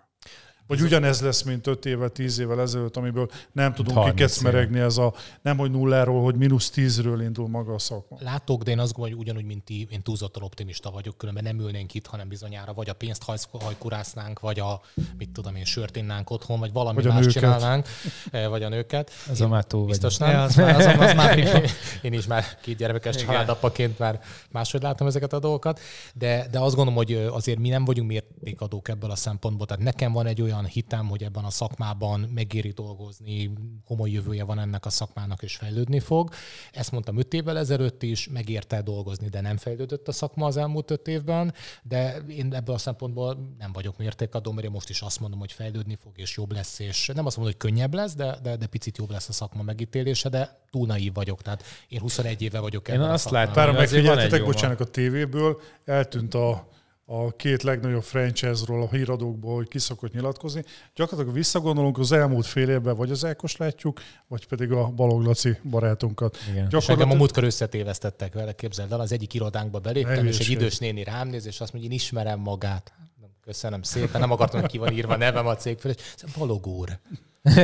Vagy 0.67 0.81
ugyanez 0.81 1.21
lesz, 1.21 1.41
mint 1.41 1.67
5 1.67 1.85
évvel, 1.85 2.09
10 2.09 2.39
évvel 2.39 2.61
ezelőtt, 2.61 2.97
amiből 2.97 3.29
nem 3.51 3.73
tudunk 3.73 3.97
30 3.97 4.15
kikecmeregni, 4.15 4.79
ez 4.79 4.97
a 4.97 5.13
nem 5.41 5.57
hogy 5.57 5.71
nulláról, 5.71 6.23
hogy 6.23 6.35
mínusz 6.35 6.71
10-ről 6.75 7.19
indul 7.23 7.47
maga 7.47 7.73
a 7.73 7.79
szakma. 7.79 8.17
Látok, 8.21 8.63
de 8.63 8.71
én 8.71 8.79
azt 8.79 8.93
gondolom, 8.93 9.17
hogy 9.17 9.27
ugyanúgy, 9.27 9.45
mint 9.45 9.63
ti, 9.63 9.87
én 9.91 10.01
túlzottan 10.01 10.43
optimista 10.43 10.91
vagyok, 10.91 11.17
különben 11.17 11.43
nem 11.43 11.59
ülnénk 11.59 11.93
itt, 11.93 12.05
hanem 12.07 12.27
bizonyára 12.27 12.73
vagy 12.73 12.89
a 12.89 12.93
pénzt 12.93 13.23
hajkurásznánk, 13.51 14.39
vagy 14.39 14.59
a, 14.59 14.81
mit 15.17 15.29
tudom 15.29 15.55
én, 15.55 15.65
sört 15.65 15.95
innánk 15.95 16.29
otthon, 16.29 16.59
vagy 16.59 16.71
valami 16.71 17.01
Vagy 17.01 17.11
más 17.13 17.27
csinálnánk, 17.27 17.87
eh, 18.31 18.47
vagy 18.47 18.63
a 18.63 18.69
nőket. 18.69 19.11
Ez 19.29 19.41
a 19.41 19.47
már 19.47 19.63
túl 19.65 19.85
Biztos 19.85 20.17
nem. 20.17 20.29
Ja, 20.29 20.41
az 20.41 20.55
már- 20.57 20.75
az- 20.75 20.85
az 20.85 21.13
már. 21.13 21.39
Én 22.01 22.13
is 22.13 22.25
már 22.25 22.43
két 22.61 22.77
gyermekes 22.77 23.15
családapaként 23.15 23.99
már 23.99 24.21
máshogy 24.51 24.81
látom 24.81 25.07
ezeket 25.07 25.33
a 25.33 25.39
dolgokat, 25.39 25.79
de, 26.13 26.47
de 26.51 26.59
azt 26.59 26.75
gondolom, 26.75 26.93
hogy 27.05 27.13
azért 27.31 27.59
mi 27.59 27.69
nem 27.69 27.85
vagyunk 27.85 28.07
mértékadók 28.09 28.87
ebből 28.87 29.11
a 29.11 29.15
szempontból. 29.15 29.65
Tehát 29.65 29.83
nekem 29.83 30.11
van 30.11 30.25
egy 30.25 30.41
olyan 30.41 30.52
hitem, 30.61 31.07
hogy 31.07 31.23
ebben 31.23 31.43
a 31.43 31.49
szakmában 31.49 32.19
megéri 32.19 32.69
dolgozni, 32.69 33.53
komoly 33.85 34.09
jövője 34.09 34.43
van 34.43 34.59
ennek 34.59 34.85
a 34.85 34.89
szakmának, 34.89 35.43
és 35.43 35.55
fejlődni 35.55 35.99
fog. 35.99 36.29
Ezt 36.71 36.91
mondtam 36.91 37.17
öt 37.17 37.33
évvel 37.33 37.57
ezelőtt 37.57 38.03
is, 38.03 38.27
megérte 38.27 38.81
dolgozni, 38.81 39.27
de 39.27 39.41
nem 39.41 39.57
fejlődött 39.57 40.07
a 40.07 40.11
szakma 40.11 40.45
az 40.45 40.57
elmúlt 40.57 40.91
öt 40.91 41.07
évben, 41.07 41.53
de 41.83 42.17
én 42.27 42.53
ebből 42.53 42.75
a 42.75 42.77
szempontból 42.77 43.55
nem 43.57 43.71
vagyok 43.71 43.97
mértékadó, 43.97 44.51
mert 44.51 44.65
én 44.65 44.71
most 44.71 44.89
is 44.89 45.01
azt 45.01 45.19
mondom, 45.19 45.39
hogy 45.39 45.51
fejlődni 45.51 45.95
fog, 45.95 46.11
és 46.15 46.37
jobb 46.37 46.51
lesz, 46.51 46.79
és 46.79 47.11
nem 47.13 47.25
azt 47.25 47.37
mondom, 47.37 47.55
hogy 47.59 47.69
könnyebb 47.69 47.93
lesz, 47.93 48.15
de, 48.15 48.37
de, 48.41 48.55
de 48.55 48.65
picit 48.65 48.97
jobb 48.97 49.11
lesz 49.11 49.29
a 49.29 49.33
szakma 49.33 49.63
megítélése, 49.63 50.29
de 50.29 50.61
túl 50.71 50.87
naív 50.87 51.13
vagyok. 51.13 51.41
Tehát 51.41 51.63
én 51.87 51.99
21 51.99 52.41
éve 52.41 52.59
vagyok 52.59 52.87
Én 52.87 52.95
ebben 52.95 53.09
a 53.09 53.13
azt 53.13 53.29
látom, 53.29 53.75
megfigyeltetek, 53.75 54.43
bocsánat, 54.43 54.79
a 54.79 54.85
tévéből 54.85 55.61
eltűnt 55.85 56.33
a, 56.33 56.67
a 57.05 57.35
két 57.35 57.63
legnagyobb 57.63 58.03
franchise-ról 58.03 58.81
a 58.81 58.89
híradókból, 58.89 59.55
hogy 59.55 59.67
ki 59.67 59.79
szokott 59.79 60.13
nyilatkozni. 60.13 60.63
Gyakorlatilag 60.95 61.37
visszagondolunk 61.37 61.97
az 61.97 62.11
elmúlt 62.11 62.45
fél 62.45 62.69
évben, 62.69 62.95
vagy 62.95 63.11
az 63.11 63.23
Elkos 63.23 63.57
látjuk, 63.57 64.01
vagy 64.27 64.47
pedig 64.47 64.71
a 64.71 64.87
Balog 64.87 65.25
Laci 65.25 65.57
barátunkat. 65.63 66.37
Igen. 66.51 66.67
És 66.77 66.89
engem 66.89 67.11
a 67.11 67.13
múltkor 67.13 67.43
összetévesztettek 67.43 68.33
vele, 68.33 68.53
képzeld 68.53 68.91
el, 68.91 68.99
az 68.99 69.11
egyik 69.11 69.33
irodánkba 69.33 69.79
beléptem, 69.79 70.23
Ne 70.23 70.29
és 70.29 70.39
egy 70.39 70.49
idős 70.49 70.77
néni 70.77 71.03
rám 71.03 71.27
néz, 71.27 71.45
és 71.45 71.61
azt 71.61 71.73
mondja, 71.73 71.91
én 71.91 71.95
ismerem 71.95 72.39
magát. 72.39 72.93
Köszönöm 73.41 73.81
szépen, 73.81 74.21
nem 74.21 74.31
akartam, 74.31 74.59
hogy 74.59 74.69
ki 74.69 74.77
van 74.77 74.93
írva 74.93 75.13
a 75.13 75.17
nevem 75.17 75.47
a 75.47 75.55
cég 75.55 75.77
felé. 75.77 75.93
És 75.97 76.23
Balog 76.37 76.67
úr. 76.67 76.99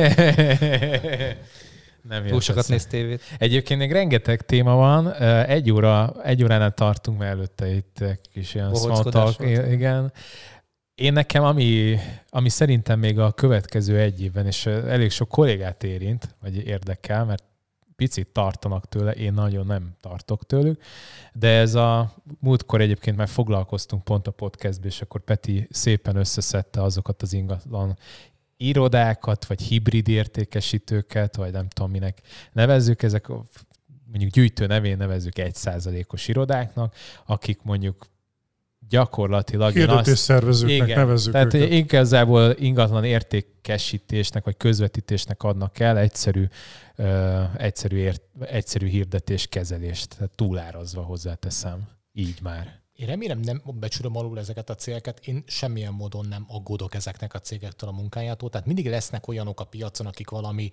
Nem 2.08 2.26
Túl 2.26 2.40
sokat 2.40 2.68
néz 2.68 2.86
tévét. 2.86 3.22
Egyébként 3.38 3.80
még 3.80 3.92
rengeteg 3.92 4.40
téma 4.40 4.74
van. 4.74 5.12
Egy, 5.44 5.70
óra, 5.70 6.14
egy 6.24 6.42
óránál 6.42 6.74
tartunk, 6.74 7.18
mert 7.18 7.32
előtte 7.32 7.74
itt 7.74 8.04
kis 8.32 8.54
ilyen 8.54 8.74
small 8.74 9.02
talk. 9.02 9.40
Igen. 9.70 10.12
Én 10.94 11.12
nekem, 11.12 11.44
ami, 11.44 11.96
ami 12.28 12.48
szerintem 12.48 12.98
még 12.98 13.18
a 13.18 13.32
következő 13.32 13.98
egy 13.98 14.22
évben, 14.22 14.46
és 14.46 14.66
elég 14.66 15.10
sok 15.10 15.28
kollégát 15.28 15.84
érint, 15.84 16.36
vagy 16.40 16.66
érdekel, 16.66 17.24
mert 17.24 17.44
picit 18.00 18.28
tartanak 18.28 18.88
tőle, 18.88 19.12
én 19.12 19.32
nagyon 19.32 19.66
nem 19.66 19.96
tartok 20.00 20.46
tőlük, 20.46 20.82
de 21.32 21.48
ez 21.48 21.74
a 21.74 22.14
múltkor 22.38 22.80
egyébként 22.80 23.16
már 23.16 23.28
foglalkoztunk 23.28 24.04
pont 24.04 24.26
a 24.26 24.30
podcastbe, 24.30 24.86
és 24.86 25.00
akkor 25.00 25.20
Peti 25.20 25.66
szépen 25.70 26.16
összeszedte 26.16 26.82
azokat 26.82 27.22
az 27.22 27.32
ingatlan 27.32 27.98
irodákat, 28.60 29.46
vagy 29.46 29.62
hibrid 29.62 30.08
értékesítőket, 30.08 31.36
vagy 31.36 31.52
nem 31.52 31.68
tudom 31.68 31.90
minek 31.90 32.20
nevezzük, 32.52 33.02
ezek 33.02 33.28
mondjuk 34.06 34.30
gyűjtő 34.30 34.66
nevén 34.66 34.96
nevezzük 34.96 35.38
egy 35.38 35.54
százalékos 35.54 36.28
irodáknak, 36.28 36.94
akik 37.26 37.62
mondjuk 37.62 38.06
gyakorlatilag 38.88 39.74
én 39.76 39.86
Hirdetés 39.86 40.12
azt, 40.12 40.26
nevezzük 40.94 41.32
tehát 41.32 41.54
őket. 41.54 41.70
igazából 41.70 42.54
ingatlan 42.58 43.04
értékesítésnek 43.04 44.44
vagy 44.44 44.56
közvetítésnek 44.56 45.42
adnak 45.42 45.78
el 45.78 45.98
egyszerű, 45.98 46.44
ö, 46.96 47.42
egyszerű, 47.56 47.96
ért, 47.96 48.22
egyszerű 48.40 48.86
hirdetés 48.86 49.46
kezelést, 49.46 50.16
tehát 50.16 50.30
túlárazva 50.30 51.02
hozzáteszem. 51.02 51.88
Így 52.12 52.38
már. 52.42 52.79
Én 53.00 53.06
remélem 53.06 53.40
nem 53.40 53.62
becsülöm 53.64 54.16
alul 54.16 54.38
ezeket 54.38 54.70
a 54.70 54.74
cégeket, 54.74 55.26
én 55.26 55.44
semmilyen 55.46 55.92
módon 55.92 56.26
nem 56.26 56.44
aggódok 56.48 56.94
ezeknek 56.94 57.34
a 57.34 57.38
cégektől 57.40 57.88
a 57.88 57.92
munkájától. 57.92 58.50
Tehát 58.50 58.66
mindig 58.66 58.88
lesznek 58.88 59.28
olyanok 59.28 59.60
a 59.60 59.64
piacon, 59.64 60.06
akik 60.06 60.30
valami 60.30 60.70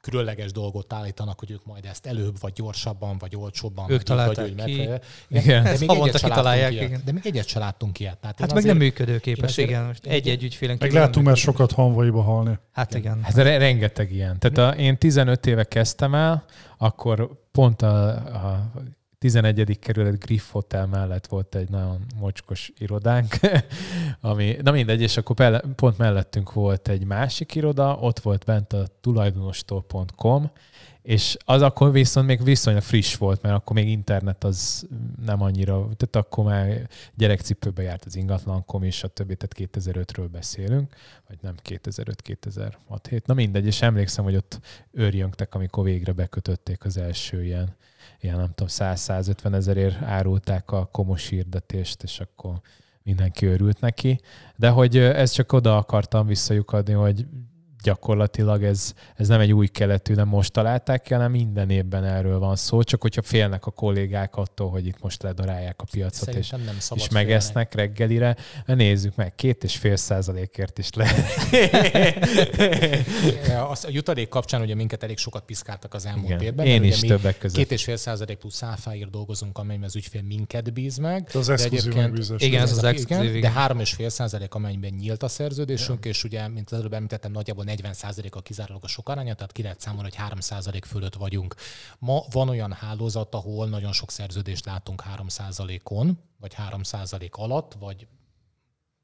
különleges 0.00 0.52
dolgot 0.52 0.92
állítanak, 0.92 1.38
hogy 1.38 1.50
ők 1.50 1.64
majd 1.66 1.84
ezt 1.84 2.06
előbb, 2.06 2.40
vagy 2.40 2.52
gyorsabban, 2.52 3.18
vagy 3.18 3.36
olcsóbban, 3.36 3.84
Ők 3.84 3.90
vagy 3.90 3.98
így, 4.00 4.04
találták 4.06 4.36
vagy 4.36 4.64
ki. 4.64 4.76
megfelelő. 4.76 5.00
Igen. 5.28 5.62
De 5.62 5.70
Ezt 5.70 5.80
még 5.80 5.88
havonta 5.88 6.18
kitalálják, 6.18 6.72
ilyet. 6.72 6.84
igen. 6.84 7.02
De 7.04 7.12
még 7.12 7.26
egyet 7.26 7.46
se 7.46 7.58
láttunk 7.58 8.00
ilyet. 8.00 8.18
Tehát 8.18 8.38
Hát 8.38 8.48
meg 8.48 8.56
azért- 8.58 8.74
nem 8.74 8.82
működőképes, 8.82 9.50
azért- 9.50 9.68
igen. 9.68 9.84
Most 9.84 10.06
egy-egy 10.06 10.42
ügyfélen 10.42 10.76
Meg 10.80 10.92
láttunk 10.92 11.26
már 11.26 11.36
sokat 11.36 11.72
hanvaiba 11.72 12.22
halni. 12.22 12.58
Hát 12.72 12.94
igen. 12.94 13.22
Hát 13.22 13.34
re- 13.34 13.58
rengeteg 13.58 14.12
ilyen. 14.12 14.38
Tehát 14.38 14.74
a, 14.74 14.78
én 14.78 14.98
15 14.98 15.46
éve 15.46 15.64
kezdtem 15.64 16.14
el, 16.14 16.44
akkor 16.78 17.30
pont 17.52 17.82
a, 17.82 18.06
a 18.16 18.70
11. 19.22 19.78
kerület 19.78 20.24
Griff 20.24 20.50
Hotel 20.50 20.86
mellett 20.86 21.26
volt 21.26 21.54
egy 21.54 21.68
nagyon 21.68 22.06
mocskos 22.16 22.72
irodánk, 22.78 23.34
ami, 24.20 24.56
na 24.62 24.70
mindegy, 24.70 25.00
és 25.00 25.16
akkor 25.16 25.36
pele, 25.36 25.62
pont 25.76 25.98
mellettünk 25.98 26.52
volt 26.52 26.88
egy 26.88 27.04
másik 27.04 27.54
iroda, 27.54 27.96
ott 28.00 28.18
volt 28.18 28.44
bent 28.44 28.72
a 28.72 28.86
tulajdonostól.com, 29.00 30.50
és 31.02 31.36
az 31.44 31.62
akkor 31.62 31.92
viszont 31.92 32.26
még 32.26 32.44
viszonylag 32.44 32.82
friss 32.82 33.16
volt, 33.16 33.42
mert 33.42 33.54
akkor 33.54 33.76
még 33.76 33.88
internet 33.88 34.44
az 34.44 34.86
nem 35.24 35.42
annyira, 35.42 35.88
tehát 35.96 36.16
akkor 36.16 36.44
már 36.44 36.88
gyerekcipőbe 37.14 37.82
járt 37.82 38.04
az 38.04 38.16
ingatlankom, 38.16 38.82
és 38.82 39.02
a 39.02 39.08
többi, 39.08 39.36
tehát 39.36 39.72
2005-ről 39.74 40.28
beszélünk, 40.32 40.94
vagy 41.28 41.38
nem 41.40 41.54
2005-2006 41.68 42.72
hét. 43.08 43.26
Na 43.26 43.34
mindegy, 43.34 43.66
és 43.66 43.82
emlékszem, 43.82 44.24
hogy 44.24 44.36
ott 44.36 44.60
őrjöngtek, 44.90 45.54
amikor 45.54 45.84
végre 45.84 46.12
bekötötték 46.12 46.84
az 46.84 46.96
első 46.96 47.44
ilyen, 47.44 47.76
ilyen 48.20 48.36
nem 48.36 48.52
tudom, 48.54 48.68
100-150 48.70 49.54
ezerért 49.54 50.02
árulták 50.02 50.70
a 50.70 50.84
komos 50.84 51.28
hirdetést, 51.28 52.02
és 52.02 52.20
akkor 52.20 52.60
mindenki 53.02 53.46
örült 53.46 53.80
neki. 53.80 54.20
De 54.56 54.68
hogy 54.68 54.96
ez 54.96 55.30
csak 55.30 55.52
oda 55.52 55.76
akartam 55.76 56.26
visszajukadni, 56.26 56.92
hogy 56.92 57.26
gyakorlatilag 57.82 58.64
ez, 58.64 58.92
ez 59.16 59.28
nem 59.28 59.40
egy 59.40 59.52
új 59.52 59.66
keletű, 59.66 60.14
nem 60.14 60.28
most 60.28 60.52
találták 60.52 61.02
ki, 61.02 61.12
hanem 61.14 61.30
minden 61.30 61.70
évben 61.70 62.04
erről 62.04 62.38
van 62.38 62.56
szó, 62.56 62.82
csak 62.82 63.00
hogyha 63.02 63.22
félnek 63.22 63.66
a 63.66 63.70
kollégák 63.70 64.36
attól, 64.36 64.70
hogy 64.70 64.86
itt 64.86 65.00
most 65.00 65.22
ledarálják 65.22 65.80
a 65.80 65.84
piacot, 65.90 66.34
és, 66.34 66.50
nem 66.50 66.76
és 66.94 67.08
megesznek 67.08 67.74
reggelire, 67.74 68.36
nézzük 68.66 69.14
meg, 69.16 69.34
két 69.34 69.64
és 69.64 69.76
fél 69.76 69.96
százalékért 69.96 70.78
is. 70.78 70.88
Azt 73.70 73.84
a 73.84 73.88
jutalék 73.90 74.28
kapcsán 74.28 74.60
ugye 74.60 74.74
minket 74.74 75.02
elég 75.02 75.18
sokat 75.18 75.44
piszkáltak 75.44 75.94
az 75.94 76.06
elmúlt 76.06 76.26
Igen. 76.26 76.40
évben. 76.40 76.66
Én 76.66 76.82
is 76.82 76.98
többek 76.98 77.38
között. 77.38 77.56
Két 77.56 77.70
és 77.72 77.84
fél 77.84 77.96
százalék 77.96 78.36
plusz 78.38 78.62
áfáért 78.62 79.10
dolgozunk, 79.10 79.58
amelyben 79.58 79.84
az 79.86 79.96
ügyfél 79.96 80.22
minket 80.22 80.72
bíz 80.72 80.96
meg. 80.96 81.28
De 81.32 81.38
az 81.38 81.46
De 81.46 81.54
egyébként-. 81.54 82.42
Igen, 82.42 82.62
ez 82.62 82.70
Ez 82.70 82.76
az 82.76 82.84
a- 82.84 82.88
exkluzív, 82.88 83.30
De 83.30 83.36
igen. 83.36 83.52
3,5 83.52 84.08
százalék, 84.08 84.54
amennyiben 84.54 84.92
nyílt 84.98 85.22
a 85.22 85.28
szerződésünk, 85.28 86.04
és 86.04 86.24
ugye, 86.24 86.48
mint 86.48 86.70
az 86.70 86.78
előbb 86.78 86.92
említettem, 86.92 87.30
nagyjából 87.32 87.64
40 87.72 87.92
százalék 87.92 88.34
a 88.34 88.40
kizárólag 88.40 88.84
a 88.84 88.86
sok 88.86 89.08
aránya, 89.08 89.34
tehát 89.34 89.52
ki 89.52 89.62
lehet 89.62 89.80
számolni, 89.80 90.08
hogy 90.08 90.18
3 90.18 90.40
százalék 90.40 90.84
fölött 90.84 91.14
vagyunk. 91.14 91.54
Ma 91.98 92.22
van 92.30 92.48
olyan 92.48 92.72
hálózat, 92.72 93.34
ahol 93.34 93.68
nagyon 93.68 93.92
sok 93.92 94.10
szerződést 94.10 94.64
látunk 94.64 95.00
3 95.00 95.28
százalékon, 95.28 96.18
vagy 96.40 96.54
3 96.54 96.82
százalék 96.82 97.36
alatt, 97.36 97.74
vagy 97.78 98.06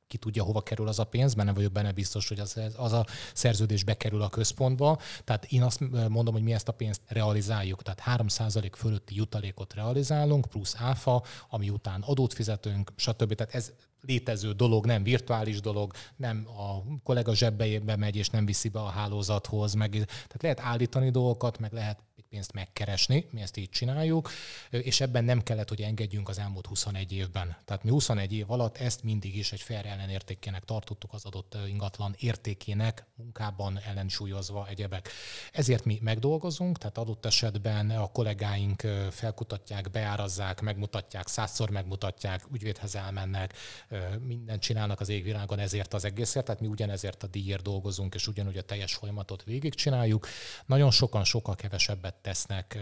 ki 0.07 0.17
tudja, 0.17 0.43
hova 0.43 0.63
kerül 0.63 0.89
az 0.89 0.99
a 0.99 1.05
pénz, 1.05 1.35
mert 1.35 1.47
nem 1.47 1.55
vagyok 1.55 1.73
benne 1.73 1.93
biztos, 1.93 2.29
hogy 2.29 2.39
az, 2.39 2.61
az 2.77 2.93
a 2.93 3.07
szerződés 3.35 3.85
bekerül 3.85 4.23
a 4.23 4.29
központba. 4.29 4.99
Tehát 5.25 5.45
én 5.45 5.63
azt 5.63 5.81
mondom, 6.09 6.35
hogy 6.35 6.43
mi 6.43 6.53
ezt 6.53 6.69
a 6.69 6.73
pénzt 6.73 7.01
realizáljuk, 7.07 7.83
tehát 7.83 8.23
3% 8.23 8.73
fölötti 8.77 9.15
jutalékot 9.15 9.75
realizálunk, 9.75 10.47
plusz 10.47 10.75
áfa, 10.79 11.23
ami 11.49 11.71
után 11.71 12.01
adót 12.01 12.33
fizetünk, 12.33 12.93
stb. 12.97 13.35
Tehát 13.35 13.55
ez 13.55 13.73
létező 14.01 14.53
dolog, 14.53 14.87
nem 14.87 15.03
virtuális 15.03 15.61
dolog, 15.61 15.93
nem 16.17 16.47
a 16.47 16.83
kollega 17.03 17.35
zsebbeibe 17.35 17.97
megy 17.97 18.17
és 18.17 18.29
nem 18.29 18.45
viszi 18.47 18.69
be 18.69 18.81
a 18.81 18.89
hálózathoz, 18.89 19.75
meg, 19.75 19.91
tehát 19.91 20.43
lehet 20.43 20.61
állítani 20.61 21.11
dolgokat, 21.11 21.59
meg 21.59 21.73
lehet 21.73 21.99
pénzt 22.29 22.53
megkeresni, 22.53 23.27
mi 23.31 23.41
ezt 23.41 23.57
így 23.57 23.71
csináljuk, 23.71 24.31
és 24.71 25.01
ebben 25.01 25.25
nem 25.25 25.43
kellett, 25.43 25.69
hogy 25.69 25.81
engedjünk 25.81 26.29
az 26.29 26.39
elmúlt 26.39 26.67
21 26.67 27.13
évben. 27.13 27.57
Tehát 27.65 27.85
mi 27.85 27.91
21 27.91 28.33
év 28.33 28.51
alatt 28.51 28.77
ezt 28.77 29.03
mindig 29.03 29.37
is 29.37 29.53
egy 29.53 29.61
fair 29.61 29.87
ellenértékének 29.87 30.65
tartottuk 30.65 31.13
az 31.13 31.25
adott 31.25 31.57
ingatlan 31.69 32.15
értékének, 32.19 33.07
munkában 33.15 33.79
ellensúlyozva 33.87 34.67
egyebek. 34.69 35.09
Ezért 35.53 35.85
mi 35.85 35.99
megdolgozunk, 36.03 36.79
tehát 36.79 36.99
adott 36.99 37.27
esetben 37.27 37.91
a 37.91 38.07
kollégáink 38.07 38.81
felkutatják, 39.11 39.91
beárazzák, 39.91 40.61
megmutatják, 40.61 41.27
százszor 41.27 41.71
megmutatják, 41.71 42.45
ügyvédhez 42.53 42.95
elmennek, 42.95 43.57
mindent 44.21 44.63
csinálnak 44.63 45.01
az 45.01 45.09
égvilágon 45.09 45.59
ezért 45.59 45.95
az 45.95 46.05
egészért, 46.05 46.45
tehát 46.45 46.61
mi 46.61 46.67
ugyanezért 46.67 47.23
a 47.23 47.27
díjért 47.27 47.63
dolgozunk, 47.63 48.15
és 48.15 48.27
ugyanúgy 48.27 48.57
a 48.57 48.63
teljes 48.63 48.95
folyamatot 48.95 49.45
végigcsináljuk. 49.45 50.27
Nagyon 50.67 50.91
sokan 50.91 51.25
sokkal 51.25 51.55
kevesebbet 51.55 52.17
tesznek 52.21 52.79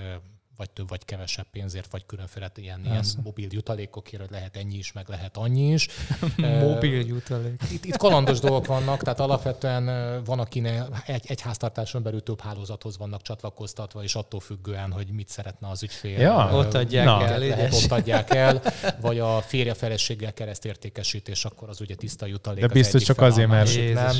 vagy 0.56 0.70
több, 0.70 0.88
vagy 0.88 1.04
kevesebb 1.04 1.46
pénzért, 1.52 1.90
vagy 1.90 2.06
különféle 2.06 2.50
ilyen, 2.54 2.80
ilyen 2.84 3.04
mobil 3.22 3.48
jutalékokért, 3.50 4.22
hogy 4.22 4.30
lehet 4.30 4.56
ennyi 4.56 4.76
is, 4.76 4.92
meg 4.92 5.08
lehet 5.08 5.36
annyi 5.36 5.72
is. 5.72 5.88
Mobil 6.36 7.06
jutalék. 7.06 7.62
Itt, 7.72 7.84
itt 7.84 7.96
kalandos 7.96 8.38
dolgok 8.38 8.66
vannak, 8.66 9.02
tehát 9.02 9.20
alapvetően 9.20 9.84
van, 10.24 10.38
akinek 10.38 10.84
egy, 11.06 11.24
egy 11.26 11.40
háztartáson 11.40 12.02
belül 12.02 12.22
több 12.22 12.40
hálózathoz 12.40 12.98
vannak 12.98 13.22
csatlakoztatva, 13.22 14.02
és 14.02 14.14
attól 14.14 14.40
függően, 14.40 14.92
hogy 14.92 15.06
mit 15.06 15.28
szeretne 15.28 15.68
az 15.68 15.82
ügyfél. 15.82 16.20
Ja, 16.20 16.50
ott 16.52 16.74
adják 16.74 17.04
Na. 17.04 17.26
el. 17.26 17.38
Lehet, 17.38 17.74
ott 17.74 17.92
adják 17.92 18.34
el, 18.34 18.62
vagy 19.00 19.18
a 19.18 19.40
férje 19.40 19.74
feleséggel 19.74 20.32
keresztértékesítés, 20.32 21.44
akkor 21.44 21.68
az 21.68 21.80
ugye 21.80 21.94
tiszta 21.94 22.26
jutalék. 22.26 22.60
De 22.60 22.66
az 22.66 22.72
biztos 22.72 22.94
egyik 22.94 23.06
csak 23.06 23.16
fel, 23.16 23.26
azért, 23.26 23.48
mert- 23.48 23.64
másik 23.64 23.94
nem. 23.94 24.12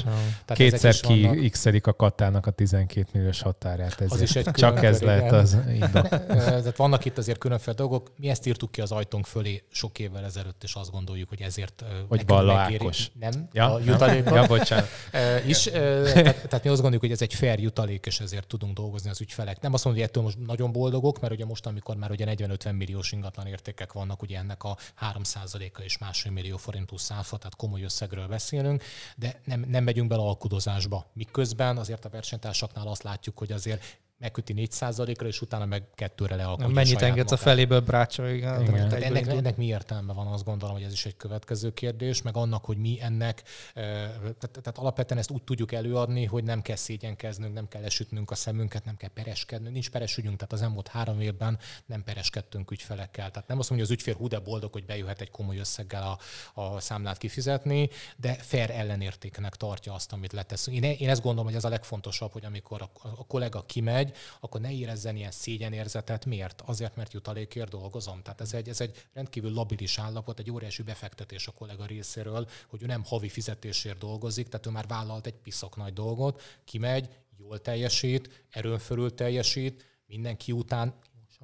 Tehát 0.44 0.54
Kétszer 0.54 0.94
ki 0.94 1.50
a 1.82 1.96
katának 1.96 2.46
a 2.46 2.50
12 2.50 3.08
milliós 3.12 3.42
határát. 3.42 4.00
Ezért. 4.00 4.22
is 4.22 4.36
egy 4.36 4.50
Csak 4.50 4.84
ez 4.84 5.00
lehet 5.00 5.32
az 5.32 5.56
indok. 5.72 6.08
Tehát 6.26 6.76
vannak 6.76 7.04
itt 7.04 7.18
azért 7.18 7.38
különféle 7.38 7.76
dolgok. 7.76 8.12
Mi 8.16 8.28
ezt 8.28 8.46
írtuk 8.46 8.70
ki 8.70 8.80
az 8.80 8.92
ajtónk 8.92 9.26
fölé 9.26 9.62
sok 9.70 9.98
évvel 9.98 10.24
ezelőtt, 10.24 10.62
és 10.62 10.74
azt 10.74 10.90
gondoljuk, 10.90 11.28
hogy 11.28 11.40
ezért 11.40 11.84
Hogy 12.08 12.24
Balla 12.24 12.54
Ákos. 12.58 13.10
Nem, 13.18 13.48
Ja, 13.52 13.64
a 13.74 13.78
nem? 13.78 13.88
jutalékban. 13.88 14.34
Ja, 14.34 14.46
bocsánat. 14.46 14.88
Is, 15.46 15.62
tehát, 15.62 16.48
tehát 16.48 16.62
mi 16.62 16.70
azt 16.70 16.80
gondoljuk, 16.80 17.00
hogy 17.00 17.10
ez 17.10 17.22
egy 17.22 17.34
fair 17.34 17.60
jutalék, 17.60 18.06
és 18.06 18.20
ezért 18.20 18.46
tudunk 18.46 18.74
dolgozni 18.74 19.10
az 19.10 19.20
ügyfelek. 19.20 19.60
Nem 19.60 19.72
azt 19.72 19.84
mondom, 19.84 20.02
hogy 20.02 20.10
ettől 20.10 20.24
most 20.24 20.46
nagyon 20.46 20.72
boldogok, 20.72 21.20
mert 21.20 21.32
ugye 21.32 21.44
most, 21.44 21.66
amikor 21.66 21.96
már 21.96 22.10
ugye 22.10 22.24
40-50 22.28 22.76
milliós 22.76 23.12
ingatlan 23.12 23.46
értékek 23.46 23.92
vannak, 23.92 24.22
ugye 24.22 24.38
ennek 24.38 24.62
a 24.64 24.76
3%-a 25.12 25.80
és 25.80 25.98
másfél 25.98 26.32
millió 26.32 26.56
forint 26.56 26.86
plusz 26.86 27.10
áfa, 27.10 27.36
tehát 27.36 27.56
komoly 27.56 27.82
összegről 27.82 28.26
beszélünk, 28.26 28.82
de 29.16 29.40
nem, 29.44 29.64
nem 29.68 29.84
megyünk 29.84 30.08
bele 30.08 30.22
alkudozásba. 30.22 31.06
Miközben 31.12 31.76
azért 31.76 32.04
a 32.04 32.08
versenytársaknál 32.08 32.86
azt 32.86 33.02
látjuk, 33.02 33.38
hogy 33.38 33.52
azért 33.52 33.82
megköti 34.18 34.54
4%-ra, 34.56 35.26
és 35.26 35.40
utána 35.40 35.64
meg 35.64 35.82
kettőre 35.94 36.36
lealkotja 36.36 36.68
Mennyit 36.68 37.02
engedsz 37.02 37.32
a 37.32 37.34
magát. 37.34 37.48
feléből 37.48 37.80
brácsa? 37.80 38.30
Igen. 38.30 38.62
Igen. 38.62 38.88
Tehát 38.88 39.04
ennek, 39.04 39.26
ennek 39.26 39.56
mi 39.56 39.66
értelme 39.66 40.12
van, 40.12 40.26
azt 40.26 40.44
gondolom, 40.44 40.74
hogy 40.74 40.84
ez 40.84 40.92
is 40.92 41.06
egy 41.06 41.16
következő 41.16 41.72
kérdés, 41.72 42.22
meg 42.22 42.36
annak, 42.36 42.64
hogy 42.64 42.76
mi 42.76 42.98
ennek, 43.00 43.42
eh, 43.74 43.82
tehát, 44.12 44.50
tehát 44.62 44.78
alapvetően 44.78 45.20
ezt 45.20 45.30
úgy 45.30 45.42
tudjuk 45.42 45.72
előadni, 45.72 46.24
hogy 46.24 46.44
nem 46.44 46.62
kell 46.62 46.76
szégyenkeznünk, 46.76 47.54
nem 47.54 47.68
kell 47.68 47.82
lesütnünk 47.82 48.30
a 48.30 48.34
szemünket, 48.34 48.84
nem 48.84 48.96
kell 48.96 49.10
pereskednünk, 49.14 49.72
nincs 49.72 49.90
peresügyünk, 49.90 50.36
tehát 50.36 50.52
az 50.52 50.62
elmúlt 50.62 50.88
három 50.88 51.20
évben 51.20 51.58
nem 51.86 52.04
pereskedtünk 52.04 52.70
ügyfelekkel. 52.70 53.30
Tehát 53.30 53.48
nem 53.48 53.58
azt 53.58 53.70
mondja, 53.70 53.86
hogy 53.86 53.96
az 53.96 54.02
ügyfél 54.02 54.20
hú 54.20 54.28
de 54.28 54.38
boldog, 54.38 54.72
hogy 54.72 54.84
bejöhet 54.84 55.20
egy 55.20 55.30
komoly 55.30 55.58
összeggel 55.58 56.02
a, 56.02 56.18
a 56.60 56.80
számlát 56.80 57.18
kifizetni, 57.18 57.88
de 58.16 58.32
fair 58.34 58.70
ellenértéknek 58.70 59.56
tartja 59.56 59.94
azt, 59.94 60.12
amit 60.12 60.32
leteszünk. 60.32 60.76
Én, 60.76 60.82
én 60.98 61.08
ezt 61.08 61.22
gondolom, 61.22 61.46
hogy 61.46 61.54
ez 61.54 61.64
a 61.64 61.68
legfontosabb, 61.68 62.32
hogy 62.32 62.44
amikor 62.44 62.82
a, 62.82 62.90
a 63.02 63.26
kollega 63.26 63.62
kimegy, 63.62 64.05
akkor 64.40 64.60
ne 64.60 64.72
érezzen 64.72 65.16
ilyen 65.16 65.30
szégyenérzetet. 65.30 66.24
Miért? 66.24 66.62
Azért, 66.66 66.96
mert 66.96 67.12
jutalékért 67.12 67.70
dolgozom. 67.70 68.22
Tehát 68.22 68.40
ez 68.40 68.52
egy, 68.52 68.68
ez 68.68 68.80
egy 68.80 69.06
rendkívül 69.12 69.52
labilis 69.52 69.98
állapot, 69.98 70.38
egy 70.38 70.50
óriási 70.50 70.82
befektetés 70.82 71.46
a 71.46 71.52
kollega 71.52 71.86
részéről, 71.86 72.48
hogy 72.66 72.82
ő 72.82 72.86
nem 72.86 73.04
havi 73.04 73.28
fizetésért 73.28 73.98
dolgozik, 73.98 74.48
tehát 74.48 74.66
ő 74.66 74.70
már 74.70 74.86
vállalt 74.86 75.26
egy 75.26 75.34
piszok 75.42 75.76
nagy 75.76 75.92
dolgot, 75.92 76.42
kimegy, 76.64 77.08
jól 77.38 77.60
teljesít, 77.60 78.44
erőn 78.50 78.78
fölül 78.78 79.14
teljesít, 79.14 79.84
mindenki 80.06 80.52
után 80.52 80.94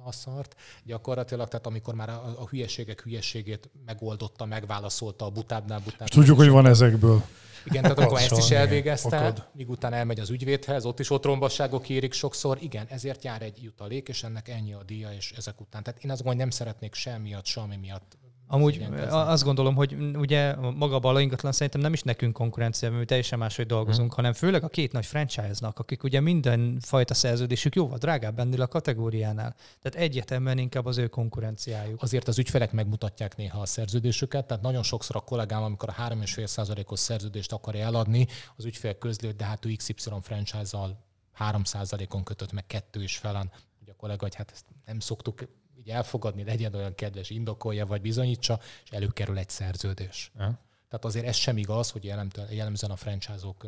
a 0.03 0.11
szart. 0.11 0.55
Gyakorlatilag, 0.83 1.47
tehát 1.47 1.65
amikor 1.65 1.95
már 1.95 2.09
a, 2.09 2.35
a 2.37 2.47
hülyeségek 2.47 3.01
hülyeségét 3.01 3.69
megoldotta, 3.85 4.45
megválaszolta 4.45 5.25
a 5.25 5.29
butábbnál 5.29 5.79
butább. 5.79 6.07
Tudjuk, 6.07 6.37
hogy 6.37 6.49
van 6.49 6.65
ezekből. 6.65 7.23
Igen, 7.63 7.81
tehát 7.81 7.99
akkor 7.99 8.19
ezt 8.19 8.37
is 8.37 8.51
elvégezte, 8.51 9.17
Akad. 9.17 9.47
míg 9.53 9.69
utána 9.69 9.95
elmegy 9.95 10.19
az 10.19 10.29
ügyvédhez, 10.29 10.85
ott 10.85 10.99
is 10.99 11.09
otrombaságok 11.09 11.89
érik 11.89 12.13
sokszor. 12.13 12.57
Igen, 12.61 12.85
ezért 12.89 13.23
jár 13.23 13.41
egy 13.41 13.63
jutalék, 13.63 14.07
és 14.07 14.23
ennek 14.23 14.47
ennyi 14.49 14.73
a 14.73 14.83
díja, 14.83 15.09
és 15.11 15.31
ezek 15.37 15.61
után. 15.61 15.83
Tehát 15.83 16.03
én 16.03 16.11
azt 16.11 16.23
gondolom, 16.23 16.27
hogy 16.27 16.37
nem 16.37 16.49
szeretnék 16.49 16.93
semmiatt, 16.93 17.45
semmi 17.45 17.75
miatt 17.75 18.17
Amúgy 18.53 18.87
a- 19.09 19.29
azt 19.29 19.43
gondolom, 19.43 19.75
hogy 19.75 19.93
ugye 20.15 20.55
maga 20.55 20.95
a 20.95 20.99
bala 20.99 21.19
ingatlan 21.19 21.51
szerintem 21.51 21.81
nem 21.81 21.93
is 21.93 22.01
nekünk 22.01 22.33
konkurencia, 22.33 22.87
mert 22.89 22.99
mi 22.99 23.05
teljesen 23.07 23.39
máshogy 23.39 23.65
dolgozunk, 23.65 24.07
Mhm. 24.07 24.15
hanem 24.15 24.33
főleg 24.33 24.63
a 24.63 24.67
két 24.67 24.91
nagy 24.91 25.05
franchise-nak, 25.05 25.79
akik 25.79 26.03
ugye 26.03 26.19
minden 26.19 26.77
fajta 26.81 27.13
szerződésük 27.13 27.75
jóval 27.75 27.97
drágább 27.97 28.39
ennél 28.39 28.61
a 28.61 28.67
kategóriánál. 28.67 29.55
Tehát 29.81 30.07
egyetemben 30.07 30.57
inkább 30.57 30.85
az 30.85 30.97
ő 30.97 31.07
konkurenciájuk. 31.07 32.01
Azért 32.01 32.27
az 32.27 32.37
ügyfelek 32.39 32.71
megmutatják 32.71 33.35
néha 33.35 33.59
a 33.61 33.65
szerződésüket, 33.65 34.45
tehát 34.47 34.63
nagyon 34.63 34.83
sokszor 34.83 35.15
a 35.15 35.19
kollégám, 35.19 35.63
amikor 35.63 35.89
a 35.89 35.93
3,5%-os 35.93 36.99
szerződést 36.99 37.51
akarja 37.53 37.85
eladni, 37.85 38.27
az 38.55 38.65
ügyfél 38.65 38.97
hogy 38.99 39.35
de 39.35 39.45
hát 39.45 39.65
ő 39.65 39.73
XY 39.75 39.93
franchise-zal 40.21 40.97
3%-on 41.39 42.23
kötött 42.23 42.51
meg 42.51 42.65
kettő 42.65 43.03
is 43.03 43.17
felen. 43.17 43.51
Ugye 43.81 43.91
a 43.91 43.95
kollega, 43.95 44.21
hogy 44.21 44.35
hát 44.35 44.51
ezt 44.51 44.65
nem 44.85 44.99
szoktuk 44.99 45.41
így 45.83 45.93
elfogadni, 45.93 46.43
legyen 46.43 46.75
olyan 46.75 46.95
kedves, 46.95 47.29
indokolja 47.29 47.85
vagy 47.85 48.01
bizonyítsa, 48.01 48.59
és 48.83 48.91
előkerül 48.91 49.37
egy 49.37 49.49
szerződés. 49.49 50.31
Ja. 50.37 50.59
Tehát 50.89 51.05
azért 51.05 51.25
ez 51.25 51.35
sem 51.35 51.57
igaz, 51.57 51.89
hogy 51.89 52.03
jellemzően 52.49 52.91
a 52.91 52.95
franchise-ok 52.95 53.65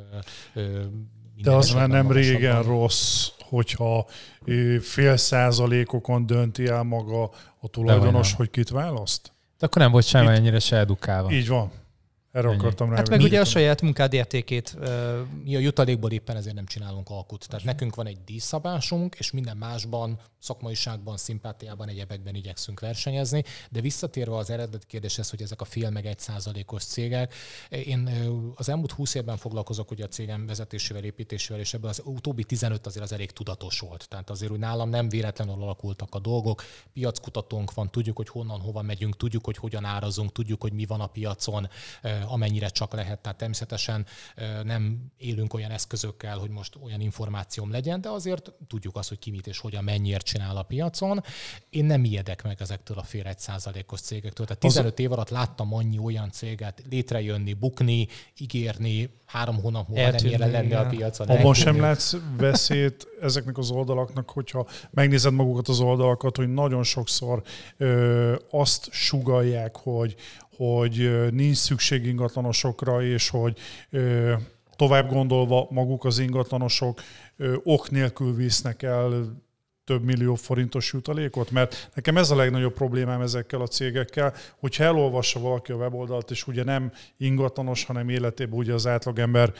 De 1.41 1.51
az 1.51 1.69
már 1.69 1.87
nem 1.87 2.11
régen 2.11 2.63
rossz, 2.63 3.29
hogyha 3.39 4.07
fél 4.81 5.17
százalékokon 5.17 6.25
dönti 6.25 6.67
el 6.67 6.83
maga 6.83 7.31
a 7.59 7.67
tulajdonos, 7.67 8.33
hogy 8.33 8.49
kit 8.49 8.69
választ. 8.69 9.33
De 9.59 9.65
akkor 9.65 9.81
nem 9.81 9.91
volt 9.91 10.05
semmi 10.05 10.35
ennyire 10.35 10.59
se 10.59 10.77
edukálva. 10.77 11.31
Így 11.31 11.47
van. 11.47 11.71
Erre 12.31 12.47
Ennyi. 12.47 12.57
akartam 12.57 12.89
rá. 12.89 12.95
Hát 12.95 13.09
meg 13.09 13.21
ugye 13.21 13.39
a 13.39 13.45
saját 13.45 13.81
munkád 13.81 14.13
értékét 14.13 14.77
Mi 15.43 15.55
a 15.55 15.59
jutalékból 15.59 16.11
éppen 16.11 16.35
ezért 16.35 16.55
nem 16.55 16.65
csinálunk 16.65 17.09
alkut. 17.09 17.47
Tehát 17.47 17.65
nekünk 17.65 17.95
van 17.95 18.07
egy 18.07 18.17
díjszabásunk, 18.25 19.15
és 19.19 19.31
minden 19.31 19.57
másban, 19.57 20.19
szakmaiságban, 20.45 21.17
szimpátiában, 21.17 21.88
egyebekben 21.88 22.35
igyekszünk 22.35 22.80
versenyezni. 22.80 23.43
De 23.72 23.81
visszatérve 23.81 24.35
az 24.35 24.49
eredeti 24.49 24.85
kérdéshez, 24.85 25.30
hogy 25.30 25.41
ezek 25.41 25.61
a 25.61 25.65
fél 25.65 25.89
meg 25.89 26.05
egy 26.05 26.19
százalékos 26.19 26.84
cégek, 26.84 27.34
én 27.69 28.09
az 28.55 28.69
elmúlt 28.69 28.91
20 28.91 29.13
évben 29.13 29.38
foglalkozok 29.38 29.91
ugye 29.91 30.03
a 30.03 30.07
cégem 30.07 30.45
vezetésével, 30.45 31.03
építésével, 31.03 31.59
és 31.59 31.73
ebből 31.73 31.89
az 31.89 32.01
utóbbi 32.05 32.43
15 32.43 32.85
azért 32.85 33.03
az 33.03 33.11
elég 33.11 33.31
tudatos 33.31 33.80
volt. 33.80 34.07
Tehát 34.07 34.30
azért 34.30 34.51
úgy 34.51 34.59
nálam 34.59 34.89
nem 34.89 35.09
véletlenül 35.09 35.53
alakultak 35.53 36.15
a 36.15 36.19
dolgok. 36.19 36.63
Piackutatónk 36.93 37.73
van, 37.73 37.91
tudjuk, 37.91 38.17
hogy 38.17 38.30
honnan, 38.30 38.59
hova 38.59 38.81
megyünk, 38.81 39.17
tudjuk, 39.17 39.45
hogy 39.45 39.57
hogyan 39.57 39.85
árazunk, 39.85 40.31
tudjuk, 40.31 40.61
hogy 40.61 40.73
mi 40.73 40.85
van 40.85 41.01
a 41.01 41.07
piacon, 41.07 41.69
amennyire 42.26 42.69
csak 42.69 42.93
lehet. 42.93 43.19
Tehát 43.19 43.38
természetesen 43.38 44.05
nem 44.63 45.11
élünk 45.17 45.53
olyan 45.53 45.72
eszközökkel, 45.72 46.38
hogy 46.38 46.49
most 46.49 46.76
olyan 46.84 47.01
információm 47.01 47.72
legyen, 47.72 48.01
de 48.01 48.09
azért 48.09 48.53
tudjuk 48.67 48.95
azt, 48.95 49.09
hogy 49.09 49.19
ki 49.19 49.31
mit 49.31 49.47
és 49.47 49.59
hogyan 49.59 49.84
mennyiért 49.84 50.26
csinál 50.35 50.57
a 50.57 50.63
piacon. 50.63 51.23
Én 51.69 51.85
nem 51.85 52.03
ijedek 52.03 52.43
meg 52.43 52.57
ezektől 52.59 52.97
a 52.97 53.03
fél 53.03 53.27
egy 53.27 53.39
százalékos 53.39 53.99
cégektől. 53.99 54.45
Tehát 54.45 54.61
15 54.61 54.99
év 54.99 55.11
alatt 55.11 55.29
láttam 55.29 55.73
annyi 55.73 55.97
olyan 55.97 56.31
céget 56.31 56.83
létrejönni, 56.89 57.53
bukni, 57.53 58.07
ígérni, 58.37 59.09
három 59.25 59.61
hónap 59.61 59.87
múlva 59.87 60.03
nem 60.03 60.13
Eltűnni, 60.13 60.31
jelen 60.31 60.51
lenni 60.51 60.73
a 60.73 60.87
piacon. 60.87 61.27
Abban 61.27 61.53
sem 61.53 61.79
látsz 61.79 62.15
veszélyt 62.37 63.07
ezeknek 63.21 63.57
az 63.57 63.69
oldalaknak, 63.69 64.29
hogyha 64.29 64.67
megnézed 64.91 65.33
magukat 65.33 65.67
az 65.67 65.79
oldalakat, 65.79 66.35
hogy 66.35 66.53
nagyon 66.53 66.83
sokszor 66.83 67.41
ö, 67.77 68.35
azt 68.51 68.87
sugalják, 68.91 69.75
hogy, 69.75 70.15
hogy 70.57 71.25
nincs 71.31 71.57
szükség 71.57 72.05
ingatlanosokra, 72.05 73.03
és 73.03 73.29
hogy 73.29 73.57
ö, 73.89 74.33
tovább 74.75 75.09
gondolva 75.09 75.67
maguk 75.69 76.05
az 76.05 76.19
ingatlanosok 76.19 77.01
ö, 77.37 77.55
ok 77.63 77.89
nélkül 77.89 78.35
visznek 78.35 78.83
el 78.83 79.43
több 79.85 80.03
millió 80.03 80.35
forintos 80.35 80.93
jutalékot, 80.93 81.51
mert 81.51 81.89
nekem 81.93 82.17
ez 82.17 82.31
a 82.31 82.35
legnagyobb 82.35 82.73
problémám 82.73 83.21
ezekkel 83.21 83.61
a 83.61 83.67
cégekkel, 83.67 84.33
hogyha 84.59 84.83
elolvassa 84.83 85.39
valaki 85.39 85.71
a 85.71 85.75
weboldalt, 85.75 86.31
és 86.31 86.47
ugye 86.47 86.63
nem 86.63 86.91
ingatlanos, 87.17 87.83
hanem 87.83 88.09
életében 88.09 88.57
ugye 88.57 88.73
az 88.73 88.87
átlagember 88.87 89.53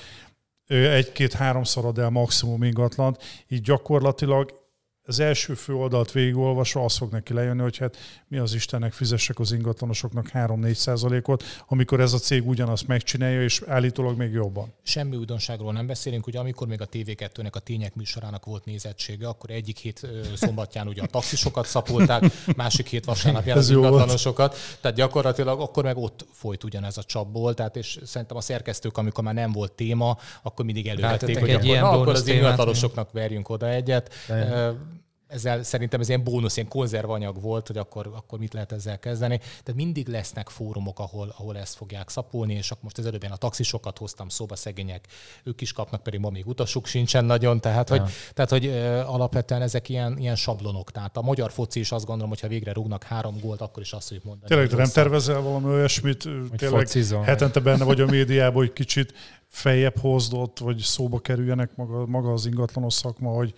egy-két-háromszor 0.68 1.86
ad 1.86 1.98
el 1.98 2.10
maximum 2.10 2.64
ingatlant, 2.64 3.24
így 3.48 3.62
gyakorlatilag 3.62 4.65
az 5.08 5.20
első 5.20 5.54
főoldalt 5.54 6.12
végigolvasva 6.12 6.84
az 6.84 6.98
fog 6.98 7.12
neki 7.12 7.34
lejönni, 7.34 7.62
hogy 7.62 7.78
hát 7.78 7.98
mi 8.28 8.38
az 8.38 8.54
Istennek 8.54 8.94
fizessek 8.94 9.40
az 9.40 9.52
ingatlanosoknak 9.52 10.30
3-4 10.34 10.74
százalékot, 10.74 11.44
amikor 11.68 12.00
ez 12.00 12.14
a 12.14 12.18
cég 12.18 12.48
ugyanazt 12.48 12.88
megcsinálja, 12.88 13.44
és 13.44 13.62
állítólag 13.68 14.18
még 14.18 14.32
jobban. 14.32 14.74
Semmi 14.84 15.16
újdonságról 15.16 15.74
nem 15.74 15.88
beszélünk, 15.88 16.28
ugye 16.28 16.40
amikor 16.40 16.68
még 16.68 16.82
a 16.82 16.88
TV2-nek 16.88 17.52
a 17.52 17.60
tények 17.60 17.96
műsorának 17.96 18.46
volt 18.46 18.66
nézettsége, 18.66 19.28
akkor 19.28 19.50
egyik 19.50 19.78
hét 19.78 20.08
szombatján 20.36 20.88
ugye 20.88 21.02
a 21.02 21.06
taxisokat 21.06 21.66
szapolták, 21.66 22.24
másik 22.56 22.88
hét 22.88 23.06
vasárnapján 23.06 23.58
az 23.58 23.70
jó 23.70 23.80
volt. 23.80 23.92
ingatlanosokat, 23.92 24.56
tehát 24.82 24.98
gyakorlatilag 24.98 25.60
akkor 25.60 25.84
meg 25.84 25.98
ott 25.98 26.26
folyt 26.32 26.64
ugyanez 26.64 26.98
a 26.98 27.04
csapból, 27.04 27.54
tehát 27.54 27.76
és 27.76 28.00
szerintem 28.04 28.38
a 28.38 28.42
szerkesztők, 28.42 28.98
amikor 28.98 29.24
már 29.24 29.34
nem 29.34 29.52
volt 29.52 29.72
téma, 29.72 30.18
akkor 30.42 30.66
mindig 30.66 30.88
elővették, 30.88 31.40
hogy 31.40 31.50
egy 31.50 31.56
akkor, 31.56 31.68
ilyen 31.68 31.84
na, 31.84 31.90
akkor 31.90 32.14
az 32.14 32.28
ingatlanosoknak 32.28 33.12
verjünk 33.12 33.50
oda 33.50 33.70
egyet. 33.70 34.14
De- 34.28 34.74
ezzel 35.36 35.64
szerintem 35.64 36.00
ez 36.00 36.08
ilyen 36.08 36.24
bónusz, 36.24 36.58
ilyen 36.58 36.70
konzervanyag 36.70 37.42
volt, 37.42 37.68
hogy 37.68 37.78
akkor, 37.78 38.12
akkor 38.16 38.40
mit 38.40 38.54
lehet 38.54 38.72
ezzel 38.72 39.00
kezdeni. 39.00 39.38
Tehát 39.38 39.76
mindig 39.76 40.08
lesznek 40.08 40.50
fórumok, 40.50 41.00
ahol, 41.00 41.34
ahol 41.38 41.58
ezt 41.58 41.76
fogják 41.76 42.10
szapolni, 42.10 42.54
és 42.54 42.72
akkor 42.72 42.84
most 42.84 42.98
az 42.98 43.06
előbb 43.06 43.24
én 43.24 43.32
a 43.32 43.36
taxisokat 43.36 43.98
hoztam 43.98 44.30
szóba, 44.30 44.56
szegények, 44.56 45.08
ők 45.44 45.62
is 45.62 45.72
kapnak, 45.72 46.04
pedig 46.04 46.20
ma 46.20 46.30
még 46.30 46.48
utasuk 46.48 46.86
sincsen 46.86 47.26
nagyon, 47.26 47.62
tehát 47.62 47.90
hogy, 47.90 47.98
Ja. 47.98 48.08
tehát, 48.34 48.50
hogy 48.52 48.66
ö, 48.66 49.00
alapvetően 49.00 49.62
ezek 49.62 49.90
ilyen, 49.90 50.18
ilyen 50.18 50.36
sablonok. 50.36 50.92
Tehát 50.92 51.18
a 51.18 51.22
magyar 51.22 51.52
foci 51.52 51.80
is 51.80 51.92
azt 51.92 52.06
gondolom, 52.06 52.30
hogy 52.30 52.40
ha 52.40 52.48
végre 52.48 52.72
rúgnak 52.74 53.04
három 53.04 53.40
gólt, 53.40 53.62
akkor 53.62 53.84
is 53.84 53.92
azt 53.94 54.08
fogjuk 54.08 54.24
mondani. 54.26 54.48
Tényleg 54.48 54.68
te 54.68 54.76
hogy 54.76 54.84
nem 54.84 54.94
tervezel 54.94 55.42
valami 55.42 55.66
olyasmit, 55.66 56.24
Hogy 56.24 56.50
tényleg 56.58 56.80
focizol. 56.80 57.22
hetente 57.22 57.60
benne 57.60 57.84
vagy 57.84 58.02
a 58.02 58.06
médiában, 58.06 58.56
hogy 58.56 58.74
kicsit 58.74 59.14
feljebb 59.48 59.98
hozdott, 60.00 60.60
vagy 60.60 60.78
szóba 60.78 61.20
kerüljenek 61.20 61.76
maga, 61.76 62.06
maga 62.06 62.32
az 62.34 62.46
ingatlanos 62.46 62.94
szakma, 62.94 63.30
hogy, 63.32 63.54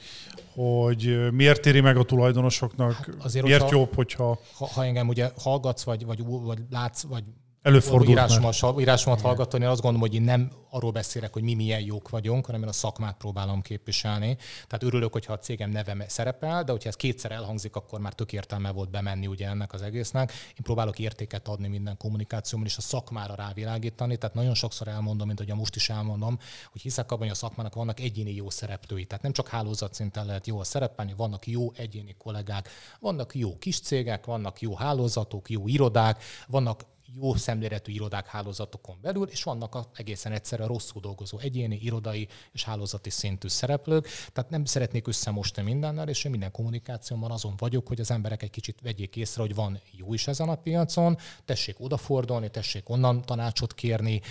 hogy 0.53 1.31
miért 1.31 1.65
éri 1.65 1.79
meg 1.81 1.97
a 1.97 2.03
tulajdonosoknak, 2.03 2.93
Hát 2.93 3.09
azért, 3.23 3.45
miért 3.45 3.61
hogyha- 3.61 3.77
jobb, 3.79 3.95
hogyha 3.95 4.39
Ha, 4.57 4.65
ha 4.67 4.83
engem 4.85 5.07
ugye 5.07 5.29
hallgatsz, 5.37 5.83
vagy, 5.83 6.05
vagy, 6.05 6.23
vagy 6.25 6.59
látsz, 6.69 7.03
vagy 7.03 7.23
előfordult 7.67 8.41
már. 8.41 8.79
írásomat, 8.79 9.21
hallgatni, 9.21 9.65
azt 9.65 9.81
gondolom, 9.81 10.07
hogy 10.07 10.15
én 10.15 10.21
nem 10.21 10.51
arról 10.69 10.91
beszélek, 10.91 11.33
hogy 11.33 11.43
mi 11.43 11.53
milyen 11.53 11.81
jók 11.81 12.09
vagyunk, 12.09 12.45
hanem 12.45 12.61
én 12.61 12.67
a 12.67 12.71
szakmát 12.71 13.17
próbálom 13.17 13.61
képviselni. 13.61 14.37
Tehát 14.67 14.83
örülök, 14.83 15.11
hogyha 15.11 15.33
a 15.33 15.39
cégem 15.39 15.69
neve 15.69 16.05
szerepel, 16.07 16.63
de 16.63 16.71
hogyha 16.71 16.89
ez 16.89 16.95
kétszer 16.95 17.31
elhangzik, 17.31 17.75
akkor 17.75 17.99
már 17.99 18.13
tök 18.13 18.33
értelme 18.33 18.71
volt 18.71 18.89
bemenni 18.89 19.27
ugye 19.27 19.47
ennek 19.47 19.73
az 19.73 19.81
egésznek. 19.81 20.31
Én 20.31 20.63
próbálok 20.63 20.99
értéket 20.99 21.47
adni 21.47 21.67
minden 21.67 21.97
kommunikációmban, 21.97 22.69
és 22.69 22.77
a 22.77 22.81
szakmára 22.81 23.35
rávilágítani. 23.35 24.17
Tehát 24.17 24.35
nagyon 24.35 24.53
sokszor 24.53 24.87
elmondom, 24.87 25.27
mint 25.27 25.39
hogy 25.39 25.53
most 25.55 25.75
is 25.75 25.89
elmondom, 25.89 26.39
hogy 26.71 26.81
hiszek 26.81 27.11
abban, 27.11 27.23
hogy 27.23 27.35
a 27.35 27.39
szakmának 27.39 27.75
vannak 27.75 27.99
egyéni 27.99 28.33
jó 28.33 28.49
szereplői. 28.49 29.05
Tehát 29.05 29.23
nem 29.23 29.31
csak 29.31 29.47
hálózatszinten 29.47 30.25
lehet 30.25 30.47
jól 30.47 30.63
szerepelni, 30.63 31.13
vannak 31.17 31.47
jó 31.47 31.71
egyéni 31.71 32.15
kollégák, 32.17 32.69
vannak 32.99 33.35
jó 33.35 33.57
kis 33.57 33.79
cégek, 33.79 34.25
vannak 34.25 34.61
jó 34.61 34.75
hálózatok, 34.75 35.49
jó 35.49 35.67
irodák, 35.67 36.23
vannak 36.47 36.83
jó 37.13 37.35
szemléletű 37.35 37.91
irodák 37.91 38.27
hálózatokon 38.27 38.97
belül, 39.01 39.27
és 39.27 39.43
vannak 39.43 39.75
a 39.75 39.89
egészen 39.93 40.31
egyszerűen 40.31 40.67
rosszul 40.67 41.01
dolgozó 41.01 41.37
egyéni, 41.37 41.79
irodai 41.81 42.27
és 42.51 42.63
hálózati 42.63 43.09
szintű 43.09 43.47
szereplők. 43.47 44.07
Tehát 44.33 44.49
nem 44.49 44.65
szeretnék 44.65 45.07
összemosni 45.07 45.61
mindennel, 45.61 46.09
és 46.09 46.23
én 46.23 46.31
minden 46.31 46.51
kommunikációban 46.51 47.31
azon 47.31 47.53
vagyok, 47.57 47.87
hogy 47.87 47.99
az 47.99 48.11
emberek 48.11 48.43
egy 48.43 48.49
kicsit 48.49 48.81
vegyék 48.81 49.15
észre, 49.15 49.41
hogy 49.41 49.55
van 49.55 49.79
jó 49.91 50.13
is 50.13 50.27
ezen 50.27 50.49
a 50.49 50.55
piacon, 50.55 51.17
tessék 51.45 51.79
odafordulni, 51.79 52.49
tessék 52.49 52.89
onnan 52.89 53.21
tanácsot 53.21 53.73
kérni, 53.73 54.21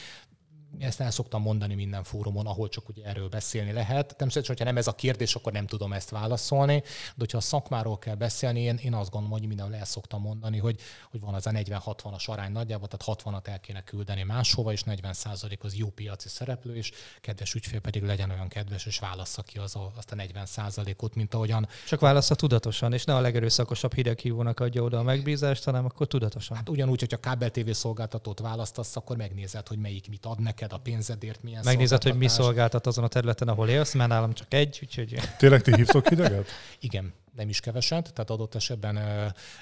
ezt 0.78 1.00
el 1.00 1.10
szoktam 1.10 1.42
mondani 1.42 1.74
minden 1.74 2.02
fórumon, 2.02 2.46
ahol 2.46 2.68
csak 2.68 2.88
ugye 2.88 3.04
erről 3.04 3.28
beszélni 3.28 3.72
lehet. 3.72 4.06
Természetesen, 4.06 4.56
hogyha 4.56 4.64
nem 4.64 4.76
ez 4.76 4.86
a 4.86 4.92
kérdés, 4.92 5.34
akkor 5.34 5.52
nem 5.52 5.66
tudom 5.66 5.92
ezt 5.92 6.10
válaszolni, 6.10 6.80
de 6.80 7.14
hogyha 7.16 7.38
a 7.38 7.40
szakmáról 7.40 7.98
kell 7.98 8.14
beszélni, 8.14 8.60
én, 8.60 8.76
én 8.76 8.94
azt 8.94 9.10
gondolom, 9.10 9.38
hogy 9.38 9.48
mindenhol 9.48 9.74
el 9.74 9.84
szoktam 9.84 10.20
mondani, 10.20 10.58
hogy, 10.58 10.80
hogy 11.10 11.20
van 11.20 11.34
az 11.34 11.46
a 11.46 11.50
40-60-as 11.50 12.26
arány 12.26 12.52
nagyjából, 12.52 12.88
tehát 12.88 13.20
60-at 13.20 13.46
el 13.46 13.60
kéne 13.60 13.82
küldeni 13.82 14.22
máshova, 14.22 14.72
és 14.72 14.82
40% 14.86 15.58
az 15.60 15.76
jó 15.76 15.88
piaci 15.88 16.28
szereplő, 16.28 16.76
és 16.76 16.90
kedves 17.20 17.54
ügyfél 17.54 17.80
pedig 17.80 18.02
legyen 18.02 18.30
olyan 18.30 18.48
kedves, 18.48 18.86
és 18.86 18.98
válassza 18.98 19.42
ki 19.42 19.58
az 19.58 19.76
a, 19.76 19.92
azt 19.96 20.12
a 20.12 20.16
40% 20.16 20.96
ot 21.02 21.14
mint 21.14 21.34
ahogyan. 21.34 21.68
Csak 21.86 22.00
válassza 22.00 22.34
tudatosan, 22.34 22.92
és 22.92 23.04
ne 23.04 23.14
a 23.14 23.20
legerőszakosabb 23.20 23.94
hideghívónak 23.94 24.60
adja 24.60 24.82
oda 24.82 24.98
a 24.98 25.02
megbízást, 25.02 25.64
hanem 25.64 25.84
akkor 25.84 26.06
tudatosan. 26.06 26.56
Hát 26.56 26.68
ugyanúgy, 26.68 27.00
hogyha 27.00 27.16
kábel 27.16 27.50
TV 27.50 27.70
szolgáltatót 27.70 28.40
választasz, 28.40 28.96
akkor 28.96 29.16
megnézed, 29.16 29.68
hogy 29.68 29.78
melyik 29.78 30.08
mit 30.08 30.26
ad 30.26 30.40
neked 30.40 30.65
neked 30.66 30.78
a 30.78 30.90
pénzedért 30.90 31.42
milyen 31.42 31.62
Megnézed, 31.64 32.02
hogy 32.02 32.16
mi 32.16 32.28
szolgáltat 32.28 32.86
azon 32.86 33.04
a 33.04 33.08
területen, 33.08 33.48
ahol 33.48 33.68
élsz, 33.68 33.94
mert 33.94 34.08
nálam 34.08 34.32
csak 34.32 34.54
egy, 34.54 34.78
úgyhogy... 34.82 35.20
Tényleg 35.38 35.62
ti 35.62 35.74
hívtok 35.74 36.08
hideget? 36.08 36.48
Igen, 36.80 37.12
nem 37.36 37.48
is 37.48 37.60
keveset, 37.60 38.12
tehát 38.12 38.30
adott 38.30 38.54
esetben 38.54 38.98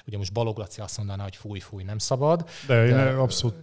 ugye 0.05 0.17
most 0.17 0.33
Baloglaci 0.33 0.81
azt 0.81 0.97
mondaná, 0.97 1.23
hogy 1.23 1.35
fúj, 1.35 1.59
fúj, 1.59 1.83
nem 1.83 1.97
szabad. 1.97 2.49
De, 2.67 2.75
de 2.75 3.09
én 3.09 3.15
abszolút 3.15 3.55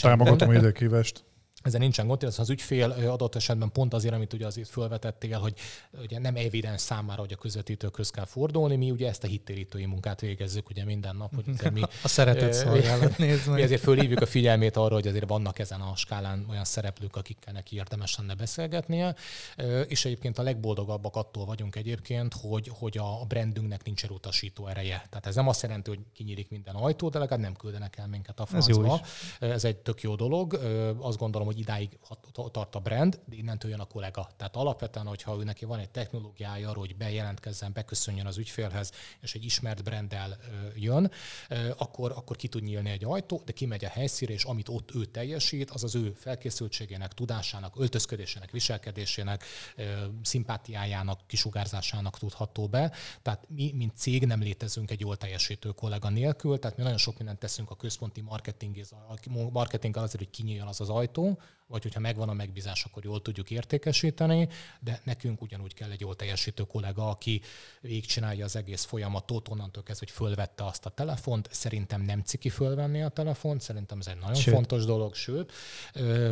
támogatom 0.00 0.48
a 0.48 0.52
hideghívást 0.52 1.24
ezzel 1.62 1.80
nincsen 1.80 2.06
gond, 2.06 2.22
az, 2.22 2.38
az 2.38 2.50
ügyfél 2.50 2.90
adott 2.90 3.34
esetben 3.34 3.72
pont 3.72 3.94
azért, 3.94 4.14
amit 4.14 4.32
ugye 4.32 4.46
azért 4.46 4.68
felvetettél, 4.68 5.38
hogy 5.38 5.54
ugye 6.02 6.18
nem 6.18 6.36
evidens 6.36 6.80
számára, 6.80 7.20
hogy 7.20 7.32
a 7.32 7.36
közvetítőkhöz 7.36 8.10
kell 8.10 8.24
fordulni, 8.24 8.76
mi 8.76 8.90
ugye 8.90 9.08
ezt 9.08 9.24
a 9.24 9.26
hittérítői 9.26 9.86
munkát 9.86 10.20
végezzük 10.20 10.68
ugye 10.68 10.84
minden 10.84 11.16
nap, 11.16 11.34
hogy 11.34 11.72
mi... 11.72 11.80
a 12.02 12.08
szeretet 12.08 12.52
szolgálat, 12.52 13.18
nézd 13.18 13.48
Mi 13.48 13.62
ezért 13.62 13.82
fölhívjuk 13.82 14.20
a 14.20 14.26
figyelmét 14.26 14.76
arra, 14.76 14.94
hogy 14.94 15.06
azért 15.06 15.28
vannak 15.28 15.58
ezen 15.58 15.80
a 15.80 15.96
skálán 15.96 16.46
olyan 16.50 16.64
szereplők, 16.64 17.16
akikkel 17.16 17.52
neki 17.52 17.76
érdemes 17.76 18.16
lenne 18.16 18.34
beszélgetnie, 18.34 19.14
és 19.86 20.04
egyébként 20.04 20.38
a 20.38 20.42
legboldogabbak 20.42 21.16
attól 21.16 21.44
vagyunk 21.44 21.76
egyébként, 21.76 22.34
hogy, 22.40 22.70
hogy 22.78 22.98
a 22.98 23.24
brandünknek 23.28 23.84
nincs 23.84 24.04
elutasító 24.04 24.66
ereje. 24.66 25.06
Tehát 25.08 25.26
ez 25.26 25.34
nem 25.34 25.48
azt 25.48 25.62
jelenti, 25.62 25.90
hogy 25.90 25.98
kinyílik 26.14 26.50
minden 26.50 26.74
ajtó, 26.74 27.08
de 27.08 27.18
legalább 27.18 27.42
nem 27.42 27.54
küldenek 27.54 27.96
el 27.96 28.06
minket 28.06 28.40
a 28.40 28.46
francba. 28.46 29.00
Ez, 29.40 29.50
ez 29.50 29.64
egy 29.64 29.76
tök 29.76 30.02
jó 30.02 30.14
dolog. 30.14 30.54
Azt 31.00 31.18
gondolom, 31.18 31.49
hogy 31.50 31.58
idáig 31.58 31.98
tart 32.52 32.74
a 32.74 32.78
brand, 32.78 33.20
de 33.24 33.36
innentől 33.36 33.70
jön 33.70 33.80
a 33.80 33.84
kollega. 33.84 34.28
Tehát 34.36 34.56
alapvetően, 34.56 35.06
hogyha 35.06 35.36
ő 35.38 35.44
neki 35.44 35.64
van 35.64 35.78
egy 35.78 35.90
technológiája 35.90 36.68
arra, 36.68 36.78
hogy 36.78 36.96
bejelentkezzen, 36.96 37.72
beköszönjön 37.72 38.26
az 38.26 38.38
ügyfélhez, 38.38 38.92
és 39.20 39.34
egy 39.34 39.44
ismert 39.44 39.84
branddel 39.84 40.38
jön, 40.74 41.10
akkor, 41.76 42.10
akkor 42.10 42.36
ki 42.36 42.48
tud 42.48 42.62
nyílni 42.62 42.90
egy 42.90 43.04
ajtó, 43.04 43.42
de 43.44 43.52
kimegy 43.52 43.84
a 43.84 43.88
helyszíre, 43.88 44.32
és 44.32 44.44
amit 44.44 44.68
ott 44.68 44.94
ő 44.94 45.04
teljesít, 45.04 45.70
az 45.70 45.84
az 45.84 45.94
ő 45.94 46.12
felkészültségének, 46.12 47.12
tudásának, 47.12 47.78
öltözködésének, 47.78 48.50
viselkedésének, 48.50 49.44
szimpátiájának, 50.22 51.20
kisugárzásának 51.26 52.18
tudható 52.18 52.66
be. 52.66 52.92
Tehát 53.22 53.44
mi, 53.48 53.72
mint 53.74 53.96
cég 53.96 54.26
nem 54.26 54.40
létezünk 54.40 54.90
egy 54.90 55.00
jól 55.00 55.16
teljesítő 55.16 55.70
kollega 55.70 56.08
nélkül, 56.08 56.58
tehát 56.58 56.76
mi 56.76 56.82
nagyon 56.82 56.98
sok 56.98 57.16
mindent 57.16 57.38
teszünk 57.38 57.70
a 57.70 57.76
központi 57.76 58.20
marketing, 58.20 58.80
marketing 59.52 59.96
azért, 59.96 60.18
hogy 60.18 60.30
kinyíljon 60.30 60.66
az 60.66 60.80
az 60.80 60.88
ajtó, 60.88 61.39
vagy 61.70 61.82
hogyha 61.82 62.00
megvan 62.00 62.28
a 62.28 62.32
megbízás, 62.32 62.84
akkor 62.84 63.04
jól 63.04 63.22
tudjuk 63.22 63.50
értékesíteni, 63.50 64.48
de 64.80 65.00
nekünk 65.04 65.42
ugyanúgy 65.42 65.74
kell 65.74 65.90
egy 65.90 66.00
jól 66.00 66.16
teljesítő 66.16 66.62
kollega, 66.62 67.08
aki 67.08 67.40
végigcsinálja 67.80 68.44
az 68.44 68.56
egész 68.56 68.84
folyamatot, 68.84 69.48
onnantól 69.48 69.82
kezdve, 69.82 70.06
hogy 70.06 70.14
fölvette 70.14 70.64
azt 70.64 70.86
a 70.86 70.90
telefont. 70.90 71.48
Szerintem 71.50 72.02
nem 72.02 72.22
ciki 72.22 72.48
fölvenni 72.48 73.02
a 73.02 73.08
telefont, 73.08 73.60
szerintem 73.60 73.98
ez 73.98 74.06
egy 74.06 74.18
nagyon 74.18 74.34
sőt. 74.34 74.54
fontos 74.54 74.84
dolog, 74.84 75.14
sőt. 75.14 75.52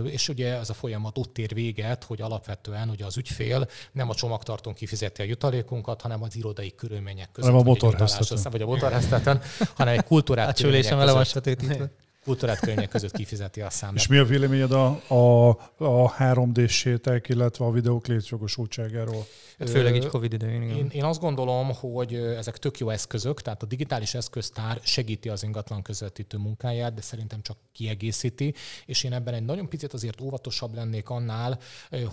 És 0.05 0.29
ugye 0.29 0.55
ez 0.55 0.71
a 0.71 0.75
folyamat 0.75 1.19
ott 1.19 1.39
ér 1.39 1.55
véget, 1.55 2.05
hogy 2.05 2.21
alapvetően 2.21 2.89
ugye 2.89 3.05
az 3.05 3.17
ügyfél 3.17 3.69
nem 3.93 4.09
a 4.09 4.15
csomagtartón 4.15 4.75
kifizeti 4.75 5.23
a 5.23 5.25
jutalékunkat, 5.25 6.01
hanem 6.01 6.23
az 6.23 6.37
irodai 6.37 6.75
körülmények 6.75 7.33
között. 7.33 7.51
Nem 7.51 7.61
a 7.61 7.63
motorháztetőn. 7.63 8.51
Vagy 8.51 8.63
a 8.63 8.67
motorháztetőn, 8.67 9.41
hanem 9.75 9.99
egy 9.99 10.05
kultúrát. 10.05 10.49
A 10.49 10.53
csülésem 10.53 11.01
ele 11.01 11.13
van 11.13 11.25
sötétítve 11.25 11.91
kultúrát 12.29 12.61
környek 12.61 12.89
között 12.89 13.13
kifizeti 13.13 13.61
a 13.61 13.71
számlát. 13.71 13.99
És 13.99 14.07
mi 14.07 14.17
a 14.17 14.25
véleményed 14.25 14.73
a, 14.73 14.87
a, 15.07 15.49
a 15.77 16.15
3D 16.19 16.69
sétek, 16.69 17.29
illetve 17.29 17.65
a 17.65 17.71
videók 17.71 18.07
létjogosultságáról? 18.07 19.27
Hát 19.59 19.71
főleg 19.71 19.97
így 19.97 20.07
Covid 20.07 20.33
idején. 20.33 20.63
Én, 20.63 20.89
én 20.93 21.05
azt 21.05 21.21
gondolom, 21.21 21.73
hogy 21.75 22.15
ezek 22.15 22.57
tök 22.57 22.79
jó 22.79 22.91
eszközök, 22.91 23.43
tehát 23.43 23.63
a 23.63 23.67
digitális 23.67 24.15
eszköztár 24.15 24.81
segíti 24.83 25.29
az 25.29 25.43
ingatlan 25.43 25.83
közvetítő 25.83 26.39
munkáját, 26.39 26.95
de 26.95 27.01
szerintem 27.01 27.43
csak 27.43 27.57
kiegészíti, 27.73 28.55
és 28.87 29.05
én 29.05 29.13
ebben 29.13 29.35
egy 29.35 29.45
nagyon 29.45 29.69
picit 29.69 29.93
azért 29.93 30.21
óvatosabb 30.21 30.75
lennék 30.75 31.09
annál, 31.09 31.59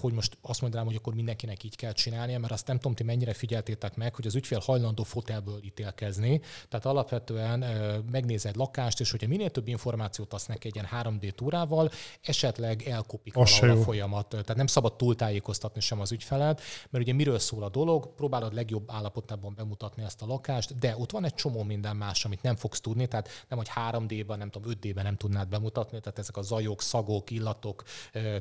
hogy 0.02 0.14
most 0.14 0.38
azt 0.42 0.62
mondanám, 0.62 0.86
hogy 0.86 0.96
akkor 0.96 1.14
mindenkinek 1.14 1.64
így 1.64 1.76
kell 1.76 1.92
csinálnia, 1.92 2.40
mert 2.40 2.54
azt 2.54 2.68
nem 2.68 2.76
tudom, 2.76 2.96
ti 2.96 3.04
mennyire 3.04 3.34
figyeltétek 3.34 3.96
meg, 3.96 4.16
hogy 4.16 4.28
az 4.28 4.36
ügyfél 4.36 4.60
hajlandó 4.60 5.04
fotelből 5.04 5.60
ítélkezni. 5.64 6.42
Tehát 6.70 6.86
alapvetően 6.86 7.66
megnézed 8.12 8.56
lakást, 8.56 9.00
és 9.00 9.12
hogyha 9.12 9.28
minél 9.28 9.50
több 9.50 9.68
információt 10.06 10.34
adsz 10.34 10.46
neki 10.46 10.68
egy 10.68 10.76
ilyen 10.76 10.88
3D 10.92 11.32
túrával, 11.32 11.92
esetleg 12.22 12.88
elkopik 12.88 13.36
a 13.36 13.46
folyamat. 13.84 14.28
Tehát 14.28 14.56
nem 14.56 14.68
szabad 14.68 14.96
túltájékoztatni 14.96 15.82
sem 15.82 16.00
az 16.00 16.12
ügyfelet, 16.12 16.62
mert 16.90 17.04
ugye 17.04 17.14
miről 17.14 17.40
szól 17.40 17.64
a 17.64 17.70
dolog, 17.70 18.14
próbálod 18.16 18.54
legjobb 18.54 18.92
állapotában 18.92 19.54
bemutatni 19.56 20.04
ezt 20.04 20.22
a 20.22 20.26
lakást, 20.26 20.78
de 20.80 20.96
ott 20.98 21.12
van 21.12 21.26
egy 21.26 21.34
csomó 21.34 21.64
minden 21.64 21.96
más, 21.96 22.26
amit 22.26 22.42
nem 22.42 22.56
fogsz 22.56 22.82
tudni, 22.82 23.08
tehát 23.08 23.46
nem, 23.50 23.58
hogy 23.58 23.70
3D-ben, 23.92 24.38
nem 24.38 24.50
tudom, 24.50 24.72
5D-ben 24.82 25.04
nem 25.04 25.16
tudnád 25.16 25.48
bemutatni, 25.48 26.00
tehát 26.00 26.20
ezek 26.20 26.38
a 26.38 26.42
zajok, 26.42 26.82
szagok, 26.82 27.32
illatok 27.32 27.84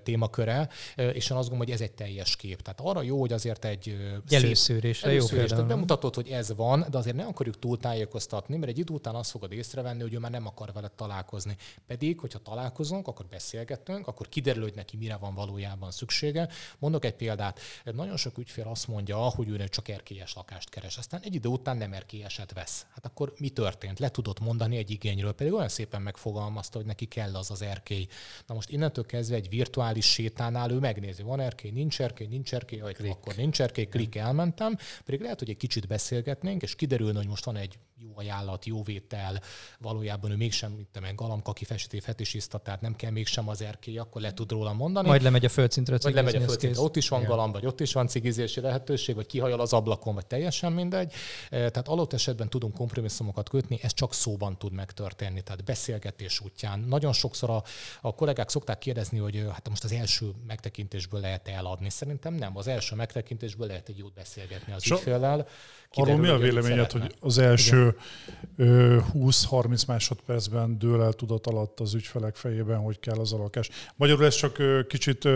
témaköre, 0.02 0.68
és 0.96 1.30
én 1.30 1.36
azt 1.36 1.48
gondolom, 1.48 1.58
hogy 1.58 1.70
ez 1.70 1.80
egy 1.80 1.92
teljes 1.92 2.36
kép. 2.36 2.62
Tehát 2.62 2.80
arra 2.80 3.02
jó, 3.02 3.20
hogy 3.20 3.32
azért 3.32 3.64
egy 3.64 3.96
előszűrésre 4.28 5.12
jó 5.12 5.26
például. 5.26 5.62
bemutatod, 5.62 6.14
hogy 6.14 6.28
ez 6.28 6.54
van, 6.54 6.86
de 6.90 6.98
azért 6.98 7.16
nem 7.16 7.26
akarjuk 7.26 7.58
túl 7.58 7.78
tájékoztatni, 7.78 8.56
mert 8.56 8.70
egy 8.70 8.78
idő 8.78 8.94
után 8.94 9.14
azt 9.14 9.30
fogod 9.30 9.52
észrevenni, 9.52 10.02
hogy 10.02 10.14
ő 10.14 10.18
már 10.18 10.30
nem 10.30 10.46
akar 10.46 10.72
vele 10.72 10.90
találkozni. 10.96 11.53
Pedig, 11.86 12.20
hogyha 12.20 12.38
találkozunk, 12.38 13.08
akkor 13.08 13.26
beszélgetünk, 13.26 14.06
akkor 14.06 14.28
kiderül, 14.28 14.62
hogy 14.62 14.74
neki 14.74 14.96
mire 14.96 15.16
van 15.16 15.34
valójában 15.34 15.90
szüksége. 15.90 16.48
Mondok 16.78 17.04
egy 17.04 17.14
példát. 17.14 17.60
Nagyon 17.84 18.16
sok 18.16 18.38
ügyfél 18.38 18.66
azt 18.68 18.88
mondja, 18.88 19.16
hogy 19.16 19.48
ő 19.48 19.68
csak 19.68 19.88
erkélyes 19.88 20.34
lakást 20.34 20.70
keres. 20.70 20.96
Aztán 20.96 21.20
egy 21.20 21.34
idő 21.34 21.48
után 21.48 21.76
nem 21.76 21.92
erkélyeset 21.92 22.52
vesz. 22.52 22.86
Hát 22.94 23.06
akkor 23.06 23.32
mi 23.38 23.48
történt? 23.48 23.98
Le 23.98 24.08
tudott 24.10 24.40
mondani 24.40 24.76
egy 24.76 24.90
igényről, 24.90 25.32
pedig 25.32 25.52
olyan 25.52 25.68
szépen 25.68 26.02
megfogalmazta, 26.02 26.76
hogy 26.76 26.86
neki 26.86 27.04
neki 27.04 27.20
kell 27.20 27.34
az 27.34 27.50
az 27.50 27.62
erkély. 27.62 28.06
Na 28.46 28.54
most 28.54 28.70
innentől 28.70 29.06
kezdve 29.06 29.36
egy 29.36 29.48
virtuális 29.48 30.06
sétánál 30.06 30.70
ő 30.70 30.78
megnézi, 30.78 31.22
van 31.22 31.40
erkély, 31.40 31.70
nincs 31.70 32.00
erkély, 32.00 32.26
nincs 32.26 32.54
erkély, 32.54 32.80
vagy 32.80 33.08
akkor 33.08 33.34
nincs 33.34 33.60
erkély, 33.60 33.84
klik, 33.84 34.14
elmentem, 34.14 34.76
pedig 35.04 35.20
lehet, 35.20 35.38
hogy 35.38 35.50
egy 35.50 35.56
kicsit 35.56 35.86
beszélgetnénk, 35.86 36.62
és 36.62 36.74
kiderülne, 36.74 37.18
hogy 37.18 37.28
most 37.28 37.44
van 37.44 37.56
egy 37.56 37.78
jó 37.96 38.12
ajánlat, 38.14 38.64
jó 38.64 38.82
vétel, 38.82 39.40
valójában 39.78 40.30
ő 40.30 40.36
mégsem, 40.36 40.72
mint 40.72 40.88
tudom, 40.92 41.14
galamka 41.14 41.52
kifestő 41.52 41.98
fetisiszta, 41.98 42.58
tehát 42.58 42.80
nem 42.80 42.96
kell 42.96 43.10
mégsem 43.10 43.48
az 43.48 43.62
erkély, 43.62 43.98
akkor 43.98 44.20
le 44.20 44.32
tud 44.32 44.50
róla 44.50 44.72
mondani. 44.72 45.08
Majd 45.08 45.22
lemegy 45.22 45.44
a 45.44 45.48
földszintre 45.48 45.98
Vagy 46.02 46.14
lemegy 46.14 46.34
a 46.34 46.40
földszintre, 46.40 46.80
ott 46.80 46.96
is 46.96 47.08
van 47.08 47.18
Igen. 47.18 47.30
galamb, 47.30 47.52
vagy 47.52 47.66
ott 47.66 47.80
is 47.80 47.92
van 47.92 48.06
cigizési 48.06 48.60
lehetőség, 48.60 49.14
vagy 49.14 49.26
kihajol 49.26 49.60
az 49.60 49.72
ablakon, 49.72 50.14
vagy 50.14 50.26
teljesen 50.26 50.72
mindegy. 50.72 51.12
E, 51.12 51.48
tehát 51.48 51.88
alott 51.88 52.12
esetben 52.12 52.48
tudunk 52.48 52.74
kompromisszumokat 52.74 53.48
kötni, 53.48 53.78
ez 53.82 53.94
csak 53.94 54.14
szóban 54.14 54.58
tud 54.58 54.72
megtörténni, 54.72 55.42
tehát 55.42 55.64
beszélgetés 55.64 56.40
útján. 56.40 56.80
Nagyon 56.80 57.12
sokszor 57.12 57.50
a, 57.50 57.62
a 58.00 58.14
kollégák 58.14 58.48
szokták 58.48 58.78
kérdezni, 58.78 59.18
hogy 59.18 59.44
hát 59.52 59.68
most 59.68 59.84
az 59.84 59.92
első 59.92 60.30
megtekintésből 60.46 61.20
lehet 61.20 61.48
eladni. 61.48 61.90
Szerintem 61.90 62.34
nem. 62.34 62.56
Az 62.56 62.66
első 62.66 62.94
megtekintésből 62.94 63.66
lehet 63.66 63.88
egy 63.88 63.98
jót 63.98 64.14
beszélgetni 64.14 64.72
az 64.72 64.82
so, 64.82 64.94
ügyféllel. 64.94 65.46
Arról 65.94 66.16
mi 66.16 66.28
a 66.28 66.38
véleményed, 66.38 66.92
hogy 66.92 67.14
az 67.20 67.38
első 67.38 67.96
20-30 68.58 69.86
másodpercben 69.86 70.78
dől 70.78 71.02
el 71.02 71.12
tudat 71.12 71.46
alatt 71.46 71.80
az 71.80 71.94
ügyfelek 71.94 72.36
fejében, 72.36 72.78
hogy 72.78 73.00
kell 73.00 73.18
az 73.18 73.32
a 73.32 73.36
lakás? 73.36 73.70
Magyarul 73.96 74.24
ez 74.24 74.34
csak 74.34 74.62
kicsit 74.88 75.28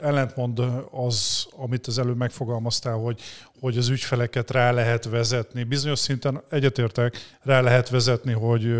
ellentmond 0.00 0.62
az, 0.90 1.46
amit 1.56 1.86
az 1.86 1.98
előbb 1.98 2.16
megfogalmaztál, 2.16 2.94
hogy, 2.94 3.20
hogy 3.60 3.78
az 3.78 3.88
ügyfeleket 3.88 4.50
rá 4.50 4.70
lehet 4.70 5.04
vezetni. 5.04 5.62
Bizonyos 5.62 5.98
szinten 5.98 6.42
egyetértek, 6.50 7.36
rá 7.42 7.60
lehet 7.60 7.88
vezetni, 7.88 8.32
hogy, 8.32 8.74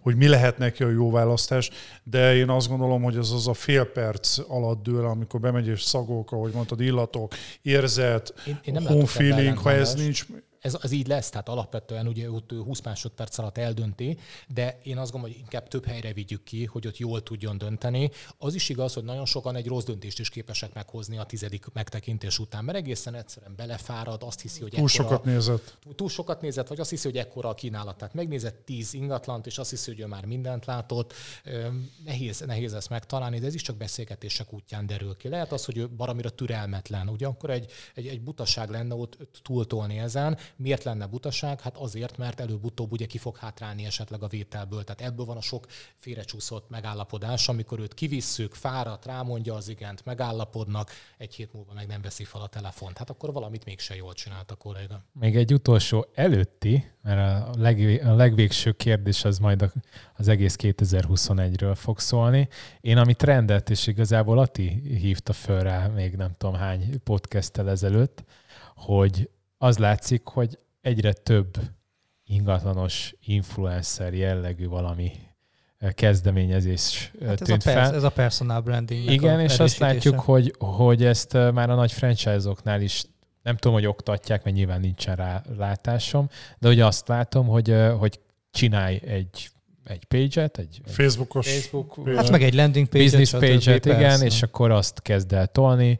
hogy 0.00 0.16
mi 0.16 0.28
lehet 0.28 0.58
neki 0.58 0.82
a 0.82 0.88
jó 0.88 1.10
választás, 1.10 1.70
de 2.02 2.34
én 2.34 2.48
azt 2.48 2.68
gondolom, 2.68 3.02
hogy 3.02 3.16
ez 3.16 3.30
az 3.30 3.48
a 3.48 3.54
fél 3.54 3.84
perc 3.84 4.38
alatt 4.48 4.82
dől, 4.82 5.06
amikor 5.06 5.40
bemegy 5.40 5.66
és 5.66 5.82
szagok, 5.82 6.32
ahogy 6.32 6.52
mondtad, 6.52 6.80
illatok, 6.80 7.32
érzet, 7.62 8.34
én, 8.46 8.58
én 8.64 8.86
home 8.86 9.06
feeling, 9.06 9.58
ha 9.58 9.72
ez 9.80 9.94
nincs, 9.94 10.26
ez, 10.64 10.76
ez 10.82 10.90
így 10.90 11.06
lesz, 11.06 11.30
tehát 11.30 11.48
alapvetően 11.48 12.06
ugye 12.06 12.30
ott 12.30 12.52
ő 12.52 12.60
20 12.60 12.80
másodperc 12.80 13.38
alatt 13.38 13.58
eldönti, 13.58 14.18
de 14.48 14.78
én 14.82 14.98
azt 14.98 15.12
gondolom, 15.12 15.36
hogy 15.36 15.44
inkább 15.44 15.68
több 15.68 15.86
helyre 15.86 16.12
vigyük 16.12 16.42
ki, 16.42 16.64
hogy 16.64 16.86
ott 16.86 16.96
jól 16.96 17.22
tudjon 17.22 17.58
dönteni. 17.58 18.10
Az 18.38 18.54
is 18.54 18.68
igaz, 18.68 18.94
hogy 18.94 19.04
nagyon 19.04 19.26
sokan 19.26 19.56
egy 19.56 19.66
rossz 19.66 19.84
döntést 19.84 20.18
is 20.18 20.28
képesek 20.28 20.74
meghozni 20.74 21.18
a 21.18 21.24
tizedik 21.24 21.64
megtekintés 21.72 22.38
után, 22.38 22.64
mert 22.64 22.78
egészen 22.78 23.14
egyszerűen 23.14 23.54
belefárad, 23.56 24.22
azt 24.22 24.40
hiszi, 24.40 24.60
hogy 24.60 24.70
Túl 24.70 24.78
ekkora, 24.88 25.02
sokat 25.02 25.24
nézett. 25.24 25.78
túl 25.94 26.08
sokat 26.08 26.40
nézett, 26.40 26.68
vagy 26.68 26.80
azt 26.80 26.90
hiszi, 26.90 27.08
hogy 27.08 27.16
ekkora 27.16 27.48
a 27.48 27.54
kínálat. 27.54 27.96
Tehát 27.96 28.14
megnézett 28.14 28.64
tíz 28.64 28.94
ingatlant, 28.94 29.46
és 29.46 29.58
azt 29.58 29.70
hiszi, 29.70 29.90
hogy 29.90 30.00
ő 30.00 30.06
már 30.06 30.24
mindent 30.24 30.66
látott. 30.66 31.12
Nehéz, 32.04 32.40
nehéz 32.40 32.72
ezt 32.74 32.88
megtalálni, 32.88 33.38
de 33.38 33.46
ez 33.46 33.54
is 33.54 33.62
csak 33.62 33.76
beszélgetések 33.76 34.52
útján 34.52 34.86
derül 34.86 35.16
ki. 35.16 35.28
Lehet 35.28 35.52
az, 35.52 35.64
hogy 35.64 35.76
ő 35.76 35.88
baromira 35.88 36.30
türelmetlen. 36.30 37.08
Ugye 37.08 37.26
akkor 37.26 37.50
egy, 37.50 37.72
egy, 37.94 38.06
egy 38.06 38.20
butaság 38.20 38.70
lenne 38.70 38.94
ott 38.94 39.18
túltolni 39.42 39.98
ezen. 39.98 40.38
Miért 40.56 40.84
lenne 40.84 41.06
butaság? 41.06 41.60
Hát 41.60 41.76
azért, 41.76 42.16
mert 42.16 42.40
előbb-utóbb 42.40 42.92
ugye 42.92 43.06
ki 43.06 43.18
fog 43.18 43.36
hátrálni 43.36 43.84
esetleg 43.84 44.22
a 44.22 44.26
vételből. 44.26 44.84
Tehát 44.84 45.12
ebből 45.12 45.26
van 45.26 45.36
a 45.36 45.40
sok 45.40 45.66
félrecsúszott 45.96 46.70
megállapodás, 46.70 47.48
amikor 47.48 47.78
őt 47.78 47.94
kivisszük, 47.94 48.54
fáradt, 48.54 49.04
rámondja 49.06 49.54
az 49.54 49.68
igent, 49.68 50.04
megállapodnak, 50.04 50.90
egy 51.18 51.34
hét 51.34 51.52
múlva 51.52 51.72
meg 51.72 51.86
nem 51.86 52.02
veszi 52.02 52.24
fel 52.24 52.40
a 52.40 52.46
telefont. 52.46 52.98
Hát 52.98 53.10
akkor 53.10 53.32
valamit 53.32 53.64
mégse 53.64 53.94
jól 53.94 54.12
csinált 54.12 54.50
a 54.50 54.54
kolléga. 54.54 55.04
Még 55.12 55.36
egy 55.36 55.52
utolsó 55.52 56.06
előtti, 56.14 56.92
mert 57.02 57.46
a, 57.46 57.50
legvé, 57.58 58.00
a 58.00 58.14
legvégső 58.14 58.72
kérdés 58.72 59.24
az 59.24 59.38
majd 59.38 59.62
a, 59.62 59.72
az 60.16 60.28
egész 60.28 60.56
2021-ről 60.60 61.74
fog 61.76 61.98
szólni. 61.98 62.48
Én, 62.80 62.96
ami 62.96 63.14
trendet, 63.14 63.70
és 63.70 63.86
igazából 63.86 64.38
Ati 64.38 64.68
hívta 64.98 65.32
föl 65.32 65.62
rá 65.62 65.86
még 65.86 66.16
nem 66.16 66.34
tudom 66.38 66.54
hány 66.54 67.02
podcasttel 67.04 67.70
ezelőtt, 67.70 68.24
hogy 68.76 69.30
az 69.64 69.78
látszik, 69.78 70.22
hogy 70.24 70.58
egyre 70.80 71.12
több 71.12 71.56
ingatlanos 72.26 73.14
influencer 73.20 74.14
jellegű 74.14 74.66
valami 74.66 75.12
eh, 75.78 75.92
kezdeményezés 75.92 77.12
hát 77.20 77.28
Hát 77.28 77.40
ez, 77.40 77.40
a 77.40 77.44
tűnt 77.44 77.62
fel. 77.62 77.94
ez 77.94 78.02
a 78.02 78.10
personal 78.10 78.60
branding. 78.60 79.10
Igen, 79.10 79.40
és 79.40 79.58
azt 79.58 79.78
látjuk, 79.78 80.20
hogy, 80.20 80.54
hogy 80.58 81.04
ezt 81.04 81.34
ö, 81.34 81.50
már 81.50 81.70
a 81.70 81.74
nagy 81.74 81.92
franchise-oknál 81.92 82.80
is 82.80 83.04
nem 83.42 83.56
tudom, 83.56 83.76
hogy 83.76 83.86
oktatják, 83.86 84.44
mert 84.44 84.56
nyilván 84.56 84.80
nincsen 84.80 85.16
rá 85.16 85.42
látásom, 85.56 86.28
de 86.58 86.68
hogy 86.68 86.80
azt 86.80 87.08
látom, 87.08 87.46
hogy, 87.46 87.74
hogy 87.98 88.20
csinálj 88.50 89.00
egy, 89.06 89.50
egy 89.84 90.04
page-et, 90.04 90.58
egy, 90.58 90.80
Facebookos. 90.84 91.50
Facebook 91.50 92.16
Hát 92.16 92.30
meg 92.30 92.42
egy 92.42 92.54
landing 92.54 92.88
page 92.88 93.04
business 93.04 93.30
page-et, 93.30 93.84
igen, 93.84 94.22
és 94.22 94.42
akkor 94.42 94.70
azt 94.70 95.02
kezd 95.02 95.32
el 95.32 95.46
tolni. 95.46 95.98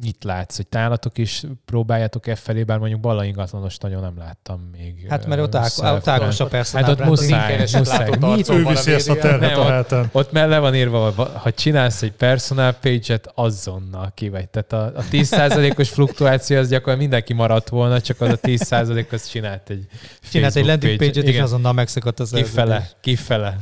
Mit 0.00 0.24
látsz, 0.24 0.56
hogy 0.56 0.66
tálatok 0.66 1.18
is 1.18 1.44
próbáljátok 1.64 2.26
e 2.26 2.34
felé, 2.34 2.62
bár 2.62 2.78
mondjuk 2.78 3.00
Balla 3.00 3.24
ingatlanos 3.24 3.78
nagyon 3.78 4.00
nem 4.00 4.18
láttam 4.18 4.68
még. 4.72 5.06
Hát 5.08 5.26
mert 5.26 5.40
ott, 5.40 5.54
Ákos, 5.54 5.78
ott 5.78 6.06
a 6.46 6.46
personal 6.46 6.86
Hát 6.86 7.00
ott 7.00 7.06
muszáj, 7.06 7.66
muszáj. 7.72 8.10
Mit 8.20 8.48
Ő 8.48 8.64
viszi 8.64 8.92
ezt 8.92 9.08
a 9.08 9.16
terhet 9.16 9.50
Nem, 9.50 9.60
a 9.60 9.64
hátán. 9.64 10.08
ott 10.12 10.32
mellé 10.32 10.56
van 10.56 10.74
írva, 10.74 11.10
hogy 11.10 11.28
ha 11.34 11.52
csinálsz 11.52 12.02
egy 12.02 12.12
personal 12.12 12.72
page-et, 12.72 13.32
azonnal 13.34 14.12
kivegy. 14.14 14.48
Tehát 14.48 14.72
a, 14.72 14.98
a 14.98 15.02
10%-os 15.10 15.88
fluktuáció 15.98 16.58
az 16.58 16.68
gyakorlatilag 16.68 16.98
mindenki 16.98 17.32
maradt 17.32 17.68
volna, 17.68 18.00
csak 18.00 18.20
az 18.20 18.28
a 18.28 18.38
10%-os 18.38 19.28
csinált 19.28 19.70
egy 19.70 19.86
Csinált 20.30 20.56
egy 20.56 20.66
landing 20.66 20.98
page-et, 20.98 21.26
és 21.26 21.38
azonnal 21.38 21.72
megszakadt 21.72 22.20
az 22.20 22.30
Kifele, 22.30 22.90
kifele. 23.00 23.56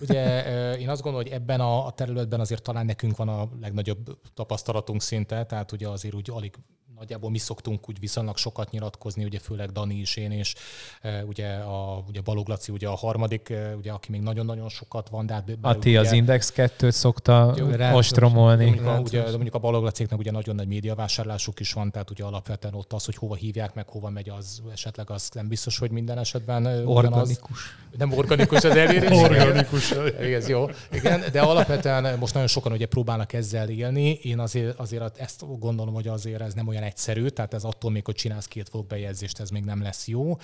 Ugye 0.00 0.44
én 0.76 0.88
azt 0.88 1.02
gondolom, 1.02 1.26
hogy 1.26 1.36
ebben 1.36 1.60
a, 1.60 1.86
a 1.86 1.90
területben 1.90 2.40
azért 2.40 2.62
talán 2.62 2.86
nekünk 2.86 3.16
van 3.16 3.28
a 3.28 3.48
legnagyobb 3.60 4.18
tapasztalatunk 4.34 5.02
szinte, 5.02 5.44
tehát 5.44 5.71
ugye 5.72 5.88
azért 5.88 6.14
úgy 6.14 6.30
alig 6.30 6.56
nagyjából 7.02 7.30
mi 7.30 7.38
szoktunk 7.38 7.88
úgy 7.88 7.98
viszonylag 8.00 8.36
sokat 8.36 8.70
nyilatkozni, 8.70 9.24
ugye 9.24 9.38
főleg 9.38 9.70
Dani 9.70 9.94
is, 9.94 10.16
én 10.16 10.32
is, 10.32 10.54
e, 11.00 11.24
ugye, 11.24 11.48
a, 11.54 12.04
ugye 12.08 12.20
Balog 12.20 12.48
Laci, 12.48 12.72
ugye 12.72 12.88
a 12.88 12.94
harmadik, 12.94 13.48
e, 13.48 13.74
ugye, 13.76 13.92
aki 13.92 14.10
még 14.10 14.20
nagyon-nagyon 14.20 14.68
sokat 14.68 15.08
van, 15.08 15.26
de 15.26 15.32
hát 15.32 15.50
Ati 15.60 15.90
ugye, 15.90 16.00
az 16.00 16.12
Index 16.12 16.52
2-t 16.56 16.90
szokta 16.90 17.54
ráncos. 17.56 17.98
ostromolni. 17.98 18.64
Mondjuk 18.64 18.86
a, 18.86 18.98
ugye, 18.98 19.22
de 19.22 19.30
mondjuk 19.30 19.54
a 19.54 19.58
Balog 19.58 19.84
Lacéknek 19.84 20.18
ugye 20.18 20.30
nagyon 20.30 20.54
nagy 20.54 20.66
médiavásárlásuk 20.66 21.60
is 21.60 21.72
van, 21.72 21.90
tehát 21.90 22.10
ugye 22.10 22.24
alapvetően 22.24 22.74
ott 22.74 22.92
az, 22.92 23.04
hogy 23.04 23.16
hova 23.16 23.34
hívják 23.34 23.74
meg, 23.74 23.88
hova 23.88 24.10
megy, 24.10 24.28
az 24.28 24.62
esetleg 24.72 25.10
az 25.10 25.28
nem 25.34 25.48
biztos, 25.48 25.78
hogy 25.78 25.90
minden 25.90 26.18
esetben 26.18 26.66
ugyanaz. 26.66 26.86
Organikus. 26.86 27.76
Nem 27.98 28.12
organikus 28.12 28.64
az 28.64 28.76
elérés. 28.76 29.18
Organikus. 29.28 29.90
Ez 29.90 30.48
jó. 30.48 30.66
Igen, 30.92 31.22
de 31.32 31.40
alapvetően 31.40 32.18
most 32.18 32.32
nagyon 32.32 32.48
sokan 32.48 32.72
ugye 32.72 32.86
próbálnak 32.86 33.32
ezzel 33.32 33.68
élni. 33.68 34.12
Én 34.12 34.38
azért, 34.38 34.78
azért 34.78 35.18
ezt 35.18 35.44
gondolom, 35.58 35.94
hogy 35.94 36.08
azért 36.08 36.40
ez 36.40 36.54
nem 36.54 36.68
olyan 36.68 36.82
egyszerű, 36.92 37.28
tehát 37.28 37.54
ez 37.54 37.64
attól 37.64 37.90
még, 37.90 38.04
hogy 38.04 38.14
csinálsz 38.14 38.46
két 38.46 38.70
vlog 38.70 38.86
bejegyzést, 38.86 39.40
ez 39.40 39.50
még 39.50 39.64
nem 39.64 39.82
lesz 39.82 40.08
jó. 40.08 40.36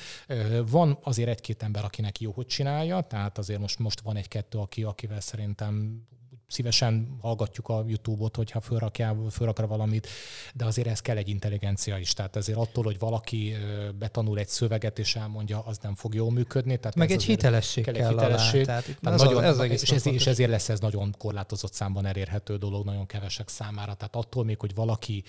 Van 0.71 0.99
azért 1.03 1.29
egy-két 1.29 1.63
ember, 1.63 1.85
akinek 1.85 2.21
jó, 2.21 2.33
hogy 2.33 2.47
csinálja, 2.47 3.01
tehát 3.01 3.39
azért 3.39 3.61
most, 3.61 3.79
most 3.79 4.01
van 4.01 4.17
egy-kettő, 4.17 4.59
aki, 4.59 4.83
akivel 4.83 5.21
szerintem 5.21 6.03
szívesen 6.49 7.19
hallgatjuk 7.21 7.69
a 7.69 7.85
YouTube-ot, 7.87 8.37
hogyha 8.37 8.61
fölrakjál, 8.61 9.17
fölrakra 9.31 9.67
valamit, 9.67 10.09
de 10.55 10.65
azért 10.65 10.89
ez 10.89 11.01
kell 11.01 11.17
egy 11.17 11.29
intelligencia 11.29 11.99
is. 11.99 12.13
Tehát 12.13 12.37
azért 12.37 12.59
attól, 12.59 12.85
hogy 12.85 12.99
valaki 12.99 13.55
betanul 13.99 14.39
egy 14.39 14.49
szöveget 14.49 14.99
és 14.99 15.17
elmondja, 15.17 15.63
az 15.67 15.79
nem 15.83 15.95
fog 15.95 16.15
jól 16.15 16.33
működni. 16.33 16.77
Tehát 16.77 16.97
Meg 16.97 17.11
egy 17.11 17.25
hitellesség 17.25 17.85
kell 17.85 17.95
egy 17.95 18.09
hitellesség. 18.09 18.55
alá. 18.55 18.65
Tehát 18.65 18.89
itt 18.89 18.99
tehát 19.01 19.21
ez, 19.21 19.27
nagyon, 19.27 19.45
az, 19.45 19.59
egész 19.61 19.83
és, 19.83 19.91
ez, 19.91 20.07
és 20.07 20.27
ezért 20.27 20.51
lesz 20.51 20.69
ez 20.69 20.81
nagyon 20.81 21.15
korlátozott 21.19 21.73
számban 21.73 22.07
elérhető 22.07 22.57
dolog 22.57 22.85
nagyon 22.85 23.07
kevesek 23.07 23.49
számára. 23.49 23.95
Tehát 23.95 24.17
attól 24.17 24.45
még, 24.45 24.61
hogy 24.61 24.75
valaki, 24.75 25.23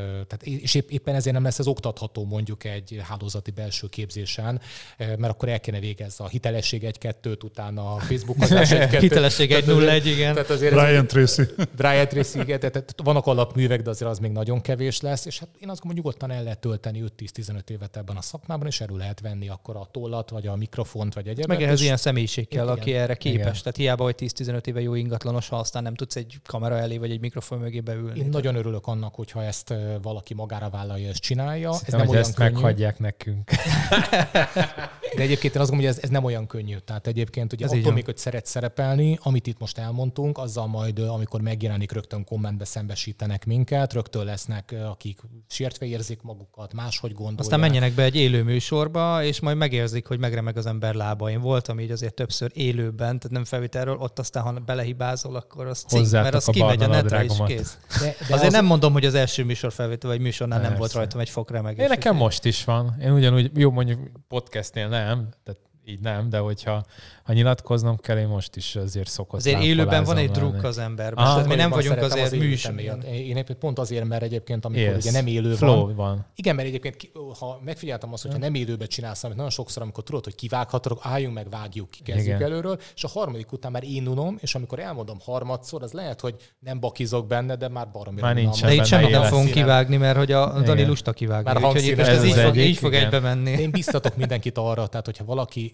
tehát 0.00 0.42
és 0.42 0.74
épp, 0.74 0.90
éppen 0.90 1.14
ezért 1.14 1.34
nem 1.34 1.44
lesz 1.44 1.58
ez 1.58 1.66
oktatható 1.66 2.24
mondjuk 2.24 2.64
egy 2.64 3.00
hálózati 3.02 3.50
belső 3.50 3.86
képzésen, 3.88 4.60
mert 4.98 5.24
akkor 5.28 5.48
el 5.48 5.60
kéne 5.60 5.80
végezze 5.80 6.24
a 6.24 6.28
hitelesség 6.28 6.84
egy-kettőt, 6.84 7.42
utána 7.44 7.94
a 7.94 7.98
Facebookozás 7.98 8.70
egy-kettőt. 8.72 9.00
Hitellesség 9.00 9.48
Tehát 9.48 9.64
1-0-1, 9.64 9.70
azért- 9.76 10.04
igen. 10.04 10.34
Tehát 10.34 10.50
azért 10.58 10.74
Brian 10.74 11.06
Tracy. 11.06 11.42
Brian 11.76 12.08
Tracy, 12.08 12.38
igen, 12.40 12.60
tehát 12.60 12.94
vannak 13.02 13.26
alapművek, 13.26 13.82
de 13.82 13.90
azért 13.90 14.10
az 14.10 14.18
még 14.18 14.30
nagyon 14.30 14.60
kevés 14.60 15.00
lesz, 15.00 15.24
és 15.26 15.38
hát 15.38 15.48
én 15.58 15.68
azt 15.68 15.80
gondolom, 15.80 15.96
nyugodtan 16.04 16.30
el 16.30 16.42
lehet 16.42 16.58
tölteni 16.58 17.04
5-10-15 17.18 17.68
évet 17.70 17.96
ebben 17.96 18.16
a 18.16 18.22
szakmában, 18.22 18.66
és 18.66 18.80
elő 18.80 18.96
lehet 18.96 19.20
venni 19.20 19.48
akkor 19.48 19.76
a 19.76 19.88
tollat, 19.90 20.30
vagy 20.30 20.46
a 20.46 20.56
mikrofont, 20.56 21.14
vagy 21.14 21.26
egyebet. 21.26 21.46
Meg 21.46 21.62
ehhez 21.62 21.80
ilyen 21.80 21.96
személyiség 21.96 22.48
kell, 22.48 22.64
Igen. 22.64 22.76
aki 22.76 22.92
erre 22.94 23.14
képes. 23.14 23.40
Igen. 23.40 23.52
Tehát 23.52 23.76
hiába, 23.76 24.04
hogy 24.04 24.14
10-15 24.18 24.66
éve 24.66 24.80
jó 24.80 24.94
ingatlanos, 24.94 25.48
ha 25.48 25.56
aztán 25.56 25.82
nem 25.82 25.94
tudsz 25.94 26.16
egy 26.16 26.40
kamera 26.46 26.78
elé 26.78 26.98
vagy 26.98 27.10
egy 27.10 27.20
mikrofon 27.20 27.58
mögé 27.58 27.80
beülni. 27.80 28.18
Én 28.18 28.28
nagyon 28.28 28.54
örülök 28.54 28.86
annak, 28.86 29.14
hogyha 29.14 29.42
ezt 29.42 29.74
valaki 30.02 30.34
magára 30.34 30.70
vállalja 30.70 31.08
és 31.08 31.20
csinálja. 31.20 31.70
Ez 31.70 31.92
nem 31.92 32.00
hogy 32.00 32.08
olyan 32.08 32.22
ezt 32.22 32.34
könnyű. 32.34 32.52
meghagyják 32.52 32.98
nekünk. 32.98 33.50
De 35.16 35.22
egyébként 35.22 35.54
én 35.54 35.60
azt 35.60 35.70
gondolom, 35.70 35.76
hogy 35.76 35.84
ez, 35.84 35.98
ez 36.02 36.10
nem 36.10 36.24
olyan 36.24 36.46
könnyű. 36.46 36.76
Tehát 36.76 37.06
egyébként 37.06 37.52
ugye 37.52 37.64
Ez 37.64 37.72
attól 37.72 37.92
még, 37.92 38.04
hogy 38.04 38.16
szeret 38.16 38.46
szerepelni, 38.46 39.18
amit 39.22 39.46
itt 39.46 39.58
most 39.58 39.78
elmondtunk, 39.78 40.38
azzal 40.48 40.66
majd, 40.66 40.98
amikor 40.98 41.40
megjelenik, 41.40 41.92
rögtön 41.92 42.24
kommentbe 42.24 42.64
szembesítenek 42.64 43.46
minket, 43.46 43.92
rögtön 43.92 44.24
lesznek, 44.24 44.74
akik 44.90 45.20
sértve 45.48 45.86
érzik 45.86 46.22
magukat, 46.22 46.72
máshogy 46.72 47.12
gondolják. 47.12 47.40
Aztán 47.40 47.60
menjenek 47.60 47.92
be 47.92 48.02
egy 48.02 48.16
élő 48.16 48.42
műsorba, 48.42 49.22
és 49.22 49.40
majd 49.40 49.56
megérzik, 49.56 50.06
hogy 50.06 50.18
megremeg 50.18 50.56
az 50.56 50.66
ember 50.66 50.94
lába. 50.94 51.30
Én 51.30 51.40
voltam 51.40 51.80
így 51.80 51.90
azért 51.90 52.14
többször 52.14 52.50
élőben, 52.54 53.18
tehát 53.18 53.30
nem 53.30 53.44
felvételről, 53.44 53.96
ott 53.96 54.18
aztán, 54.18 54.42
ha 54.42 54.52
belehibázol, 54.52 55.36
akkor 55.36 55.66
az 55.66 55.78
cink, 55.78 56.02
Hozzátok 56.02 56.22
mert 56.22 56.34
az 56.34 56.48
a 56.48 56.52
kimegy 56.52 56.82
a 56.82 56.86
netre, 56.86 57.22
és 57.22 57.28
nadrágomat. 57.28 57.48
kész. 57.48 57.78
De, 58.00 58.14
de 58.28 58.34
Azért 58.34 58.46
az, 58.46 58.52
nem 58.52 58.64
mondom, 58.64 58.92
hogy 58.92 59.04
az 59.04 59.14
első 59.14 59.44
műsor 59.44 59.72
felvétel 59.72 60.10
vagy 60.10 60.20
műsornál 60.20 60.60
nem 60.60 60.68
volt 60.68 60.80
Persze. 60.80 60.98
rajtam 60.98 61.20
egy 61.20 61.30
fok 61.30 61.50
remegés. 61.50 61.82
Én 61.82 61.88
nekem 61.88 62.16
most 62.16 62.44
is 62.44 62.64
van. 62.64 62.96
Én 63.02 63.12
ugyanúgy, 63.12 63.50
jó 63.54 63.70
mondjuk 63.70 64.00
podcastnél 64.28 64.88
nem, 64.88 65.28
tehát 65.44 65.60
így 65.88 66.00
nem, 66.00 66.28
de 66.28 66.38
hogyha 66.38 66.84
ha 67.22 67.34
nyilatkoznom 67.34 67.96
kell, 67.96 68.18
én 68.18 68.26
most 68.26 68.56
is 68.56 68.76
azért 68.76 69.08
szokott 69.08 69.40
Azért 69.40 69.62
élőben 69.62 70.04
van 70.04 70.16
egy 70.16 70.24
lámpalázom 70.24 70.32
druk 70.32 70.52
lenni. 70.52 70.66
az 70.66 70.78
emberben. 70.78 71.24
Ah, 71.24 71.32
tehát 71.32 71.48
mi 71.48 71.54
nem 71.54 71.70
vagyunk 71.70 72.02
azért 72.02 72.26
az 72.26 72.32
műsor. 72.32 72.80
Én 72.80 72.96
egyébként 73.12 73.58
pont 73.58 73.78
azért, 73.78 74.04
mert 74.04 74.22
egyébként 74.22 74.64
amikor 74.64 74.82
Élsz. 74.82 75.04
ugye 75.04 75.10
nem 75.10 75.26
élő 75.26 75.54
Flow 75.54 75.86
van, 75.86 75.94
van. 75.94 76.26
Igen, 76.34 76.54
mert 76.54 76.68
egyébként, 76.68 77.10
ha 77.38 77.60
megfigyeltem 77.64 78.12
azt, 78.12 78.22
hogyha 78.22 78.38
nem 78.38 78.54
élőbe 78.54 78.86
csinálsz, 78.86 79.24
amit 79.24 79.36
nagyon 79.36 79.50
sokszor, 79.50 79.82
amikor 79.82 80.04
tudod, 80.04 80.24
hogy 80.24 80.34
kivághatok, 80.34 80.98
álljunk 81.02 81.34
meg, 81.34 81.50
vágjuk 81.50 81.90
ki, 81.90 82.02
kezdjük 82.02 82.26
Igen. 82.36 82.42
előről, 82.42 82.78
és 82.94 83.04
a 83.04 83.08
harmadik 83.08 83.52
után 83.52 83.72
már 83.72 83.84
én 83.84 84.06
unom, 84.06 84.38
és 84.40 84.54
amikor 84.54 84.78
elmondom 84.78 85.18
harmadszor, 85.24 85.82
az 85.82 85.92
lehet, 85.92 86.20
hogy 86.20 86.34
nem 86.58 86.80
bakizok 86.80 87.26
benne, 87.26 87.56
de 87.56 87.68
már 87.68 87.90
baromira 87.90 88.26
Már 88.26 88.34
nincsen 88.34 88.68
De 88.68 88.74
itt 88.74 88.84
semmit 88.84 89.10
nem 89.10 89.22
fogunk 89.22 89.50
kivágni, 89.50 89.96
mert 89.96 90.16
hogy 90.16 90.32
a 90.32 90.60
Dani 90.62 90.84
lusta 90.84 91.12
kivágni. 91.12 91.60
Már 91.60 91.76
ez 91.98 92.24
így 92.56 92.76
fog, 92.76 92.94
egybe 92.94 93.18
menni. 93.20 93.50
Én 93.50 93.70
biztatok 93.70 94.16
mindenkit 94.16 94.58
arra, 94.58 94.86
tehát 94.86 95.04
hogyha 95.06 95.24
valaki 95.24 95.72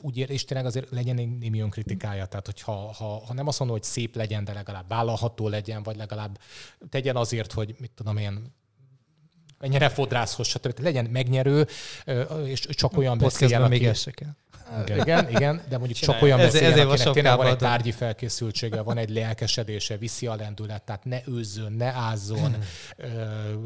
úgy 0.00 0.16
ér, 0.16 0.30
és 0.30 0.44
tényleg 0.44 0.66
azért 0.66 0.90
legyen 0.90 1.18
egy 1.18 1.38
némi 1.38 1.60
önkritikája, 1.60 2.26
tehát 2.26 2.46
hogyha 2.46 2.72
ha, 2.72 3.24
ha 3.26 3.34
nem 3.34 3.46
azt 3.46 3.58
mondom, 3.58 3.76
hogy 3.76 3.86
szép 3.86 4.16
legyen, 4.16 4.44
de 4.44 4.52
legalább 4.52 4.88
vállalható 4.88 5.48
legyen, 5.48 5.82
vagy 5.82 5.96
legalább 5.96 6.38
tegyen 6.88 7.16
azért, 7.16 7.52
hogy 7.52 7.74
mit 7.78 7.90
tudom 7.90 8.16
én, 8.16 8.52
ennyire 9.60 9.88
fodrászhoz, 9.88 10.46
stb. 10.46 10.78
Legyen 10.78 11.04
megnyerő, 11.04 11.66
és 12.44 12.60
csak 12.60 12.96
olyan 12.96 13.18
beszéljen, 13.18 13.60
még 13.60 13.80
aki... 13.80 13.86
ez 13.86 13.98
se 13.98 14.10
kell. 14.10 14.34
Igen, 14.82 14.98
igen, 14.98 15.30
igen, 15.30 15.60
de 15.68 15.78
mondjuk 15.78 15.98
csak 15.98 16.14
Csinálj. 16.14 16.22
olyan 16.22 16.38
Ez- 16.38 16.52
beszéljen, 16.52 16.88
akinek 16.88 17.04
van 17.04 17.12
tényleg 17.12 17.36
van 17.36 17.46
egy 17.46 17.56
tárgyi 17.56 17.92
felkészültsége, 17.92 18.82
van 18.82 18.96
egy 18.96 19.10
lelkesedése, 19.10 19.96
viszi 19.96 20.26
a 20.26 20.34
lendület, 20.34 20.82
tehát 20.82 21.04
ne 21.04 21.18
őzzön, 21.26 21.72
ne 21.72 21.86
ázzon, 21.86 22.56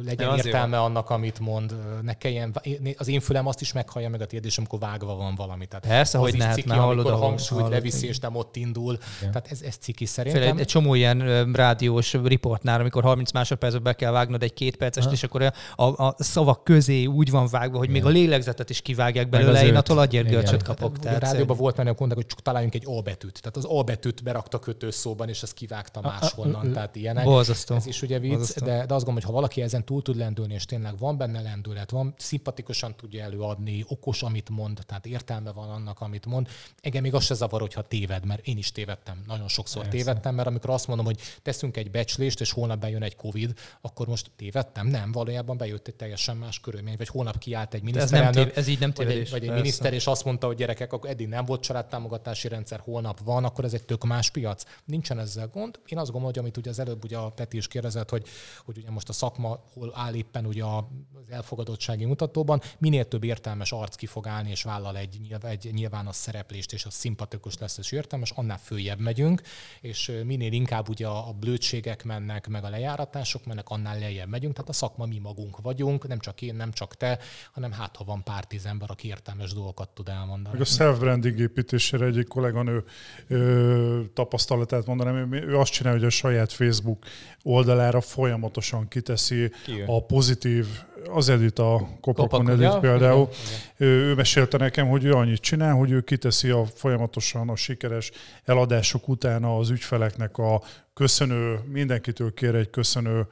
legyen 0.05 0.29
az 0.29 0.47
értelme 0.47 0.81
annak, 0.81 1.11
amit 1.11 1.39
mond, 1.39 1.75
ne 2.03 2.15
kelljen, 2.15 2.55
az 2.97 3.09
én 3.09 3.21
fülem 3.21 3.47
azt 3.47 3.61
is 3.61 3.73
meghallja 3.73 4.09
meg 4.09 4.21
a 4.21 4.27
tiéd, 4.27 4.45
és 4.45 4.59
amikor 4.59 4.79
vágva 4.79 5.16
van 5.16 5.35
valami. 5.35 5.66
Tehát 5.66 5.87
Persze, 5.87 6.19
hogy 6.19 6.33
is 6.33 6.39
ne, 6.39 6.45
hát 6.45 6.55
ciki, 6.55 6.69
hallod, 6.69 7.07
ahol 7.07 7.21
hangsúlyt 7.21 7.61
hallod, 7.61 7.75
leviszi, 7.75 7.99
igen. 7.99 8.11
és 8.11 8.19
nem 8.19 8.35
ott 8.35 8.57
indul. 8.57 8.99
Tehát 9.19 9.49
ez, 9.51 9.62
ez 9.62 9.77
ciki 9.77 10.05
szerintem. 10.05 10.43
egy, 10.43 10.61
egy 10.61 10.66
csomó 10.66 10.95
ilyen 10.95 11.53
rádiós 11.53 12.12
riportnál, 12.12 12.81
amikor 12.81 13.03
30 13.03 13.33
másodpercben 13.33 13.83
be 13.83 13.93
kell 13.93 14.11
vágnod 14.11 14.43
egy 14.43 14.55
két 14.55 14.77
percest, 14.77 15.12
és 15.12 15.23
akkor 15.23 15.53
a, 15.77 15.84
a 15.89 16.15
szavak 16.19 16.65
közé 16.65 17.05
úgy 17.05 17.31
van 17.31 17.47
vágva, 17.47 17.78
hogy 17.78 17.89
még 17.89 18.05
a 18.05 18.09
lélegzetet 18.09 18.70
is 18.70 18.81
kivágják 18.81 19.28
belőle. 19.28 19.66
Én 19.66 19.77
attól 19.77 19.98
agyérgörcsöt 19.98 20.62
kapok. 20.62 20.90
Ugye 20.90 20.98
a 20.98 21.02
Tehát 21.02 21.20
rádióban 21.20 21.56
volt 21.56 21.77
már, 21.77 21.86
mondták, 21.86 22.15
hogy 22.15 22.27
csak 22.27 22.43
találjunk 22.43 22.74
egy 22.74 22.86
A 22.86 23.02
betűt. 23.02 23.40
Tehát 23.40 23.56
az 23.56 23.65
A 23.69 23.82
betűt 23.82 24.23
berakta 24.23 24.59
kötőszóban, 24.59 25.28
és 25.28 25.43
ezt 25.43 25.55
kivágta 25.55 26.01
máshonnan. 26.01 26.73
Tehát 26.73 26.97
ilyenek. 26.97 27.24
Borzasztó. 27.24 27.74
Ez 27.74 27.86
is 27.86 28.02
ugye 28.02 28.19
vicc, 28.19 28.59
de, 28.59 28.65
de 28.65 28.78
azt 28.81 28.89
gondolom, 28.89 29.15
hogy 29.15 29.24
ha 29.24 29.32
valaki 29.32 29.62
ezen 29.62 29.85
túl 29.85 30.02
tud 30.02 30.16
lendülni, 30.16 30.55
és 30.55 30.65
tényleg 30.65 30.98
van 30.98 31.16
benne 31.16 31.40
lendület, 31.40 31.90
van, 31.90 32.15
szimpatikusan 32.19 32.94
tudja 32.97 33.23
előadni, 33.23 33.85
okos, 33.89 34.23
amit 34.23 34.51
mond, 34.51 34.78
tehát 34.86 35.06
értelme 35.06 35.52
van 35.52 35.69
annak, 35.69 36.01
amit 36.01 36.27
mond. 36.27 36.48
Engem 36.81 37.02
még 37.02 37.15
az 37.15 37.24
se 37.24 37.35
zavar, 37.35 37.61
hogyha 37.61 37.82
téved, 37.82 38.24
mert 38.27 38.47
én 38.47 38.59
is 38.59 38.73
tévedtem. 38.73 39.23
Nagyon 39.27 39.48
sokszor 39.48 39.82
Persze. 39.82 39.98
tévedtem, 39.98 40.35
mert 40.35 40.48
amikor 40.48 40.70
azt 40.70 40.86
mondom, 40.86 41.06
hogy 41.06 41.20
teszünk 41.43 41.77
egy 41.77 41.90
becslést, 41.90 42.40
és 42.40 42.52
holnap 42.52 42.78
bejön 42.78 43.02
egy 43.02 43.16
Covid, 43.16 43.52
akkor 43.81 44.06
most 44.06 44.31
tévedtem? 44.36 44.86
Nem, 44.86 45.12
valójában 45.12 45.56
bejött 45.75 45.89
egy 45.89 45.95
teljesen 45.95 46.37
más 46.37 46.61
körülmény, 46.61 46.95
vagy 46.97 47.09
holnap 47.09 47.39
kiállt 47.39 47.75
egy 47.75 47.81
ez, 47.81 47.85
nem 47.85 47.93
miniszterelnök, 47.95 48.45
tév, 48.45 48.59
ez 48.59 48.67
így 48.67 48.79
nem 48.79 48.93
vagy 48.95 49.07
egy, 49.07 49.13
tévedés. 49.13 49.31
vagy 49.31 49.45
egy 49.45 49.55
miniszter, 49.55 49.93
és 49.93 50.07
azt 50.07 50.25
mondta, 50.25 50.47
hogy 50.47 50.57
gyerekek, 50.57 50.93
akkor 50.93 51.11
eddig 51.11 51.29
nem 51.29 51.45
volt 51.45 51.63
családtámogatási 51.63 52.49
rendszer, 52.49 52.81
holnap 52.81 53.21
van, 53.25 53.45
akkor 53.45 53.65
ez 53.65 53.75
egy 53.75 53.85
tök 53.85 54.05
más 54.05 54.31
piac. 54.31 54.65
Nincsen 54.85 55.19
ezzel 55.19 55.49
gond. 55.49 55.81
Én 55.87 55.99
azt 55.99 56.11
gondolom, 56.11 56.35
hogy 56.35 56.39
amit 56.39 56.57
ugye 56.57 56.71
az 56.71 56.79
előbb 56.79 57.05
ugye 57.05 57.17
a 57.17 57.31
Peti 57.31 57.57
is 57.57 57.69
kérdezett, 57.69 58.11
hogy, 58.11 58.27
hogy 58.65 58.79
ugye 58.79 58.91
most 58.91 59.09
a 59.09 59.13
szakma 59.13 59.65
hol 59.75 59.93
áll 59.95 60.15
éppen 60.15 60.47
ugye 60.47 60.65
a- 60.65 60.89
az 61.27 61.31
elfogadottsági 61.31 62.05
mutatóban, 62.05 62.61
minél 62.79 63.09
több 63.09 63.25
értelmes 63.25 63.73
arc 63.73 63.95
ki 63.95 64.07
fog 64.07 64.27
állni, 64.27 64.51
és 64.51 64.63
vállal 64.63 64.97
egy, 64.97 65.37
egy 65.43 65.71
nyilvános 65.73 66.17
szereplést, 66.17 66.73
és 66.73 66.85
az 66.85 66.95
szimpatikus 66.95 67.59
lesz 67.59 67.79
és 67.79 67.93
értelmes, 67.93 68.31
annál 68.31 68.59
följebb 68.59 68.99
megyünk, 68.99 69.43
és 69.81 70.13
minél 70.25 70.53
inkább 70.53 70.89
ugye 70.89 71.07
a, 71.07 71.29
a 71.29 71.33
blödségek 71.33 72.05
mennek, 72.05 72.47
meg 72.47 72.65
a 72.65 72.69
lejáratások 72.69 73.45
mennek, 73.45 73.69
annál 73.69 73.99
lejjebb 73.99 74.29
megyünk. 74.29 74.55
Tehát 74.55 74.69
a 74.69 74.73
szakma 74.73 75.07
mi 75.07 75.19
magunk 75.19 75.61
vagyunk, 75.65 76.09
nem 76.09 76.19
csak 76.19 76.43
én, 76.43 76.55
nem 76.55 76.73
csak 76.73 76.97
te, 76.97 77.19
hanem 77.53 77.73
hát 77.73 77.97
ha 77.97 78.05
van 78.05 78.23
pár 78.23 78.45
tíz 78.45 78.66
ember, 78.66 78.91
aki 78.91 79.09
értelmes 79.09 79.53
dolgokat 79.53 79.89
tud 79.89 80.09
elmondani. 80.09 80.49
Meg 80.53 80.61
a 80.61 80.65
self-branding 80.65 81.39
építésére 81.39 82.05
egyik 82.05 82.28
kolléganő 82.28 82.85
ö, 83.28 84.01
tapasztalatát 84.12 84.86
mondanám, 84.86 85.32
ő, 85.32 85.47
ő 85.47 85.59
azt 85.59 85.73
csinálja, 85.73 85.99
hogy 85.99 86.07
a 86.07 86.11
saját 86.11 86.53
Facebook 86.53 87.05
oldalára 87.43 88.01
folyamatosan 88.01 88.89
kiteszi 88.89 89.51
Kijön. 89.65 89.89
a 89.89 90.01
pozitív, 90.01 90.66
az 91.11 91.28
Edit, 91.28 91.59
a 91.59 91.89
Kopakon 92.01 92.01
Kopakon, 92.01 92.51
Edit 92.51 92.62
ja, 92.62 92.78
például, 92.78 93.28
igen, 93.31 93.61
ő, 93.77 93.86
ő 93.86 94.15
mesélte 94.15 94.57
nekem, 94.57 94.89
hogy 94.89 95.05
ő 95.05 95.12
annyit 95.12 95.41
csinál, 95.41 95.74
hogy 95.74 95.91
ő 95.91 96.01
kiteszi 96.01 96.51
a 96.51 96.65
folyamatosan 96.74 97.49
a 97.49 97.57
sikeres 97.57 98.11
eladások 98.45 99.09
utána 99.09 99.57
az 99.57 99.70
ügyfeleknek 99.70 100.39
a 100.39 100.62
köszönő, 100.95 101.59
mindenkitől 101.66 102.35
kér 102.35 102.55
egy 102.55 102.70
köszönő 102.70 103.27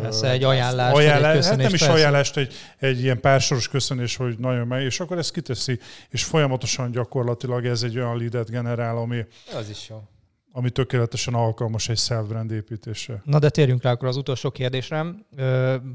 Persze, 0.00 0.30
egy 0.30 0.44
ajánlást, 0.44 0.92
vagy 0.92 1.04
egy 1.04 1.08
ajánlás, 1.08 1.46
hát 1.46 1.56
nem 1.56 1.74
is 1.74 1.80
persze. 1.80 1.92
ajánlást, 1.92 2.36
egy, 2.36 2.54
egy 2.78 3.02
ilyen 3.02 3.20
pársoros 3.20 3.68
köszönés, 3.68 4.16
hogy 4.16 4.38
nagyon 4.38 4.66
meg, 4.66 4.82
és 4.82 5.00
akkor 5.00 5.18
ezt 5.18 5.32
kiteszi, 5.32 5.78
és 6.08 6.24
folyamatosan 6.24 6.90
gyakorlatilag 6.90 7.66
ez 7.66 7.82
egy 7.82 7.98
olyan 7.98 8.18
leadet 8.18 8.50
generál, 8.50 8.96
ami, 8.96 9.26
Az 9.54 9.68
is 9.68 9.88
jó. 9.88 10.02
Ami 10.58 10.70
tökéletesen 10.70 11.34
alkalmas 11.34 11.88
egy 11.88 11.98
self-brand 11.98 12.50
építésre. 12.50 13.22
Na 13.24 13.38
de 13.38 13.48
térjünk 13.48 13.82
rá 13.82 13.90
akkor 13.90 14.08
az 14.08 14.16
utolsó 14.16 14.50
kérdésre. 14.50 15.06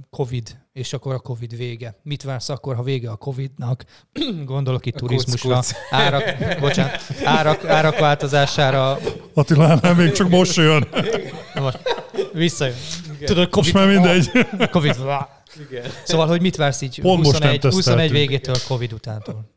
Covid, 0.10 0.57
és 0.73 0.94
akkor 0.94 1.14
a 1.14 1.19
Covid 1.19 1.57
vége. 1.57 1.99
Mit 2.03 2.23
vársz 2.23 2.49
akkor, 2.49 2.76
ha 2.76 2.84
vége 2.84 3.10
a 3.10 3.15
Covidnak? 3.15 3.85
Gondolok 4.45 4.85
itt 4.85 4.95
A 4.95 4.98
turizmusra, 4.98 5.56
kuc-kuc. 5.56 5.77
árak, 6.03 6.23
bocsánat, 6.60 7.02
árak, 7.23 7.65
árak 7.65 7.99
változására. 7.99 8.98
Attilánál 9.34 9.95
még 9.95 10.11
csak 10.11 10.30
most 10.30 10.56
jön. 10.56 10.88
Na 11.53 11.61
most 11.61 11.80
visszajön. 12.34 12.76
Tudod, 13.26 13.49
Covid, 13.49 13.73
Most 13.73 13.85
már 13.85 13.88
mindegy. 13.88 14.30
Covid. 14.72 14.95
Igen. 15.69 15.91
Szóval, 16.03 16.27
hogy 16.27 16.41
mit 16.41 16.56
vársz 16.56 16.81
így 16.81 17.02
Pont 17.02 17.23
most 17.23 17.40
nem 17.40 17.49
21, 17.49 17.61
21 17.61 17.84
teszteltünk. 17.84 18.11
végétől 18.11 18.56
Covid 18.68 18.94
utántól? 18.94 19.53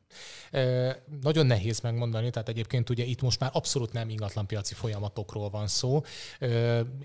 Nagyon 1.22 1.46
nehéz 1.46 1.80
megmondani, 1.80 2.30
tehát 2.30 2.48
egyébként 2.48 2.90
ugye 2.90 3.04
itt 3.04 3.22
most 3.22 3.40
már 3.40 3.50
abszolút 3.52 3.92
nem 3.92 4.08
ingatlanpiaci 4.08 4.74
folyamatokról 4.74 5.50
van 5.50 5.66
szó. 5.66 6.02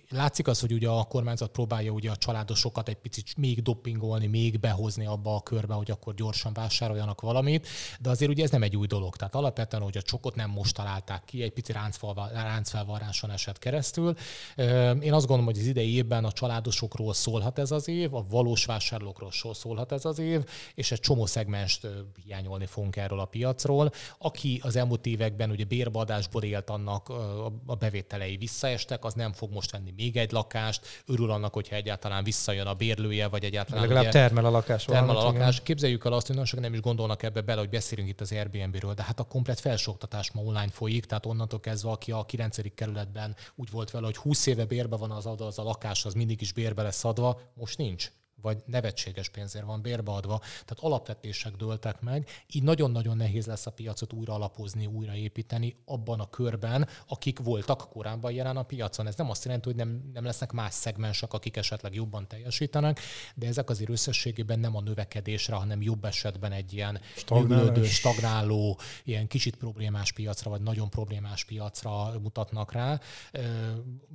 Látszik 0.10 0.48
az, 0.48 0.60
hogy 0.60 0.74
ugye 0.74 0.90
a 0.90 1.04
kormányzat 1.04 1.52
próbálja 1.52 1.92
ugye 1.92 2.12
a 2.12 2.16
családosokat 2.16 2.88
egy 2.90 2.96
picit 2.96 3.38
még 3.38 3.62
dopingolni, 3.62 4.28
még 4.28 4.60
behozni 4.60 5.06
abba 5.06 5.36
a 5.36 5.42
körbe, 5.42 5.74
hogy 5.74 5.92
akkor 5.92 6.14
gyorsan 6.14 6.54
vásároljanak 6.54 7.22
valamit, 7.22 7.68
de 8.00 8.10
azért 8.10 8.32
ugye 8.32 8.44
ez 8.44 8.50
nem 8.50 8.64
egy 8.64 8.78
új 8.78 8.88
dolog. 8.88 9.16
Tehát 9.16 9.36
alapvetően, 9.36 9.84
hogy 9.84 9.98
a 9.98 10.02
csokot 10.02 10.36
nem 10.36 10.50
most 10.50 10.76
találták 10.76 11.24
ki, 11.26 11.42
egy 11.42 11.52
pici 11.52 11.72
ráncfelvarráson 12.34 13.32
esett 13.32 13.60
keresztül. 13.60 14.16
Én 15.02 15.14
azt 15.14 15.28
gondolom, 15.28 15.46
hogy 15.46 15.60
az 15.60 15.66
idei 15.66 15.94
évben 15.94 16.26
a 16.26 16.32
családosokról 16.32 17.14
szólhat 17.14 17.60
ez 17.60 17.72
az 17.72 17.88
év, 17.88 18.14
a 18.14 18.26
valós 18.30 18.66
vásárlókról 18.66 19.32
szólhat 19.54 19.92
ez 19.92 20.06
az 20.06 20.20
év, 20.20 20.46
és 20.76 20.92
egy 20.92 21.00
csomó 21.00 21.26
szegmest 21.26 21.88
hiányolni 22.26 22.66
fogunk 22.66 22.96
erről 22.96 23.20
a 23.20 23.26
piacról. 23.26 23.40
Aki 24.18 24.62
az 24.64 24.76
elmúlt 24.76 25.06
években 25.06 25.50
ugye 25.50 25.64
bérbeadásból 25.64 26.44
élt, 26.44 26.70
annak 26.70 27.10
a 27.66 27.76
bevételei 27.76 28.38
visszaestek, 28.38 29.06
az 29.06 29.14
nem 29.14 29.34
fog 29.34 29.52
most 29.52 29.72
venni 29.72 29.94
még 29.96 30.18
egy 30.18 30.32
lakást, 30.32 31.04
örül 31.06 31.32
annak, 31.32 31.54
hogyha 31.54 31.76
egyáltalán 31.76 32.24
visszajön 32.24 32.68
a 32.68 32.74
bérlője, 32.74 33.28
vagy 33.28 33.44
egyáltalán 33.44 33.82
Legalább 33.82 34.04
ugye, 34.04 34.12
termel 34.12 34.46
a 34.46 34.50
lakás. 34.50 34.86
termel 34.86 35.10
a 35.10 35.14
valamit, 35.14 35.32
igen. 35.32 35.40
lakás. 35.40 35.62
Képzeljük 35.64 36.06
el 36.06 36.14
azt, 36.14 36.26
hogy 36.26 36.36
nagyon 36.36 36.50
sokan 36.50 36.64
nem 36.64 36.74
is 36.74 36.80
gondolnak 36.80 37.24
ebbe 37.24 37.42
bele, 37.42 37.60
hogy 37.60 37.70
beszélünk 37.70 38.10
itt 38.10 38.22
az 38.22 38.32
Airbnb-ről, 38.32 38.94
de 38.94 39.04
hát 39.04 39.20
a 39.20 39.24
komplet 39.24 39.60
felsőoktatás 39.60 40.32
ma 40.32 40.42
online 40.42 40.72
folyik, 40.72 41.06
tehát 41.06 41.26
onnantól 41.26 41.60
kezdve, 41.60 41.90
aki 41.90 42.12
a 42.12 42.26
9. 42.26 42.74
kerületben 42.74 43.36
úgy 43.56 43.70
volt 43.72 43.92
vele, 43.92 44.06
hogy 44.06 44.18
20 44.18 44.46
éve 44.46 44.66
bérbe 44.66 44.96
van 44.96 45.12
az 45.12 45.26
adva, 45.26 45.46
az 45.46 45.60
a 45.60 45.64
lakás, 45.64 46.06
az 46.06 46.14
mindig 46.14 46.42
is 46.42 46.54
bérbe 46.54 46.82
lesz 46.82 47.04
adva, 47.04 47.40
most 47.54 47.78
nincs 47.78 48.12
vagy 48.42 48.64
nevetséges 48.66 49.30
pénzért 49.30 49.66
van 49.66 49.82
bérbeadva, 49.82 50.40
tehát 50.40 50.80
alapvetések 50.80 51.56
dőltek 51.56 52.02
meg, 52.02 52.28
így 52.52 52.64
nagyon-nagyon 52.64 53.18
nehéz 53.18 53.46
lesz 53.46 53.66
a 53.66 53.72
piacot 53.72 54.14
újra 54.14 54.34
alapozni, 54.34 54.86
újraépíteni 54.86 55.76
abban 55.86 56.20
a 56.20 56.30
körben, 56.30 56.88
akik 57.08 57.40
voltak 57.40 57.90
korábban 57.90 58.32
jelen 58.32 58.58
a 58.58 58.64
piacon. 58.64 59.08
Ez 59.08 59.16
nem 59.16 59.30
azt 59.30 59.46
jelenti, 59.46 59.68
hogy 59.68 59.78
nem, 59.78 60.10
nem 60.14 60.24
lesznek 60.24 60.52
más 60.52 60.74
szegmensek, 60.74 61.34
akik 61.34 61.58
esetleg 61.58 61.94
jobban 61.94 62.28
teljesítenek, 62.28 63.00
de 63.36 63.48
ezek 63.48 63.70
azért 63.70 63.90
összességében 63.90 64.60
nem 64.60 64.76
a 64.76 64.82
növekedésre, 64.82 65.56
hanem 65.56 65.82
jobb 65.82 66.06
esetben 66.06 66.52
egy 66.52 66.74
ilyen 66.74 67.00
Stagnálás. 67.16 67.66
nyugodó, 67.66 67.84
stagnáló, 67.84 68.80
ilyen 69.04 69.28
kicsit 69.28 69.56
problémás 69.56 70.12
piacra, 70.12 70.50
vagy 70.50 70.62
nagyon 70.62 70.90
problémás 70.90 71.46
piacra 71.46 72.20
mutatnak 72.20 72.72
rá. 72.72 73.00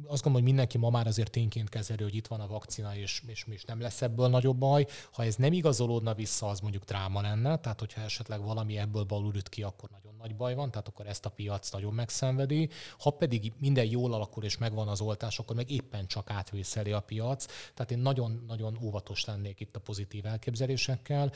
Azt 0.06 0.22
gondolom, 0.22 0.32
hogy 0.32 0.42
mindenki 0.42 0.78
ma 0.78 0.90
már 0.90 1.06
azért 1.06 1.30
tényként 1.30 1.68
kezeli, 1.68 2.02
hogy 2.02 2.14
itt 2.14 2.26
van 2.26 2.40
a 2.40 2.46
vakcina, 2.46 2.96
és, 2.96 3.22
és, 3.26 3.46
és 3.50 3.64
nem 3.64 3.80
lesz 3.80 4.02
ebből 4.02 4.15
nagyobb 4.16 4.56
baj. 4.56 4.86
Ha 5.12 5.24
ez 5.24 5.34
nem 5.34 5.52
igazolódna 5.52 6.14
vissza, 6.14 6.48
az 6.48 6.60
mondjuk 6.60 6.84
dráma 6.84 7.20
lenne, 7.20 7.56
tehát 7.56 7.80
hogyha 7.80 8.00
esetleg 8.00 8.42
valami 8.42 8.78
ebből 8.78 9.04
balul 9.04 9.34
üt 9.34 9.48
ki, 9.48 9.62
akkor 9.62 9.88
nagyon 9.90 10.14
nagy 10.18 10.36
baj 10.36 10.54
van, 10.54 10.70
tehát 10.70 10.88
akkor 10.88 11.06
ezt 11.06 11.26
a 11.26 11.30
piac 11.30 11.70
nagyon 11.70 11.94
megszenvedi. 11.94 12.68
Ha 12.98 13.10
pedig 13.10 13.52
minden 13.58 13.84
jól 13.84 14.12
alakul 14.12 14.44
és 14.44 14.58
megvan 14.58 14.88
az 14.88 15.00
oltás, 15.00 15.38
akkor 15.38 15.56
meg 15.56 15.70
éppen 15.70 16.06
csak 16.06 16.30
átvészeli 16.30 16.92
a 16.92 17.00
piac. 17.00 17.46
Tehát 17.74 17.90
én 17.90 17.98
nagyon-nagyon 17.98 18.78
óvatos 18.82 19.24
lennék 19.24 19.60
itt 19.60 19.76
a 19.76 19.80
pozitív 19.80 20.26
elképzelésekkel. 20.26 21.32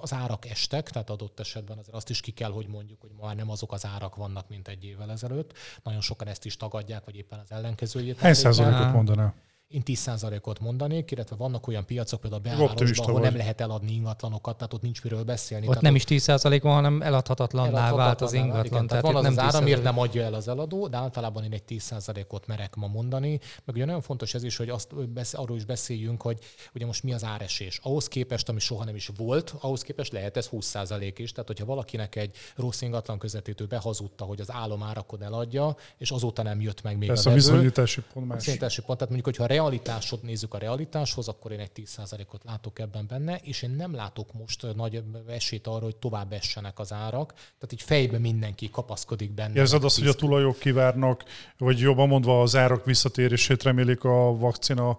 Az 0.00 0.12
árak 0.12 0.46
estek, 0.46 0.90
tehát 0.90 1.10
adott 1.10 1.40
esetben 1.40 1.78
azért 1.78 1.96
azt 1.96 2.10
is 2.10 2.20
ki 2.20 2.30
kell, 2.30 2.50
hogy 2.50 2.66
mondjuk, 2.66 3.00
hogy 3.00 3.10
ma 3.18 3.26
már 3.26 3.36
nem 3.36 3.50
azok 3.50 3.72
az 3.72 3.86
árak 3.86 4.16
vannak, 4.16 4.48
mint 4.48 4.68
egy 4.68 4.84
évvel 4.84 5.10
ezelőtt. 5.10 5.52
Nagyon 5.82 6.00
sokan 6.00 6.28
ezt 6.28 6.44
is 6.44 6.56
tagadják, 6.56 7.04
vagy 7.04 7.16
éppen 7.16 7.38
az 7.38 7.50
ellenkezőjét. 7.52 8.18
Hány 8.18 8.34
százalékot 8.34 8.92
mondanál? 8.92 9.34
Én 9.72 9.82
10%-ot 9.84 10.60
mondanék, 10.60 11.10
illetve 11.10 11.36
vannak 11.36 11.66
olyan 11.66 11.84
piacok, 11.86 12.20
például 12.20 12.42
a 12.44 12.48
belvárosban, 12.48 13.06
ahol 13.06 13.12
vagy. 13.12 13.22
nem 13.22 13.36
lehet 13.36 13.60
eladni 13.60 13.92
ingatlanokat, 13.92 14.56
tehát 14.56 14.72
ott 14.72 14.82
nincs 14.82 15.02
miről 15.02 15.22
beszélni. 15.24 15.64
Ott 15.66 15.68
tehát 15.68 15.82
nem 15.82 15.94
is 15.94 16.04
10% 16.08 16.58
van, 16.62 16.72
hanem 16.74 17.02
eladhatatlanná 17.02 17.68
eladhatatlan 17.68 18.06
vált 18.06 18.20
az 18.20 18.32
ingatlan. 18.32 18.64
Igen, 18.64 18.86
tehát 18.86 19.02
van 19.02 19.14
az 19.16 19.24
az 19.24 19.34
nem 19.34 19.44
ára, 19.44 19.60
miért 19.60 19.80
10%. 19.80 19.82
nem 19.82 19.98
adja 19.98 20.22
el 20.22 20.34
az 20.34 20.48
eladó, 20.48 20.88
de 20.88 20.96
általában 20.96 21.44
én 21.44 21.52
egy 21.52 21.62
10%-ot 21.68 22.46
merek 22.46 22.74
ma 22.74 22.86
mondani. 22.86 23.40
Meg 23.64 23.74
ugye 23.76 23.84
nagyon 23.84 24.00
fontos 24.00 24.34
ez 24.34 24.42
is, 24.42 24.56
hogy 24.56 24.68
azt 24.68 25.08
besz- 25.08 25.34
arról 25.34 25.56
is 25.56 25.64
beszéljünk, 25.64 26.22
hogy 26.22 26.38
ugye 26.74 26.86
most 26.86 27.02
mi 27.02 27.12
az 27.12 27.24
áresés. 27.24 27.80
Ahhoz 27.82 28.08
képest, 28.08 28.48
ami 28.48 28.60
soha 28.60 28.84
nem 28.84 28.94
is 28.94 29.10
volt, 29.16 29.54
ahhoz 29.60 29.82
képest 29.82 30.12
lehet 30.12 30.36
ez 30.36 30.48
20% 30.52 31.12
is. 31.16 31.32
Tehát, 31.32 31.46
hogyha 31.46 31.64
valakinek 31.64 32.16
egy 32.16 32.36
rossz 32.56 32.80
ingatlan 32.80 33.18
közvetítő 33.18 33.64
behazudta, 33.64 34.24
hogy 34.24 34.40
az 34.40 34.52
államárakon 34.52 35.22
eladja, 35.22 35.76
és 35.98 36.10
azóta 36.10 36.42
nem 36.42 36.60
jött 36.60 36.82
meg 36.82 36.98
még 36.98 37.08
Persze 37.08 37.28
a 37.28 37.32
a 37.32 37.34
viszonyítási 37.34 38.00
pont 38.12 38.26
a 38.26 38.28
más. 38.28 38.38
viszonyítási 38.38 38.82
pont, 38.82 38.98
tehát 38.98 39.14
mondjuk, 39.14 39.36
hogyha 39.36 39.54
a 39.62 39.68
realitásot 39.68 40.22
nézzük 40.22 40.54
a 40.54 40.58
realitáshoz, 40.58 41.28
akkor 41.28 41.52
én 41.52 41.58
egy 41.58 41.70
10%-ot 41.74 42.44
látok 42.44 42.78
ebben 42.78 43.06
benne, 43.06 43.36
és 43.36 43.62
én 43.62 43.70
nem 43.70 43.94
látok 43.94 44.32
most 44.32 44.74
nagy 44.74 45.02
esélyt 45.28 45.66
arra, 45.66 45.84
hogy 45.84 45.96
tovább 45.96 46.32
essenek 46.32 46.78
az 46.78 46.92
árak. 46.92 47.32
Tehát 47.32 47.72
így 47.72 47.82
fejbe 47.82 48.18
mindenki 48.18 48.70
kapaszkodik 48.70 49.30
benne. 49.30 49.54
Érzed 49.54 49.84
azt, 49.84 49.98
hogy 49.98 50.08
a 50.08 50.14
tulajok 50.14 50.58
kivárnak, 50.58 51.24
vagy 51.58 51.78
jobban 51.78 52.08
mondva 52.08 52.42
az 52.42 52.56
árak 52.56 52.84
visszatérését 52.84 53.62
remélik 53.62 54.04
a 54.04 54.36
vakcina 54.36 54.98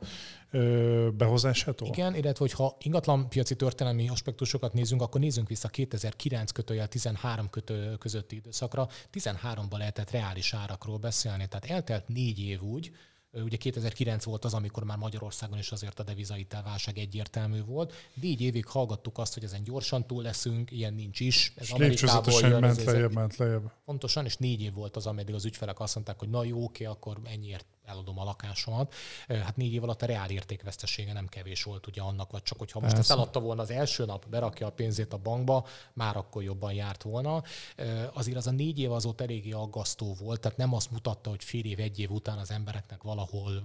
behozásától? 1.18 1.88
Igen, 1.88 2.16
illetve 2.16 2.40
hogyha 2.40 2.76
ingatlan 2.80 3.30
piaci 3.30 3.56
történelmi 3.56 4.10
aspektusokat 4.10 4.74
nézzünk, 4.74 5.02
akkor 5.02 5.22
nézzünk 5.22 5.48
vissza 5.48 5.68
2009 5.68 6.52
kötőjel 6.52 6.88
13 6.88 7.50
kötő 7.50 7.96
közötti 8.00 8.36
időszakra. 8.36 8.88
13-ban 9.14 9.78
lehetett 9.78 10.12
reális 10.12 10.54
árakról 10.54 10.98
beszélni, 10.98 11.48
tehát 11.48 11.66
eltelt 11.66 12.08
négy 12.08 12.40
év 12.40 12.62
úgy, 12.62 12.92
Ugye 13.34 13.58
2009 13.58 14.24
volt 14.24 14.46
az, 14.46 14.54
amikor 14.54 14.84
már 14.84 14.98
Magyarországon 14.98 15.58
is 15.58 15.72
azért 15.72 16.00
a 16.00 16.04
devizai 16.04 16.48
válság 16.64 16.98
egyértelmű 16.98 17.64
volt. 17.64 17.94
Négy 18.14 18.42
évig 18.42 18.66
hallgattuk 18.66 19.18
azt, 19.18 19.34
hogy 19.34 19.44
ezen 19.44 19.64
gyorsan 19.64 20.08
túl 20.08 20.24
leszünk, 20.24 20.72
ilyen 20.72 20.94
nincs 20.94 21.20
is. 21.20 21.54
Ez 21.56 21.70
Amerikából 21.70 22.42
jön. 22.42 22.60
ment 22.60 22.84
lejjebb, 22.84 23.14
ment 23.14 23.36
lejjebb. 23.36 23.72
Pontosan, 23.86 24.26
és 24.26 24.38
négy 24.38 24.62
év 24.62 24.74
volt 24.74 24.96
az, 24.96 25.08
ameddig 25.08 25.36
az 25.36 25.46
ügyfelek 25.46 25.80
azt 25.80 25.96
mondták, 25.96 26.20
hogy 26.20 26.30
na 26.30 26.44
jó, 26.44 26.64
oké, 26.64 26.86
akkor 26.86 27.18
ennyiért 27.24 27.66
eladom 27.86 28.20
a 28.20 28.24
lakásomat. 28.24 28.94
Hát 29.28 29.58
négy 29.58 29.74
év 29.74 29.84
alatt 29.84 30.02
a 30.02 30.06
reál 30.06 30.30
értékvesztesége 30.30 31.14
nem 31.14 31.28
kevés 31.28 31.64
volt 31.64 31.88
ugye 31.88 32.02
annak, 32.02 32.32
vagy 32.32 32.44
csak 32.44 32.58
hogyha 32.58 32.80
most 32.80 32.98
ezt 32.98 33.12
eladta 33.12 33.40
volna 33.40 33.62
az 33.62 33.70
első 33.70 34.06
nap, 34.06 34.30
berakja 34.30 34.68
a 34.68 34.72
pénzét 34.72 35.14
a 35.14 35.18
bankba, 35.18 35.68
már 35.94 36.18
akkor 36.18 36.44
jobban 36.44 36.74
járt 36.74 37.04
volna. 37.04 37.44
Azért 38.14 38.38
az 38.38 38.48
a 38.48 38.52
négy 38.52 38.80
év 38.80 38.92
az 38.92 39.06
ott 39.06 39.22
eléggé 39.22 39.52
aggasztó 39.52 40.14
volt, 40.14 40.40
tehát 40.42 40.58
nem 40.58 40.74
azt 40.74 40.92
mutatta, 40.92 41.30
hogy 41.30 41.44
fél 41.44 41.66
év, 41.66 41.80
egy 41.80 42.00
év 42.00 42.12
után 42.12 42.38
az 42.38 42.52
embereknek 42.52 43.04
valahol 43.04 43.64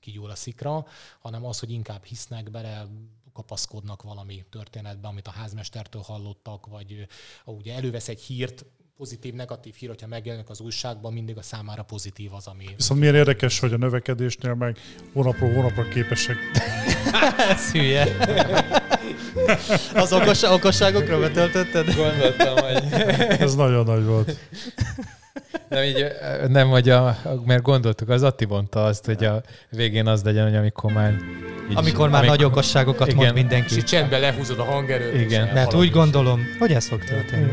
kigyúl 0.00 0.30
a 0.30 0.34
szikra, 0.34 0.86
hanem 1.18 1.44
az, 1.44 1.58
hogy 1.58 1.70
inkább 1.70 2.04
hisznek 2.04 2.50
bele, 2.50 2.86
kapaszkodnak 3.32 4.02
valami 4.02 4.44
történetbe, 4.50 5.08
amit 5.08 5.26
a 5.26 5.30
házmestertől 5.30 6.02
hallottak, 6.02 6.66
vagy 6.66 7.06
ugye 7.44 7.74
elővesz 7.74 8.08
egy 8.08 8.20
hírt, 8.20 8.64
pozitív, 8.98 9.34
negatív 9.34 9.74
hír, 9.74 9.88
hogyha 9.88 10.06
megjelenik 10.06 10.48
az 10.48 10.60
újságban, 10.60 11.12
mindig 11.12 11.36
a 11.36 11.42
számára 11.42 11.82
pozitív 11.82 12.32
az, 12.32 12.46
ami... 12.46 12.64
Viszont 12.76 13.00
milyen 13.00 13.14
érdekes, 13.14 13.58
hogy 13.58 13.72
a 13.72 13.76
növekedésnél 13.76 14.54
meg 14.54 14.78
hónapról 15.12 15.52
hónapra 15.52 15.88
képesek. 15.88 16.36
Ez 17.50 17.70
hülye. 17.70 18.16
Az 19.94 20.12
okos, 20.12 20.42
okosságokra 20.42 21.18
betöltötted? 21.18 21.94
Gondoltam, 21.94 22.56
hogy... 22.56 22.92
Ez 23.38 23.54
nagyon 23.54 23.84
nagy 23.84 24.04
volt. 24.04 24.36
Nem, 25.68 25.82
így, 25.82 26.06
nem, 26.48 26.68
hogy 26.68 26.88
a, 26.88 27.16
mert 27.44 27.62
gondoltuk, 27.62 28.08
az 28.08 28.22
Atti 28.22 28.44
mondta 28.44 28.84
azt, 28.84 29.04
hogy 29.04 29.24
a 29.24 29.42
végén 29.70 30.06
az 30.06 30.22
legyen, 30.22 30.44
hogy 30.44 30.56
amikor 30.56 30.92
már... 30.92 31.12
Így, 31.70 31.76
amikor 31.76 32.08
már 32.08 32.20
amikor, 32.20 32.36
nagy 32.36 32.46
okosságokat 32.46 33.06
igen, 33.06 33.18
mond 33.18 33.34
mindenki. 33.34 33.76
És 33.76 33.84
csendben 33.84 34.20
lehúzod 34.20 34.58
a 34.58 34.64
hangerőt. 34.64 35.20
Igen. 35.20 35.48
Mert 35.54 35.74
úgy 35.74 35.90
gondolom, 35.90 36.42
hogy 36.58 36.72
ez 36.72 36.88
fog 36.88 37.04
történni. 37.04 37.52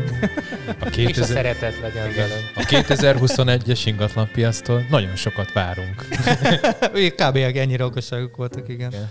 A 0.80 0.84
2000... 0.84 1.08
És 1.08 1.18
a 1.18 1.24
szeretet 1.24 1.80
legyen 1.80 2.08
velem. 2.16 2.38
A 2.54 2.60
2021-es 2.60 3.82
ingatlanpiasztól 3.84 4.86
nagyon 4.90 5.16
sokat 5.16 5.52
várunk. 5.52 6.04
Kb. 7.20 7.36
ennyire 7.36 7.84
okosságok 7.84 8.36
voltak, 8.36 8.68
igen. 8.68 8.92
igen. 8.92 9.10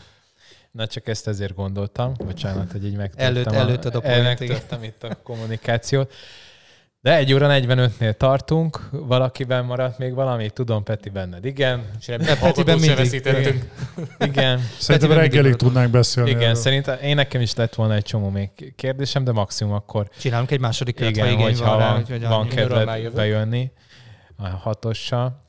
Na 0.71 0.87
csak 0.87 1.07
ezt 1.07 1.27
ezért 1.27 1.55
gondoltam. 1.55 2.13
Bocsánat, 2.25 2.71
hogy 2.71 2.85
így 2.85 2.95
megtörtem, 2.95 3.27
Előtt, 3.27 3.45
a, 3.45 3.55
előtted 3.55 3.95
a 3.95 4.01
megtörtem 4.01 4.83
itt 4.83 5.03
a 5.03 5.17
kommunikációt. 5.23 6.13
De 7.05 7.15
egy 7.15 7.33
óra 7.33 7.47
45-nél 7.49 8.13
tartunk, 8.17 8.89
valakiben 8.91 9.65
maradt 9.65 9.97
még 9.97 10.13
valami? 10.13 10.49
Tudom, 10.49 10.83
Peti 10.83 11.09
benned, 11.09 11.45
igen. 11.45 11.83
És 11.99 12.07
ebben 12.07 12.37
Petiben 12.39 12.79
mindig. 12.79 12.97
veszítettünk. 12.97 13.65
Igen. 14.19 14.59
Szerintem 14.77 15.11
reggelig 15.11 15.55
tudnánk 15.55 15.91
beszélni. 15.91 16.29
Igen, 16.29 16.41
erről. 16.41 16.55
szerintem 16.55 16.97
én 17.01 17.15
nekem 17.15 17.41
is 17.41 17.55
lett 17.55 17.75
volna 17.75 17.93
egy 17.93 18.03
csomó 18.03 18.29
még 18.29 18.73
kérdésem, 18.75 19.23
de 19.23 19.31
maximum 19.31 19.73
akkor... 19.73 20.09
Csinálunk 20.19 20.51
egy 20.51 20.59
második 20.59 20.95
kört, 20.95 21.09
igen, 21.09 21.25
ha 21.25 21.31
igény 21.31 21.57
van 21.57 21.77
rá, 21.77 22.01
hogy 22.07 22.27
van 22.27 22.47
kedved 22.47 23.11
bejönni 23.11 23.71
a 24.37 24.47
hatossal. 24.47 25.45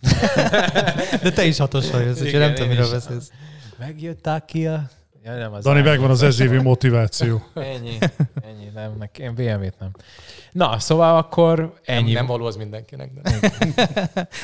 de 1.23 1.33
te 1.33 1.45
is 1.45 1.59
hatossal 1.59 2.03
jössz, 2.03 2.21
úgyhogy 2.21 2.41
nem 2.41 2.55
tudom, 2.55 2.69
miről 2.69 2.91
beszélsz. 2.91 3.31
Megjött 3.79 4.29
ki 4.47 4.67
a 4.67 4.89
Ja, 5.27 5.35
nem, 5.35 5.53
az 5.53 5.65
Dani, 5.65 5.81
megvan 5.81 6.11
az 6.11 6.23
ezévi 6.23 6.59
motiváció. 6.59 7.43
ennyi, 7.55 7.99
ennyi, 8.43 8.71
nem, 8.75 8.97
nekem, 8.99 9.25
én 9.27 9.35
BMW-t 9.35 9.79
nem. 9.79 9.91
Na, 10.53 10.79
szóval 10.79 11.17
akkor 11.17 11.81
ennyi. 11.85 12.13
Nem, 12.13 12.13
nem 12.13 12.27
való 12.27 12.45
az 12.45 12.57
mindenkinek. 12.57 13.13
De. 13.13 13.41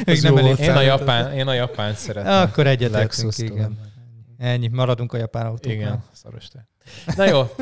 Még 0.07 0.21
nem 0.21 0.37
elég 0.37 0.59
én, 0.59 0.71
a 0.71 0.81
japán, 0.81 1.33
én 1.33 1.47
a 1.47 1.53
japán 1.53 1.95
szeretem. 1.95 2.43
Akkor 2.43 2.67
egyetértünk, 2.67 3.33
igen. 3.37 3.79
Ennyi, 4.39 4.69
maradunk 4.69 5.13
a 5.13 5.17
japán 5.17 5.47
autóknál. 5.47 5.75
Igen, 5.75 6.05
szoros 6.13 6.49
te. 6.49 6.69
Na 7.17 7.25
jó, 7.25 7.55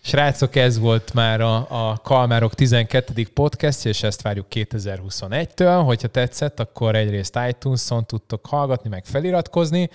srácok, 0.00 0.56
ez 0.56 0.78
volt 0.78 1.14
már 1.14 1.40
a, 1.40 1.90
a 1.90 1.96
Kalmárok 2.02 2.54
12. 2.54 3.28
podcast, 3.34 3.86
és 3.86 4.02
ezt 4.02 4.22
várjuk 4.22 4.46
2021-től. 4.50 5.82
Hogyha 5.84 6.08
tetszett, 6.08 6.60
akkor 6.60 6.94
egyrészt 6.94 7.38
iTunes-on 7.48 8.06
tudtok 8.06 8.46
hallgatni, 8.46 8.88
meg 8.88 9.04
feliratkozni 9.04 9.90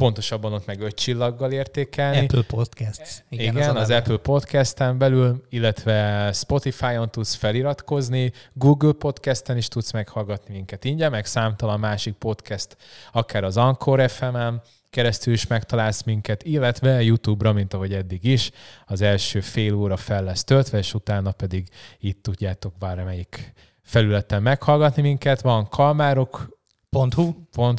pontosabban 0.00 0.52
ott 0.52 0.66
meg 0.66 0.80
öt 0.80 0.94
csillaggal 0.94 1.52
értékelni. 1.52 2.18
Apple 2.18 2.42
Podcast. 2.42 3.24
Igen, 3.28 3.56
Igen 3.56 3.76
az, 3.76 3.82
az 3.82 3.90
Apple 3.90 4.16
Podcast-en 4.16 4.98
belül, 4.98 5.44
illetve 5.48 6.30
Spotify-on 6.32 7.10
tudsz 7.10 7.34
feliratkozni, 7.34 8.32
Google 8.52 8.92
Podcast-en 8.92 9.56
is 9.56 9.68
tudsz 9.68 9.92
meghallgatni 9.92 10.54
minket 10.54 10.84
ingyen, 10.84 11.10
meg 11.10 11.26
számtalan 11.26 11.80
másik 11.80 12.14
podcast, 12.14 12.76
akár 13.12 13.44
az 13.44 13.56
Anchor 13.56 14.10
FM-en, 14.10 14.62
keresztül 14.90 15.32
is 15.32 15.46
megtalálsz 15.46 16.02
minket, 16.02 16.42
illetve 16.42 17.02
YouTube-ra, 17.02 17.52
mint 17.52 17.74
ahogy 17.74 17.92
eddig 17.92 18.24
is, 18.24 18.50
az 18.86 19.00
első 19.00 19.40
fél 19.40 19.74
óra 19.74 19.96
fel 19.96 20.24
lesz 20.24 20.44
töltve, 20.44 20.78
és 20.78 20.94
utána 20.94 21.32
pedig 21.32 21.68
itt 21.98 22.22
tudjátok 22.22 22.78
bármelyik 22.78 23.52
felületen 23.82 24.42
meghallgatni 24.42 25.02
minket. 25.02 25.40
Van 25.40 25.68
Kalmárok 25.68 26.59
Hu. 26.96 27.34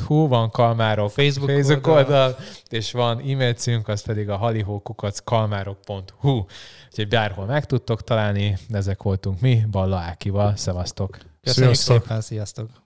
Hu, 0.07 0.27
van 0.27 0.49
Kalmárok 0.49 1.09
Facebook, 1.09 1.49
Facebook 1.49 1.87
oldal. 1.87 2.03
oldal, 2.03 2.35
és 2.69 2.91
van 2.91 3.19
e-mail 3.19 3.53
címünk, 3.53 3.87
az 3.87 4.03
pedig 4.03 4.29
a 4.29 4.37
halihókukac.kalmárok.hu. 4.37 6.45
Úgyhogy 6.89 7.07
bárhol 7.07 7.45
meg 7.45 7.65
tudtok 7.65 8.03
találni, 8.03 8.57
ezek 8.69 9.03
voltunk 9.03 9.39
mi, 9.39 9.63
Balla 9.71 9.97
Ákival, 9.97 10.55
szevasztok! 10.55 11.17
Köszönjük 11.41 11.75
sziasztok. 11.75 12.01
szépen, 12.01 12.21
sziasztok! 12.21 12.80